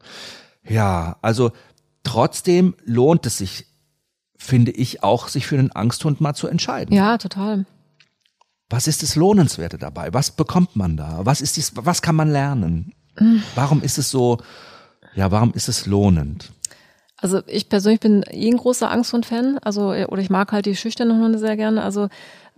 Ja, 0.69 1.17
also 1.23 1.53
trotzdem 2.03 2.75
lohnt 2.85 3.25
es 3.25 3.39
sich, 3.39 3.67
finde 4.37 4.73
ich, 4.73 5.05
auch 5.05 5.29
sich 5.29 5.47
für 5.47 5.61
einen 5.61 5.71
Angsthund 5.71 6.21
mal 6.21 6.35
zu 6.35 6.49
entscheiden. 6.49 6.93
Ja, 6.93 7.19
total. 7.19 7.67
Was 8.75 8.89
ist 8.89 9.05
das 9.05 9.15
Lohnenswerte 9.15 9.79
dabei? 9.79 10.13
Was 10.13 10.33
bekommt 10.33 10.75
man 10.75 10.97
da? 10.97 11.21
Was 11.23 11.41
ist 11.41 11.57
dies, 11.57 11.71
was 11.77 12.03
kann 12.03 12.17
man 12.17 12.29
lernen? 12.29 12.93
Warum 13.55 13.81
ist 13.83 13.99
es 13.99 14.11
so, 14.11 14.39
ja, 15.15 15.31
warum 15.31 15.53
ist 15.53 15.69
es 15.69 15.87
lohnend? 15.87 16.51
Also 17.17 17.41
ich 17.47 17.69
persönlich 17.69 18.01
bin 18.01 18.25
eh 18.29 18.51
ein 18.51 18.57
großer 18.57 18.91
Angsthund-Fan, 18.91 19.59
also 19.59 19.91
oder 19.93 20.19
ich 20.19 20.29
mag 20.29 20.51
halt 20.51 20.67
die 20.67 20.75
schüchternen 20.75 21.23
Hunde 21.23 21.39
sehr 21.39 21.57
gerne, 21.57 21.85
also 21.85 22.09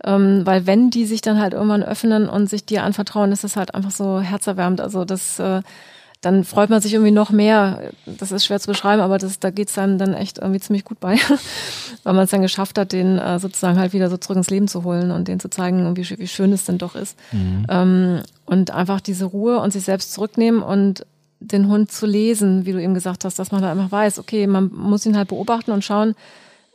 ähm, 0.03 0.41
weil 0.43 0.65
wenn 0.65 0.89
die 0.89 1.05
sich 1.05 1.21
dann 1.21 1.39
halt 1.39 1.53
irgendwann 1.53 1.83
öffnen 1.83 2.27
und 2.27 2.49
sich 2.49 2.65
dir 2.65 2.83
anvertrauen, 2.83 3.31
ist 3.31 3.43
das 3.43 3.55
halt 3.55 3.75
einfach 3.75 3.91
so 3.91 4.19
herzerwärmend. 4.19 4.81
Also 4.81 5.05
das, 5.05 5.37
äh, 5.37 5.61
dann 6.27 6.43
freut 6.43 6.69
man 6.69 6.81
sich 6.81 6.93
irgendwie 6.93 7.13
noch 7.13 7.29
mehr. 7.29 7.91
Das 8.05 8.33
ist 8.33 8.43
schwer 8.43 8.59
zu 8.59 8.67
beschreiben, 8.67 9.01
aber 9.01 9.17
das, 9.17 9.39
da 9.39 9.49
geht's 9.49 9.77
einem 9.77 9.97
dann 9.97 10.13
echt 10.13 10.39
irgendwie 10.39 10.59
ziemlich 10.59 10.83
gut 10.83 10.99
bei, 10.99 11.13
weil 12.03 12.13
man 12.13 12.25
es 12.25 12.31
dann 12.31 12.41
geschafft 12.41 12.77
hat, 12.77 12.91
den 12.91 13.17
äh, 13.17 13.39
sozusagen 13.39 13.79
halt 13.79 13.93
wieder 13.93 14.09
so 14.09 14.17
zurück 14.17 14.35
ins 14.35 14.49
Leben 14.49 14.67
zu 14.67 14.83
holen 14.83 15.11
und 15.11 15.29
denen 15.29 15.39
zu 15.39 15.49
zeigen, 15.49 15.95
wie, 15.95 16.03
wie 16.19 16.27
schön 16.27 16.51
es 16.51 16.65
denn 16.65 16.79
doch 16.79 16.95
ist. 16.95 17.17
Ähm, 17.69 18.23
und 18.45 18.71
einfach 18.71 18.99
diese 18.99 19.23
Ruhe 19.23 19.59
und 19.59 19.71
sich 19.71 19.85
selbst 19.85 20.11
zurücknehmen 20.11 20.61
und 20.61 21.05
den 21.39 21.69
Hund 21.69 21.93
zu 21.93 22.05
lesen, 22.05 22.65
wie 22.65 22.73
du 22.73 22.81
eben 22.81 22.93
gesagt 22.93 23.23
hast, 23.23 23.39
dass 23.39 23.51
man 23.51 23.61
da 23.61 23.71
einfach 23.71 23.91
weiß, 23.91 24.19
okay, 24.19 24.47
man 24.47 24.69
muss 24.73 25.05
ihn 25.05 25.15
halt 25.15 25.29
beobachten 25.29 25.71
und 25.71 25.85
schauen, 25.85 26.13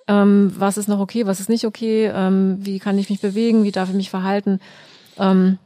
ähm, 0.09 0.50
was 0.57 0.78
ist 0.78 0.88
noch 0.88 0.98
okay, 1.00 1.26
was 1.26 1.40
ist 1.40 1.50
nicht 1.50 1.66
okay, 1.66 2.11
ähm, 2.14 2.57
wie 2.61 2.78
kann 2.78 2.96
ich 2.96 3.11
mich 3.11 3.20
bewegen, 3.20 3.64
wie 3.64 3.72
darf 3.72 3.90
ich 3.90 3.96
mich 3.96 4.09
verhalten. 4.09 4.61
Ähm, 5.18 5.59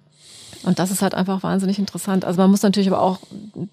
und 0.66 0.80
das 0.80 0.90
ist 0.90 1.00
halt 1.00 1.14
einfach 1.14 1.44
wahnsinnig 1.44 1.78
interessant. 1.78 2.24
Also 2.24 2.40
man 2.40 2.50
muss 2.50 2.62
natürlich 2.62 2.88
aber 2.88 3.00
auch 3.00 3.20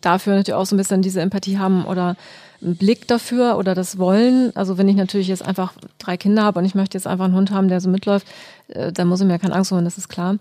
dafür 0.02 0.36
natürlich 0.36 0.54
auch 0.54 0.66
so 0.68 0.76
ein 0.76 0.78
bisschen 0.78 1.02
diese 1.02 1.22
Empathie 1.22 1.58
haben 1.58 1.86
oder 1.86 2.16
einen 2.62 2.76
Blick 2.76 3.08
dafür 3.08 3.58
oder 3.58 3.74
das 3.74 3.98
Wollen. 3.98 4.56
Also 4.56 4.78
wenn 4.78 4.88
ich 4.88 4.96
natürlich 4.96 5.28
jetzt 5.28 5.44
einfach 5.44 5.74
drei 5.98 6.18
Kinder 6.18 6.44
habe 6.44 6.60
und 6.60 6.66
ich 6.66 6.76
möchte 6.76 6.96
jetzt 6.96 7.08
einfach 7.08 7.26
einen 7.26 7.34
Hund 7.34 7.50
haben, 7.50 7.68
der 7.68 7.82
so 7.82 7.90
mitläuft, 7.90 8.28
äh, 8.68 8.92
dann 8.92 9.08
muss 9.08 9.22
ich 9.22 9.28
mir 9.28 9.40
keine 9.40 9.56
Angst 9.56 9.72
holen, 9.72 9.86
das 9.86 9.98
ist 9.98 10.08
klar. 10.08 10.38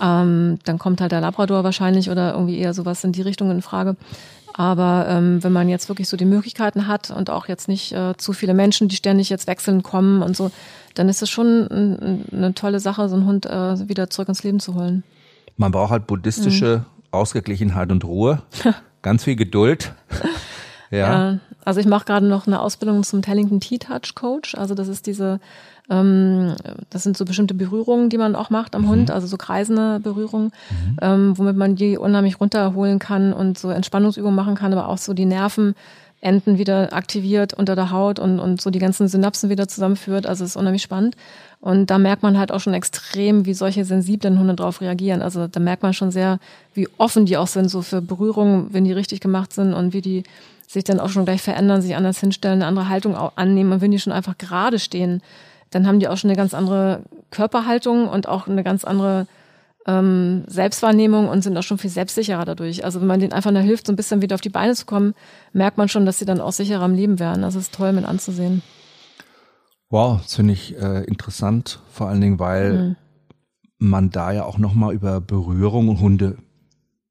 Ähm, 0.00 0.58
dann 0.64 0.78
kommt 0.78 1.00
halt 1.00 1.12
der 1.12 1.22
Labrador 1.22 1.64
wahrscheinlich 1.64 2.10
oder 2.10 2.34
irgendwie 2.34 2.58
eher 2.58 2.74
sowas 2.74 3.02
in 3.02 3.12
die 3.12 3.22
Richtung 3.22 3.50
in 3.50 3.62
Frage. 3.62 3.96
Aber 4.52 5.06
ähm, 5.08 5.42
wenn 5.42 5.52
man 5.52 5.70
jetzt 5.70 5.88
wirklich 5.88 6.10
so 6.10 6.18
die 6.18 6.26
Möglichkeiten 6.26 6.86
hat 6.86 7.10
und 7.10 7.30
auch 7.30 7.48
jetzt 7.48 7.68
nicht 7.68 7.92
äh, 7.92 8.14
zu 8.18 8.34
viele 8.34 8.52
Menschen, 8.52 8.88
die 8.88 8.96
ständig 8.96 9.30
jetzt 9.30 9.46
wechseln 9.46 9.82
kommen 9.82 10.22
und 10.22 10.36
so, 10.36 10.50
dann 10.94 11.08
ist 11.08 11.22
es 11.22 11.30
schon 11.30 11.66
ein, 11.70 11.98
ein, 11.98 12.24
eine 12.32 12.54
tolle 12.54 12.80
Sache, 12.80 13.08
so 13.08 13.16
einen 13.16 13.26
Hund 13.26 13.46
äh, 13.46 13.88
wieder 13.88 14.10
zurück 14.10 14.28
ins 14.28 14.44
Leben 14.44 14.60
zu 14.60 14.74
holen. 14.74 15.02
Man 15.56 15.72
braucht 15.72 15.90
halt 15.90 16.06
buddhistische 16.06 16.84
Ausgeglichenheit 17.10 17.90
und 17.90 18.04
Ruhe, 18.04 18.42
ganz 19.02 19.24
viel 19.24 19.36
Geduld. 19.36 19.92
Ja, 20.90 21.32
Äh, 21.32 21.38
also 21.64 21.80
ich 21.80 21.86
mache 21.86 22.04
gerade 22.04 22.26
noch 22.26 22.46
eine 22.46 22.60
Ausbildung 22.60 23.02
zum 23.02 23.22
Tellington 23.22 23.58
Tea 23.58 23.78
Touch 23.78 24.14
Coach. 24.14 24.54
Also 24.54 24.74
das 24.74 24.86
ist 24.86 25.06
diese, 25.06 25.40
ähm, 25.90 26.54
das 26.90 27.02
sind 27.02 27.16
so 27.16 27.24
bestimmte 27.24 27.54
Berührungen, 27.54 28.08
die 28.08 28.18
man 28.18 28.36
auch 28.36 28.50
macht 28.50 28.76
am 28.76 28.88
Hund, 28.88 29.10
also 29.10 29.26
so 29.26 29.36
kreisende 29.36 29.98
Berührungen, 29.98 30.52
ähm, 31.02 31.36
womit 31.36 31.56
man 31.56 31.74
die 31.74 31.98
unheimlich 31.98 32.40
runterholen 32.40 33.00
kann 33.00 33.32
und 33.32 33.58
so 33.58 33.70
Entspannungsübungen 33.70 34.36
machen 34.36 34.54
kann, 34.54 34.72
aber 34.72 34.88
auch 34.88 34.98
so 34.98 35.12
die 35.12 35.24
Nervenenden 35.26 35.74
wieder 36.58 36.92
aktiviert 36.92 37.52
unter 37.52 37.74
der 37.74 37.90
Haut 37.90 38.20
und, 38.20 38.38
und 38.38 38.60
so 38.60 38.70
die 38.70 38.78
ganzen 38.78 39.08
Synapsen 39.08 39.50
wieder 39.50 39.66
zusammenführt. 39.66 40.26
Also 40.26 40.44
es 40.44 40.50
ist 40.50 40.56
unheimlich 40.56 40.82
spannend. 40.82 41.16
Und 41.60 41.90
da 41.90 41.98
merkt 41.98 42.22
man 42.22 42.38
halt 42.38 42.52
auch 42.52 42.60
schon 42.60 42.74
extrem, 42.74 43.46
wie 43.46 43.54
solche 43.54 43.84
sensiblen 43.84 44.38
Hunde 44.38 44.54
darauf 44.54 44.80
reagieren. 44.80 45.22
Also 45.22 45.48
da 45.48 45.58
merkt 45.58 45.82
man 45.82 45.94
schon 45.94 46.10
sehr, 46.10 46.38
wie 46.74 46.88
offen 46.98 47.26
die 47.26 47.36
auch 47.36 47.46
sind, 47.46 47.68
so 47.68 47.82
für 47.82 48.00
Berührungen, 48.00 48.68
wenn 48.72 48.84
die 48.84 48.92
richtig 48.92 49.20
gemacht 49.20 49.52
sind 49.52 49.74
und 49.74 49.92
wie 49.92 50.02
die 50.02 50.22
sich 50.68 50.84
dann 50.84 51.00
auch 51.00 51.08
schon 51.08 51.24
gleich 51.24 51.42
verändern, 51.42 51.82
sich 51.82 51.96
anders 51.96 52.20
hinstellen, 52.20 52.60
eine 52.60 52.66
andere 52.66 52.88
Haltung 52.88 53.16
auch 53.16 53.32
annehmen. 53.36 53.72
Und 53.72 53.80
wenn 53.80 53.90
die 53.90 53.98
schon 53.98 54.12
einfach 54.12 54.36
gerade 54.38 54.78
stehen, 54.78 55.22
dann 55.70 55.86
haben 55.86 56.00
die 56.00 56.08
auch 56.08 56.16
schon 56.16 56.30
eine 56.30 56.36
ganz 56.36 56.54
andere 56.54 57.00
Körperhaltung 57.30 58.08
und 58.08 58.28
auch 58.28 58.46
eine 58.46 58.62
ganz 58.62 58.84
andere 58.84 59.26
ähm, 59.86 60.44
Selbstwahrnehmung 60.46 61.28
und 61.28 61.42
sind 61.42 61.56
auch 61.56 61.62
schon 61.62 61.78
viel 61.78 61.90
selbstsicherer 61.90 62.44
dadurch. 62.44 62.84
Also 62.84 63.00
wenn 63.00 63.06
man 63.06 63.20
denen 63.20 63.32
einfach 63.32 63.50
nur 63.50 63.62
hilft, 63.62 63.86
so 63.86 63.92
ein 63.92 63.96
bisschen 63.96 64.22
wieder 64.22 64.34
auf 64.34 64.40
die 64.40 64.48
Beine 64.48 64.74
zu 64.74 64.86
kommen, 64.86 65.14
merkt 65.52 65.78
man 65.78 65.88
schon, 65.88 66.06
dass 66.06 66.18
sie 66.18 66.24
dann 66.24 66.40
auch 66.40 66.52
sicherer 66.52 66.84
im 66.84 66.94
Leben 66.94 67.18
werden. 67.18 67.42
Das 67.42 67.54
ist 67.54 67.74
toll 67.74 67.92
mit 67.92 68.04
anzusehen. 68.04 68.62
Wow, 69.90 70.20
das 70.22 70.34
finde 70.34 70.52
ich 70.54 70.76
äh, 70.78 71.04
interessant, 71.04 71.80
vor 71.90 72.08
allen 72.08 72.20
Dingen, 72.20 72.38
weil 72.38 72.96
man 73.78 74.10
da 74.10 74.32
ja 74.32 74.44
auch 74.44 74.58
nochmal 74.58 74.94
über 74.94 75.20
Berührung 75.20 75.88
und 75.88 76.00
Hunde 76.00 76.38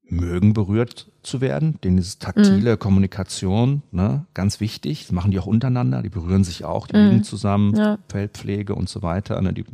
mögen 0.08 0.52
berührt 0.52 1.10
zu 1.22 1.40
werden, 1.40 1.80
denen 1.82 1.98
ist 1.98 2.22
taktile 2.22 2.76
Kommunikation 2.76 3.82
ne, 3.90 4.24
ganz 4.34 4.60
wichtig. 4.60 5.02
Das 5.02 5.12
machen 5.12 5.32
die 5.32 5.38
auch 5.40 5.46
untereinander, 5.46 6.02
die 6.02 6.08
berühren 6.10 6.44
sich 6.44 6.64
auch, 6.64 6.86
die 6.86 6.96
liegen 6.96 7.24
zusammen, 7.24 7.74
Ja. 7.74 7.98
Fellpflege 8.08 8.74
und 8.74 8.88
so 8.88 9.02
weiter. 9.02 9.40
Ne, 9.42 9.52
die, 9.52 9.64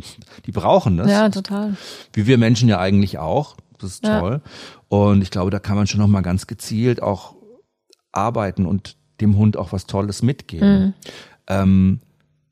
die 0.46 0.52
brauchen 0.52 0.96
das. 0.96 1.10
Ja, 1.10 1.28
total. 1.28 1.76
wie 2.14 2.26
wir 2.26 2.38
Menschen 2.38 2.68
ja 2.68 2.78
eigentlich 2.78 3.18
auch. 3.18 3.56
Das 3.78 3.90
ist 3.94 4.06
Ja. 4.06 4.20
toll. 4.20 4.40
Und 4.88 5.20
ich 5.22 5.30
glaube, 5.30 5.50
da 5.50 5.58
kann 5.58 5.76
man 5.76 5.86
schon 5.86 6.00
noch 6.00 6.08
mal 6.08 6.22
ganz 6.22 6.46
gezielt 6.46 7.02
auch 7.02 7.34
arbeiten 8.12 8.64
und 8.64 8.96
dem 9.20 9.36
Hund 9.36 9.56
auch 9.58 9.72
was 9.72 9.86
Tolles 9.86 10.22
mitgeben. 10.22 10.94
Ähm, 11.46 12.00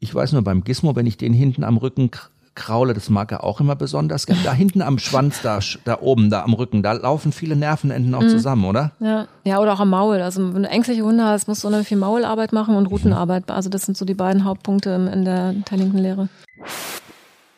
ich 0.00 0.14
weiß 0.14 0.32
nur, 0.32 0.42
beim 0.42 0.64
Gizmo, 0.64 0.96
wenn 0.96 1.06
ich 1.06 1.18
den 1.18 1.34
hinten 1.34 1.62
am 1.62 1.76
Rücken 1.76 2.10
kraule, 2.54 2.94
das 2.94 3.08
mag 3.10 3.30
er 3.32 3.44
auch 3.44 3.60
immer 3.60 3.76
besonders 3.76 4.26
gern. 4.26 4.38
Da 4.44 4.52
hinten 4.52 4.82
am 4.82 4.98
Schwanz, 4.98 5.40
da, 5.42 5.60
da 5.84 6.00
oben, 6.00 6.30
da 6.30 6.42
am 6.42 6.52
Rücken, 6.54 6.82
da 6.82 6.92
laufen 6.92 7.32
viele 7.32 7.54
Nervenenden 7.54 8.14
auch 8.14 8.26
zusammen, 8.26 8.64
oder? 8.64 8.92
Ja. 8.98 9.28
ja, 9.44 9.60
oder 9.60 9.74
auch 9.74 9.80
am 9.80 9.90
Maul. 9.90 10.20
Also 10.20 10.54
wenn 10.54 10.62
du 10.64 10.68
ängstliche 10.68 11.02
Hunde 11.02 11.24
hast, 11.24 11.48
musst 11.48 11.62
du 11.62 11.68
unheimlich 11.68 11.88
viel 11.88 11.98
Maularbeit 11.98 12.52
machen 12.52 12.74
und 12.74 12.86
Routenarbeit. 12.86 13.50
Also 13.50 13.70
das 13.70 13.82
sind 13.82 13.96
so 13.96 14.04
die 14.04 14.14
beiden 14.14 14.44
Hauptpunkte 14.44 15.10
in 15.12 15.24
der 15.24 15.54
Tellington-Lehre. 15.64 16.28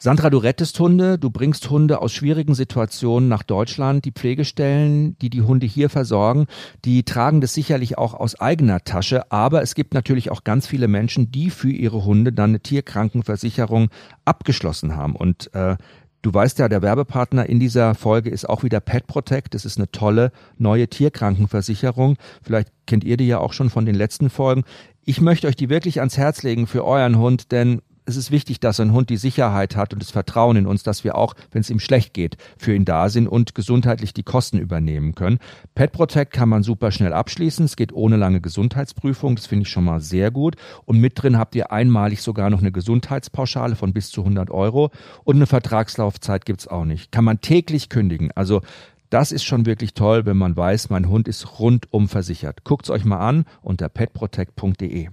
Sandra, 0.02 0.30
du 0.30 0.38
rettest 0.38 0.80
Hunde, 0.80 1.16
du 1.16 1.30
bringst 1.30 1.70
Hunde 1.70 2.02
aus 2.02 2.12
schwierigen 2.12 2.56
Situationen 2.56 3.28
nach 3.28 3.44
Deutschland. 3.44 4.04
Die 4.04 4.10
Pflegestellen, 4.10 5.16
die 5.20 5.30
die 5.30 5.42
Hunde 5.42 5.64
hier 5.64 5.88
versorgen, 5.90 6.46
die 6.84 7.04
tragen 7.04 7.40
das 7.40 7.54
sicherlich 7.54 7.98
auch 7.98 8.12
aus 8.12 8.34
eigener 8.34 8.82
Tasche. 8.82 9.30
Aber 9.30 9.62
es 9.62 9.76
gibt 9.76 9.94
natürlich 9.94 10.32
auch 10.32 10.42
ganz 10.42 10.66
viele 10.66 10.88
Menschen, 10.88 11.30
die 11.30 11.50
für 11.50 11.70
ihre 11.70 12.04
Hunde 12.04 12.32
dann 12.32 12.50
eine 12.50 12.58
Tierkrankenversicherung 12.58 13.90
abgeschlossen 14.24 14.96
haben. 14.96 15.14
Und 15.14 15.54
äh, 15.54 15.76
Du 16.20 16.32
weißt 16.32 16.60
ja, 16.60 16.68
der 16.68 16.82
Werbepartner 16.82 17.48
in 17.48 17.58
dieser 17.58 17.96
Folge 17.96 18.30
ist 18.30 18.48
auch 18.48 18.62
wieder 18.62 18.78
Pet 18.78 19.08
Protect. 19.08 19.54
Das 19.54 19.64
ist 19.64 19.76
eine 19.78 19.90
tolle 19.90 20.30
neue 20.56 20.86
Tierkrankenversicherung. 20.86 22.16
Vielleicht 22.44 22.68
kennt 22.86 23.02
ihr 23.02 23.16
die 23.16 23.26
ja 23.26 23.38
auch 23.38 23.52
schon 23.52 23.70
von 23.70 23.86
den 23.86 23.96
letzten 23.96 24.30
Folgen. 24.30 24.62
Ich 25.04 25.20
möchte 25.20 25.48
euch 25.48 25.56
die 25.56 25.68
wirklich 25.68 25.98
ans 25.98 26.16
Herz 26.16 26.44
legen 26.44 26.68
für 26.68 26.84
euren 26.84 27.18
Hund, 27.18 27.50
denn 27.50 27.82
es 28.04 28.16
ist 28.16 28.30
wichtig, 28.30 28.60
dass 28.60 28.80
ein 28.80 28.92
Hund 28.92 29.10
die 29.10 29.16
Sicherheit 29.16 29.76
hat 29.76 29.92
und 29.92 30.02
das 30.02 30.10
Vertrauen 30.10 30.56
in 30.56 30.66
uns, 30.66 30.82
dass 30.82 31.04
wir 31.04 31.16
auch, 31.16 31.34
wenn 31.50 31.60
es 31.60 31.70
ihm 31.70 31.78
schlecht 31.78 32.14
geht, 32.14 32.36
für 32.56 32.74
ihn 32.74 32.84
da 32.84 33.08
sind 33.08 33.28
und 33.28 33.54
gesundheitlich 33.54 34.12
die 34.12 34.22
Kosten 34.22 34.58
übernehmen 34.58 35.14
können. 35.14 35.38
Pet 35.74 35.92
Protect 35.92 36.32
kann 36.32 36.48
man 36.48 36.62
super 36.62 36.90
schnell 36.90 37.12
abschließen. 37.12 37.64
Es 37.64 37.76
geht 37.76 37.92
ohne 37.92 38.16
lange 38.16 38.40
Gesundheitsprüfung. 38.40 39.36
Das 39.36 39.46
finde 39.46 39.64
ich 39.64 39.68
schon 39.68 39.84
mal 39.84 40.00
sehr 40.00 40.30
gut. 40.30 40.56
Und 40.84 40.98
mit 40.98 41.22
drin 41.22 41.38
habt 41.38 41.54
ihr 41.54 41.70
einmalig 41.70 42.22
sogar 42.22 42.50
noch 42.50 42.60
eine 42.60 42.72
Gesundheitspauschale 42.72 43.76
von 43.76 43.92
bis 43.92 44.10
zu 44.10 44.22
100 44.22 44.50
Euro. 44.50 44.90
Und 45.24 45.36
eine 45.36 45.46
Vertragslaufzeit 45.46 46.44
gibt's 46.44 46.66
auch 46.66 46.84
nicht. 46.84 47.12
Kann 47.12 47.24
man 47.24 47.40
täglich 47.40 47.88
kündigen. 47.88 48.30
Also 48.34 48.62
das 49.10 49.30
ist 49.30 49.44
schon 49.44 49.66
wirklich 49.66 49.94
toll, 49.94 50.24
wenn 50.26 50.38
man 50.38 50.56
weiß, 50.56 50.88
mein 50.88 51.08
Hund 51.08 51.28
ist 51.28 51.60
rundum 51.60 52.08
versichert. 52.08 52.64
Guckt's 52.64 52.90
euch 52.90 53.04
mal 53.04 53.18
an 53.18 53.44
unter 53.60 53.88
petprotect.de. 53.88 55.08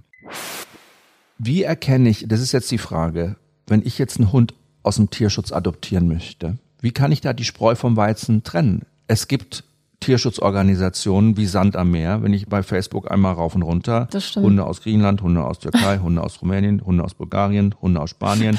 Wie 1.42 1.62
erkenne 1.62 2.10
ich, 2.10 2.26
das 2.28 2.42
ist 2.42 2.52
jetzt 2.52 2.70
die 2.70 2.76
Frage, 2.76 3.36
wenn 3.66 3.80
ich 3.82 3.96
jetzt 3.96 4.18
einen 4.18 4.30
Hund 4.30 4.52
aus 4.82 4.96
dem 4.96 5.08
Tierschutz 5.08 5.52
adoptieren 5.52 6.06
möchte, 6.06 6.58
wie 6.82 6.90
kann 6.90 7.12
ich 7.12 7.22
da 7.22 7.32
die 7.32 7.44
Spreu 7.44 7.74
vom 7.74 7.96
Weizen 7.96 8.42
trennen? 8.42 8.82
Es 9.06 9.26
gibt 9.26 9.64
Tierschutzorganisationen 10.00 11.38
wie 11.38 11.46
Sand 11.46 11.76
am 11.76 11.92
Meer, 11.92 12.22
wenn 12.22 12.34
ich 12.34 12.46
bei 12.46 12.62
Facebook 12.62 13.10
einmal 13.10 13.32
rauf 13.32 13.54
und 13.54 13.62
runter, 13.62 14.08
Hunde 14.36 14.66
aus 14.66 14.82
Griechenland, 14.82 15.22
Hunde 15.22 15.42
aus 15.42 15.58
Türkei, 15.60 15.98
Hunde 15.98 16.22
aus 16.22 16.42
Rumänien, 16.42 16.84
Hunde 16.84 17.04
aus 17.04 17.14
Bulgarien, 17.14 17.74
Hunde 17.80 18.02
aus 18.02 18.10
Spanien, 18.10 18.58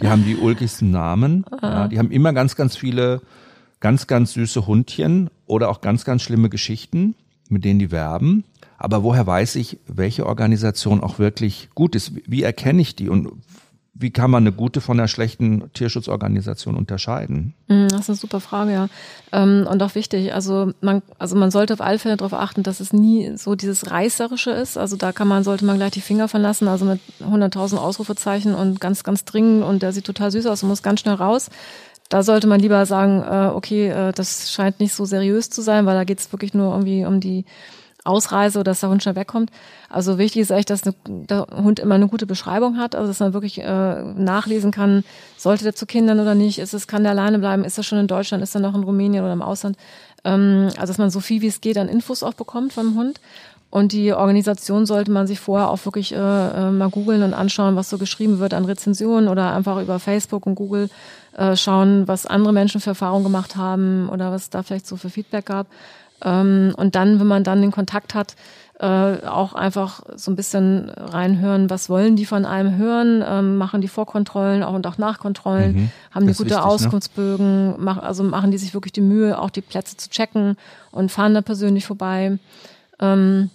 die 0.00 0.08
haben 0.08 0.24
die 0.24 0.36
ulkigsten 0.36 0.90
Namen, 0.90 1.44
ja, 1.62 1.88
die 1.88 1.98
haben 1.98 2.10
immer 2.10 2.32
ganz, 2.32 2.56
ganz 2.56 2.76
viele 2.76 3.20
ganz, 3.80 4.06
ganz 4.06 4.32
süße 4.32 4.66
Hundchen 4.66 5.28
oder 5.44 5.68
auch 5.68 5.82
ganz, 5.82 6.06
ganz 6.06 6.22
schlimme 6.22 6.48
Geschichten, 6.48 7.14
mit 7.50 7.66
denen 7.66 7.78
die 7.78 7.90
werben. 7.90 8.44
Aber 8.82 9.04
woher 9.04 9.24
weiß 9.24 9.54
ich, 9.56 9.78
welche 9.86 10.26
Organisation 10.26 11.04
auch 11.04 11.20
wirklich 11.20 11.68
gut 11.72 11.94
ist? 11.94 12.14
Wie 12.26 12.42
erkenne 12.42 12.82
ich 12.82 12.96
die 12.96 13.08
und 13.08 13.28
wie 13.94 14.10
kann 14.10 14.28
man 14.28 14.42
eine 14.42 14.50
gute 14.50 14.80
von 14.80 14.98
einer 14.98 15.06
schlechten 15.06 15.72
Tierschutzorganisation 15.72 16.74
unterscheiden? 16.74 17.54
Mhm, 17.68 17.86
das 17.88 18.00
ist 18.00 18.08
eine 18.08 18.16
super 18.16 18.40
Frage, 18.40 18.72
ja. 18.72 18.88
Ähm, 19.30 19.68
und 19.70 19.80
auch 19.84 19.94
wichtig. 19.94 20.34
Also 20.34 20.72
man, 20.80 21.02
also 21.16 21.36
man 21.36 21.52
sollte 21.52 21.74
auf 21.74 21.80
alle 21.80 22.00
Fälle 22.00 22.16
darauf 22.16 22.32
achten, 22.32 22.64
dass 22.64 22.80
es 22.80 22.92
nie 22.92 23.36
so 23.36 23.54
dieses 23.54 23.88
Reißerische 23.88 24.50
ist. 24.50 24.76
Also 24.76 24.96
da 24.96 25.12
kann 25.12 25.28
man, 25.28 25.44
sollte 25.44 25.64
man 25.64 25.76
gleich 25.76 25.92
die 25.92 26.00
Finger 26.00 26.26
von 26.26 26.42
lassen. 26.42 26.66
Also 26.66 26.84
mit 26.84 27.00
100.000 27.20 27.76
Ausrufezeichen 27.76 28.52
und 28.52 28.80
ganz, 28.80 29.04
ganz 29.04 29.24
dringend 29.24 29.62
und 29.62 29.82
der 29.82 29.92
sieht 29.92 30.06
total 30.06 30.32
süß 30.32 30.46
aus 30.46 30.64
und 30.64 30.70
muss 30.70 30.82
ganz 30.82 30.98
schnell 30.98 31.14
raus. 31.14 31.50
Da 32.08 32.24
sollte 32.24 32.48
man 32.48 32.58
lieber 32.58 32.84
sagen, 32.84 33.22
äh, 33.22 33.54
okay, 33.54 33.90
äh, 33.90 34.12
das 34.12 34.50
scheint 34.50 34.80
nicht 34.80 34.92
so 34.92 35.04
seriös 35.04 35.50
zu 35.50 35.62
sein, 35.62 35.86
weil 35.86 35.94
da 35.94 36.02
geht 36.02 36.18
es 36.18 36.32
wirklich 36.32 36.52
nur 36.52 36.72
irgendwie 36.72 37.06
um 37.06 37.20
die 37.20 37.44
Ausreise 38.04 38.58
oder 38.58 38.72
dass 38.72 38.80
der 38.80 38.90
Hund 38.90 39.02
schnell 39.02 39.16
wegkommt. 39.16 39.50
Also 39.88 40.18
wichtig 40.18 40.42
ist 40.42 40.50
echt, 40.50 40.70
dass 40.70 40.82
eine, 40.84 40.94
der 41.06 41.46
Hund 41.54 41.78
immer 41.78 41.94
eine 41.94 42.08
gute 42.08 42.26
Beschreibung 42.26 42.78
hat, 42.78 42.94
also 42.94 43.08
dass 43.08 43.20
man 43.20 43.32
wirklich 43.32 43.58
äh, 43.58 44.02
nachlesen 44.02 44.72
kann, 44.72 45.04
sollte 45.36 45.64
der 45.64 45.74
zu 45.74 45.86
Kindern 45.86 46.18
oder 46.18 46.34
nicht, 46.34 46.58
ist 46.58 46.74
es, 46.74 46.86
kann 46.86 47.04
der 47.04 47.12
alleine 47.12 47.38
bleiben, 47.38 47.64
ist 47.64 47.78
er 47.78 47.84
schon 47.84 47.98
in 47.98 48.08
Deutschland, 48.08 48.42
ist 48.42 48.54
er 48.54 48.60
noch 48.60 48.74
in 48.74 48.82
Rumänien 48.82 49.22
oder 49.22 49.32
im 49.32 49.42
Ausland. 49.42 49.76
Ähm, 50.24 50.68
also 50.76 50.92
dass 50.92 50.98
man 50.98 51.10
so 51.10 51.20
viel 51.20 51.42
wie 51.42 51.46
es 51.46 51.60
geht 51.60 51.78
an 51.78 51.88
Infos 51.88 52.22
auch 52.22 52.34
bekommt 52.34 52.72
vom 52.72 52.96
Hund. 52.96 53.20
Und 53.70 53.92
die 53.92 54.12
Organisation 54.12 54.84
sollte 54.84 55.10
man 55.10 55.26
sich 55.26 55.40
vorher 55.40 55.70
auch 55.70 55.82
wirklich 55.86 56.12
äh, 56.12 56.16
äh, 56.16 56.70
mal 56.70 56.90
googeln 56.90 57.22
und 57.22 57.32
anschauen, 57.32 57.74
was 57.74 57.88
so 57.88 57.96
geschrieben 57.96 58.38
wird 58.38 58.52
an 58.52 58.66
Rezensionen 58.66 59.28
oder 59.28 59.54
einfach 59.54 59.80
über 59.80 59.98
Facebook 59.98 60.44
und 60.44 60.56
Google 60.56 60.90
äh, 61.38 61.56
schauen, 61.56 62.06
was 62.06 62.26
andere 62.26 62.52
Menschen 62.52 62.82
für 62.82 62.90
Erfahrungen 62.90 63.24
gemacht 63.24 63.56
haben 63.56 64.10
oder 64.10 64.30
was 64.30 64.50
da 64.50 64.62
vielleicht 64.62 64.86
so 64.86 64.98
für 64.98 65.08
Feedback 65.08 65.46
gab. 65.46 65.68
Ähm, 66.22 66.74
und 66.76 66.94
dann, 66.94 67.20
wenn 67.20 67.26
man 67.26 67.44
dann 67.44 67.60
den 67.60 67.72
Kontakt 67.72 68.14
hat, 68.14 68.36
äh, 68.82 69.26
auch 69.26 69.54
einfach 69.54 70.02
so 70.16 70.30
ein 70.30 70.36
bisschen 70.36 70.90
reinhören, 70.90 71.70
was 71.70 71.88
wollen 71.88 72.16
die 72.16 72.26
von 72.26 72.44
einem 72.44 72.76
hören, 72.76 73.22
ähm, 73.26 73.56
machen 73.56 73.80
die 73.80 73.88
Vorkontrollen 73.88 74.62
auch 74.62 74.74
und 74.74 74.86
auch 74.86 74.98
Nachkontrollen, 74.98 75.74
mhm, 75.74 75.90
haben 76.10 76.26
die 76.26 76.32
gute 76.32 76.50
wichtig, 76.50 76.56
ne? 76.56 76.64
Auskunftsbögen, 76.64 77.66
ne? 77.68 77.74
mach, 77.78 77.98
also 77.98 78.24
machen 78.24 78.50
die 78.50 78.58
sich 78.58 78.74
wirklich 78.74 78.92
die 78.92 79.00
Mühe, 79.00 79.38
auch 79.38 79.50
die 79.50 79.60
Plätze 79.60 79.96
zu 79.96 80.10
checken 80.10 80.56
und 80.90 81.12
fahren 81.12 81.34
da 81.34 81.42
persönlich 81.42 81.86
vorbei. 81.86 82.38
Ähm, 82.98 83.50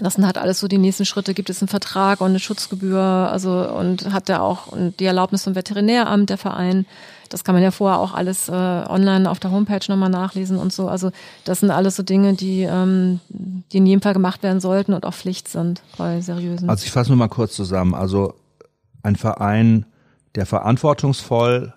das 0.00 0.14
sind 0.14 0.24
halt 0.24 0.38
alles 0.38 0.58
so 0.58 0.68
die 0.68 0.78
nächsten 0.78 1.04
Schritte. 1.04 1.34
Gibt 1.34 1.50
es 1.50 1.60
einen 1.60 1.68
Vertrag 1.68 2.22
und 2.22 2.30
eine 2.30 2.38
Schutzgebühr? 2.38 2.98
Also 2.98 3.50
und 3.50 4.10
hat 4.10 4.28
der 4.28 4.42
auch 4.42 4.68
und 4.68 5.00
die 5.00 5.04
Erlaubnis 5.04 5.44
vom 5.44 5.54
Veterinäramt, 5.54 6.30
der 6.30 6.38
Verein? 6.38 6.86
Das 7.32 7.44
kann 7.44 7.54
man 7.54 7.62
ja 7.62 7.70
vorher 7.70 7.98
auch 7.98 8.12
alles 8.12 8.50
äh, 8.50 8.52
online 8.52 9.30
auf 9.30 9.40
der 9.40 9.50
Homepage 9.50 9.80
nochmal 9.88 10.10
nachlesen 10.10 10.58
und 10.58 10.70
so. 10.70 10.88
Also 10.88 11.10
das 11.44 11.60
sind 11.60 11.70
alles 11.70 11.96
so 11.96 12.02
Dinge, 12.02 12.34
die, 12.34 12.62
ähm, 12.62 13.20
die 13.30 13.78
in 13.78 13.86
jedem 13.86 14.02
Fall 14.02 14.12
gemacht 14.12 14.42
werden 14.42 14.60
sollten 14.60 14.92
und 14.92 15.06
auch 15.06 15.14
Pflicht 15.14 15.48
sind 15.48 15.82
bei 15.96 16.20
seriösen. 16.20 16.68
Also 16.68 16.84
ich 16.84 16.92
fasse 16.92 17.08
nur 17.10 17.16
mal 17.16 17.28
kurz 17.28 17.54
zusammen. 17.54 17.94
Also 17.94 18.34
ein 19.02 19.16
Verein, 19.16 19.86
der 20.34 20.44
verantwortungsvoll 20.44 21.72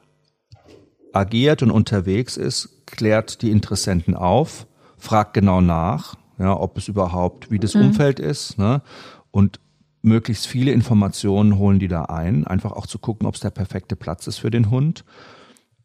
agiert 1.13 1.63
und 1.63 1.71
unterwegs 1.71 2.35
ist, 2.35 2.85
klärt 2.85 3.41
die 3.41 3.51
Interessenten 3.51 4.13
auf, 4.13 4.67
fragt 4.97 5.33
genau 5.35 5.61
nach, 5.61 6.15
ja, 6.37 6.53
ob 6.59 6.77
es 6.77 6.89
überhaupt, 6.89 7.49
wie 7.49 7.59
das 7.59 7.75
mhm. 7.75 7.83
Umfeld 7.83 8.19
ist, 8.19 8.57
ne? 8.57 8.81
Und 9.31 9.61
möglichst 10.01 10.47
viele 10.47 10.71
Informationen 10.71 11.57
holen 11.57 11.79
die 11.79 11.87
da 11.87 12.03
ein, 12.03 12.45
einfach 12.45 12.73
auch 12.73 12.87
zu 12.87 12.99
gucken, 12.99 13.25
ob 13.25 13.35
es 13.35 13.41
der 13.41 13.51
perfekte 13.51 13.95
Platz 13.95 14.27
ist 14.27 14.37
für 14.39 14.51
den 14.51 14.69
Hund 14.69 15.05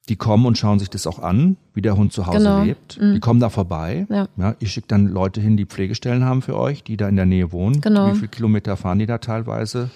die 0.09 0.17
kommen 0.17 0.47
und 0.47 0.59
schauen 0.59 0.79
sich 0.79 0.91
das 0.91 1.07
auch 1.07 1.19
an, 1.19 1.57
wie 1.75 1.83
der 1.83 1.97
Hund 1.97 2.13
zu 2.13 2.27
Hause 2.27 2.39
genau. 2.39 2.63
lebt. 2.63 3.01
Mhm. 3.01 3.15
Die 3.15 3.21
kommen 3.21 3.39
da 3.39 3.49
vorbei. 3.49 4.07
Ja. 4.09 4.27
ja 4.37 4.55
ihr 4.59 4.69
schickt 4.69 4.91
dann 4.91 5.07
Leute 5.07 5.41
hin, 5.41 5.57
die 5.57 5.67
Pflegestellen 5.67 6.25
haben 6.25 6.43
für 6.43 6.57
euch, 6.57 6.83
die 6.83 6.97
da 6.97 7.09
in 7.09 7.17
der 7.17 7.27
Nähe 7.27 7.53
wohnen. 7.53 7.81
Genau. 7.81 8.11
Wie 8.11 8.17
viele 8.17 8.29
Kilometer 8.29 8.77
fahren 8.77 8.99
die 8.99 9.07
da 9.07 9.19
teilweise? 9.19 9.91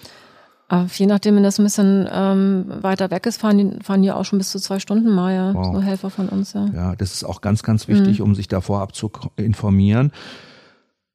Aber 0.68 0.88
je 0.94 1.06
nachdem, 1.06 1.36
wenn 1.36 1.42
das 1.42 1.58
ein 1.58 1.64
bisschen 1.64 2.08
ähm, 2.10 2.66
weiter 2.80 3.10
weg 3.10 3.26
ist, 3.26 3.40
fahren 3.40 3.58
die, 3.58 3.84
fahren 3.84 4.02
die 4.02 4.12
auch 4.12 4.24
schon 4.24 4.38
bis 4.38 4.50
zu 4.50 4.58
zwei 4.58 4.78
Stunden 4.78 5.10
mal, 5.10 5.34
ja. 5.34 5.54
Wow. 5.54 5.74
So 5.74 5.82
Helfer 5.82 6.10
von 6.10 6.28
uns, 6.28 6.52
ja. 6.52 6.66
Ja, 6.74 6.96
das 6.96 7.12
ist 7.12 7.24
auch 7.24 7.40
ganz, 7.40 7.62
ganz 7.62 7.86
wichtig, 7.86 8.18
mhm. 8.18 8.26
um 8.26 8.34
sich 8.34 8.48
da 8.48 8.60
vorab 8.60 8.94
zu 8.94 9.10
informieren. 9.36 10.12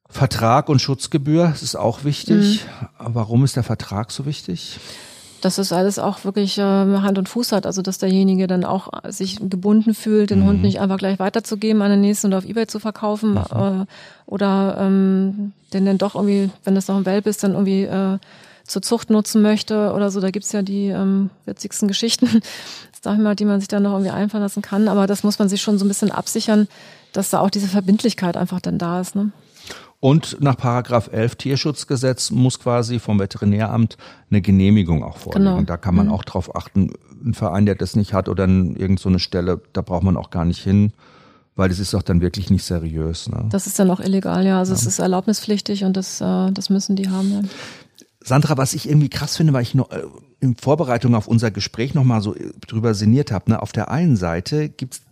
Vertrag 0.08 0.68
und 0.68 0.80
Schutzgebühr, 0.80 1.48
das 1.48 1.62
ist 1.62 1.76
auch 1.76 2.04
wichtig. 2.04 2.64
Mhm. 2.64 3.14
Warum 3.14 3.44
ist 3.44 3.56
der 3.56 3.62
Vertrag 3.62 4.10
so 4.10 4.26
wichtig? 4.26 4.78
Dass 5.40 5.56
das 5.56 5.72
alles 5.72 5.98
auch 5.98 6.24
wirklich 6.24 6.58
äh, 6.58 6.62
Hand 6.62 7.18
und 7.18 7.28
Fuß 7.28 7.52
hat, 7.52 7.66
also 7.66 7.82
dass 7.82 7.98
derjenige 7.98 8.46
dann 8.46 8.64
auch 8.64 8.88
sich 9.08 9.36
gebunden 9.36 9.94
fühlt, 9.94 10.30
den 10.30 10.40
mhm. 10.40 10.46
Hund 10.46 10.62
nicht 10.62 10.80
einfach 10.80 10.98
gleich 10.98 11.18
weiterzugeben 11.18 11.82
an 11.82 11.90
den 11.90 12.00
nächsten 12.00 12.28
oder 12.28 12.38
auf 12.38 12.44
Ebay 12.44 12.66
zu 12.66 12.78
verkaufen 12.78 13.36
äh, 13.36 13.86
oder 14.26 14.76
ähm, 14.78 15.52
den 15.72 15.86
dann 15.86 15.98
doch 15.98 16.14
irgendwie, 16.14 16.50
wenn 16.64 16.74
das 16.74 16.88
noch 16.88 16.96
ein 16.96 17.06
Welp 17.06 17.26
ist, 17.26 17.42
dann 17.42 17.52
irgendwie 17.52 17.84
äh, 17.84 18.18
zur 18.64 18.82
Zucht 18.82 19.10
nutzen 19.10 19.42
möchte 19.42 19.92
oder 19.92 20.10
so. 20.10 20.20
Da 20.20 20.30
gibt's 20.30 20.52
ja 20.52 20.62
die 20.62 20.88
ähm, 20.88 21.30
witzigsten 21.44 21.88
Geschichten, 21.88 22.26
sag 23.02 23.14
ich 23.14 23.22
mal, 23.22 23.36
die 23.36 23.44
man 23.44 23.60
sich 23.60 23.68
dann 23.68 23.82
noch 23.82 23.92
irgendwie 23.92 24.12
einfallen 24.12 24.42
lassen 24.42 24.62
kann. 24.62 24.88
Aber 24.88 25.06
das 25.06 25.22
muss 25.22 25.38
man 25.38 25.48
sich 25.48 25.60
schon 25.60 25.78
so 25.78 25.84
ein 25.84 25.88
bisschen 25.88 26.12
absichern, 26.12 26.68
dass 27.12 27.30
da 27.30 27.40
auch 27.40 27.50
diese 27.50 27.68
Verbindlichkeit 27.68 28.36
einfach 28.36 28.60
dann 28.60 28.78
da 28.78 29.00
ist. 29.00 29.16
Ne? 29.16 29.32
Und 30.00 30.38
nach 30.40 30.56
Paragraph 30.56 31.10
11 31.12 31.36
Tierschutzgesetz 31.36 32.30
muss 32.30 32.58
quasi 32.58 32.98
vom 32.98 33.18
Veterinäramt 33.20 33.98
eine 34.30 34.40
Genehmigung 34.40 35.04
auch 35.04 35.18
vorliegen. 35.18 35.56
Genau. 35.56 35.62
Da 35.62 35.76
kann 35.76 35.94
man 35.94 36.06
mhm. 36.06 36.12
auch 36.12 36.24
drauf 36.24 36.56
achten. 36.56 36.92
Ein 37.22 37.34
Verein, 37.34 37.66
der 37.66 37.74
das 37.74 37.96
nicht 37.96 38.14
hat 38.14 38.30
oder 38.30 38.48
irgend 38.48 38.98
so 38.98 39.16
Stelle, 39.18 39.60
da 39.74 39.82
braucht 39.82 40.02
man 40.02 40.16
auch 40.16 40.30
gar 40.30 40.46
nicht 40.46 40.62
hin, 40.62 40.94
weil 41.54 41.68
das 41.68 41.78
ist 41.78 41.92
doch 41.92 42.02
dann 42.02 42.22
wirklich 42.22 42.48
nicht 42.48 42.64
seriös. 42.64 43.28
Ne? 43.28 43.44
Das 43.50 43.66
ist 43.66 43.78
dann 43.78 43.90
auch 43.90 44.00
illegal, 44.00 44.46
ja. 44.46 44.58
Also 44.58 44.72
ja. 44.72 44.78
es 44.78 44.86
ist 44.86 45.00
erlaubnispflichtig 45.00 45.84
und 45.84 45.98
das, 45.98 46.22
äh, 46.22 46.50
das 46.50 46.70
müssen 46.70 46.96
die 46.96 47.10
haben. 47.10 47.30
Ja. 47.30 47.42
Sandra, 48.22 48.56
was 48.56 48.72
ich 48.72 48.88
irgendwie 48.88 49.10
krass 49.10 49.36
finde, 49.36 49.52
weil 49.52 49.62
ich 49.62 49.74
noch 49.74 49.90
äh, 49.90 50.02
in 50.40 50.56
Vorbereitung 50.56 51.14
auf 51.14 51.28
unser 51.28 51.50
Gespräch 51.50 51.92
nochmal 51.92 52.22
so 52.22 52.34
drüber 52.66 52.94
sinniert 52.94 53.32
habe. 53.32 53.50
Ne? 53.50 53.60
Auf 53.60 53.72
der 53.72 53.90
einen 53.90 54.16
Seite 54.16 54.70
gibt's 54.70 55.02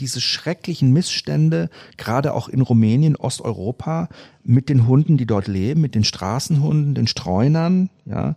diese 0.00 0.20
schrecklichen 0.20 0.92
Missstände, 0.92 1.70
gerade 1.96 2.34
auch 2.34 2.48
in 2.48 2.60
Rumänien, 2.60 3.16
Osteuropa, 3.16 4.08
mit 4.42 4.68
den 4.68 4.86
Hunden, 4.86 5.16
die 5.16 5.26
dort 5.26 5.46
leben, 5.46 5.80
mit 5.80 5.94
den 5.94 6.04
Straßenhunden, 6.04 6.94
den 6.94 7.06
Streunern, 7.06 7.90
ja, 8.06 8.36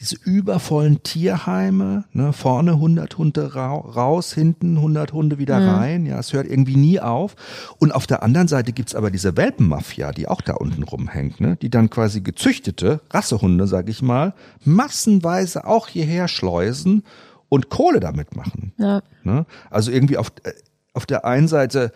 diese 0.00 0.16
übervollen 0.24 1.02
Tierheime, 1.02 2.04
ne, 2.12 2.32
vorne 2.32 2.72
100 2.72 3.16
Hunde 3.18 3.54
raus, 3.54 4.32
hinten 4.32 4.76
100 4.76 5.12
Hunde 5.12 5.38
wieder 5.38 5.60
mhm. 5.60 5.68
rein, 5.68 6.06
ja, 6.06 6.18
es 6.18 6.32
hört 6.32 6.48
irgendwie 6.48 6.76
nie 6.76 6.98
auf. 6.98 7.36
Und 7.78 7.94
auf 7.94 8.06
der 8.06 8.22
anderen 8.22 8.48
Seite 8.48 8.72
gibt's 8.72 8.94
aber 8.94 9.10
diese 9.10 9.36
Welpenmafia, 9.36 10.12
die 10.12 10.26
auch 10.26 10.40
da 10.40 10.54
unten 10.54 10.82
rumhängt, 10.82 11.40
ne, 11.40 11.56
die 11.60 11.70
dann 11.70 11.90
quasi 11.90 12.22
gezüchtete 12.22 13.00
Rassehunde, 13.10 13.66
sag 13.66 13.88
ich 13.88 14.02
mal, 14.02 14.34
massenweise 14.64 15.66
auch 15.66 15.86
hierher 15.86 16.26
schleusen 16.26 17.04
und 17.48 17.68
Kohle 17.68 18.00
damit 18.00 18.34
machen. 18.34 18.72
Ja. 18.78 19.02
Ne? 19.24 19.44
Also 19.70 19.90
irgendwie 19.90 20.16
auf, 20.16 20.32
äh, 20.42 20.52
auf 20.94 21.06
der 21.06 21.24
einen 21.24 21.48
Seite 21.48 21.92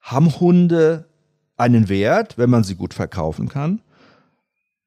haben 0.00 0.38
Hunde 0.40 1.06
einen 1.56 1.88
Wert, 1.88 2.38
wenn 2.38 2.50
man 2.50 2.64
sie 2.64 2.74
gut 2.74 2.94
verkaufen 2.94 3.48
kann. 3.48 3.80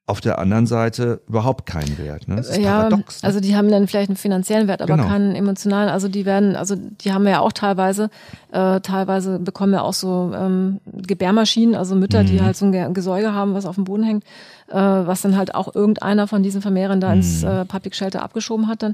Auf 0.07 0.21
der 0.21 0.37
anderen 0.37 0.67
Seite 0.67 1.21
überhaupt 1.27 1.65
keinen 1.65 1.97
Wert. 1.97 2.27
Ne? 2.27 2.35
Das 2.35 2.49
ist 2.49 2.57
ja, 2.59 2.81
paradox. 2.83 3.23
Ne? 3.23 3.27
also 3.27 3.39
die 3.39 3.55
haben 3.55 3.69
dann 3.71 3.87
vielleicht 3.87 4.09
einen 4.11 4.17
finanziellen 4.17 4.67
Wert, 4.67 4.83
aber 4.83 4.97
Genau. 4.97 5.07
keinen 5.07 5.33
emotionalen. 5.33 5.89
Also 5.89 6.09
die 6.09 6.25
werden, 6.27 6.55
also 6.55 6.75
die 6.75 7.11
haben 7.11 7.23
wir 7.23 7.31
ja 7.31 7.39
auch 7.39 7.51
teilweise, 7.51 8.11
äh, 8.51 8.81
teilweise 8.81 9.39
bekommen 9.39 9.71
wir 9.71 9.83
auch 9.83 9.93
so 9.93 10.31
ähm, 10.35 10.79
Gebärmaschinen, 10.85 11.73
also 11.73 11.95
Mütter, 11.95 12.23
die 12.23 12.33
Mhm. 12.33 12.43
halt 12.43 12.55
so 12.55 12.65
ein 12.65 12.71
Ge- 12.71 12.93
Gesäuge 12.93 13.33
haben, 13.33 13.55
was 13.55 13.65
auf 13.65 13.75
dem 13.75 13.85
Boden 13.85 14.03
hängt, 14.03 14.23
äh, 14.67 14.75
was 14.75 15.23
dann 15.23 15.35
halt 15.37 15.55
auch 15.55 15.73
irgendeiner 15.73 16.27
von 16.27 16.43
diesen 16.43 16.61
Vermehrern 16.61 17.01
da 17.01 17.11
ins 17.11 17.41
Mhm. 17.41 17.47
äh, 17.49 17.65
Public 17.65 17.95
Shelter 17.95 18.21
abgeschoben 18.21 18.67
hat 18.67 18.83
dann. 18.83 18.93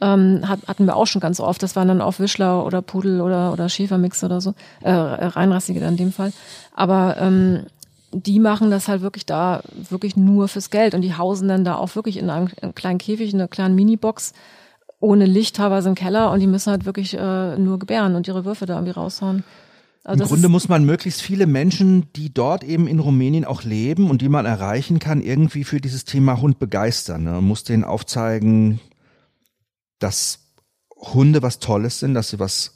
Ähm, 0.00 0.46
hat, 0.46 0.60
hatten 0.68 0.84
wir 0.84 0.96
auch 0.96 1.06
schon 1.06 1.20
ganz 1.20 1.40
oft. 1.40 1.62
Das 1.62 1.74
waren 1.74 1.88
dann 1.88 2.02
auch 2.02 2.18
Wischler 2.18 2.66
oder 2.66 2.82
Pudel 2.82 3.20
oder, 3.20 3.52
oder 3.52 3.68
Schäfermix 3.68 4.22
oder 4.22 4.40
so, 4.40 4.52
äh, 4.82 4.90
Reinrassige 4.90 5.80
dann 5.80 5.92
in 5.92 5.96
dem 5.96 6.12
Fall. 6.12 6.32
Aber 6.74 7.16
ähm, 7.18 7.64
die 8.12 8.40
machen 8.40 8.70
das 8.70 8.88
halt 8.88 9.02
wirklich 9.02 9.26
da 9.26 9.62
wirklich 9.90 10.16
nur 10.16 10.48
fürs 10.48 10.70
Geld 10.70 10.94
und 10.94 11.02
die 11.02 11.14
hausen 11.14 11.48
dann 11.48 11.64
da 11.64 11.76
auch 11.76 11.94
wirklich 11.94 12.18
in 12.18 12.30
einem 12.30 12.48
kleinen 12.74 12.98
Käfig, 12.98 13.32
in 13.32 13.40
einer 13.40 13.48
kleinen 13.48 13.74
Minibox 13.74 14.32
ohne 15.00 15.26
Licht, 15.26 15.56
teilweise 15.56 15.88
im 15.88 15.94
Keller 15.94 16.30
und 16.30 16.40
die 16.40 16.46
müssen 16.46 16.70
halt 16.70 16.84
wirklich 16.84 17.14
äh, 17.14 17.58
nur 17.58 17.78
gebären 17.78 18.14
und 18.14 18.26
ihre 18.28 18.44
Würfe 18.44 18.66
da 18.66 18.74
irgendwie 18.74 18.92
raushauen. 18.92 19.44
Also 20.04 20.22
Im 20.22 20.28
Grunde 20.28 20.48
muss 20.48 20.68
man 20.68 20.84
möglichst 20.84 21.20
viele 21.20 21.46
Menschen, 21.46 22.06
die 22.14 22.32
dort 22.32 22.62
eben 22.62 22.86
in 22.86 23.00
Rumänien 23.00 23.44
auch 23.44 23.64
leben 23.64 24.08
und 24.08 24.22
die 24.22 24.28
man 24.28 24.46
erreichen 24.46 25.00
kann, 25.00 25.20
irgendwie 25.20 25.64
für 25.64 25.80
dieses 25.80 26.04
Thema 26.04 26.40
Hund 26.40 26.60
begeistern. 26.60 27.24
Ne? 27.24 27.32
Man 27.32 27.44
muss 27.44 27.64
denen 27.64 27.82
aufzeigen, 27.82 28.78
dass 29.98 30.40
Hunde 30.94 31.42
was 31.42 31.58
Tolles 31.58 31.98
sind, 31.98 32.14
dass 32.14 32.30
sie 32.30 32.38
was 32.38 32.74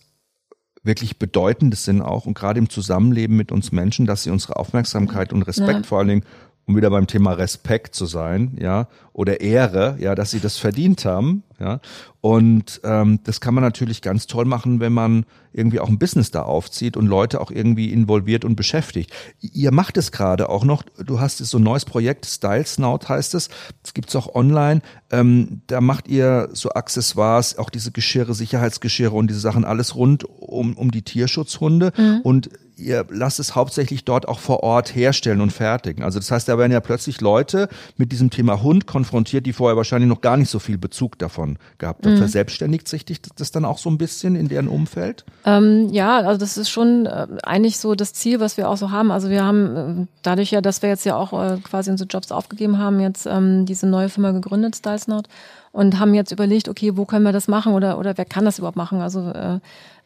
wirklich 0.82 1.18
Bedeutendes 1.18 1.84
sind 1.84 2.00
auch 2.00 2.26
und 2.26 2.34
gerade 2.34 2.58
im 2.58 2.70
Zusammenleben 2.70 3.36
mit 3.36 3.52
uns 3.52 3.70
Menschen, 3.72 4.06
dass 4.06 4.22
sie 4.22 4.30
unsere 4.30 4.56
Aufmerksamkeit 4.56 5.32
und 5.32 5.42
Respekt 5.42 5.70
Ja. 5.70 5.82
vor 5.82 5.98
allen 5.98 6.08
Dingen, 6.08 6.24
um 6.70 6.76
wieder 6.76 6.90
beim 6.90 7.08
Thema 7.08 7.32
Respekt 7.32 7.96
zu 7.96 8.06
sein, 8.06 8.56
ja, 8.60 8.86
oder 9.12 9.40
Ehre, 9.40 9.96
ja, 9.98 10.14
dass 10.14 10.30
sie 10.30 10.38
das 10.38 10.56
verdient 10.56 11.04
haben, 11.04 11.42
ja. 11.58 11.80
Und 12.20 12.80
ähm, 12.84 13.18
das 13.24 13.40
kann 13.40 13.54
man 13.54 13.64
natürlich 13.64 14.02
ganz 14.02 14.28
toll 14.28 14.44
machen, 14.44 14.78
wenn 14.78 14.92
man 14.92 15.24
irgendwie 15.52 15.80
auch 15.80 15.88
ein 15.88 15.98
Business 15.98 16.30
da 16.30 16.42
aufzieht 16.42 16.96
und 16.96 17.06
Leute 17.06 17.40
auch 17.40 17.50
irgendwie 17.50 17.92
involviert 17.92 18.44
und 18.44 18.54
beschäftigt. 18.54 19.12
Ihr 19.40 19.72
macht 19.72 19.96
es 19.96 20.12
gerade 20.12 20.48
auch 20.48 20.64
noch, 20.64 20.84
du 21.04 21.18
hast 21.18 21.38
so 21.38 21.58
ein 21.58 21.64
neues 21.64 21.86
Projekt, 21.86 22.24
Style 22.26 22.66
Snout 22.66 23.08
heißt 23.08 23.34
es, 23.34 23.48
das 23.82 23.94
gibt's 23.94 24.14
auch 24.14 24.32
online. 24.34 24.80
Ähm, 25.10 25.62
da 25.66 25.80
macht 25.80 26.06
ihr 26.06 26.50
so 26.52 26.70
Accessoires, 26.70 27.58
auch 27.58 27.70
diese 27.70 27.90
Geschirre, 27.90 28.34
Sicherheitsgeschirre 28.34 29.16
und 29.16 29.28
diese 29.28 29.40
Sachen, 29.40 29.64
alles 29.64 29.96
rund 29.96 30.24
um, 30.24 30.74
um 30.76 30.92
die 30.92 31.02
Tierschutzhunde. 31.02 31.92
Und 32.22 32.50
ihr 32.80 33.06
lasst 33.10 33.38
es 33.38 33.54
hauptsächlich 33.54 34.04
dort 34.04 34.26
auch 34.28 34.38
vor 34.38 34.62
Ort 34.62 34.94
herstellen 34.94 35.40
und 35.40 35.52
fertigen. 35.52 36.02
Also 36.02 36.18
das 36.18 36.30
heißt, 36.30 36.48
da 36.48 36.58
werden 36.58 36.72
ja 36.72 36.80
plötzlich 36.80 37.20
Leute 37.20 37.68
mit 37.96 38.12
diesem 38.12 38.30
Thema 38.30 38.62
Hund 38.62 38.86
konfrontiert, 38.86 39.46
die 39.46 39.52
vorher 39.52 39.76
wahrscheinlich 39.76 40.08
noch 40.08 40.20
gar 40.20 40.36
nicht 40.36 40.50
so 40.50 40.58
viel 40.58 40.78
Bezug 40.78 41.18
davon 41.18 41.58
gehabt 41.78 42.06
haben. 42.06 42.16
Verselbstständigt 42.16 42.88
sich 42.88 43.04
das 43.36 43.50
dann 43.50 43.64
auch 43.64 43.78
so 43.78 43.90
ein 43.90 43.98
bisschen 43.98 44.36
in 44.36 44.48
deren 44.48 44.68
Umfeld? 44.68 45.24
ähm, 45.44 45.88
ja, 45.90 46.18
also 46.18 46.38
das 46.38 46.56
ist 46.56 46.70
schon 46.70 47.06
äh, 47.06 47.26
eigentlich 47.42 47.78
so 47.78 47.94
das 47.94 48.12
Ziel, 48.12 48.40
was 48.40 48.56
wir 48.56 48.68
auch 48.68 48.76
so 48.76 48.90
haben. 48.90 49.10
Also 49.10 49.30
wir 49.30 49.44
haben 49.44 49.76
äh, 49.76 50.06
dadurch 50.22 50.50
ja, 50.50 50.60
dass 50.60 50.82
wir 50.82 50.88
jetzt 50.88 51.04
ja 51.04 51.16
auch 51.16 51.32
äh, 51.32 51.58
quasi 51.58 51.90
unsere 51.90 52.08
Jobs 52.08 52.32
aufgegeben 52.32 52.78
haben, 52.78 53.00
jetzt 53.00 53.26
ähm, 53.26 53.66
diese 53.66 53.86
neue 53.86 54.08
Firma 54.08 54.32
gegründet, 54.32 54.76
Stylesnot, 54.76 55.28
und 55.72 55.98
haben 55.98 56.14
jetzt 56.14 56.32
überlegt, 56.32 56.68
okay, 56.68 56.96
wo 56.96 57.04
können 57.04 57.24
wir 57.24 57.32
das 57.32 57.48
machen 57.48 57.74
oder 57.74 57.98
oder 57.98 58.16
wer 58.16 58.24
kann 58.24 58.44
das 58.44 58.58
überhaupt 58.58 58.76
machen? 58.76 59.00
Also 59.00 59.30
äh, 59.30 59.60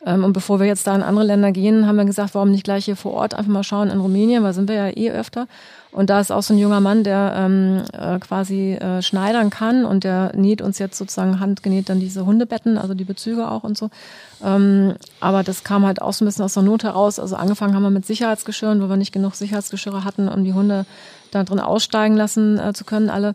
ähm, 0.06 0.24
und 0.24 0.32
bevor 0.32 0.60
wir 0.60 0.66
jetzt 0.66 0.86
da 0.86 0.94
in 0.94 1.02
andere 1.02 1.24
Länder 1.24 1.52
gehen, 1.52 1.86
haben 1.86 1.96
wir 1.96 2.04
gesagt, 2.04 2.34
warum 2.34 2.50
nicht 2.50 2.64
gleich 2.64 2.84
hier 2.84 2.96
vor 2.96 3.14
Ort 3.14 3.34
einfach 3.34 3.50
mal 3.50 3.64
schauen 3.64 3.90
in 3.90 4.00
Rumänien, 4.00 4.42
weil 4.42 4.52
sind 4.52 4.68
wir 4.68 4.76
ja 4.76 4.88
eh 4.88 5.10
öfter. 5.10 5.46
Und 5.92 6.10
da 6.10 6.20
ist 6.20 6.32
auch 6.32 6.42
so 6.42 6.52
ein 6.52 6.58
junger 6.58 6.80
Mann, 6.80 7.04
der 7.04 7.34
ähm, 7.36 7.82
äh, 7.92 8.18
quasi 8.18 8.72
äh, 8.72 9.00
schneidern 9.00 9.50
kann 9.50 9.84
und 9.84 10.04
der 10.04 10.32
näht 10.34 10.60
uns 10.60 10.78
jetzt 10.78 10.98
sozusagen 10.98 11.38
handgenäht 11.38 11.88
dann 11.88 12.00
diese 12.00 12.26
Hundebetten, 12.26 12.78
also 12.78 12.94
die 12.94 13.04
Bezüge 13.04 13.48
auch 13.48 13.62
und 13.62 13.78
so. 13.78 13.90
Ähm, 14.42 14.94
aber 15.20 15.44
das 15.44 15.62
kam 15.62 15.86
halt 15.86 16.02
auch 16.02 16.12
so 16.12 16.24
ein 16.24 16.26
bisschen 16.26 16.44
aus 16.44 16.54
der 16.54 16.64
Not 16.64 16.82
heraus. 16.82 17.18
Also 17.20 17.36
angefangen 17.36 17.74
haben 17.74 17.84
wir 17.84 17.90
mit 17.90 18.06
Sicherheitsgeschirren, 18.06 18.82
wo 18.82 18.88
wir 18.88 18.96
nicht 18.96 19.12
genug 19.12 19.36
Sicherheitsgeschirre 19.36 20.04
hatten, 20.04 20.28
um 20.28 20.44
die 20.44 20.52
Hunde 20.52 20.84
da 21.30 21.44
drin 21.44 21.60
aussteigen 21.60 22.16
lassen 22.16 22.58
äh, 22.58 22.72
zu 22.72 22.84
können, 22.84 23.08
alle. 23.08 23.34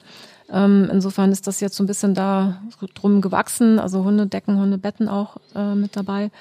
Ähm, 0.52 0.90
insofern 0.92 1.32
ist 1.32 1.48
das 1.48 1.60
jetzt 1.60 1.76
so 1.76 1.84
ein 1.84 1.88
bisschen 1.88 2.14
da 2.14 2.62
drum 2.96 3.22
gewachsen, 3.22 3.80
also 3.80 4.04
Hundedecken, 4.04 4.60
Hundebetten 4.60 5.08
auch 5.08 5.38
äh, 5.56 5.76
mit 5.76 5.96
dabei. 5.96 6.32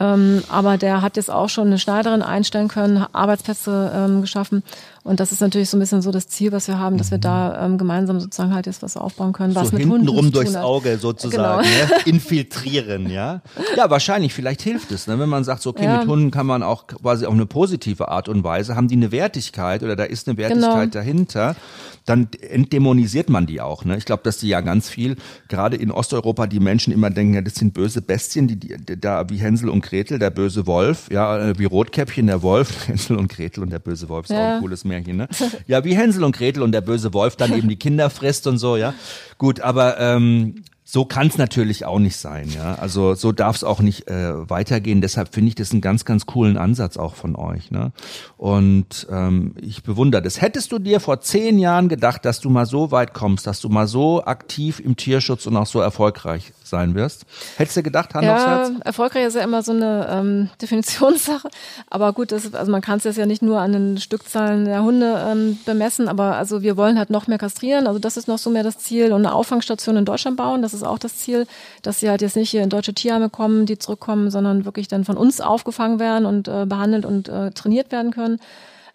Ähm, 0.00 0.42
aber 0.48 0.78
der 0.78 1.02
hat 1.02 1.16
jetzt 1.16 1.30
auch 1.30 1.48
schon 1.48 1.66
eine 1.68 1.78
Schneiderin 1.78 2.22
einstellen 2.22 2.68
können, 2.68 3.04
Arbeitsplätze 3.12 3.92
ähm, 3.94 4.20
geschaffen. 4.20 4.62
Und 5.02 5.20
das 5.20 5.32
ist 5.32 5.40
natürlich 5.40 5.70
so 5.70 5.76
ein 5.76 5.80
bisschen 5.80 6.02
so 6.02 6.10
das 6.12 6.28
Ziel, 6.28 6.52
was 6.52 6.68
wir 6.68 6.78
haben, 6.78 6.98
dass 6.98 7.10
wir 7.10 7.18
da 7.18 7.64
ähm, 7.64 7.78
gemeinsam 7.78 8.20
sozusagen 8.20 8.54
halt 8.54 8.66
jetzt 8.66 8.82
was 8.82 8.96
aufbauen 8.96 9.32
können, 9.32 9.54
was 9.54 9.70
so 9.70 9.76
mit 9.76 9.86
Hunden 9.88 10.06
zu 10.06 10.30
durchs. 10.30 10.54
Auge 10.54 10.98
sozusagen, 10.98 11.62
Genau. 11.62 11.96
ne? 11.96 12.00
infiltrieren, 12.04 13.10
ja. 13.10 13.40
Ja, 13.76 13.90
wahrscheinlich, 13.90 14.34
vielleicht 14.34 14.62
hilft 14.62 14.92
es, 14.92 15.06
ne? 15.06 15.18
wenn 15.18 15.28
man 15.28 15.44
sagt, 15.44 15.62
so, 15.62 15.70
okay, 15.70 15.84
Ja. 15.84 15.98
mit 15.98 16.06
Hunden 16.08 16.30
kann 16.30 16.46
man 16.46 16.62
auch 16.62 16.86
quasi 16.86 17.26
auf 17.26 17.32
eine 17.32 17.46
positive 17.46 18.08
Art 18.08 18.28
und 18.28 18.44
Weise, 18.44 18.76
haben 18.76 18.88
die 18.88 18.96
eine 18.96 19.10
Wertigkeit 19.10 19.82
oder 19.82 19.96
da 19.96 20.04
ist 20.04 20.28
eine 20.28 20.36
Wertigkeit 20.36 20.92
Genau. 20.92 20.92
dahinter, 20.92 21.56
dann 22.04 22.28
entdämonisiert 22.40 23.28
man 23.30 23.46
die 23.46 23.60
auch. 23.60 23.84
Ne? 23.84 23.96
Ich 23.96 24.04
glaube, 24.04 24.22
dass 24.24 24.38
die 24.38 24.48
ja 24.48 24.60
ganz 24.60 24.88
viel, 24.88 25.16
gerade 25.48 25.76
in 25.76 25.90
Osteuropa, 25.90 26.46
die 26.46 26.60
Menschen 26.60 26.92
immer 26.92 27.10
denken, 27.10 27.34
ja, 27.34 27.40
das 27.40 27.54
sind 27.56 27.74
böse 27.74 28.02
Bestien, 28.02 28.46
die, 28.48 28.56
die, 28.56 28.76
die 28.76 29.00
da 29.00 29.28
wie 29.30 29.36
Hänsel 29.38 29.68
und 29.68 29.80
Gretel, 29.88 30.18
der 30.18 30.30
böse 30.30 30.66
Wolf, 30.66 31.08
ja, 31.10 31.38
äh, 31.50 31.58
wie 31.58 31.64
Rotkäppchen, 31.64 32.26
der 32.26 32.42
Wolf, 32.42 32.68
Hänsel 32.88 33.16
und 33.16 33.28
Gretel 33.28 33.62
und 33.62 33.70
der 33.70 33.78
böse 33.78 34.08
Wolf 34.08 34.26
ist 34.26 34.32
auch 34.32 34.36
Ja. 34.36 34.54
ein 34.56 34.60
cooles 34.60 34.84
Märchen, 34.84 35.16
ne? 35.16 35.28
Ja, 35.66 35.82
wie 35.84 35.96
Hänsel 35.96 36.24
und 36.24 36.36
Gretel 36.36 36.62
und 36.62 36.72
der 36.72 36.80
böse 36.82 37.14
Wolf 37.14 37.36
dann 37.36 37.56
eben 37.56 37.68
die 37.68 37.76
Kinder 37.76 38.10
frisst 38.10 38.46
und 38.46 38.58
so, 38.58 38.76
ja. 38.76 38.92
Gut, 39.38 39.60
aber 39.60 39.98
ähm, 39.98 40.56
so 40.90 41.04
kann 41.04 41.26
es 41.26 41.36
natürlich 41.36 41.84
auch 41.84 41.98
nicht 41.98 42.16
sein, 42.16 42.48
ja. 42.48 42.76
Also 42.76 43.14
so 43.14 43.30
darf 43.30 43.56
es 43.56 43.62
auch 43.62 43.80
nicht 43.80 44.08
äh, 44.08 44.48
weitergehen. 44.48 45.02
Deshalb 45.02 45.34
finde 45.34 45.50
ich 45.50 45.54
das 45.54 45.70
einen 45.70 45.82
ganz, 45.82 46.06
ganz 46.06 46.24
coolen 46.24 46.56
Ansatz 46.56 46.96
auch 46.96 47.14
von 47.14 47.36
euch, 47.36 47.70
ne? 47.70 47.92
Und 48.38 49.06
ähm, 49.10 49.54
ich 49.60 49.82
bewundere 49.82 50.22
das. 50.22 50.40
Hättest 50.40 50.72
du 50.72 50.78
dir 50.78 51.00
vor 51.00 51.20
zehn 51.20 51.58
Jahren 51.58 51.90
gedacht, 51.90 52.24
dass 52.24 52.40
du 52.40 52.48
mal 52.48 52.64
so 52.64 52.90
weit 52.90 53.12
kommst, 53.12 53.46
dass 53.46 53.60
du 53.60 53.68
mal 53.68 53.86
so 53.86 54.24
aktiv 54.24 54.80
im 54.80 54.96
Tierschutz 54.96 55.44
und 55.46 55.58
auch 55.58 55.66
so 55.66 55.78
erfolgreich 55.78 56.54
sein 56.64 56.94
wirst? 56.94 57.26
Hättest 57.58 57.76
du 57.76 57.82
gedacht, 57.82 58.14
Hand 58.14 58.26
aufs 58.26 58.42
Ja, 58.42 58.48
Herz? 58.48 58.72
erfolgreich 58.82 59.26
ist 59.26 59.36
ja 59.36 59.42
immer 59.42 59.62
so 59.62 59.72
eine 59.72 60.06
ähm, 60.10 60.48
Definitionssache. 60.62 61.50
Aber 61.90 62.14
gut, 62.14 62.32
das, 62.32 62.54
also 62.54 62.72
man 62.72 62.80
kann 62.80 62.96
es 62.96 63.04
jetzt 63.04 63.18
ja 63.18 63.26
nicht 63.26 63.42
nur 63.42 63.60
an 63.60 63.72
den 63.72 63.98
Stückzahlen 63.98 64.64
der 64.64 64.82
Hunde 64.82 65.22
ähm, 65.28 65.58
bemessen, 65.66 66.08
aber 66.08 66.36
also 66.36 66.62
wir 66.62 66.78
wollen 66.78 66.96
halt 66.96 67.10
noch 67.10 67.26
mehr 67.26 67.36
kastrieren. 67.38 67.86
Also 67.86 67.98
das 67.98 68.16
ist 68.16 68.26
noch 68.26 68.38
so 68.38 68.48
mehr 68.48 68.62
das 68.62 68.78
Ziel 68.78 69.12
und 69.12 69.26
eine 69.26 69.34
Auffangstation 69.34 69.98
in 69.98 70.06
Deutschland 70.06 70.38
bauen. 70.38 70.62
Das 70.62 70.72
ist 70.72 70.77
auch 70.82 70.98
das 70.98 71.16
Ziel, 71.16 71.46
dass 71.82 72.00
sie 72.00 72.08
halt 72.10 72.22
jetzt 72.22 72.36
nicht 72.36 72.50
hier 72.50 72.62
in 72.62 72.70
deutsche 72.70 72.94
Tierheime 72.94 73.30
kommen, 73.30 73.66
die 73.66 73.78
zurückkommen, 73.78 74.30
sondern 74.30 74.64
wirklich 74.64 74.88
dann 74.88 75.04
von 75.04 75.16
uns 75.16 75.40
aufgefangen 75.40 75.98
werden 75.98 76.26
und 76.26 76.48
äh, 76.48 76.66
behandelt 76.66 77.04
und 77.06 77.28
äh, 77.28 77.50
trainiert 77.50 77.90
werden 77.92 78.12
können. 78.12 78.38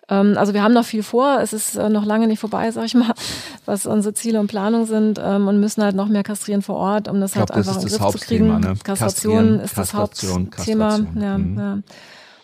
Ähm, 0.10 0.36
also 0.38 0.54
wir 0.54 0.62
haben 0.64 0.74
noch 0.74 0.86
viel 0.86 1.04
vor. 1.04 1.40
Es 1.42 1.54
ist 1.54 1.76
äh, 1.76 1.90
noch 1.90 2.06
lange 2.06 2.28
nicht 2.28 2.40
vorbei, 2.40 2.70
sag 2.72 2.86
ich 2.86 2.94
mal, 2.96 3.14
was 3.66 3.86
unsere 3.86 4.14
Ziele 4.14 4.40
und 4.40 4.48
Planung 4.48 4.86
sind 4.86 5.20
ähm, 5.24 5.48
und 5.48 5.60
müssen 5.60 5.84
halt 5.84 5.96
noch 5.96 6.08
mehr 6.10 6.24
kastrieren 6.24 6.62
vor 6.62 6.76
Ort, 6.76 7.08
um 7.08 7.20
das 7.22 7.32
Ich 7.32 7.36
glaub, 7.36 7.50
halt 7.52 7.60
das 7.60 7.68
einfach 7.70 7.84
ist 7.84 7.84
in 7.84 7.90
den 7.90 8.00
das 8.00 8.12
Griff 8.12 8.22
zu 8.22 8.28
kriegen. 8.28 8.60
Ne? 8.60 8.74
Kastration 8.84 9.60
ist 9.60 9.78
das 9.78 9.94
Hauptthema. 9.94 10.46
Kastration. 10.50 11.08
Ja, 11.22 11.38
Mhm. 11.38 11.58
ja. 11.60 11.78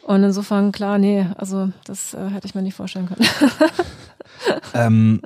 Und 0.03 0.23
insofern, 0.23 0.71
klar, 0.71 0.97
nee, 0.97 1.27
also 1.37 1.69
das 1.85 2.15
äh, 2.15 2.29
hätte 2.29 2.47
ich 2.47 2.55
mir 2.55 2.63
nicht 2.63 2.75
vorstellen 2.75 3.07
können. 3.07 3.29
Ähm, 4.73 5.21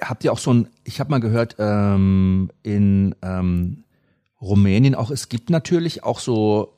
habt 0.00 0.24
ihr 0.24 0.32
auch 0.32 0.38
so 0.38 0.52
ein, 0.52 0.68
ich 0.84 1.00
habe 1.00 1.10
mal 1.10 1.20
gehört, 1.20 1.56
ähm, 1.58 2.50
in 2.62 3.14
ähm, 3.22 3.84
Rumänien 4.40 4.94
auch, 4.94 5.10
es 5.10 5.28
gibt 5.28 5.50
natürlich 5.50 6.04
auch 6.04 6.18
so 6.18 6.74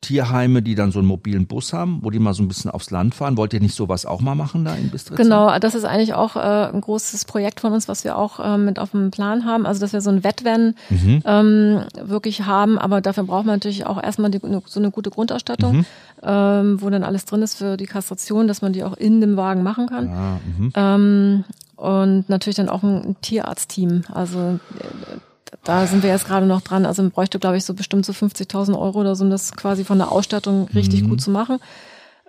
Tierheime, 0.00 0.62
die 0.62 0.74
dann 0.74 0.92
so 0.92 0.98
einen 0.98 1.08
mobilen 1.08 1.46
Bus 1.46 1.72
haben, 1.74 1.98
wo 2.02 2.10
die 2.10 2.18
mal 2.18 2.32
so 2.32 2.42
ein 2.42 2.48
bisschen 2.48 2.70
aufs 2.70 2.90
Land 2.90 3.14
fahren. 3.14 3.36
Wollt 3.36 3.52
ihr 3.52 3.60
nicht 3.60 3.74
sowas 3.74 4.06
auch 4.06 4.20
mal 4.20 4.34
machen 4.34 4.64
da 4.64 4.74
in 4.74 4.88
Bistritz? 4.90 5.16
Genau, 5.18 5.58
das 5.58 5.74
ist 5.74 5.84
eigentlich 5.84 6.14
auch 6.14 6.36
äh, 6.36 6.40
ein 6.72 6.80
großes 6.80 7.26
Projekt 7.26 7.60
von 7.60 7.72
uns, 7.72 7.86
was 7.86 8.04
wir 8.04 8.16
auch 8.16 8.40
äh, 8.40 8.56
mit 8.56 8.78
auf 8.78 8.92
dem 8.92 9.10
Plan 9.10 9.44
haben. 9.44 9.66
Also, 9.66 9.80
dass 9.80 9.92
wir 9.92 10.00
so 10.00 10.10
ein 10.10 10.24
Wettrennen 10.24 10.74
Mhm. 10.88 11.22
ähm, 11.26 11.80
wirklich 12.02 12.46
haben, 12.46 12.78
aber 12.78 13.00
dafür 13.00 13.24
braucht 13.24 13.44
man 13.44 13.56
natürlich 13.56 13.84
auch 13.86 14.02
erstmal 14.02 14.30
die, 14.30 14.40
so 14.66 14.80
eine 14.80 14.90
gute 14.90 15.10
Grundausstattung, 15.10 15.76
Mhm. 15.78 15.86
ähm, 16.22 16.82
wo 16.82 16.88
dann 16.90 17.04
alles 17.04 17.26
drin 17.26 17.42
ist 17.42 17.56
für 17.56 17.76
die 17.76 17.86
Kastration, 17.86 18.48
dass 18.48 18.62
man 18.62 18.72
die 18.72 18.84
auch 18.84 18.96
in 18.96 19.20
dem 19.20 19.36
Wagen 19.36 19.62
machen 19.62 19.86
kann. 19.86 20.08
Ah, 20.08 20.38
mhm. 20.58 20.72
Ähm, 20.74 21.44
und 21.76 22.28
natürlich 22.28 22.56
dann 22.56 22.68
auch 22.68 22.82
ein 22.82 23.16
Tierarztteam. 23.22 24.02
Also 24.12 24.38
äh, 24.78 25.18
da 25.64 25.86
sind 25.86 26.02
wir 26.02 26.10
jetzt 26.10 26.26
gerade 26.26 26.46
noch 26.46 26.60
dran. 26.60 26.86
Also 26.86 27.02
man 27.02 27.10
bräuchte, 27.10 27.38
glaube 27.38 27.56
ich, 27.56 27.64
so 27.64 27.74
bestimmt 27.74 28.06
so 28.06 28.12
50.000 28.12 28.78
Euro 28.78 29.00
oder 29.00 29.14
so, 29.16 29.24
um 29.24 29.30
das 29.30 29.52
quasi 29.52 29.84
von 29.84 29.98
der 29.98 30.10
Ausstattung 30.12 30.68
richtig 30.74 31.02
Mhm. 31.02 31.08
gut 31.08 31.20
zu 31.20 31.30
machen. 31.30 31.58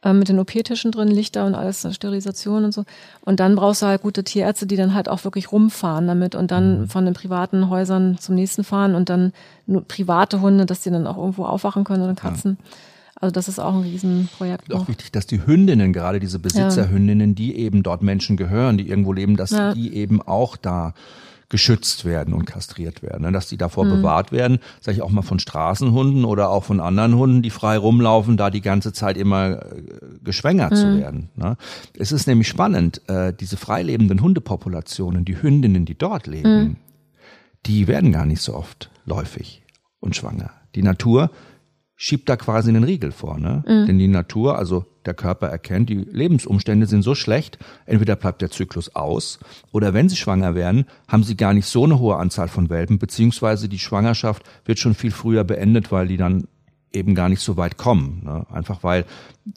äh, 0.03 0.13
mit 0.13 0.29
den 0.29 0.39
OP-Tischen 0.39 0.91
drin, 0.91 1.09
Lichter 1.09 1.45
und 1.45 1.53
alles, 1.53 1.87
Sterilisation 1.93 2.65
und 2.65 2.71
so. 2.73 2.85
Und 3.23 3.39
dann 3.39 3.55
brauchst 3.55 3.83
du 3.83 3.85
halt 3.85 4.01
gute 4.01 4.23
Tierärzte, 4.23 4.65
die 4.65 4.75
dann 4.75 4.95
halt 4.95 5.07
auch 5.07 5.23
wirklich 5.25 5.51
rumfahren 5.51 6.07
damit 6.07 6.33
und 6.33 6.49
dann 6.49 6.81
mhm. 6.81 6.87
von 6.89 7.05
den 7.05 7.13
privaten 7.13 7.69
Häusern 7.69 8.17
zum 8.17 8.33
nächsten 8.33 8.63
fahren 8.63 8.95
und 8.95 9.09
dann 9.09 9.31
nur 9.67 9.83
private 9.87 10.41
Hunde, 10.41 10.65
dass 10.65 10.81
die 10.81 10.89
dann 10.89 11.05
auch 11.05 11.17
irgendwo 11.17 11.45
aufwachen 11.45 11.83
können 11.83 12.01
oder 12.01 12.15
Katzen. 12.15 12.57
Ja. 12.59 12.67
Also 13.21 13.31
das 13.31 13.47
ist 13.47 13.59
auch 13.59 13.75
ein 13.75 13.81
Riesenprojekt. 13.81 14.73
Auch 14.73 14.87
wichtig, 14.87 15.11
dass 15.11 15.27
die 15.27 15.45
Hündinnen, 15.45 15.93
gerade 15.93 16.19
diese 16.19 16.39
Besitzerhündinnen, 16.39 17.35
die 17.35 17.55
eben 17.57 17.83
dort 17.83 18.01
Menschen 18.01 18.37
gehören, 18.37 18.79
die 18.79 18.89
irgendwo 18.89 19.13
leben, 19.13 19.37
dass 19.37 19.51
ja. 19.51 19.75
die 19.75 19.93
eben 19.93 20.19
auch 20.19 20.57
da 20.57 20.95
geschützt 21.51 22.05
werden 22.05 22.33
und 22.33 22.45
kastriert 22.45 23.03
werden, 23.03 23.23
ne? 23.23 23.31
dass 23.33 23.49
die 23.49 23.57
davor 23.57 23.83
mhm. 23.83 23.97
bewahrt 23.97 24.31
werden, 24.31 24.59
sage 24.79 24.95
ich 24.95 25.01
auch 25.03 25.09
mal 25.09 25.21
von 25.21 25.37
Straßenhunden 25.37 26.23
oder 26.23 26.49
auch 26.49 26.63
von 26.63 26.79
anderen 26.79 27.15
Hunden, 27.17 27.41
die 27.41 27.49
frei 27.49 27.77
rumlaufen, 27.77 28.37
da 28.37 28.49
die 28.49 28.61
ganze 28.61 28.93
Zeit 28.93 29.17
immer 29.17 29.61
äh, 29.61 29.83
geschwängert 30.23 30.71
mhm. 30.71 30.75
zu 30.77 30.97
werden. 30.97 31.29
Ne? 31.35 31.57
Es 31.93 32.13
ist 32.13 32.25
nämlich 32.25 32.47
spannend, 32.47 33.07
äh, 33.09 33.33
diese 33.33 33.57
freilebenden 33.57 34.21
Hundepopulationen, 34.21 35.25
die 35.25 35.41
Hündinnen, 35.41 35.83
die 35.83 35.97
dort 35.97 36.25
leben, 36.25 36.63
mhm. 36.63 36.75
die 37.65 37.87
werden 37.87 38.13
gar 38.13 38.25
nicht 38.25 38.41
so 38.41 38.55
oft 38.55 38.89
läufig 39.05 39.61
und 39.99 40.15
schwanger. 40.15 40.51
Die 40.73 40.83
Natur 40.83 41.31
schiebt 42.03 42.29
da 42.29 42.35
quasi 42.35 42.69
einen 42.69 42.83
Riegel 42.83 43.11
vor, 43.11 43.37
ne? 43.37 43.63
Mhm. 43.67 43.85
Denn 43.85 43.99
die 43.99 44.07
Natur, 44.07 44.57
also 44.57 44.85
der 45.05 45.13
Körper 45.13 45.49
erkennt, 45.49 45.87
die 45.87 45.97
Lebensumstände 45.97 46.87
sind 46.87 47.03
so 47.03 47.13
schlecht, 47.13 47.59
entweder 47.85 48.15
bleibt 48.15 48.41
der 48.41 48.49
Zyklus 48.49 48.95
aus 48.95 49.37
oder 49.71 49.93
wenn 49.93 50.09
sie 50.09 50.15
schwanger 50.15 50.55
werden, 50.55 50.85
haben 51.07 51.21
sie 51.21 51.37
gar 51.37 51.53
nicht 51.53 51.67
so 51.67 51.83
eine 51.83 51.99
hohe 51.99 52.15
Anzahl 52.15 52.47
von 52.47 52.71
Welpen, 52.71 52.97
beziehungsweise 52.97 53.69
die 53.69 53.77
Schwangerschaft 53.77 54.41
wird 54.65 54.79
schon 54.79 54.95
viel 54.95 55.11
früher 55.11 55.43
beendet, 55.43 55.91
weil 55.91 56.07
die 56.07 56.17
dann 56.17 56.47
eben 56.93 57.15
gar 57.15 57.29
nicht 57.29 57.41
so 57.41 57.57
weit 57.57 57.77
kommen. 57.77 58.21
Ne? 58.23 58.45
Einfach 58.51 58.83
weil 58.83 59.05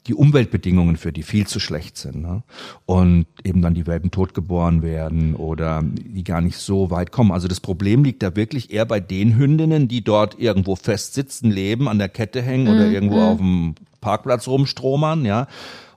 die 0.07 0.13
Umweltbedingungen 0.13 0.97
für 0.97 1.11
die 1.11 1.23
viel 1.23 1.45
zu 1.47 1.59
schlecht 1.59 1.97
sind. 1.97 2.21
Ne? 2.21 2.43
Und 2.85 3.27
eben 3.43 3.61
dann 3.61 3.73
die 3.73 3.87
Welpen 3.87 4.11
totgeboren 4.11 4.81
werden 4.81 5.35
oder 5.35 5.83
die 5.83 6.23
gar 6.23 6.41
nicht 6.41 6.57
so 6.57 6.91
weit 6.91 7.11
kommen. 7.11 7.31
Also 7.31 7.47
das 7.47 7.59
Problem 7.59 8.03
liegt 8.03 8.23
da 8.23 8.35
wirklich 8.35 8.71
eher 8.71 8.85
bei 8.85 8.99
den 8.99 9.37
Hündinnen, 9.37 9.87
die 9.87 10.03
dort 10.03 10.39
irgendwo 10.39 10.75
fest 10.75 11.13
sitzen, 11.13 11.51
leben, 11.51 11.87
an 11.87 11.99
der 11.99 12.09
Kette 12.09 12.41
hängen 12.41 12.65
mhm. 12.65 12.73
oder 12.73 12.87
irgendwo 12.87 13.17
mhm. 13.17 13.21
auf 13.21 13.37
dem 13.37 13.75
Parkplatz 14.01 14.47
rumstromern, 14.47 15.25
ja. 15.25 15.47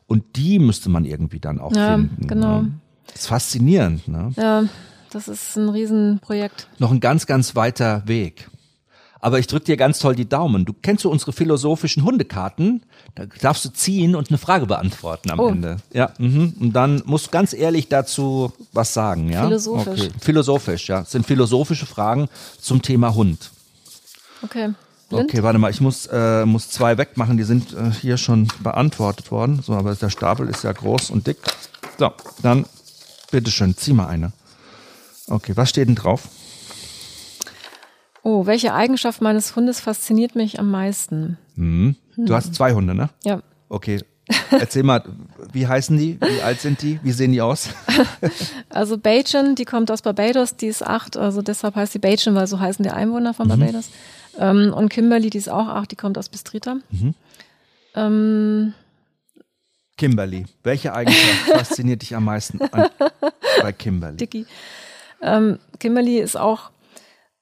Und 0.07 0.37
die 0.37 0.59
müsste 0.59 0.89
man 0.89 1.05
irgendwie 1.05 1.41
dann 1.41 1.59
auch 1.59 1.75
ja, 1.75 1.97
finden. 1.97 2.27
Genau. 2.27 2.63
Ne? 2.63 2.73
Das 3.07 3.23
ist 3.23 3.27
faszinierend, 3.27 4.09
ne? 4.09 4.33
Ja, 4.37 4.65
das 5.11 5.29
ist 5.29 5.57
ein 5.57 5.69
Riesenprojekt. 5.69 6.69
Noch 6.79 6.91
ein 6.91 7.01
ganz, 7.01 7.27
ganz 7.27 7.55
weiter 7.55 8.03
Weg. 8.07 8.49
Aber 9.21 9.39
ich 9.39 9.47
drück 9.47 9.65
dir 9.65 9.77
ganz 9.77 9.99
toll 9.99 10.15
die 10.15 10.29
Daumen. 10.29 10.65
Du 10.65 10.73
kennst 10.73 11.05
du 11.05 11.11
unsere 11.11 11.33
philosophischen 11.33 12.05
Hundekarten? 12.05 12.83
Da 13.15 13.25
darfst 13.41 13.65
du 13.65 13.71
ziehen 13.71 14.15
und 14.15 14.29
eine 14.29 14.39
Frage 14.39 14.67
beantworten 14.67 15.31
am 15.31 15.41
oh. 15.41 15.49
Ende. 15.49 15.79
Ja, 15.93 16.13
mhm. 16.19 16.55
und 16.61 16.73
dann 16.73 17.03
musst 17.05 17.27
du 17.27 17.31
ganz 17.31 17.53
ehrlich 17.53 17.89
dazu 17.89 18.53
was 18.73 18.95
sagen, 18.95 19.31
ja? 19.31 19.43
Philosophisch. 19.43 20.01
Okay. 20.01 20.11
Philosophisch, 20.21 20.89
ja. 20.89 21.01
Das 21.01 21.11
sind 21.11 21.27
philosophische 21.27 21.87
Fragen 21.87 22.29
zum 22.61 22.81
Thema 22.83 23.15
Hund. 23.15 23.51
Okay. 24.43 24.75
Blind? 25.09 25.31
Okay, 25.31 25.43
warte 25.43 25.59
mal, 25.59 25.71
ich 25.71 25.81
muss, 25.81 26.07
äh, 26.07 26.45
muss 26.45 26.69
zwei 26.69 26.99
wegmachen, 26.99 27.39
die 27.39 27.45
sind 27.45 27.73
äh, 27.73 27.91
hier 27.91 28.19
schon 28.19 28.49
beantwortet 28.63 29.31
worden. 29.31 29.63
So, 29.63 29.73
aber 29.73 29.95
der 29.95 30.11
Stapel 30.11 30.49
ist 30.49 30.65
ja 30.65 30.73
groß 30.73 31.11
und 31.11 31.27
dick. 31.27 31.39
So, 31.99 32.11
dann 32.43 32.67
bitteschön, 33.31 33.77
zieh 33.77 33.95
mal 33.95 34.07
eine. 34.07 34.33
Okay, 35.29 35.53
was 35.57 35.71
steht 35.71 35.89
denn 35.89 35.95
drauf? 35.95 36.29
Oh, 38.29 38.45
welche 38.45 38.75
Eigenschaft 38.75 39.23
meines 39.23 39.57
Hundes 39.57 39.81
fasziniert 39.81 40.35
mich 40.35 40.61
am 40.61 40.71
meisten? 40.71 41.39
Hm. 41.55 41.97
Du 42.15 42.35
hast 42.35 42.55
zwei 42.55 42.75
Hunde, 42.75 42.95
ne? 42.95 43.09
Ja. 43.25 43.41
Okay. 43.71 44.03
Erzähl 44.51 44.83
mal, 44.83 45.03
wie 45.51 45.67
heißen 45.67 45.97
die? 45.97 46.21
Wie 46.21 46.43
alt 46.43 46.61
sind 46.61 46.83
die? 46.83 47.01
Wie 47.03 47.13
sehen 47.13 47.33
die 47.33 47.41
aus? 47.41 47.71
also 48.69 48.99
Bajan, 48.99 49.55
die 49.55 49.65
kommt 49.65 49.91
aus 49.91 50.03
Barbados, 50.03 50.57
die 50.57 50.67
ist 50.67 50.87
acht, 50.87 51.17
also 51.17 51.41
deshalb 51.41 51.75
heißt 51.75 51.95
sie 51.95 52.01
Bajan, 52.01 52.35
weil 52.35 52.47
so 52.47 52.61
heißen 52.61 52.83
die 52.83 52.91
Einwohner 52.91 53.33
von 53.33 53.47
mhm. 53.47 53.61
Barbados. 53.61 53.89
Ähm, 54.39 54.75
und 54.75 54.91
Kimberly, 54.91 55.31
die 55.31 55.39
ist 55.39 55.49
auch 55.49 55.69
acht, 55.69 55.91
die 55.91 55.97
kommt 55.97 56.19
aus 56.19 56.29
Bistrita. 56.29 56.77
Mhm. 56.91 57.15
Ähm, 57.95 58.75
Kimberly, 59.97 60.45
welche 60.65 60.93
Eigenschaft 60.93 61.51
fasziniert 61.51 62.03
dich 62.03 62.15
am 62.15 62.27
meisten 62.27 62.61
an, 62.61 62.91
bei 63.63 63.73
Kimberly? 63.73 64.19
Dicky. 64.19 64.45
Ähm, 65.23 65.59
Kimberly 65.79 66.19
ist 66.19 66.37
auch 66.37 66.71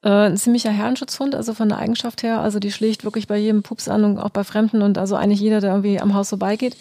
ein 0.03 0.37
ziemlicher 0.37 0.71
Herrenschutzhund, 0.71 1.35
also 1.35 1.55
von 1.55 1.69
der 1.69 1.79
Eigenschaft 1.79 2.23
her. 2.23 2.41
Also 2.41 2.59
die 2.59 2.71
schlägt 2.71 3.05
wirklich 3.05 3.27
bei 3.27 3.37
jedem 3.37 3.63
Pups 3.63 3.89
an 3.89 4.05
und 4.05 4.19
auch 4.19 4.31
bei 4.31 4.45
Fremden 4.45 4.83
und 4.83 4.99
also 4.99 5.17
eigentlich 5.17 5.41
jeder, 5.41 5.61
der 5.61 5.71
irgendwie 5.71 6.01
am 6.01 6.15
Haus 6.15 6.29
vorbeigeht. 6.29 6.77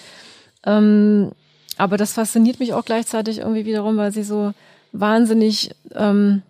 Ähm, 0.65 1.31
aber 1.77 1.97
das 1.97 2.13
fasziniert 2.13 2.59
mich 2.59 2.73
auch 2.73 2.85
gleichzeitig 2.85 3.39
irgendwie 3.39 3.65
wiederum, 3.65 3.97
weil 3.97 4.11
sie 4.11 4.23
so 4.23 4.53
wahnsinnig 4.91 5.71
ähm, 5.93 6.41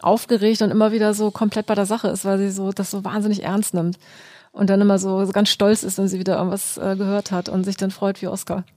aufgeregt 0.00 0.62
und 0.62 0.70
immer 0.70 0.92
wieder 0.92 1.14
so 1.14 1.30
komplett 1.30 1.66
bei 1.66 1.74
der 1.74 1.86
Sache 1.86 2.08
ist, 2.08 2.24
weil 2.24 2.38
sie 2.38 2.50
so 2.50 2.72
das 2.72 2.90
so 2.90 3.04
wahnsinnig 3.04 3.42
ernst 3.42 3.74
nimmt 3.74 3.98
und 4.52 4.70
dann 4.70 4.80
immer 4.80 4.98
so, 4.98 5.24
so 5.24 5.32
ganz 5.32 5.48
stolz 5.48 5.82
ist, 5.82 5.98
wenn 5.98 6.08
sie 6.08 6.18
wieder 6.18 6.36
irgendwas 6.36 6.76
äh, 6.76 6.96
gehört 6.96 7.30
hat 7.30 7.48
und 7.48 7.64
sich 7.64 7.76
dann 7.76 7.90
freut 7.90 8.20
wie 8.20 8.28
Oscar. 8.28 8.64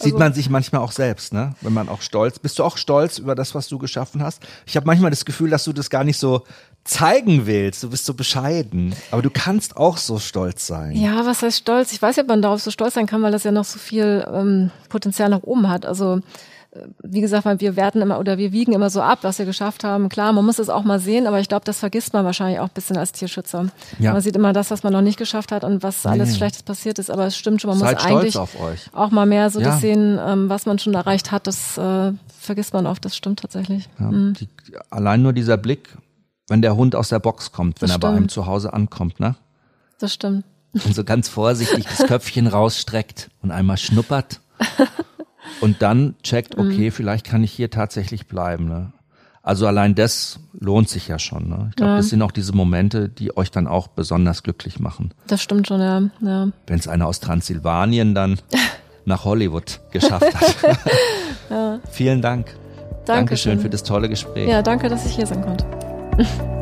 Sieht 0.00 0.12
also, 0.12 0.18
man 0.18 0.32
sich 0.32 0.48
manchmal 0.48 0.80
auch 0.80 0.92
selbst, 0.92 1.32
ne? 1.32 1.54
Wenn 1.60 1.72
man 1.72 1.88
auch 1.88 2.02
stolz. 2.02 2.38
Bist 2.38 2.60
du 2.60 2.64
auch 2.64 2.76
stolz 2.76 3.18
über 3.18 3.34
das, 3.34 3.56
was 3.56 3.66
du 3.66 3.78
geschaffen 3.78 4.22
hast? 4.22 4.40
Ich 4.64 4.76
habe 4.76 4.86
manchmal 4.86 5.10
das 5.10 5.24
Gefühl, 5.24 5.50
dass 5.50 5.64
du 5.64 5.72
das 5.72 5.90
gar 5.90 6.04
nicht 6.04 6.18
so 6.18 6.44
zeigen 6.84 7.46
willst. 7.46 7.82
Du 7.82 7.90
bist 7.90 8.04
so 8.04 8.14
bescheiden. 8.14 8.94
Aber 9.10 9.22
du 9.22 9.30
kannst 9.30 9.76
auch 9.76 9.96
so 9.96 10.20
stolz 10.20 10.68
sein. 10.68 10.92
Ja, 10.92 11.26
was 11.26 11.42
heißt 11.42 11.58
stolz? 11.58 11.92
Ich 11.92 12.00
weiß 12.00 12.14
ja, 12.14 12.22
ob 12.22 12.28
man 12.28 12.42
darauf 12.42 12.62
so 12.62 12.70
stolz 12.70 12.94
sein 12.94 13.06
kann, 13.06 13.22
weil 13.22 13.32
das 13.32 13.42
ja 13.42 13.50
noch 13.50 13.64
so 13.64 13.80
viel 13.80 14.24
ähm, 14.32 14.70
Potenzial 14.88 15.30
nach 15.30 15.42
oben 15.42 15.68
hat. 15.68 15.84
Also 15.84 16.20
wie 17.02 17.20
gesagt, 17.20 17.44
wir 17.60 17.76
werten 17.76 18.02
immer 18.02 18.18
oder 18.18 18.38
wir 18.38 18.52
wiegen 18.52 18.72
immer 18.72 18.90
so 18.90 19.00
ab, 19.00 19.20
was 19.22 19.38
wir 19.38 19.46
geschafft 19.46 19.84
haben. 19.84 20.08
Klar, 20.08 20.32
man 20.32 20.44
muss 20.44 20.58
es 20.58 20.68
auch 20.68 20.84
mal 20.84 20.98
sehen, 20.98 21.26
aber 21.26 21.40
ich 21.40 21.48
glaube, 21.48 21.64
das 21.64 21.78
vergisst 21.78 22.12
man 22.12 22.24
wahrscheinlich 22.24 22.60
auch 22.60 22.68
ein 22.68 22.74
bisschen 22.74 22.96
als 22.96 23.12
Tierschützer. 23.12 23.66
Ja. 23.98 24.12
Man 24.12 24.22
sieht 24.22 24.36
immer 24.36 24.52
das, 24.52 24.70
was 24.70 24.82
man 24.82 24.92
noch 24.92 25.00
nicht 25.00 25.18
geschafft 25.18 25.52
hat 25.52 25.64
und 25.64 25.82
was 25.82 26.06
alles 26.06 26.30
nee. 26.30 26.36
Schlechtes 26.36 26.62
passiert 26.62 26.98
ist. 26.98 27.10
Aber 27.10 27.26
es 27.26 27.36
stimmt 27.36 27.62
schon, 27.62 27.70
man 27.70 27.78
Seid 27.78 27.96
muss 27.96 28.04
eigentlich 28.04 28.38
auch 28.92 29.10
mal 29.10 29.26
mehr 29.26 29.50
so 29.50 29.60
ja. 29.60 29.70
das 29.70 29.80
sehen, 29.80 30.18
ähm, 30.24 30.48
was 30.48 30.66
man 30.66 30.78
schon 30.78 30.94
erreicht 30.94 31.32
hat. 31.32 31.46
Das 31.46 31.78
äh, 31.78 32.12
vergisst 32.38 32.72
man 32.72 32.86
oft. 32.86 33.04
Das 33.04 33.16
stimmt 33.16 33.40
tatsächlich. 33.40 33.88
Ja, 33.98 34.06
mhm. 34.06 34.34
die, 34.34 34.48
allein 34.90 35.22
nur 35.22 35.32
dieser 35.32 35.56
Blick, 35.56 35.96
wenn 36.48 36.62
der 36.62 36.76
Hund 36.76 36.94
aus 36.94 37.08
der 37.08 37.18
Box 37.18 37.52
kommt, 37.52 37.80
wenn 37.80 37.88
das 37.88 37.96
er 37.96 37.98
stimmt. 37.98 38.12
bei 38.12 38.16
einem 38.16 38.28
zu 38.28 38.46
Hause 38.46 38.72
ankommt, 38.72 39.20
ne? 39.20 39.36
Das 39.98 40.14
stimmt. 40.14 40.44
Und 40.72 40.94
so 40.94 41.02
ganz 41.02 41.28
vorsichtig 41.28 41.86
das 41.86 42.06
Köpfchen 42.06 42.46
rausstreckt 42.46 43.30
und 43.42 43.50
einmal 43.50 43.78
schnuppert. 43.78 44.40
und 45.60 45.82
dann 45.82 46.14
checkt, 46.22 46.56
mhm. 46.56 46.66
okay, 46.66 46.86
mhm. 46.86 46.92
vielleicht 46.92 47.26
kann 47.26 47.44
ich 47.44 47.52
hier 47.52 47.70
tatsächlich 47.70 48.26
bleiben. 48.26 48.66
Ne? 48.66 48.92
Also 49.42 49.66
allein 49.66 49.94
das 49.94 50.40
lohnt 50.58 50.88
sich 50.88 51.08
ja 51.08 51.18
schon. 51.18 51.48
Ne? 51.48 51.68
Ich 51.70 51.76
glaube, 51.76 51.92
ja. 51.92 51.96
das 51.96 52.10
sind 52.10 52.20
auch 52.22 52.32
diese 52.32 52.52
Momente, 52.52 53.08
die 53.08 53.36
euch 53.36 53.50
dann 53.50 53.66
auch 53.66 53.88
besonders 53.88 54.42
glücklich 54.42 54.78
machen. 54.78 55.12
Das 55.26 55.42
stimmt 55.42 55.66
schon, 55.66 55.80
ja. 55.80 56.02
ja. 56.20 56.48
Wenn 56.66 56.78
es 56.78 56.88
einer 56.88 57.06
aus 57.06 57.20
Transsilvanien 57.20 58.14
dann 58.14 58.38
nach 59.04 59.24
Hollywood 59.24 59.80
geschafft 59.90 60.34
hat. 60.34 60.56
ja. 61.50 61.80
Vielen 61.90 62.20
Dank. 62.20 62.54
Danke 63.06 63.20
Dankeschön 63.20 63.58
für 63.58 63.70
das 63.70 63.82
tolle 63.84 64.10
Gespräch. 64.10 64.48
Ja, 64.48 64.60
danke, 64.60 64.90
dass 64.90 65.06
ich 65.06 65.16
hier 65.16 65.26
sein 65.26 65.40
konnte. 65.40 65.64